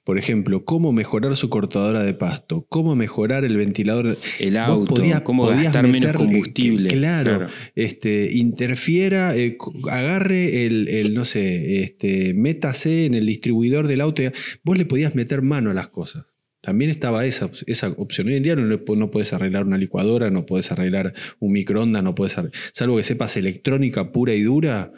por 0.04 0.18
ejemplo, 0.18 0.66
cómo 0.66 0.92
mejorar 0.92 1.36
su 1.36 1.50
cortadora 1.50 2.04
de 2.04 2.14
pasto, 2.16 2.66
cómo 2.70 2.96
mejorar 2.96 3.46
el 3.46 3.58
ventilador. 3.58 4.18
El 4.40 4.58
auto, 4.58 4.96
cómo 5.24 5.46
gastar 5.48 5.88
menos 5.88 6.14
combustible. 6.14 6.90
Claro, 6.90 7.48
Este, 7.76 8.32
interfiera, 8.34 9.36
eh, 9.36 9.58
agarre 9.92 10.66
el, 10.66 11.14
no 11.14 11.26
sé, 11.26 11.84
este, 11.84 12.34
métase 12.34 13.06
en 13.06 13.14
el 13.14 13.26
distribuidor 13.26 13.88
del 13.88 14.02
auto. 14.02 14.24
Vos 14.64 14.78
le 14.78 14.86
podías 14.86 15.14
meter 15.14 15.42
mano 15.42 15.72
a 15.72 15.74
las 15.74 15.90
cosas. 15.90 16.26
También 16.66 16.90
estaba 16.90 17.26
esa, 17.28 17.52
esa 17.68 17.90
opción. 17.90 18.28
Hoy 18.28 18.38
en 18.38 18.44
día 18.44 18.56
no, 18.56 18.66
no 18.66 19.12
puedes 19.12 19.34
arreglar 19.34 19.66
una 19.66 19.78
licuadora, 19.78 20.32
no 20.32 20.48
puedes 20.48 20.72
arreglar 20.72 21.14
un 21.38 21.52
microondas, 21.52 22.04
no 22.04 22.16
puedes 22.16 22.36
salvo 22.74 22.98
que 22.98 23.04
sepas 23.04 23.38
electrónica 23.38 24.12
pura 24.12 24.34
y 24.34 24.42
dura. 24.42 24.92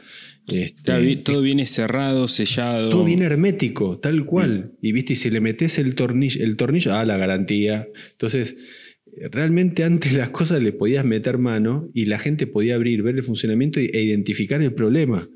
Este, 0.47 1.15
todo 1.17 1.41
viene 1.41 1.65
cerrado, 1.65 2.29
sellado. 2.29 2.87
Todo 2.87 3.03
viene 3.03 3.25
hermético, 3.25 3.99
tal 3.99 4.25
cual. 4.25 4.71
Mm. 4.71 4.85
Y 4.85 4.91
viste, 4.93 5.15
si 5.17 5.29
le 5.29 5.41
metes 5.41 5.77
el 5.77 5.93
tornillo, 5.95 6.41
el 6.41 6.55
tornillo, 6.55 6.95
ah, 6.95 7.03
la 7.03 7.17
garantía. 7.17 7.89
Entonces, 8.11 8.55
realmente 9.29 9.83
antes 9.83 10.13
las 10.13 10.29
cosas 10.29 10.63
le 10.63 10.71
podías 10.71 11.03
meter 11.03 11.37
mano 11.37 11.89
y 11.93 12.05
la 12.05 12.17
gente 12.17 12.47
podía 12.47 12.75
abrir, 12.75 13.03
ver 13.03 13.15
el 13.15 13.23
funcionamiento 13.23 13.81
e 13.81 14.01
identificar 14.01 14.61
el 14.61 14.73
problema 14.73 15.27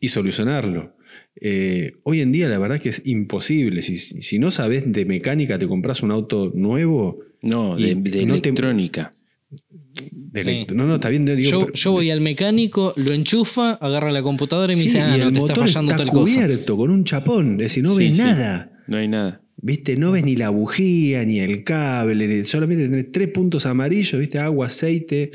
y 0.00 0.08
solucionarlo. 0.08 0.96
Eh, 1.40 1.92
hoy 2.02 2.20
en 2.20 2.32
día 2.32 2.48
la 2.48 2.58
verdad 2.58 2.80
que 2.80 2.88
es 2.90 3.02
imposible. 3.04 3.82
Si, 3.82 4.38
no 4.38 4.50
sabes 4.50 4.90
de 4.90 5.04
mecánica, 5.04 5.58
te 5.58 5.66
compras 5.66 6.02
un 6.02 6.10
auto 6.10 6.52
nuevo. 6.54 7.20
No, 7.42 7.76
de, 7.76 7.92
electrónica. 7.92 9.12
No, 10.72 10.86
no, 10.86 10.96
está 10.96 11.08
bien. 11.08 11.26
yo, 11.26 11.92
voy 11.92 12.10
al 12.10 12.20
mecánico, 12.20 12.92
lo 12.96 13.12
enchufa, 13.12 13.72
agarra 13.72 14.12
la 14.12 14.22
computadora 14.22 14.72
y 14.72 14.76
me 14.76 14.82
dice, 14.82 15.00
ah, 15.00 15.16
no, 15.16 15.32
te 15.32 15.38
está 15.38 15.54
fallando 15.56 15.92
está 15.92 16.04
cubierto 16.04 16.76
con 16.76 16.90
un 16.90 17.04
chapón, 17.04 17.52
es 17.52 17.68
decir, 17.68 17.84
no 17.84 17.94
ves 17.94 18.16
nada. 18.16 18.70
No 18.86 18.98
hay 18.98 19.08
nada. 19.08 19.42
¿Viste? 19.60 19.96
No 19.96 20.12
ves 20.12 20.24
ni 20.24 20.36
la 20.36 20.50
bujía, 20.50 21.24
ni 21.24 21.40
el 21.40 21.64
cable, 21.64 22.44
solamente 22.44 22.88
tenés 22.88 23.10
tres 23.10 23.28
puntos 23.28 23.66
amarillos, 23.66 24.20
¿viste? 24.20 24.38
Agua, 24.38 24.66
aceite, 24.66 25.32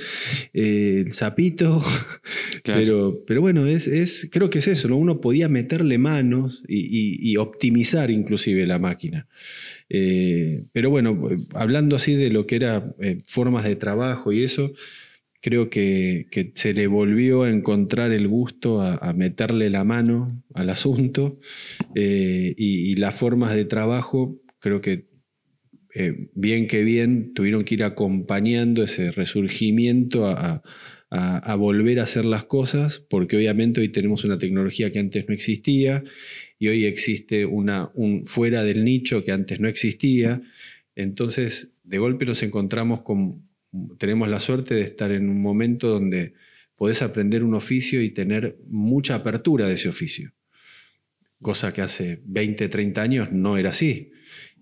eh, 0.53 1.03
el 1.05 1.11
zapito. 1.11 1.84
Pero, 2.63 3.21
pero 3.28 3.41
bueno, 3.41 3.67
es, 3.67 3.88
es, 3.88 4.30
creo 4.32 4.49
que 4.49 4.59
es 4.59 4.67
eso, 4.69 4.88
¿no? 4.88 4.95
Uno 4.95 5.19
podía 5.19 5.49
meterle 5.49 5.97
manos 5.97 6.63
y, 6.65 7.36
optimizar 7.36 8.09
inclusive 8.09 8.65
la 8.65 8.80
máquina. 8.80 9.28
Eh, 9.89 10.63
pero 10.71 10.89
bueno, 10.89 11.28
hablando 11.53 11.97
así 11.97 12.13
de 12.13 12.30
lo 12.30 12.47
que 12.47 12.55
era 12.55 12.95
eh, 13.01 13.17
formas 13.26 13.65
de 13.65 13.76
trabajo 13.76 14.32
y 14.32 14.43
eso, 14.43 14.71
creo 15.44 15.70
que, 15.70 16.26
se 16.54 16.74
le 16.74 16.88
volvió 16.88 17.44
a 17.44 17.50
encontrar 17.50 18.14
el 18.14 18.30
gusto 18.30 18.82
a, 18.82 19.12
meterle 19.12 19.70
la 19.70 19.84
mano 19.84 20.41
al 20.54 20.70
asunto 20.70 21.38
eh, 21.96 22.56
y, 22.58 22.96
las 22.96 23.14
formas 23.14 23.54
de 23.54 23.66
trabajo, 23.66 24.41
creo 24.60 24.80
que 24.80 25.10
eh, 25.96 26.30
bien 26.34 26.68
que 26.68 26.86
bien 26.86 27.34
tuvieron 27.34 27.66
que 27.66 27.76
ir 27.76 27.84
acompañando 27.84 28.84
ese 28.84 29.12
resurgimiento 29.12 30.28
a, 30.28 30.64
volver 31.58 32.00
a 32.00 32.04
hacer 32.04 32.24
las 32.24 32.46
cosas, 32.46 33.02
porque 33.02 33.36
obviamente 33.36 33.82
hoy 33.82 33.89
tenemos 33.89 34.24
una 34.24 34.38
tecnología 34.38 34.91
que 34.91 35.00
antes 35.00 35.28
no 35.28 35.34
existía 35.34 36.04
y 36.58 36.70
hoy 36.70 36.86
existe 36.86 37.46
una, 37.46 37.91
un 37.96 38.26
fuera 38.26 38.64
del 38.64 38.86
nicho 38.86 39.26
que 39.26 39.34
antes 39.34 39.60
no 39.60 39.68
existía. 39.68 40.41
Entonces, 40.96 41.74
de 41.84 41.98
golpe 41.98 42.26
nos 42.26 42.41
encontramos 42.44 43.02
con 43.02 43.53
tenemos 43.97 44.30
la 44.30 44.39
suerte 44.39 44.76
de 44.76 44.82
estar 44.82 45.11
en 45.11 45.30
un 45.30 45.41
momento 45.41 45.88
donde 45.88 46.34
podés 46.76 47.01
aprender 47.01 47.43
un 47.43 47.55
oficio 47.55 48.01
y 48.01 48.09
tener 48.09 48.57
mucha 48.67 49.15
apertura 49.15 49.67
de 49.67 49.76
ese 49.76 49.89
oficio. 49.89 50.32
Cosa 51.41 51.74
que 51.74 51.82
hace 51.82 52.21
20, 52.26 52.69
30 52.69 53.01
años 53.01 53.32
no 53.32 53.57
era 53.57 53.69
así. 53.69 54.11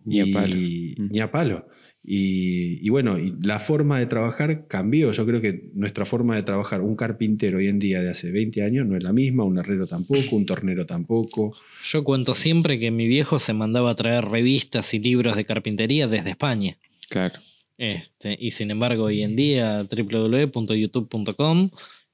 Ni 0.04 0.20
a 0.20 0.26
palo. 0.34 0.56
Ni 0.56 1.20
a 1.20 1.32
palo. 1.32 1.68
Y, 2.04 2.90
bueno, 2.90 3.18
la 3.44 3.60
forma 3.60 4.00
de 4.00 4.08
trabajar 4.08 4.66
cambió. 4.68 5.12
Yo 5.12 5.26
creo 5.26 5.40
que 5.40 5.70
nuestra 5.76 6.06
forma 6.06 6.36
de 6.36 6.42
trabajar, 6.42 6.82
un 6.82 6.96
carpintero 6.96 7.60
hoy 7.60 7.68
en 7.68 7.78
día 7.78 8.02
de 8.02 8.10
hace 8.10 8.32
20 8.32 8.64
años 8.64 8.88
no 8.88 8.98
es 8.98 9.04
la 9.04 9.14
misma, 9.14 9.44
un 9.44 9.60
herrero 9.60 9.86
tampoco, 9.86 10.36
un 10.36 10.48
tornero 10.48 10.88
tampoco. 10.88 11.56
Yo 11.84 12.04
cuento 12.04 12.34
siempre 12.34 12.80
que 12.80 12.90
mi 12.90 13.08
viejo 13.08 13.38
se 13.38 13.54
mandaba 13.54 13.92
a 13.92 13.96
traer 13.96 14.26
revistas 14.26 14.94
y 14.96 15.00
libros 15.00 15.36
de 15.36 15.46
carpintería 15.46 16.08
desde 16.08 16.32
España. 16.32 16.78
Claro. 17.08 17.40
Este, 17.82 18.38
y 18.40 18.52
sin 18.52 18.70
embargo, 18.70 19.06
hoy 19.06 19.24
en 19.24 19.36
día, 19.36 19.84
www.youtube.com 19.90 21.72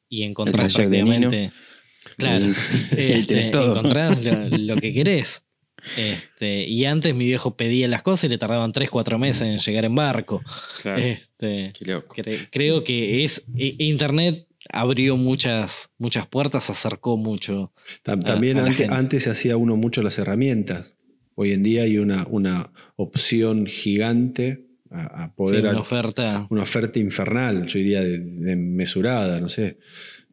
y 0.07 0.23
encontrás 0.23 0.73
prácticamente. 0.73 1.51
Claro, 2.15 2.45
este, 2.95 3.47
encontrás 3.47 4.23
lo, 4.23 4.77
que 4.77 4.93
querés. 4.93 5.45
Este, 5.97 6.63
y 6.63 6.85
antes 6.85 7.13
mi 7.13 7.25
viejo 7.25 7.57
pedía 7.57 7.89
las 7.89 8.01
cosas 8.01 8.23
y 8.23 8.29
le 8.29 8.37
tardaban 8.37 8.71
3-4 8.71 9.19
meses 9.19 9.41
en 9.41 9.57
llegar 9.57 9.83
en 9.83 9.95
barco. 9.95 10.41
Este, 10.85 11.73
creo 12.49 12.85
que 12.85 13.25
es. 13.25 13.43
Internet 13.57 14.47
abrió 14.69 15.17
muchas, 15.17 15.91
muchas 15.97 16.27
puertas, 16.27 16.69
acercó 16.69 17.17
mucho. 17.17 17.73
También 18.03 18.57
antes, 18.57 19.23
se 19.23 19.29
hacía 19.29 19.57
uno 19.57 19.75
mucho 19.75 20.01
las 20.01 20.17
herramientas. 20.17 20.93
Hoy 21.35 21.51
en 21.51 21.61
día 21.61 21.81
hay 21.81 21.97
una, 21.97 22.25
una 22.29 22.71
opción 22.95 23.65
gigante 23.67 24.66
a, 24.91 25.33
poder... 25.33 25.65
una 25.65 25.79
oferta. 25.79 26.47
Una 26.49 26.63
oferta 26.63 26.99
infernal, 26.99 27.65
yo 27.65 27.79
diría, 27.79 28.01
de, 28.01 28.55
mesurada, 28.55 29.39
no 29.39 29.49
sé. 29.49 29.77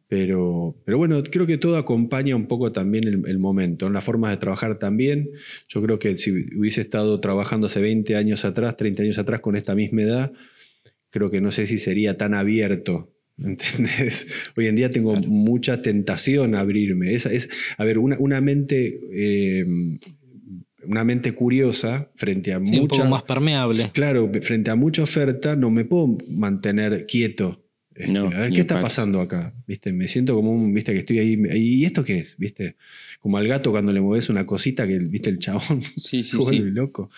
Pero, 0.07 0.75
pero, 0.85 0.97
bueno, 0.97 1.23
creo 1.23 1.47
que 1.47 1.57
todo 1.57 1.77
acompaña 1.77 2.35
un 2.35 2.47
poco 2.47 2.71
también 2.71 3.25
el, 3.25 3.39
momento, 3.39 3.87
en 3.87 3.93
las 3.93 4.03
formas 4.03 4.31
de 4.31 4.37
trabajar 4.37 4.77
también. 4.77 5.29
Yo 5.67 5.81
creo 5.81 5.97
que 5.97 6.15
si 6.17 6.31
hubiese 6.31 6.81
estado 6.81 7.19
trabajando 7.19 7.67
hace 7.67 7.81
20 7.81 8.15
años 8.15 8.45
atrás, 8.45 8.77
30 8.77 9.03
años 9.03 9.17
atrás 9.17 9.41
con 9.41 9.55
esta 9.55 9.73
misma 9.73 10.03
edad, 10.03 10.33
creo 11.09 11.31
que 11.31 11.41
no 11.41 11.51
sé 11.51 11.65
si 11.65 11.77
sería 11.77 12.17
tan 12.17 12.35
abierto. 12.35 13.11
¿Entendés? 13.37 14.27
Hoy 14.55 14.67
en 14.67 14.75
día 14.75 14.91
tengo 14.91 15.15
mucha 15.15 15.81
tentación 15.81 16.55
a 16.55 16.61
abrirme. 16.61 17.13
Es, 17.13 17.25
es, 17.25 17.49
a 17.77 17.83
ver, 17.83 17.97
una, 17.97 18.17
una 18.19 18.41
mente 18.41 18.99
eh, 19.11 19.65
una 20.87 21.03
mente 21.03 21.33
curiosa 21.33 22.11
frente 22.15 22.53
a 22.53 22.59
mucha. 22.59 22.81
Un 22.81 22.87
poco 22.87 23.05
más 23.05 23.23
permeable. 23.23 23.91
Claro, 23.93 24.31
frente 24.41 24.71
a 24.71 24.75
mucha 24.75 25.03
oferta, 25.03 25.55
no 25.55 25.71
me 25.71 25.85
puedo 25.85 26.17
mantener 26.29 27.05
quieto. 27.05 27.61
Este, 27.95 28.17
a 28.17 28.23
ver 28.23 28.51
qué 28.51 28.61
está 28.61 28.81
pasando 28.81 29.21
acá. 29.21 29.53
¿Viste? 29.67 29.93
Me 29.93 30.07
siento 30.07 30.35
como 30.35 30.51
un, 30.51 30.73
viste, 30.73 30.91
que 30.91 30.99
estoy 30.99 31.19
ahí. 31.19 31.41
¿Y 31.53 31.85
esto 31.85 32.03
qué 32.03 32.19
es? 32.19 32.37
¿Viste? 32.37 32.75
Como 33.19 33.37
al 33.37 33.47
gato 33.47 33.71
cuando 33.71 33.93
le 33.93 34.01
mueves 34.01 34.29
una 34.29 34.45
cosita 34.45 34.85
que, 34.85 34.99
viste, 34.99 35.29
el 35.29 35.39
chabón 35.39 35.81
sí, 35.95 36.19
se 36.23 36.39
sí, 36.39 36.59
loco. 36.59 37.09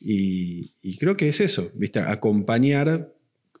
Y, 0.00 0.96
creo 0.98 1.16
que 1.16 1.28
es 1.28 1.40
eso, 1.40 1.70
¿viste? 1.74 2.00
Acompañar 2.00 3.12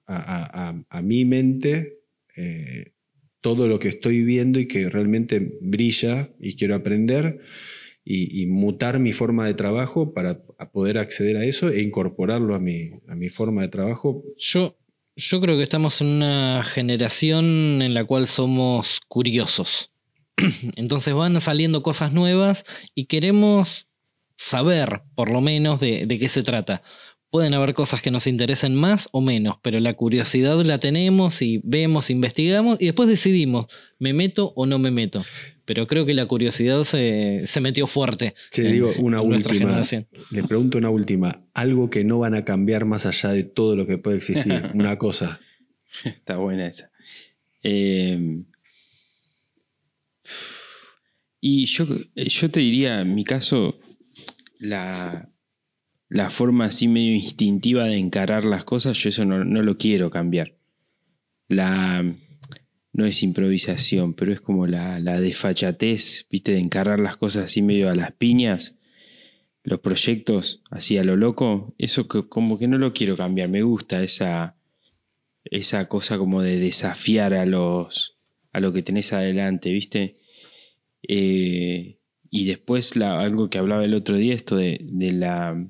a, 0.06 1.02
mi 1.02 1.24
mente 1.24 2.00
eh, 2.36 2.92
todo 3.40 3.68
lo 3.68 3.78
que 3.78 3.88
estoy 3.88 4.24
viendo 4.24 4.58
y 4.58 4.66
que 4.66 4.88
realmente 4.88 5.58
brilla 5.60 6.30
y 6.40 6.56
quiero 6.56 6.74
aprender 6.74 7.40
y, 8.12 8.46
mutar 8.46 8.98
mi 8.98 9.12
forma 9.12 9.46
de 9.46 9.54
trabajo 9.54 10.12
para 10.12 10.42
poder 10.72 10.98
acceder 10.98 11.36
a 11.36 11.44
eso 11.44 11.68
e 11.68 11.82
incorporarlo 11.82 12.56
a 12.56 12.58
mi, 12.58 12.90
a 13.06 13.14
mi 13.14 13.28
forma 13.28 13.62
de 13.62 13.68
trabajo. 13.68 14.24
Yo, 14.36 14.76
yo 15.14 15.40
creo 15.40 15.56
que 15.56 15.62
estamos 15.62 16.00
en 16.00 16.08
una 16.08 16.64
generación 16.64 17.82
en 17.82 17.94
la 17.94 18.04
cual 18.04 18.26
somos 18.26 19.00
curiosos. 19.06 19.92
Entonces 20.76 21.14
van 21.14 21.40
saliendo 21.40 21.82
cosas 21.82 22.12
nuevas 22.12 22.64
y 22.94 23.06
queremos 23.06 23.88
saber, 24.36 25.02
por 25.14 25.30
lo 25.30 25.40
menos, 25.40 25.78
de, 25.78 26.04
de, 26.06 26.18
qué 26.18 26.28
se 26.28 26.42
trata. 26.42 26.82
Pueden 27.30 27.54
haber 27.54 27.74
cosas 27.74 28.02
que 28.02 28.10
nos 28.10 28.26
interesen 28.26 28.74
más 28.74 29.08
o 29.12 29.20
menos, 29.20 29.56
pero 29.62 29.78
la 29.80 29.94
curiosidad 29.94 30.60
la 30.64 30.78
tenemos 30.78 31.42
y 31.42 31.60
vemos, 31.62 32.10
investigamos 32.10 32.80
y 32.80 32.86
después 32.86 33.08
decidimos, 33.08 33.66
¿me 33.98 34.12
meto 34.12 34.52
o 34.56 34.66
no 34.66 34.78
me 34.78 34.90
meto? 34.90 35.22
pero 35.70 35.86
creo 35.86 36.04
que 36.04 36.14
la 36.14 36.26
curiosidad 36.26 36.82
se, 36.82 37.60
metió 37.60 37.86
fuerte. 37.86 38.34
Sí, 38.50 38.62
digo 38.62 38.90
una 38.98 39.20
última. 39.20 39.80
Le 40.30 40.42
pregunto 40.42 40.78
una 40.78 40.90
última. 40.90 41.44
Algo 41.54 41.90
que 41.90 42.02
no 42.02 42.18
van 42.18 42.34
a 42.34 42.44
cambiar 42.44 42.86
más 42.86 43.06
allá 43.06 43.28
de 43.28 43.44
todo 43.44 43.76
lo 43.76 43.86
que 43.86 43.96
puede 43.96 44.16
existir. 44.16 44.64
una 44.74 44.98
cosa. 44.98 45.38
Está 46.04 46.38
buena 46.38 46.66
esa. 46.66 46.90
Em, 47.62 48.46
y 51.40 51.66
yo, 51.66 51.86
yo 52.16 52.50
te 52.50 52.58
diría, 52.58 53.02
en 53.02 53.14
mi 53.14 53.22
caso, 53.22 53.78
la, 54.58 55.30
la 56.10 56.28
forma 56.28 56.66
así 56.66 56.88
medio 56.88 57.14
instintiva 57.14 57.84
de 57.84 57.96
encarar 57.96 58.44
las 58.44 58.64
cosas, 58.64 58.98
yo 58.98 59.08
eso 59.08 59.24
no, 59.24 59.44
no 59.44 59.62
lo 59.62 59.78
quiero 59.78 60.10
cambiar. 60.10 60.54
La 61.48 62.04
no 62.92 63.06
es 63.06 63.22
improvisación, 63.22 64.14
pero 64.14 64.32
es 64.32 64.40
como 64.40 64.66
la, 64.66 64.98
la 64.98 65.20
desfachatez, 65.20 66.26
viste, 66.30 66.52
de 66.52 66.58
encargar 66.58 66.98
las 66.98 67.16
cosas 67.16 67.44
así 67.44 67.62
medio 67.62 67.88
a 67.88 67.94
las 67.94 68.12
piñas, 68.12 68.76
los 69.62 69.80
proyectos 69.80 70.62
así 70.70 70.98
a 70.98 71.04
lo 71.04 71.16
loco, 71.16 71.74
eso 71.78 72.08
que, 72.08 72.28
como 72.28 72.58
que 72.58 72.66
no 72.66 72.78
lo 72.78 72.92
quiero 72.92 73.16
cambiar, 73.16 73.48
me 73.48 73.62
gusta 73.62 74.02
esa, 74.02 74.56
esa 75.44 75.86
cosa 75.88 76.18
como 76.18 76.42
de 76.42 76.58
desafiar 76.58 77.32
a 77.34 77.46
los, 77.46 78.16
a 78.52 78.60
lo 78.60 78.72
que 78.72 78.82
tenés 78.82 79.12
adelante, 79.12 79.70
¿viste? 79.70 80.16
Eh, 81.06 81.98
y 82.28 82.44
después 82.46 82.96
la, 82.96 83.20
algo 83.20 83.48
que 83.50 83.58
hablaba 83.58 83.84
el 83.84 83.94
otro 83.94 84.16
día, 84.16 84.34
esto 84.34 84.56
de, 84.56 84.80
de 84.82 85.12
la, 85.12 85.64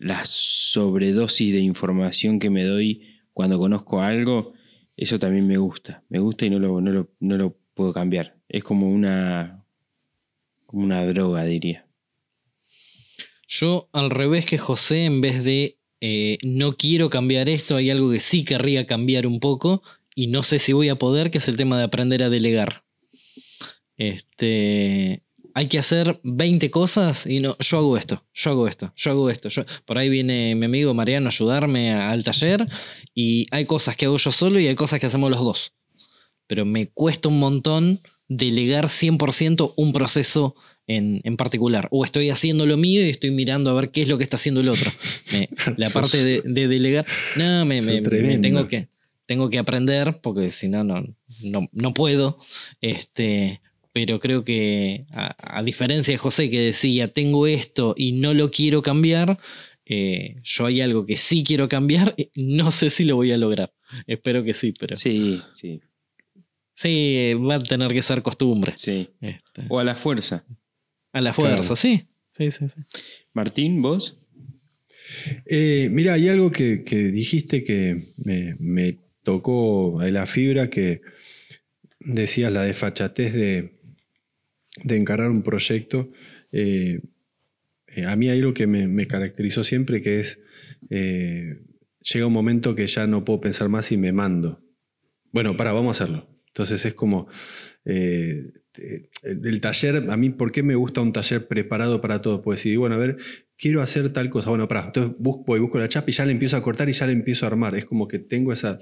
la 0.00 0.24
sobredosis 0.24 1.52
de 1.52 1.60
información 1.60 2.38
que 2.38 2.48
me 2.48 2.64
doy 2.64 3.06
cuando 3.34 3.58
conozco 3.58 4.00
algo, 4.00 4.54
eso 4.96 5.18
también 5.18 5.46
me 5.46 5.58
gusta. 5.58 6.02
Me 6.08 6.18
gusta 6.18 6.46
y 6.46 6.50
no 6.50 6.58
lo, 6.58 6.80
no 6.80 6.90
lo, 6.90 7.10
no 7.20 7.36
lo 7.36 7.56
puedo 7.74 7.92
cambiar. 7.92 8.34
Es 8.48 8.64
como 8.64 8.90
una, 8.90 9.62
como 10.66 10.84
una 10.84 11.04
droga, 11.06 11.44
diría. 11.44 11.86
Yo, 13.46 13.90
al 13.92 14.10
revés 14.10 14.46
que 14.46 14.56
José, 14.56 15.04
en 15.04 15.20
vez 15.20 15.44
de 15.44 15.78
eh, 16.00 16.38
no 16.42 16.76
quiero 16.76 17.10
cambiar 17.10 17.50
esto, 17.50 17.76
hay 17.76 17.90
algo 17.90 18.10
que 18.10 18.20
sí 18.20 18.44
querría 18.44 18.86
cambiar 18.86 19.26
un 19.26 19.38
poco 19.38 19.82
y 20.14 20.28
no 20.28 20.42
sé 20.42 20.58
si 20.58 20.72
voy 20.72 20.88
a 20.88 20.96
poder, 20.96 21.30
que 21.30 21.38
es 21.38 21.48
el 21.48 21.56
tema 21.56 21.76
de 21.76 21.84
aprender 21.84 22.22
a 22.22 22.30
delegar. 22.30 22.84
Este, 23.98 25.24
hay 25.54 25.68
que 25.68 25.78
hacer 25.78 26.20
20 26.22 26.70
cosas 26.70 27.26
y 27.26 27.40
no, 27.40 27.56
yo 27.58 27.78
hago 27.78 27.96
esto, 27.96 28.24
yo 28.32 28.50
hago 28.50 28.68
esto, 28.68 28.92
yo 28.96 29.10
hago 29.10 29.30
esto. 29.30 29.48
Yo, 29.48 29.64
por 29.84 29.98
ahí 29.98 30.08
viene 30.08 30.54
mi 30.54 30.66
amigo 30.66 30.94
Mariano 30.94 31.26
a 31.26 31.30
ayudarme 31.30 31.92
al 31.92 32.24
taller 32.24 32.66
y 33.14 33.46
hay 33.50 33.66
cosas 33.66 33.96
que 33.96 34.06
hago 34.06 34.16
yo 34.18 34.32
solo 34.32 34.60
y 34.60 34.66
hay 34.66 34.74
cosas 34.74 35.00
que 35.00 35.06
hacemos 35.06 35.30
los 35.30 35.40
dos. 35.40 35.74
Pero 36.46 36.64
me 36.64 36.88
cuesta 36.88 37.28
un 37.28 37.38
montón 37.38 38.00
delegar 38.28 38.86
100% 38.86 39.74
un 39.76 39.92
proceso 39.92 40.54
en, 40.86 41.20
en, 41.24 41.36
particular. 41.36 41.88
O 41.90 42.04
estoy 42.04 42.30
haciendo 42.30 42.66
lo 42.66 42.76
mío 42.76 43.04
y 43.04 43.10
estoy 43.10 43.30
mirando 43.30 43.70
a 43.70 43.74
ver 43.74 43.90
qué 43.90 44.02
es 44.02 44.08
lo 44.08 44.18
que 44.18 44.24
está 44.24 44.36
haciendo 44.36 44.60
el 44.60 44.68
otro. 44.68 44.90
Me, 45.32 45.48
la 45.76 45.90
parte 45.90 46.24
de, 46.24 46.42
de, 46.44 46.68
delegar, 46.68 47.06
no, 47.36 47.64
me, 47.64 47.80
me, 47.82 48.00
me 48.00 48.38
tengo 48.38 48.66
que 48.66 48.88
tengo 49.30 49.48
que 49.48 49.60
aprender 49.60 50.20
porque 50.20 50.50
si 50.50 50.68
no, 50.68 50.82
no, 50.82 51.04
no 51.70 51.94
puedo. 51.94 52.36
Este, 52.80 53.60
pero 54.00 54.18
creo 54.18 54.46
que 54.46 55.04
a, 55.12 55.58
a, 55.58 55.62
diferencia 55.62 56.14
de 56.14 56.16
José 56.16 56.48
que 56.48 56.58
decía, 56.58 57.06
tengo 57.06 57.46
esto 57.46 57.94
y 57.98 58.12
no 58.12 58.32
lo 58.32 58.50
quiero 58.50 58.80
cambiar, 58.80 59.38
eh, 59.84 60.36
yo 60.42 60.64
hay 60.64 60.80
algo 60.80 61.04
que 61.04 61.18
sí 61.18 61.44
quiero 61.44 61.68
cambiar, 61.68 62.16
no 62.34 62.70
sé 62.70 62.88
si 62.88 63.04
lo 63.04 63.16
voy 63.16 63.30
a 63.32 63.36
lograr. 63.36 63.74
Espero 64.06 64.42
que 64.42 64.54
sí, 64.54 64.72
pero... 64.80 64.96
Sí, 64.96 65.42
sí. 65.52 65.82
Sí, 66.72 67.34
va 67.34 67.56
a 67.56 67.60
tener 67.60 67.92
que 67.92 68.00
ser 68.00 68.22
costumbre. 68.22 68.72
Sí. 68.76 69.10
Este. 69.20 69.66
O 69.68 69.78
a 69.78 69.84
la 69.84 69.96
fuerza. 69.96 70.46
A 71.12 71.20
la 71.20 71.34
fuerza, 71.34 71.56
claro. 71.58 71.76
sí. 71.76 72.08
Sí, 72.30 72.50
sí, 72.50 72.70
sí. 72.70 72.80
Martín, 73.34 73.82
¿vos? 73.82 74.18
Eh, 75.44 75.90
mira, 75.92 76.14
hay 76.14 76.28
algo 76.28 76.50
que, 76.50 76.84
que 76.84 77.10
dijiste 77.10 77.64
que 77.64 78.14
me, 78.16 78.56
me, 78.58 78.96
tocó 79.24 80.00
la 80.00 80.26
fibra, 80.26 80.70
que 80.70 81.02
decías 81.98 82.50
la 82.50 82.62
desfachatez 82.62 83.34
de, 83.34 83.79
de 84.82 84.96
encarar 84.96 85.30
un 85.30 85.42
proyecto. 85.42 86.10
Eh, 86.52 87.00
a 88.06 88.16
mí 88.16 88.28
hay 88.28 88.38
algo 88.38 88.54
que 88.54 88.66
me, 88.66 89.06
caracterizó 89.06 89.64
siempre, 89.64 90.00
que 90.00 90.20
es, 90.20 90.40
eh, 90.90 91.62
llega 92.00 92.26
un 92.26 92.32
momento 92.32 92.74
que 92.74 92.86
ya 92.86 93.06
no 93.06 93.24
puedo 93.24 93.40
pensar 93.40 93.68
más 93.68 93.90
y 93.92 93.96
me 93.96 94.12
mando. 94.12 94.62
Bueno, 95.32 95.56
para, 95.56 95.72
vamos 95.72 96.00
a 96.00 96.04
hacerlo. 96.04 96.28
Entonces 96.48 96.84
es 96.84 96.94
como, 96.94 97.28
eh, 97.84 98.52
el 99.22 99.60
taller, 99.60 100.10
a 100.10 100.16
mí, 100.16 100.30
¿por 100.30 100.52
qué 100.52 100.62
me 100.62 100.74
gusta 100.74 101.00
un 101.00 101.12
taller 101.12 101.46
preparado 101.48 102.00
para 102.00 102.22
todo? 102.22 102.42
Pues 102.42 102.60
decir, 102.60 102.78
bueno, 102.78 102.94
a 102.94 102.98
ver, 102.98 103.16
quiero 103.56 103.82
hacer 103.82 104.12
tal 104.12 104.30
cosa. 104.30 104.50
Bueno, 104.50 104.68
para, 104.68 104.86
entonces 104.86 105.14
busco 105.18 105.56
y 105.56 105.60
busco 105.60 105.78
la 105.78 105.88
chapa 105.88 106.10
y 106.10 106.12
ya 106.12 106.24
le 106.24 106.32
empiezo 106.32 106.56
a 106.56 106.62
cortar 106.62 106.88
y 106.88 106.92
ya 106.92 107.06
le 107.06 107.12
empiezo 107.12 107.46
a 107.46 107.48
armar. 107.48 107.74
Es 107.74 107.84
como 107.84 108.08
que 108.08 108.18
tengo 108.18 108.52
esa, 108.52 108.78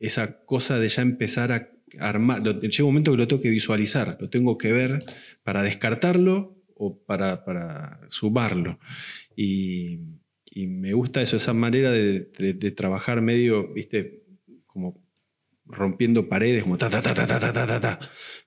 esa 0.00 0.44
cosa 0.44 0.78
de 0.78 0.88
ya 0.88 1.02
empezar 1.02 1.52
a 1.52 1.70
armar. 1.98 2.42
Llega 2.42 2.84
un 2.84 2.90
momento 2.90 3.12
que 3.12 3.18
lo 3.18 3.28
tengo 3.28 3.42
que 3.42 3.50
visualizar, 3.50 4.16
lo 4.20 4.28
tengo 4.30 4.58
que 4.58 4.72
ver 4.72 4.98
para 5.42 5.62
descartarlo 5.62 6.56
o 6.74 6.98
para, 7.04 7.44
para 7.44 8.00
sumarlo. 8.08 8.78
Y, 9.36 10.00
me 10.56 10.92
gusta 10.92 11.20
eso, 11.20 11.36
esa 11.36 11.52
manera 11.52 11.90
de, 11.90 12.28
de, 12.38 12.70
trabajar 12.70 13.20
medio, 13.20 13.72
viste, 13.72 14.22
como 14.66 15.02
rompiendo 15.66 16.28
paredes, 16.28 16.62
como 16.62 16.76
ta, 16.76 16.88
ta, 16.88 17.02
ta, 17.02 17.12
ta, 17.12 17.26
ta, 17.26 17.40
ta, 17.40 17.66
ta, 17.66 17.80
ta. 17.80 18.00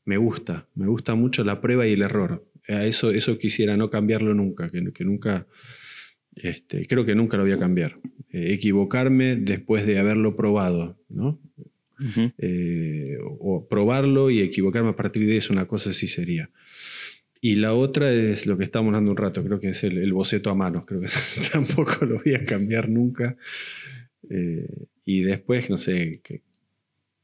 Me 0.05 0.15
gusta, 0.15 0.69
me 0.75 0.87
gusta 0.87 1.15
mucho 1.15 1.43
la 1.43 1.59
prueba 1.59 1.85
y 1.85 1.93
el 1.93 2.03
error. 2.03 2.49
Eso, 2.65 3.11
eso 3.11 3.37
quisiera 3.37 3.75
no 3.75 3.89
cambiarlo 3.89 4.33
nunca, 4.33 4.69
que 4.69 5.03
nunca, 5.03 5.47
este, 6.41 6.87
creo 6.87 7.05
que 7.05 7.15
nunca 7.15 7.37
lo 7.37 7.43
voy 7.43 7.51
a 7.51 7.59
cambiar. 7.59 7.99
Eh, 8.31 8.53
equivocarme 8.53 9.35
después 9.35 9.85
de 9.85 9.99
haberlo 9.99 10.35
probado, 10.35 10.97
¿no? 11.09 11.39
Uh 11.99 12.03
-huh. 12.03 12.33
eh, 12.37 13.17
o 13.21 13.67
probarlo 13.67 14.29
y 14.29 14.41
equivocarme 14.41 14.89
a 14.89 14.95
partir 14.95 15.25
de 15.25 15.37
eso, 15.37 15.53
una 15.53 15.67
cosa 15.67 15.89
así 15.89 16.07
sería. 16.07 16.49
Y 17.41 17.55
la 17.55 17.73
otra 17.73 18.11
es 18.11 18.45
lo 18.45 18.57
que 18.57 18.63
estamos 18.63 18.89
hablando 18.89 19.11
un 19.11 19.17
rato, 19.17 19.43
creo 19.43 19.59
que 19.59 19.69
es 19.69 19.83
el, 19.83 19.97
el 19.97 20.13
boceto 20.13 20.49
a 20.49 20.55
mano, 20.55 20.85
creo 20.85 21.01
que 21.01 21.07
tampoco 21.51 22.05
lo 22.05 22.21
voy 22.23 22.33
a 22.35 22.45
cambiar 22.45 22.89
nunca. 22.89 23.37
Eh, 24.29 24.67
y 25.05 25.21
después, 25.21 25.69
no 25.69 25.77
sé, 25.77 26.19
que, 26.23 26.41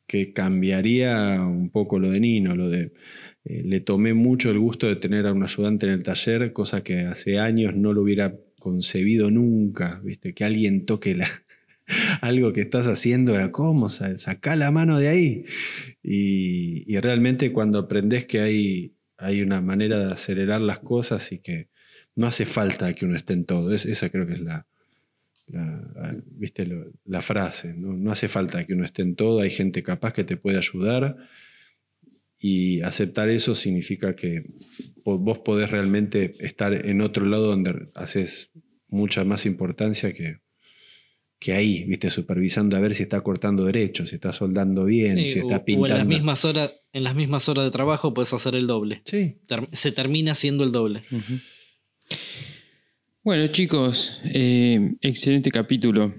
que 0.08 0.34
cambiaría 0.34 1.42
un 1.42 1.70
poco 1.70 2.00
lo 2.00 2.10
de 2.12 2.20
Nino, 2.20 2.56
lo 2.56 2.70
de 2.70 2.92
eh, 3.46 3.64
le 3.64 3.82
tomé 3.82 4.14
mucho 4.14 4.52
el 4.52 4.60
gusto 4.60 4.88
de 4.88 4.96
tener 4.96 5.28
a 5.28 5.34
un 5.34 5.44
ayudante 5.44 5.86
en 5.86 5.94
el 5.94 6.04
taller, 6.04 6.54
cosa 6.54 6.84
que 6.84 7.02
hace 7.02 7.40
años 7.40 7.76
no 7.76 7.94
lo 7.94 8.02
hubiera 8.02 8.36
concebido 8.60 9.30
nunca, 9.32 10.00
¿viste? 10.04 10.34
Que 10.34 10.46
alguien 10.46 10.86
toque 10.86 11.16
la, 11.16 11.28
algo 12.22 12.54
que 12.54 12.62
estás 12.62 12.88
haciendo, 12.88 13.34
¿cómo? 13.52 13.90
Sacá 13.90 14.56
la 14.56 14.72
mano 14.72 15.00
de 15.00 15.08
ahí. 15.10 15.46
Y, 16.02 16.98
realmente 17.00 17.52
cuando 17.52 17.80
aprendes 17.80 18.26
que 18.26 18.40
hay, 18.40 18.96
hay 19.18 19.42
una 19.42 19.62
manera 19.62 20.00
de 20.00 20.14
acelerar 20.14 20.62
las 20.62 20.80
cosas 20.80 21.32
y 21.32 21.40
que 21.40 21.70
no 22.16 22.28
hace 22.28 22.46
falta 22.46 22.94
que 22.94 23.06
uno 23.06 23.18
esté 23.18 23.34
en 23.34 23.46
todo, 23.46 23.74
es, 23.74 23.86
esa 23.86 24.10
creo 24.10 24.28
que 24.28 24.34
es 24.34 24.42
la, 24.42 24.68
la, 25.48 26.16
¿viste? 26.26 26.68
la 27.06 27.22
frase, 27.22 27.74
¿no? 27.74 27.94
no 27.94 28.12
hace 28.12 28.28
falta 28.28 28.66
que 28.66 28.74
uno 28.74 28.86
esté 28.86 29.02
en 29.02 29.16
todo, 29.16 29.42
hay 29.42 29.50
gente 29.50 29.84
capaz 29.84 30.14
que 30.14 30.24
te 30.24 30.38
puede 30.38 30.58
ayudar 30.58 31.18
y 32.40 32.82
aceptar 32.82 33.30
eso 33.30 33.56
significa 33.56 34.16
que 34.16 34.44
vos 35.06 35.40
podés 35.40 35.70
realmente 35.70 36.36
estar 36.40 36.74
en 36.74 37.02
otro 37.02 37.26
lado 37.26 37.48
donde 37.48 37.88
haces 37.96 38.52
mucha 38.90 39.24
más 39.24 39.46
importancia 39.46 40.12
que, 40.12 40.40
que 41.40 41.54
ahí, 41.54 41.84
viste, 41.86 42.10
supervisando 42.10 42.78
a 42.78 42.80
ver 42.80 42.96
si 42.96 43.04
está 43.04 43.22
cortando 43.22 43.66
derecho, 43.66 44.06
si 44.06 44.16
está 44.16 44.34
soldando 44.34 44.86
bien, 44.86 45.16
sí, 45.18 45.30
si 45.30 45.40
está 45.40 45.58
o, 45.58 45.66
pintando. 45.66 45.94
O 45.94 45.98
en 45.98 45.98
las 46.00 46.08
mismas 46.08 46.46
horas, 46.46 46.76
en 46.94 47.04
las 47.04 47.16
mismas 47.16 47.50
horas 47.50 47.66
de 47.66 47.72
trabajo 47.72 48.14
puedes 48.14 48.34
hacer 48.34 48.56
el 48.56 48.68
doble. 48.68 49.02
Sí. 49.06 49.38
Ter 49.48 49.68
se 49.72 49.92
termina 49.92 50.36
siendo 50.36 50.64
el 50.64 50.72
doble. 50.72 51.04
Uh 51.12 51.16
-huh. 51.16 51.42
Bueno, 53.26 53.48
chicos, 53.48 54.20
eh, 54.26 54.96
excelente 55.00 55.50
capítulo. 55.50 56.14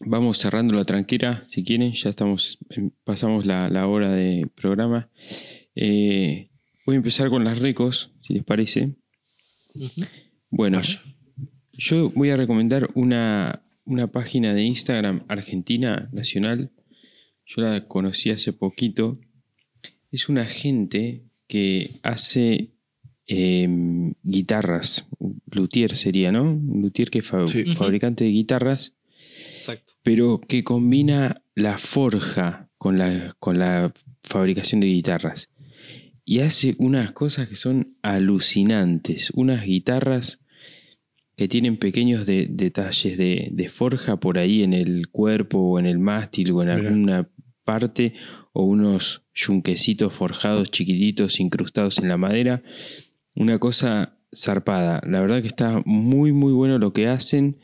Vamos 0.00 0.38
cerrando 0.38 0.74
la 0.74 0.84
tranquera, 0.84 1.44
si 1.48 1.62
quieren, 1.62 1.92
ya 1.92 2.10
estamos, 2.10 2.58
pasamos 3.04 3.46
la, 3.46 3.68
la 3.68 3.86
hora 3.86 4.10
de 4.10 4.48
programa. 4.56 5.08
Eh, 5.76 6.50
voy 6.84 6.94
a 6.94 6.96
empezar 6.96 7.30
con 7.30 7.44
las 7.44 7.60
recos, 7.60 8.10
si 8.22 8.34
les 8.34 8.42
parece. 8.42 8.96
Uh 9.74 9.82
-huh. 9.82 10.08
Bueno, 10.50 10.78
Vaya. 10.78 11.00
yo 11.74 12.10
voy 12.10 12.30
a 12.30 12.36
recomendar 12.36 12.90
una, 12.94 13.62
una 13.84 14.08
página 14.08 14.52
de 14.52 14.64
Instagram 14.64 15.24
argentina, 15.28 16.08
nacional. 16.12 16.72
Yo 17.46 17.62
la 17.62 17.86
conocí 17.86 18.30
hace 18.30 18.52
poquito. 18.52 19.20
Es 20.10 20.28
una 20.28 20.44
gente 20.46 21.22
que 21.46 22.00
hace 22.02 22.72
eh, 23.32 24.12
guitarras. 24.24 25.06
Luthier 25.52 25.94
sería, 25.94 26.32
¿no? 26.32 26.60
Luthier 26.74 27.10
que 27.10 27.20
es 27.20 27.26
fa 27.26 27.46
sí. 27.46 27.64
fabricante 27.76 28.24
de 28.24 28.30
guitarras. 28.30 28.96
Exacto. 29.54 29.92
Pero 30.02 30.40
que 30.40 30.64
combina 30.64 31.42
la 31.54 31.78
forja 31.78 32.68
con 32.76 32.98
la, 32.98 33.36
con 33.38 33.60
la 33.60 33.92
fabricación 34.24 34.80
de 34.80 34.88
guitarras. 34.88 35.48
Y 36.24 36.40
hace 36.40 36.74
unas 36.78 37.12
cosas 37.12 37.48
que 37.48 37.54
son 37.54 37.96
alucinantes. 38.02 39.30
Unas 39.30 39.64
guitarras 39.64 40.40
que 41.36 41.46
tienen 41.46 41.76
pequeños 41.76 42.26
de, 42.26 42.48
detalles 42.50 43.16
de, 43.16 43.48
de, 43.52 43.68
forja 43.68 44.18
por 44.18 44.38
ahí 44.38 44.64
en 44.64 44.74
el 44.74 45.08
cuerpo 45.08 45.58
o 45.58 45.78
en 45.78 45.86
el 45.86 46.00
mástil 46.00 46.50
o 46.50 46.62
en 46.62 46.68
Mira. 46.68 46.88
alguna 46.88 47.28
parte. 47.62 48.14
O 48.52 48.64
unos 48.64 49.22
yunquecitos 49.32 50.12
forjados 50.12 50.72
chiquititos 50.72 51.38
incrustados 51.38 51.98
en 51.98 52.08
la 52.08 52.16
madera. 52.16 52.64
Una 53.34 53.58
cosa 53.58 54.18
zarpada. 54.34 55.00
La 55.06 55.20
verdad 55.20 55.40
que 55.40 55.46
está 55.46 55.82
muy 55.84 56.32
muy 56.32 56.52
bueno 56.52 56.78
lo 56.78 56.92
que 56.92 57.08
hacen. 57.08 57.58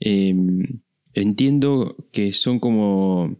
Eh, 0.00 0.34
entiendo 1.12 1.96
que 2.12 2.32
son 2.32 2.60
como 2.60 3.38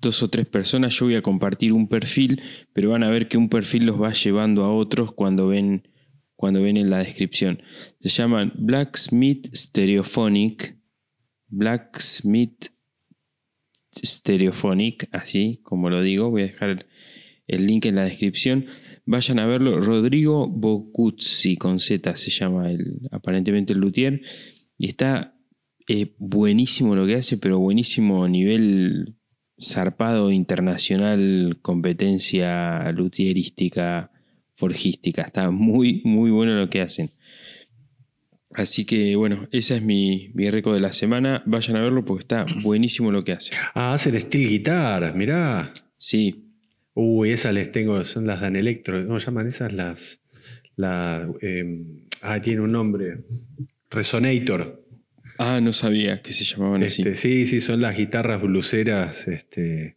dos 0.00 0.22
o 0.22 0.28
tres 0.28 0.46
personas. 0.46 0.94
Yo 0.94 1.06
voy 1.06 1.16
a 1.16 1.22
compartir 1.22 1.72
un 1.72 1.88
perfil, 1.88 2.40
pero 2.72 2.90
van 2.90 3.02
a 3.02 3.10
ver 3.10 3.28
que 3.28 3.38
un 3.38 3.48
perfil 3.48 3.84
los 3.84 4.00
va 4.00 4.12
llevando 4.12 4.64
a 4.64 4.74
otros 4.74 5.12
cuando 5.12 5.48
ven, 5.48 5.88
cuando 6.36 6.62
ven 6.62 6.76
en 6.76 6.90
la 6.90 6.98
descripción. 6.98 7.62
Se 8.00 8.08
llaman 8.08 8.52
Blacksmith 8.56 9.54
Stereophonic. 9.54 10.76
Blacksmith 11.48 12.66
Stereophonic, 14.04 15.08
así 15.12 15.60
como 15.62 15.90
lo 15.90 16.02
digo. 16.02 16.30
Voy 16.30 16.42
a 16.42 16.46
dejar 16.46 16.86
el 17.46 17.66
link 17.66 17.86
en 17.86 17.96
la 17.96 18.04
descripción. 18.04 18.66
Vayan 19.08 19.38
a 19.38 19.46
verlo. 19.46 19.80
Rodrigo 19.80 20.46
Bocuzzi, 20.46 21.56
con 21.56 21.80
Z 21.80 22.14
se 22.16 22.30
llama 22.30 22.70
el, 22.70 23.08
aparentemente 23.10 23.72
el 23.72 23.78
luthier. 23.78 24.20
Y 24.76 24.86
está 24.86 25.34
eh, 25.88 26.14
buenísimo 26.18 26.94
lo 26.94 27.06
que 27.06 27.14
hace, 27.14 27.38
pero 27.38 27.58
buenísimo 27.58 28.22
a 28.22 28.28
nivel 28.28 29.16
zarpado 29.58 30.30
internacional, 30.30 31.58
competencia 31.62 32.92
luthierística, 32.92 34.10
forjística. 34.56 35.22
Está 35.22 35.50
muy, 35.50 36.02
muy 36.04 36.30
bueno 36.30 36.54
lo 36.54 36.68
que 36.68 36.82
hacen. 36.82 37.08
Así 38.52 38.84
que 38.84 39.16
bueno, 39.16 39.48
esa 39.52 39.76
es 39.76 39.82
mi, 39.82 40.32
mi 40.34 40.50
récord 40.50 40.74
de 40.74 40.80
la 40.80 40.92
semana. 40.92 41.42
Vayan 41.46 41.76
a 41.76 41.80
verlo 41.80 42.04
porque 42.04 42.24
está 42.24 42.44
buenísimo 42.62 43.10
lo 43.10 43.24
que 43.24 43.32
hace. 43.32 43.54
Ah, 43.74 43.94
hace 43.94 44.20
steel 44.20 44.50
guitar, 44.50 45.14
mirá. 45.16 45.72
Sí. 45.96 46.47
Uy, 47.00 47.30
esas 47.30 47.54
les 47.54 47.70
tengo, 47.70 48.04
son 48.04 48.26
las 48.26 48.40
Dan 48.40 48.56
Electro. 48.56 49.06
¿Cómo 49.06 49.18
llaman 49.18 49.46
esas? 49.46 49.72
Las. 49.72 50.20
La, 50.74 51.30
eh, 51.40 51.84
ah, 52.22 52.40
tiene 52.42 52.60
un 52.62 52.72
nombre. 52.72 53.18
Resonator. 53.88 54.84
Ah, 55.38 55.60
no 55.62 55.72
sabía 55.72 56.20
que 56.22 56.32
se 56.32 56.44
llamaban 56.44 56.82
Este, 56.82 57.10
así. 57.10 57.44
sí, 57.44 57.46
sí, 57.46 57.60
son 57.60 57.80
las 57.80 57.96
guitarras 57.96 58.42
bluseras 58.42 59.28
este, 59.28 59.96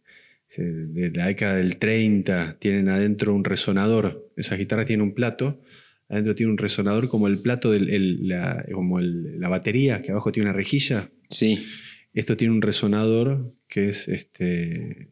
de 0.56 1.10
la 1.12 1.26
década 1.26 1.56
del 1.56 1.78
30. 1.78 2.56
Tienen 2.60 2.88
adentro 2.88 3.34
un 3.34 3.44
resonador. 3.44 4.30
Esas 4.36 4.58
guitarras 4.58 4.86
tienen 4.86 5.02
un 5.04 5.14
plato. 5.14 5.60
Adentro 6.08 6.34
tiene 6.36 6.52
un 6.52 6.58
resonador 6.58 7.08
como 7.08 7.26
el 7.26 7.38
plato, 7.40 7.70
del, 7.72 7.90
el- 7.90 8.28
la, 8.28 8.64
como 8.72 9.00
el- 9.00 9.40
la 9.40 9.48
batería, 9.48 10.00
que 10.02 10.12
abajo 10.12 10.30
tiene 10.30 10.48
una 10.50 10.56
rejilla. 10.56 11.10
Sí. 11.28 11.64
Esto 12.14 12.36
tiene 12.36 12.54
un 12.54 12.62
resonador 12.62 13.52
que 13.66 13.88
es 13.88 14.06
este. 14.06 15.08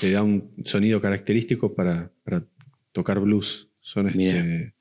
Te 0.00 0.10
da 0.10 0.22
un 0.22 0.50
sonido 0.64 1.00
característico 1.00 1.74
para, 1.74 2.10
para 2.24 2.44
tocar 2.92 3.20
blues. 3.20 3.68
Son 3.80 4.08
este. 4.08 4.74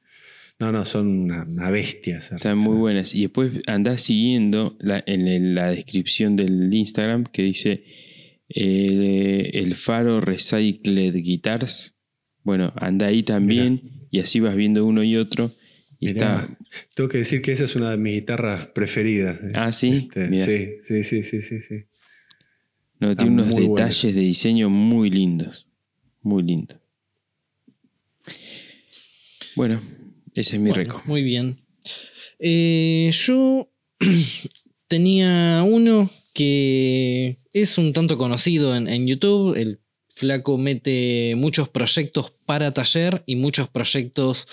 No, 0.60 0.72
no, 0.72 0.86
son 0.86 1.08
una, 1.08 1.44
una 1.44 1.72
bestia. 1.72 2.20
Están 2.20 2.58
muy 2.58 2.76
buenas. 2.78 3.16
Y 3.16 3.22
después 3.24 3.52
andás 3.68 4.02
siguiendo 4.02 4.78
la- 4.80 5.04
en 5.08 5.56
la 5.56 5.72
descripción 5.72 6.36
del 6.36 6.72
Instagram 6.74 7.24
que 7.26 7.42
dice 7.42 7.84
eh, 8.50 9.50
el 9.54 9.76
faro 9.76 10.22
Recycled 10.22 11.16
Guitars. 11.16 11.98
Bueno, 12.44 12.74
anda 12.76 13.08
ahí 13.08 13.24
también 13.24 14.08
y 14.12 14.20
así 14.20 14.40
vas 14.40 14.56
viendo 14.56 14.86
uno 14.86 15.04
y 15.04 15.16
otro. 15.16 15.52
Y 16.00 16.08
Mirá, 16.14 16.42
está. 16.42 16.58
Tengo 16.96 17.10
que 17.10 17.20
decir 17.20 17.42
que 17.42 17.52
esa 17.54 17.66
es 17.66 17.76
una 17.76 17.92
de 17.92 17.98
mis 17.98 18.14
guitarras 18.14 18.68
preferidas. 18.68 19.40
Ah, 19.54 19.72
sí. 19.72 20.08
Este, 20.10 20.28
Mirá. 20.28 20.44
sí, 20.46 20.68
sí, 20.84 21.04
sí, 21.04 21.24
sí, 21.24 21.42
sí, 21.42 21.62
sí. 21.62 21.76
No, 23.02 23.12
Está 23.12 23.24
tiene 23.24 23.42
unos 23.42 23.56
detalles 23.56 24.14
de 24.16 24.22
diseño 24.22 24.70
muy 24.70 25.10
lindos. 25.10 25.66
Muy 26.22 26.44
lindos. 26.44 26.78
Bueno, 29.56 29.82
ese 30.36 30.58
es 30.58 30.62
mi 30.62 30.70
Bueno, 30.70 30.84
récord. 30.84 31.06
Muy 31.06 31.24
bien. 31.24 31.66
Eh, 32.38 33.10
yo 33.12 33.72
tenía 34.88 35.64
uno 35.68 36.12
que 36.36 37.40
es 37.52 37.80
un 37.80 37.92
tanto 37.92 38.20
conocido 38.20 38.76
en, 38.76 38.88
en 38.88 39.08
YouTube. 39.08 39.58
El 39.58 39.80
flaco 40.10 40.60
mete 40.60 41.34
muchos 41.36 41.70
proyectos 41.70 42.32
para 42.46 42.72
taller 42.72 43.24
y 43.26 43.36
muchos 43.36 43.68
proyectos 43.68 44.48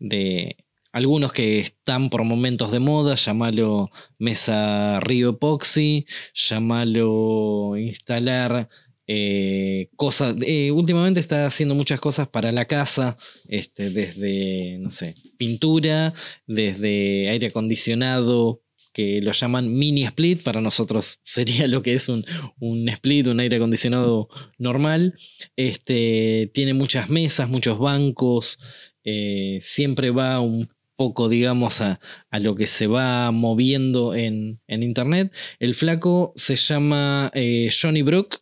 de 0.00 0.56
algunos 0.92 1.32
que 1.32 1.58
están 1.58 2.10
por 2.10 2.24
momentos 2.24 2.70
de 2.70 2.78
moda, 2.78 3.14
llamalo 3.14 3.90
mesa 4.18 5.00
Río 5.00 5.30
Epoxy, 5.30 6.06
llamalo 6.34 7.76
instalar 7.76 8.68
eh, 9.06 9.88
cosas. 9.96 10.36
eh, 10.46 10.70
últimamente 10.70 11.20
está 11.20 11.46
haciendo 11.46 11.74
muchas 11.74 12.00
cosas 12.00 12.28
para 12.28 12.52
la 12.52 12.66
casa, 12.66 13.16
este, 13.48 13.90
desde, 13.90 14.78
no 14.78 14.90
sé, 14.90 15.14
pintura, 15.38 16.12
desde 16.46 17.28
aire 17.30 17.48
acondicionado, 17.48 18.62
que 18.92 19.22
lo 19.22 19.32
llaman 19.32 19.74
mini 19.74 20.04
split, 20.04 20.42
para 20.42 20.60
nosotros 20.60 21.20
sería 21.24 21.66
lo 21.66 21.82
que 21.82 21.94
es 21.94 22.08
un, 22.08 22.24
un 22.60 22.88
split, 22.90 23.26
un 23.26 23.40
aire 23.40 23.56
acondicionado 23.56 24.28
normal. 24.58 25.18
Este, 25.56 26.50
tiene 26.54 26.74
muchas 26.74 27.08
mesas, 27.10 27.48
muchos 27.48 27.78
bancos, 27.78 28.58
eh, 29.04 29.58
siempre 29.62 30.10
va 30.10 30.40
un 30.40 30.68
poco, 31.02 31.28
digamos, 31.28 31.80
a, 31.80 31.98
a 32.30 32.38
lo 32.38 32.54
que 32.54 32.66
se 32.68 32.86
va 32.86 33.32
moviendo 33.32 34.14
en, 34.14 34.60
en 34.68 34.84
internet. 34.84 35.34
El 35.58 35.74
flaco 35.74 36.32
se 36.36 36.54
llama 36.54 37.28
eh, 37.34 37.70
Johnny 37.72 38.02
Brook 38.02 38.38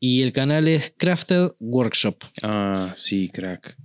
y 0.00 0.22
el 0.22 0.32
canal 0.32 0.66
es 0.66 0.92
Crafted 0.96 1.52
Workshop. 1.60 2.16
Ah, 2.42 2.94
sí, 2.96 3.28
crack. 3.28 3.76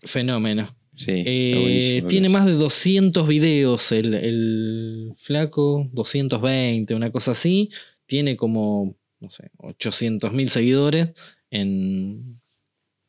Fenómeno. 0.00 0.66
Sí, 0.94 1.12
Eh, 1.26 2.02
tiene 2.08 2.30
más 2.30 2.46
de 2.46 2.52
200 2.52 3.28
videos 3.28 3.92
el, 3.92 4.14
el 4.14 5.12
flaco, 5.18 5.90
220, 5.92 6.94
una 6.94 7.10
cosa 7.10 7.32
así. 7.32 7.68
Tiene 8.06 8.34
como, 8.38 8.96
no 9.20 9.28
sé, 9.28 9.50
800 9.58 10.32
mil 10.32 10.48
seguidores 10.48 11.12
en, 11.50 12.40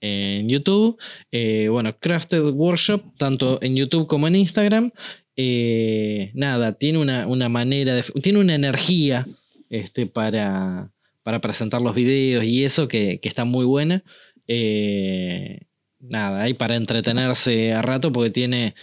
en 0.01 0.49
YouTube. 0.49 0.97
Eh, 1.31 1.67
bueno, 1.69 1.97
Crafted 1.97 2.43
Workshop, 2.51 3.01
tanto 3.17 3.59
en 3.61 3.75
YouTube 3.75 4.07
como 4.07 4.27
en 4.27 4.35
Instagram. 4.35 4.91
Eh, 5.35 6.31
nada, 6.33 6.73
tiene 6.73 6.99
una, 6.99 7.27
una 7.27 7.49
manera, 7.49 7.95
de, 7.95 8.03
tiene 8.21 8.39
una 8.39 8.55
energía 8.55 9.25
este, 9.69 10.07
para, 10.07 10.91
para 11.23 11.41
presentar 11.41 11.81
los 11.81 11.95
videos 11.95 12.43
y 12.43 12.63
eso 12.63 12.87
que, 12.87 13.19
que 13.19 13.29
está 13.29 13.45
muy 13.45 13.65
buena. 13.65 14.03
Eh, 14.47 15.61
nada, 15.99 16.43
hay 16.43 16.53
para 16.53 16.75
entretenerse 16.75 17.73
a 17.73 17.81
rato 17.81 18.11
porque 18.11 18.31
tiene 18.31 18.75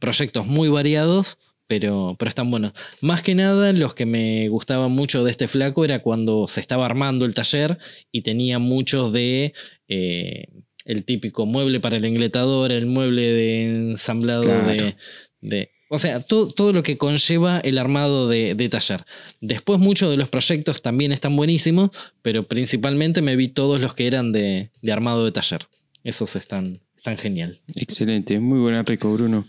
proyectos 0.00 0.44
muy 0.44 0.68
variados, 0.68 1.38
pero, 1.66 2.16
pero 2.18 2.28
están 2.28 2.50
buenos. 2.50 2.72
Más 3.00 3.22
que 3.22 3.34
nada, 3.34 3.72
los 3.72 3.94
que 3.94 4.06
me 4.06 4.48
gustaban 4.48 4.92
mucho 4.92 5.24
de 5.24 5.30
este 5.30 5.48
flaco 5.48 5.84
era 5.84 6.00
cuando 6.00 6.46
se 6.48 6.60
estaba 6.60 6.86
armando 6.86 7.24
el 7.24 7.34
taller 7.34 7.78
y 8.12 8.22
tenía 8.22 8.58
muchos 8.58 9.12
de 9.12 9.52
eh, 9.88 10.44
el 10.84 11.04
típico 11.04 11.46
mueble 11.46 11.80
para 11.80 11.96
el 11.96 12.04
engletador, 12.04 12.70
el 12.72 12.86
mueble 12.86 13.22
de 13.22 13.64
ensamblado 13.90 14.44
Claro. 14.44 14.66
de, 14.68 14.96
de- 15.40 15.70
O 15.88 15.98
sea, 15.98 16.20
todo, 16.20 16.52
todo 16.52 16.72
lo 16.72 16.82
que 16.82 16.96
conlleva 16.98 17.58
el 17.60 17.78
armado 17.78 18.28
de, 18.28 18.54
de 18.54 18.68
taller. 18.68 19.04
Después 19.40 19.78
muchos 19.78 20.10
de 20.10 20.16
los 20.16 20.28
proyectos 20.28 20.82
también 20.82 21.12
están 21.12 21.36
buenísimos, 21.36 21.90
pero 22.22 22.44
principalmente 22.48 23.22
me 23.22 23.36
vi 23.36 23.48
todos 23.48 23.80
los 23.80 23.94
que 23.94 24.06
eran 24.08 24.32
de, 24.32 24.70
de 24.82 24.92
armado 24.92 25.24
de 25.24 25.32
taller. 25.32 25.66
Esos 26.04 26.36
están, 26.36 26.80
están 26.96 27.18
genial. 27.18 27.60
Excelente, 27.74 28.38
muy 28.40 28.58
buena 28.60 28.82
récord, 28.84 29.14
Bruno. 29.14 29.44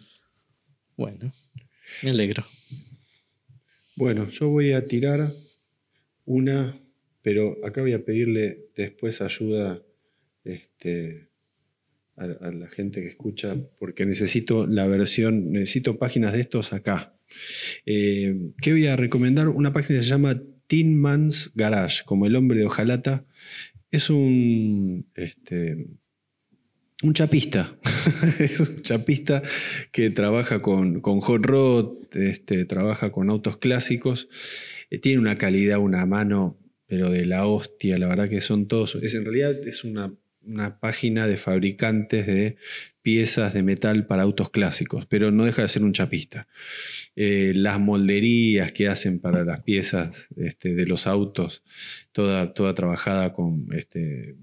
Bueno, 0.96 1.32
me 2.04 2.10
alegro. 2.10 2.44
Bueno, 3.96 4.30
yo 4.30 4.50
voy 4.50 4.74
a 4.74 4.86
tirar 4.86 5.28
una, 6.26 6.80
pero 7.22 7.58
acá 7.66 7.82
voy 7.82 7.94
a 7.94 8.06
pedirle 8.06 8.68
después 8.76 9.22
ayuda 9.22 9.82
este, 10.44 11.30
a, 12.16 12.28
la 12.28 12.70
gente 12.70 13.02
que 13.02 13.08
escucha, 13.08 13.56
porque 13.80 14.06
necesito 14.06 14.68
la 14.68 14.88
versión, 14.88 15.52
necesito 15.52 15.98
páginas 15.98 16.34
de 16.34 16.42
estos 16.42 16.74
acá. 16.74 17.16
Eh, 17.86 18.52
¿Qué 18.62 18.72
voy 18.72 18.88
a 18.88 18.96
recomendar? 18.96 19.50
Una 19.50 19.74
página 19.74 20.00
que 20.00 20.04
se 20.04 20.10
llama 20.10 20.42
Tin 20.68 21.00
Man's 21.00 21.52
Garage, 21.56 22.04
como 22.06 22.26
el 22.26 22.36
hombre 22.36 22.60
de 22.60 22.66
hojalata. 22.66 23.26
Es 23.92 24.10
un, 24.10 25.08
este, 25.16 25.88
un 27.04 27.14
chapista. 27.14 27.78
es 28.40 28.60
un 28.60 28.82
chapista 28.82 29.42
que 29.92 30.10
trabaja 30.10 30.62
con, 30.62 31.02
con 31.02 31.22
hot 31.22 31.46
rod, 31.46 31.94
este, 32.14 32.66
trabaja 32.66 33.12
con 33.12 33.30
autos 33.30 33.58
clásicos. 33.58 34.30
Eh, 34.90 35.00
tiene 35.00 35.20
una 35.20 35.38
calidad, 35.38 35.80
una 35.80 36.06
mano, 36.06 36.58
pero 36.88 37.12
de 37.12 37.26
la 37.26 37.46
hostia. 37.46 37.98
La 37.98 38.08
verdad 38.08 38.30
que 38.30 38.42
son 38.42 38.68
todos. 38.68 38.96
Es, 38.96 39.14
en 39.14 39.26
realidad 39.26 39.56
es 39.68 39.84
una, 39.84 40.14
una 40.42 40.80
página 40.80 41.28
de 41.28 41.38
fabricantes 41.38 42.26
de 42.26 42.58
piezas 43.04 43.54
de 43.54 43.64
metal 43.64 44.08
para 44.08 44.24
autos 44.24 44.50
clásicos, 44.50 45.06
pero 45.06 45.32
no 45.32 45.46
deja 45.46 45.62
de 45.62 45.68
ser 45.68 45.84
un 45.84 45.94
chapista. 45.94 46.48
Eh, 47.16 47.54
las 47.56 47.80
molderías 47.80 48.72
que 48.72 48.88
hacen 48.88 49.20
para 49.20 49.46
las 49.46 49.62
piezas 49.62 50.30
este, 50.36 50.74
de 50.74 50.88
los 50.88 51.06
autos, 51.06 51.64
toda, 52.12 52.54
toda 52.54 52.74
trabajada 52.74 53.34
con 53.34 53.68
este, 53.74 54.36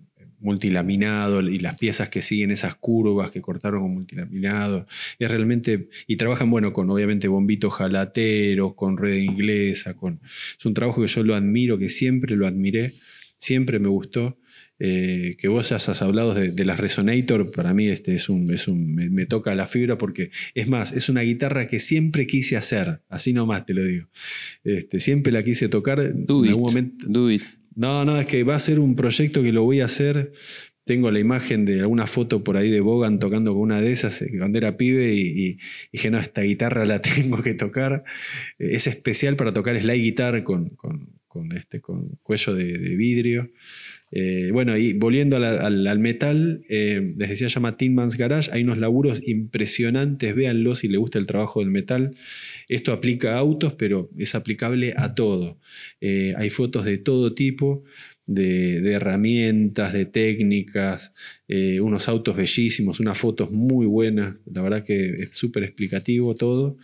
multilaminado 0.44 1.40
y 1.40 1.58
las 1.58 1.78
piezas 1.78 2.10
que 2.10 2.22
siguen 2.22 2.50
esas 2.50 2.74
curvas 2.76 3.30
que 3.30 3.40
cortaron 3.40 3.82
con 3.82 3.94
multilaminado. 3.94 4.86
Es 5.18 5.30
realmente, 5.30 5.88
y 6.06 6.16
trabajan, 6.16 6.50
bueno, 6.50 6.72
con 6.72 6.90
obviamente 6.90 7.26
bombitos 7.28 7.74
jalateros, 7.74 8.74
con 8.74 8.96
red 8.98 9.16
inglesa, 9.16 9.94
con, 9.94 10.20
es 10.22 10.64
un 10.64 10.74
trabajo 10.74 11.00
que 11.00 11.08
yo 11.08 11.24
lo 11.24 11.34
admiro, 11.34 11.78
que 11.78 11.88
siempre 11.88 12.36
lo 12.36 12.46
admiré, 12.46 12.94
siempre 13.36 13.78
me 13.78 13.88
gustó. 13.88 14.38
Eh, 14.80 15.36
que 15.38 15.46
vos 15.46 15.70
hayas 15.70 16.02
hablado 16.02 16.34
de, 16.34 16.50
de 16.50 16.64
las 16.64 16.80
Resonator, 16.80 17.52
para 17.52 17.72
mí 17.72 17.86
este 17.86 18.16
es 18.16 18.28
un, 18.28 18.52
es 18.52 18.66
un 18.66 18.92
me, 18.92 19.08
me 19.08 19.24
toca 19.24 19.54
la 19.54 19.68
fibra 19.68 19.96
porque 19.98 20.32
es 20.52 20.66
más, 20.66 20.90
es 20.90 21.08
una 21.08 21.20
guitarra 21.20 21.68
que 21.68 21.78
siempre 21.78 22.26
quise 22.26 22.56
hacer, 22.56 23.00
así 23.08 23.32
nomás 23.32 23.66
te 23.66 23.72
lo 23.72 23.84
digo. 23.84 24.08
Este, 24.64 24.98
siempre 24.98 25.32
la 25.32 25.44
quise 25.44 25.68
tocar. 25.68 26.12
Do 26.12 26.40
en 26.40 26.46
it, 26.46 26.50
algún 26.50 26.66
momento, 26.66 27.06
do 27.08 27.30
it. 27.30 27.42
No, 27.76 28.04
no, 28.04 28.18
es 28.18 28.26
que 28.26 28.44
va 28.44 28.54
a 28.54 28.60
ser 28.60 28.78
un 28.78 28.94
proyecto 28.96 29.42
que 29.42 29.52
lo 29.52 29.62
voy 29.64 29.80
a 29.80 29.86
hacer. 29.86 30.32
Tengo 30.84 31.10
la 31.10 31.18
imagen 31.18 31.64
de 31.64 31.80
alguna 31.80 32.06
foto 32.06 32.44
por 32.44 32.56
ahí 32.56 32.70
de 32.70 32.80
Bogan 32.80 33.18
tocando 33.18 33.52
con 33.54 33.62
una 33.62 33.80
de 33.80 33.92
esas 33.92 34.20
eh, 34.22 34.30
cuando 34.38 34.58
era 34.58 34.76
pibe 34.76 35.14
y, 35.14 35.58
dije, 35.92 36.10
no, 36.10 36.18
esta 36.18 36.42
guitarra 36.42 36.84
la 36.84 37.00
tengo 37.02 37.42
que 37.42 37.54
tocar. 37.54 38.04
Es 38.58 38.86
especial 38.86 39.36
para 39.36 39.52
tocar 39.52 39.80
slide 39.80 40.02
guitar 40.02 40.44
con, 40.44 40.70
con, 40.70 41.52
este, 41.52 41.80
con 41.80 42.18
cuello 42.22 42.54
de, 42.54 42.72
vidrio. 42.96 43.50
Eh, 44.16 44.50
bueno, 44.52 44.76
y 44.78 44.92
volviendo 44.92 45.36
al, 45.36 45.98
metal, 45.98 46.62
eh, 46.68 47.14
les 47.16 47.30
decía, 47.30 47.48
llama 47.48 47.76
Tin 47.76 47.96
Man's 47.96 48.16
Garage. 48.16 48.48
Hay 48.52 48.62
unos 48.62 48.78
laburos 48.78 49.20
impresionantes, 49.26 50.36
véanlo 50.36 50.76
si 50.76 50.86
les 50.86 51.00
gusta 51.00 51.18
el 51.18 51.26
trabajo 51.26 51.58
del 51.58 51.70
metal. 51.70 52.14
Esto 52.68 52.92
aplica 52.92 53.34
a 53.34 53.38
autos, 53.38 53.74
pero 53.74 54.10
es 54.16 54.36
aplicable 54.36 54.94
a 54.96 55.16
todo. 55.16 55.58
Eh, 56.00 56.32
hay 56.36 56.48
fotos 56.48 56.84
de 56.84 56.98
todo 56.98 57.34
tipo. 57.34 57.82
De, 58.26 58.78
herramientas, 58.92 59.92
de 59.92 60.06
técnicas, 60.06 61.12
unos 61.46 62.08
autos 62.08 62.34
bellísimos, 62.34 62.98
unas 62.98 63.18
fotos 63.18 63.50
muy 63.50 63.84
buenas, 63.84 64.36
la 64.50 64.62
verdad 64.62 64.82
que 64.82 65.24
es 65.24 65.28
súper 65.32 65.62
explicativo 65.64 66.34
todo. 66.34 66.78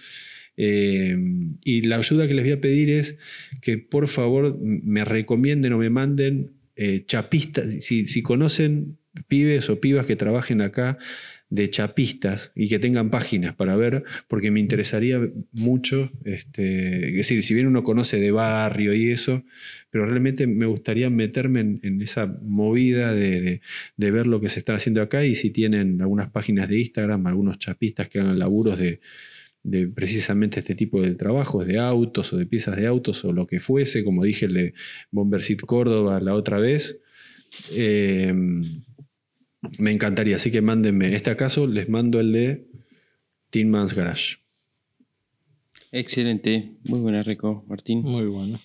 Eh, 0.62 1.16
y 1.64 1.80
la 1.80 1.96
ayuda 1.96 2.28
que 2.28 2.34
les 2.34 2.44
voy 2.44 2.52
a 2.52 2.60
pedir 2.60 2.90
es 2.90 3.16
que 3.62 3.78
por 3.78 4.08
favor 4.08 4.58
me 4.60 5.06
recomienden 5.06 5.72
o 5.72 5.78
me 5.78 5.88
manden 5.88 6.50
eh, 6.82 7.04
chapistas, 7.04 7.66
si, 7.80 8.22
conocen 8.22 8.96
pibes 9.28 9.68
o 9.68 9.82
pibas 9.82 10.06
que 10.06 10.16
trabajen 10.16 10.62
acá 10.62 10.96
de 11.50 11.68
chapistas 11.68 12.52
y 12.54 12.70
que 12.70 12.78
tengan 12.78 13.10
páginas 13.10 13.54
para 13.54 13.76
ver, 13.76 14.02
porque 14.28 14.50
me 14.50 14.60
interesaría 14.60 15.20
mucho, 15.52 16.10
este, 16.24 17.10
es 17.10 17.16
decir, 17.16 17.42
si 17.42 17.52
bien 17.52 17.66
uno 17.66 17.82
conoce 17.82 18.18
de 18.18 18.30
barrio 18.30 18.94
y 18.94 19.10
eso, 19.10 19.44
pero 19.90 20.06
realmente 20.06 20.46
me 20.46 20.64
gustaría 20.64 21.10
meterme 21.10 21.60
en, 21.82 22.00
esa 22.00 22.26
movida 22.40 23.12
de, 23.12 23.60
de, 23.98 24.10
ver 24.10 24.26
lo 24.26 24.40
que 24.40 24.48
se 24.48 24.60
está 24.60 24.74
haciendo 24.74 25.02
acá 25.02 25.26
y 25.26 25.34
si 25.34 25.50
tienen 25.50 26.00
algunas 26.00 26.30
páginas 26.30 26.66
de 26.70 26.78
Instagram, 26.78 27.26
algunos 27.26 27.58
chapistas 27.58 28.08
que 28.08 28.20
hagan 28.20 28.38
laburos 28.38 28.78
de, 28.78 29.00
de 29.62 29.88
precisamente 29.88 30.60
este 30.60 30.74
tipo 30.74 31.00
de 31.00 31.14
trabajos, 31.14 31.66
de 31.66 31.78
autos 31.78 32.32
o 32.32 32.36
de 32.36 32.46
piezas 32.46 32.76
de 32.76 32.86
autos 32.86 33.24
o 33.24 33.32
lo 33.32 33.46
que 33.46 33.60
fuese, 33.60 34.04
como 34.04 34.24
dije 34.24 34.46
el 34.46 34.54
de 34.54 34.74
Bombercit 35.10 35.60
Córdoba 35.62 36.20
la 36.20 36.34
otra 36.34 36.58
vez. 36.58 37.00
Eh, 37.72 38.32
me 39.78 39.90
encantaría, 39.90 40.36
así 40.36 40.50
que 40.50 40.62
mándenme. 40.62 41.08
En 41.08 41.14
este 41.14 41.34
caso 41.36 41.66
les 41.66 41.88
mando 41.88 42.20
el 42.20 42.32
de 42.32 42.66
Tin 43.50 43.70
Man's 43.70 43.94
Garage. 43.94 44.36
Excelente, 45.92 46.76
muy 46.84 47.00
buena 47.00 47.22
Reco, 47.22 47.64
Martín. 47.68 48.02
Muy 48.02 48.26
bueno. 48.26 48.60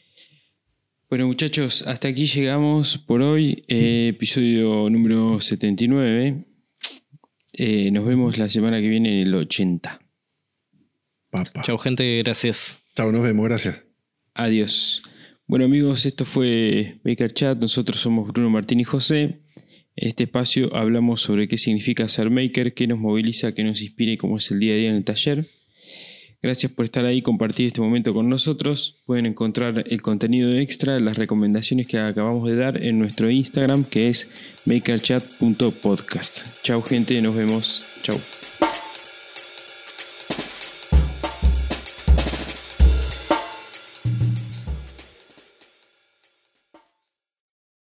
Bueno 1.09 1.27
muchachos, 1.27 1.83
hasta 1.87 2.07
aquí 2.07 2.25
llegamos 2.25 2.97
por 2.97 3.21
hoy, 3.21 3.63
eh, 3.67 4.09
episodio 4.09 4.89
número 4.89 5.39
79. 5.39 6.45
Eh, 7.53 7.91
nos 7.91 8.05
vemos 8.05 8.37
la 8.37 8.49
semana 8.49 8.79
que 8.79 8.89
viene 8.89 9.21
en 9.21 9.27
el 9.27 9.35
80. 9.35 10.04
Chao, 11.63 11.77
gente, 11.77 12.19
gracias. 12.19 12.83
Chao, 12.95 13.11
nos 13.11 13.23
vemos, 13.23 13.45
gracias. 13.45 13.85
Adiós. 14.33 15.03
Bueno, 15.47 15.65
amigos, 15.65 16.05
esto 16.05 16.25
fue 16.25 16.99
Baker 17.03 17.31
Chat. 17.31 17.59
Nosotros 17.59 17.99
somos 17.99 18.27
Bruno 18.27 18.49
Martín 18.49 18.79
y 18.79 18.83
José. 18.83 19.41
En 19.95 20.09
este 20.09 20.23
espacio 20.23 20.75
hablamos 20.75 21.21
sobre 21.21 21.47
qué 21.47 21.57
significa 21.57 22.07
ser 22.09 22.29
maker, 22.29 22.73
qué 22.73 22.87
nos 22.87 22.99
moviliza, 22.99 23.53
qué 23.53 23.63
nos 23.63 23.81
inspira 23.81 24.11
y 24.11 24.17
cómo 24.17 24.37
es 24.37 24.51
el 24.51 24.59
día 24.59 24.73
a 24.73 24.77
día 24.77 24.89
en 24.89 24.95
el 24.95 25.03
taller. 25.03 25.45
Gracias 26.41 26.71
por 26.71 26.85
estar 26.85 27.05
ahí 27.05 27.17
y 27.17 27.21
compartir 27.21 27.67
este 27.67 27.81
momento 27.81 28.13
con 28.13 28.29
nosotros. 28.29 29.01
Pueden 29.05 29.25
encontrar 29.25 29.83
el 29.87 30.01
contenido 30.01 30.53
extra, 30.53 30.99
las 30.99 31.17
recomendaciones 31.17 31.87
que 31.87 31.97
acabamos 31.97 32.49
de 32.49 32.55
dar 32.55 32.83
en 32.83 32.99
nuestro 32.99 33.31
Instagram 33.31 33.83
que 33.83 34.09
es 34.09 34.29
makerchat.podcast. 34.65 36.63
Chao 36.63 36.81
gente, 36.81 37.21
nos 37.21 37.35
vemos. 37.35 37.99
Chao. 38.03 38.34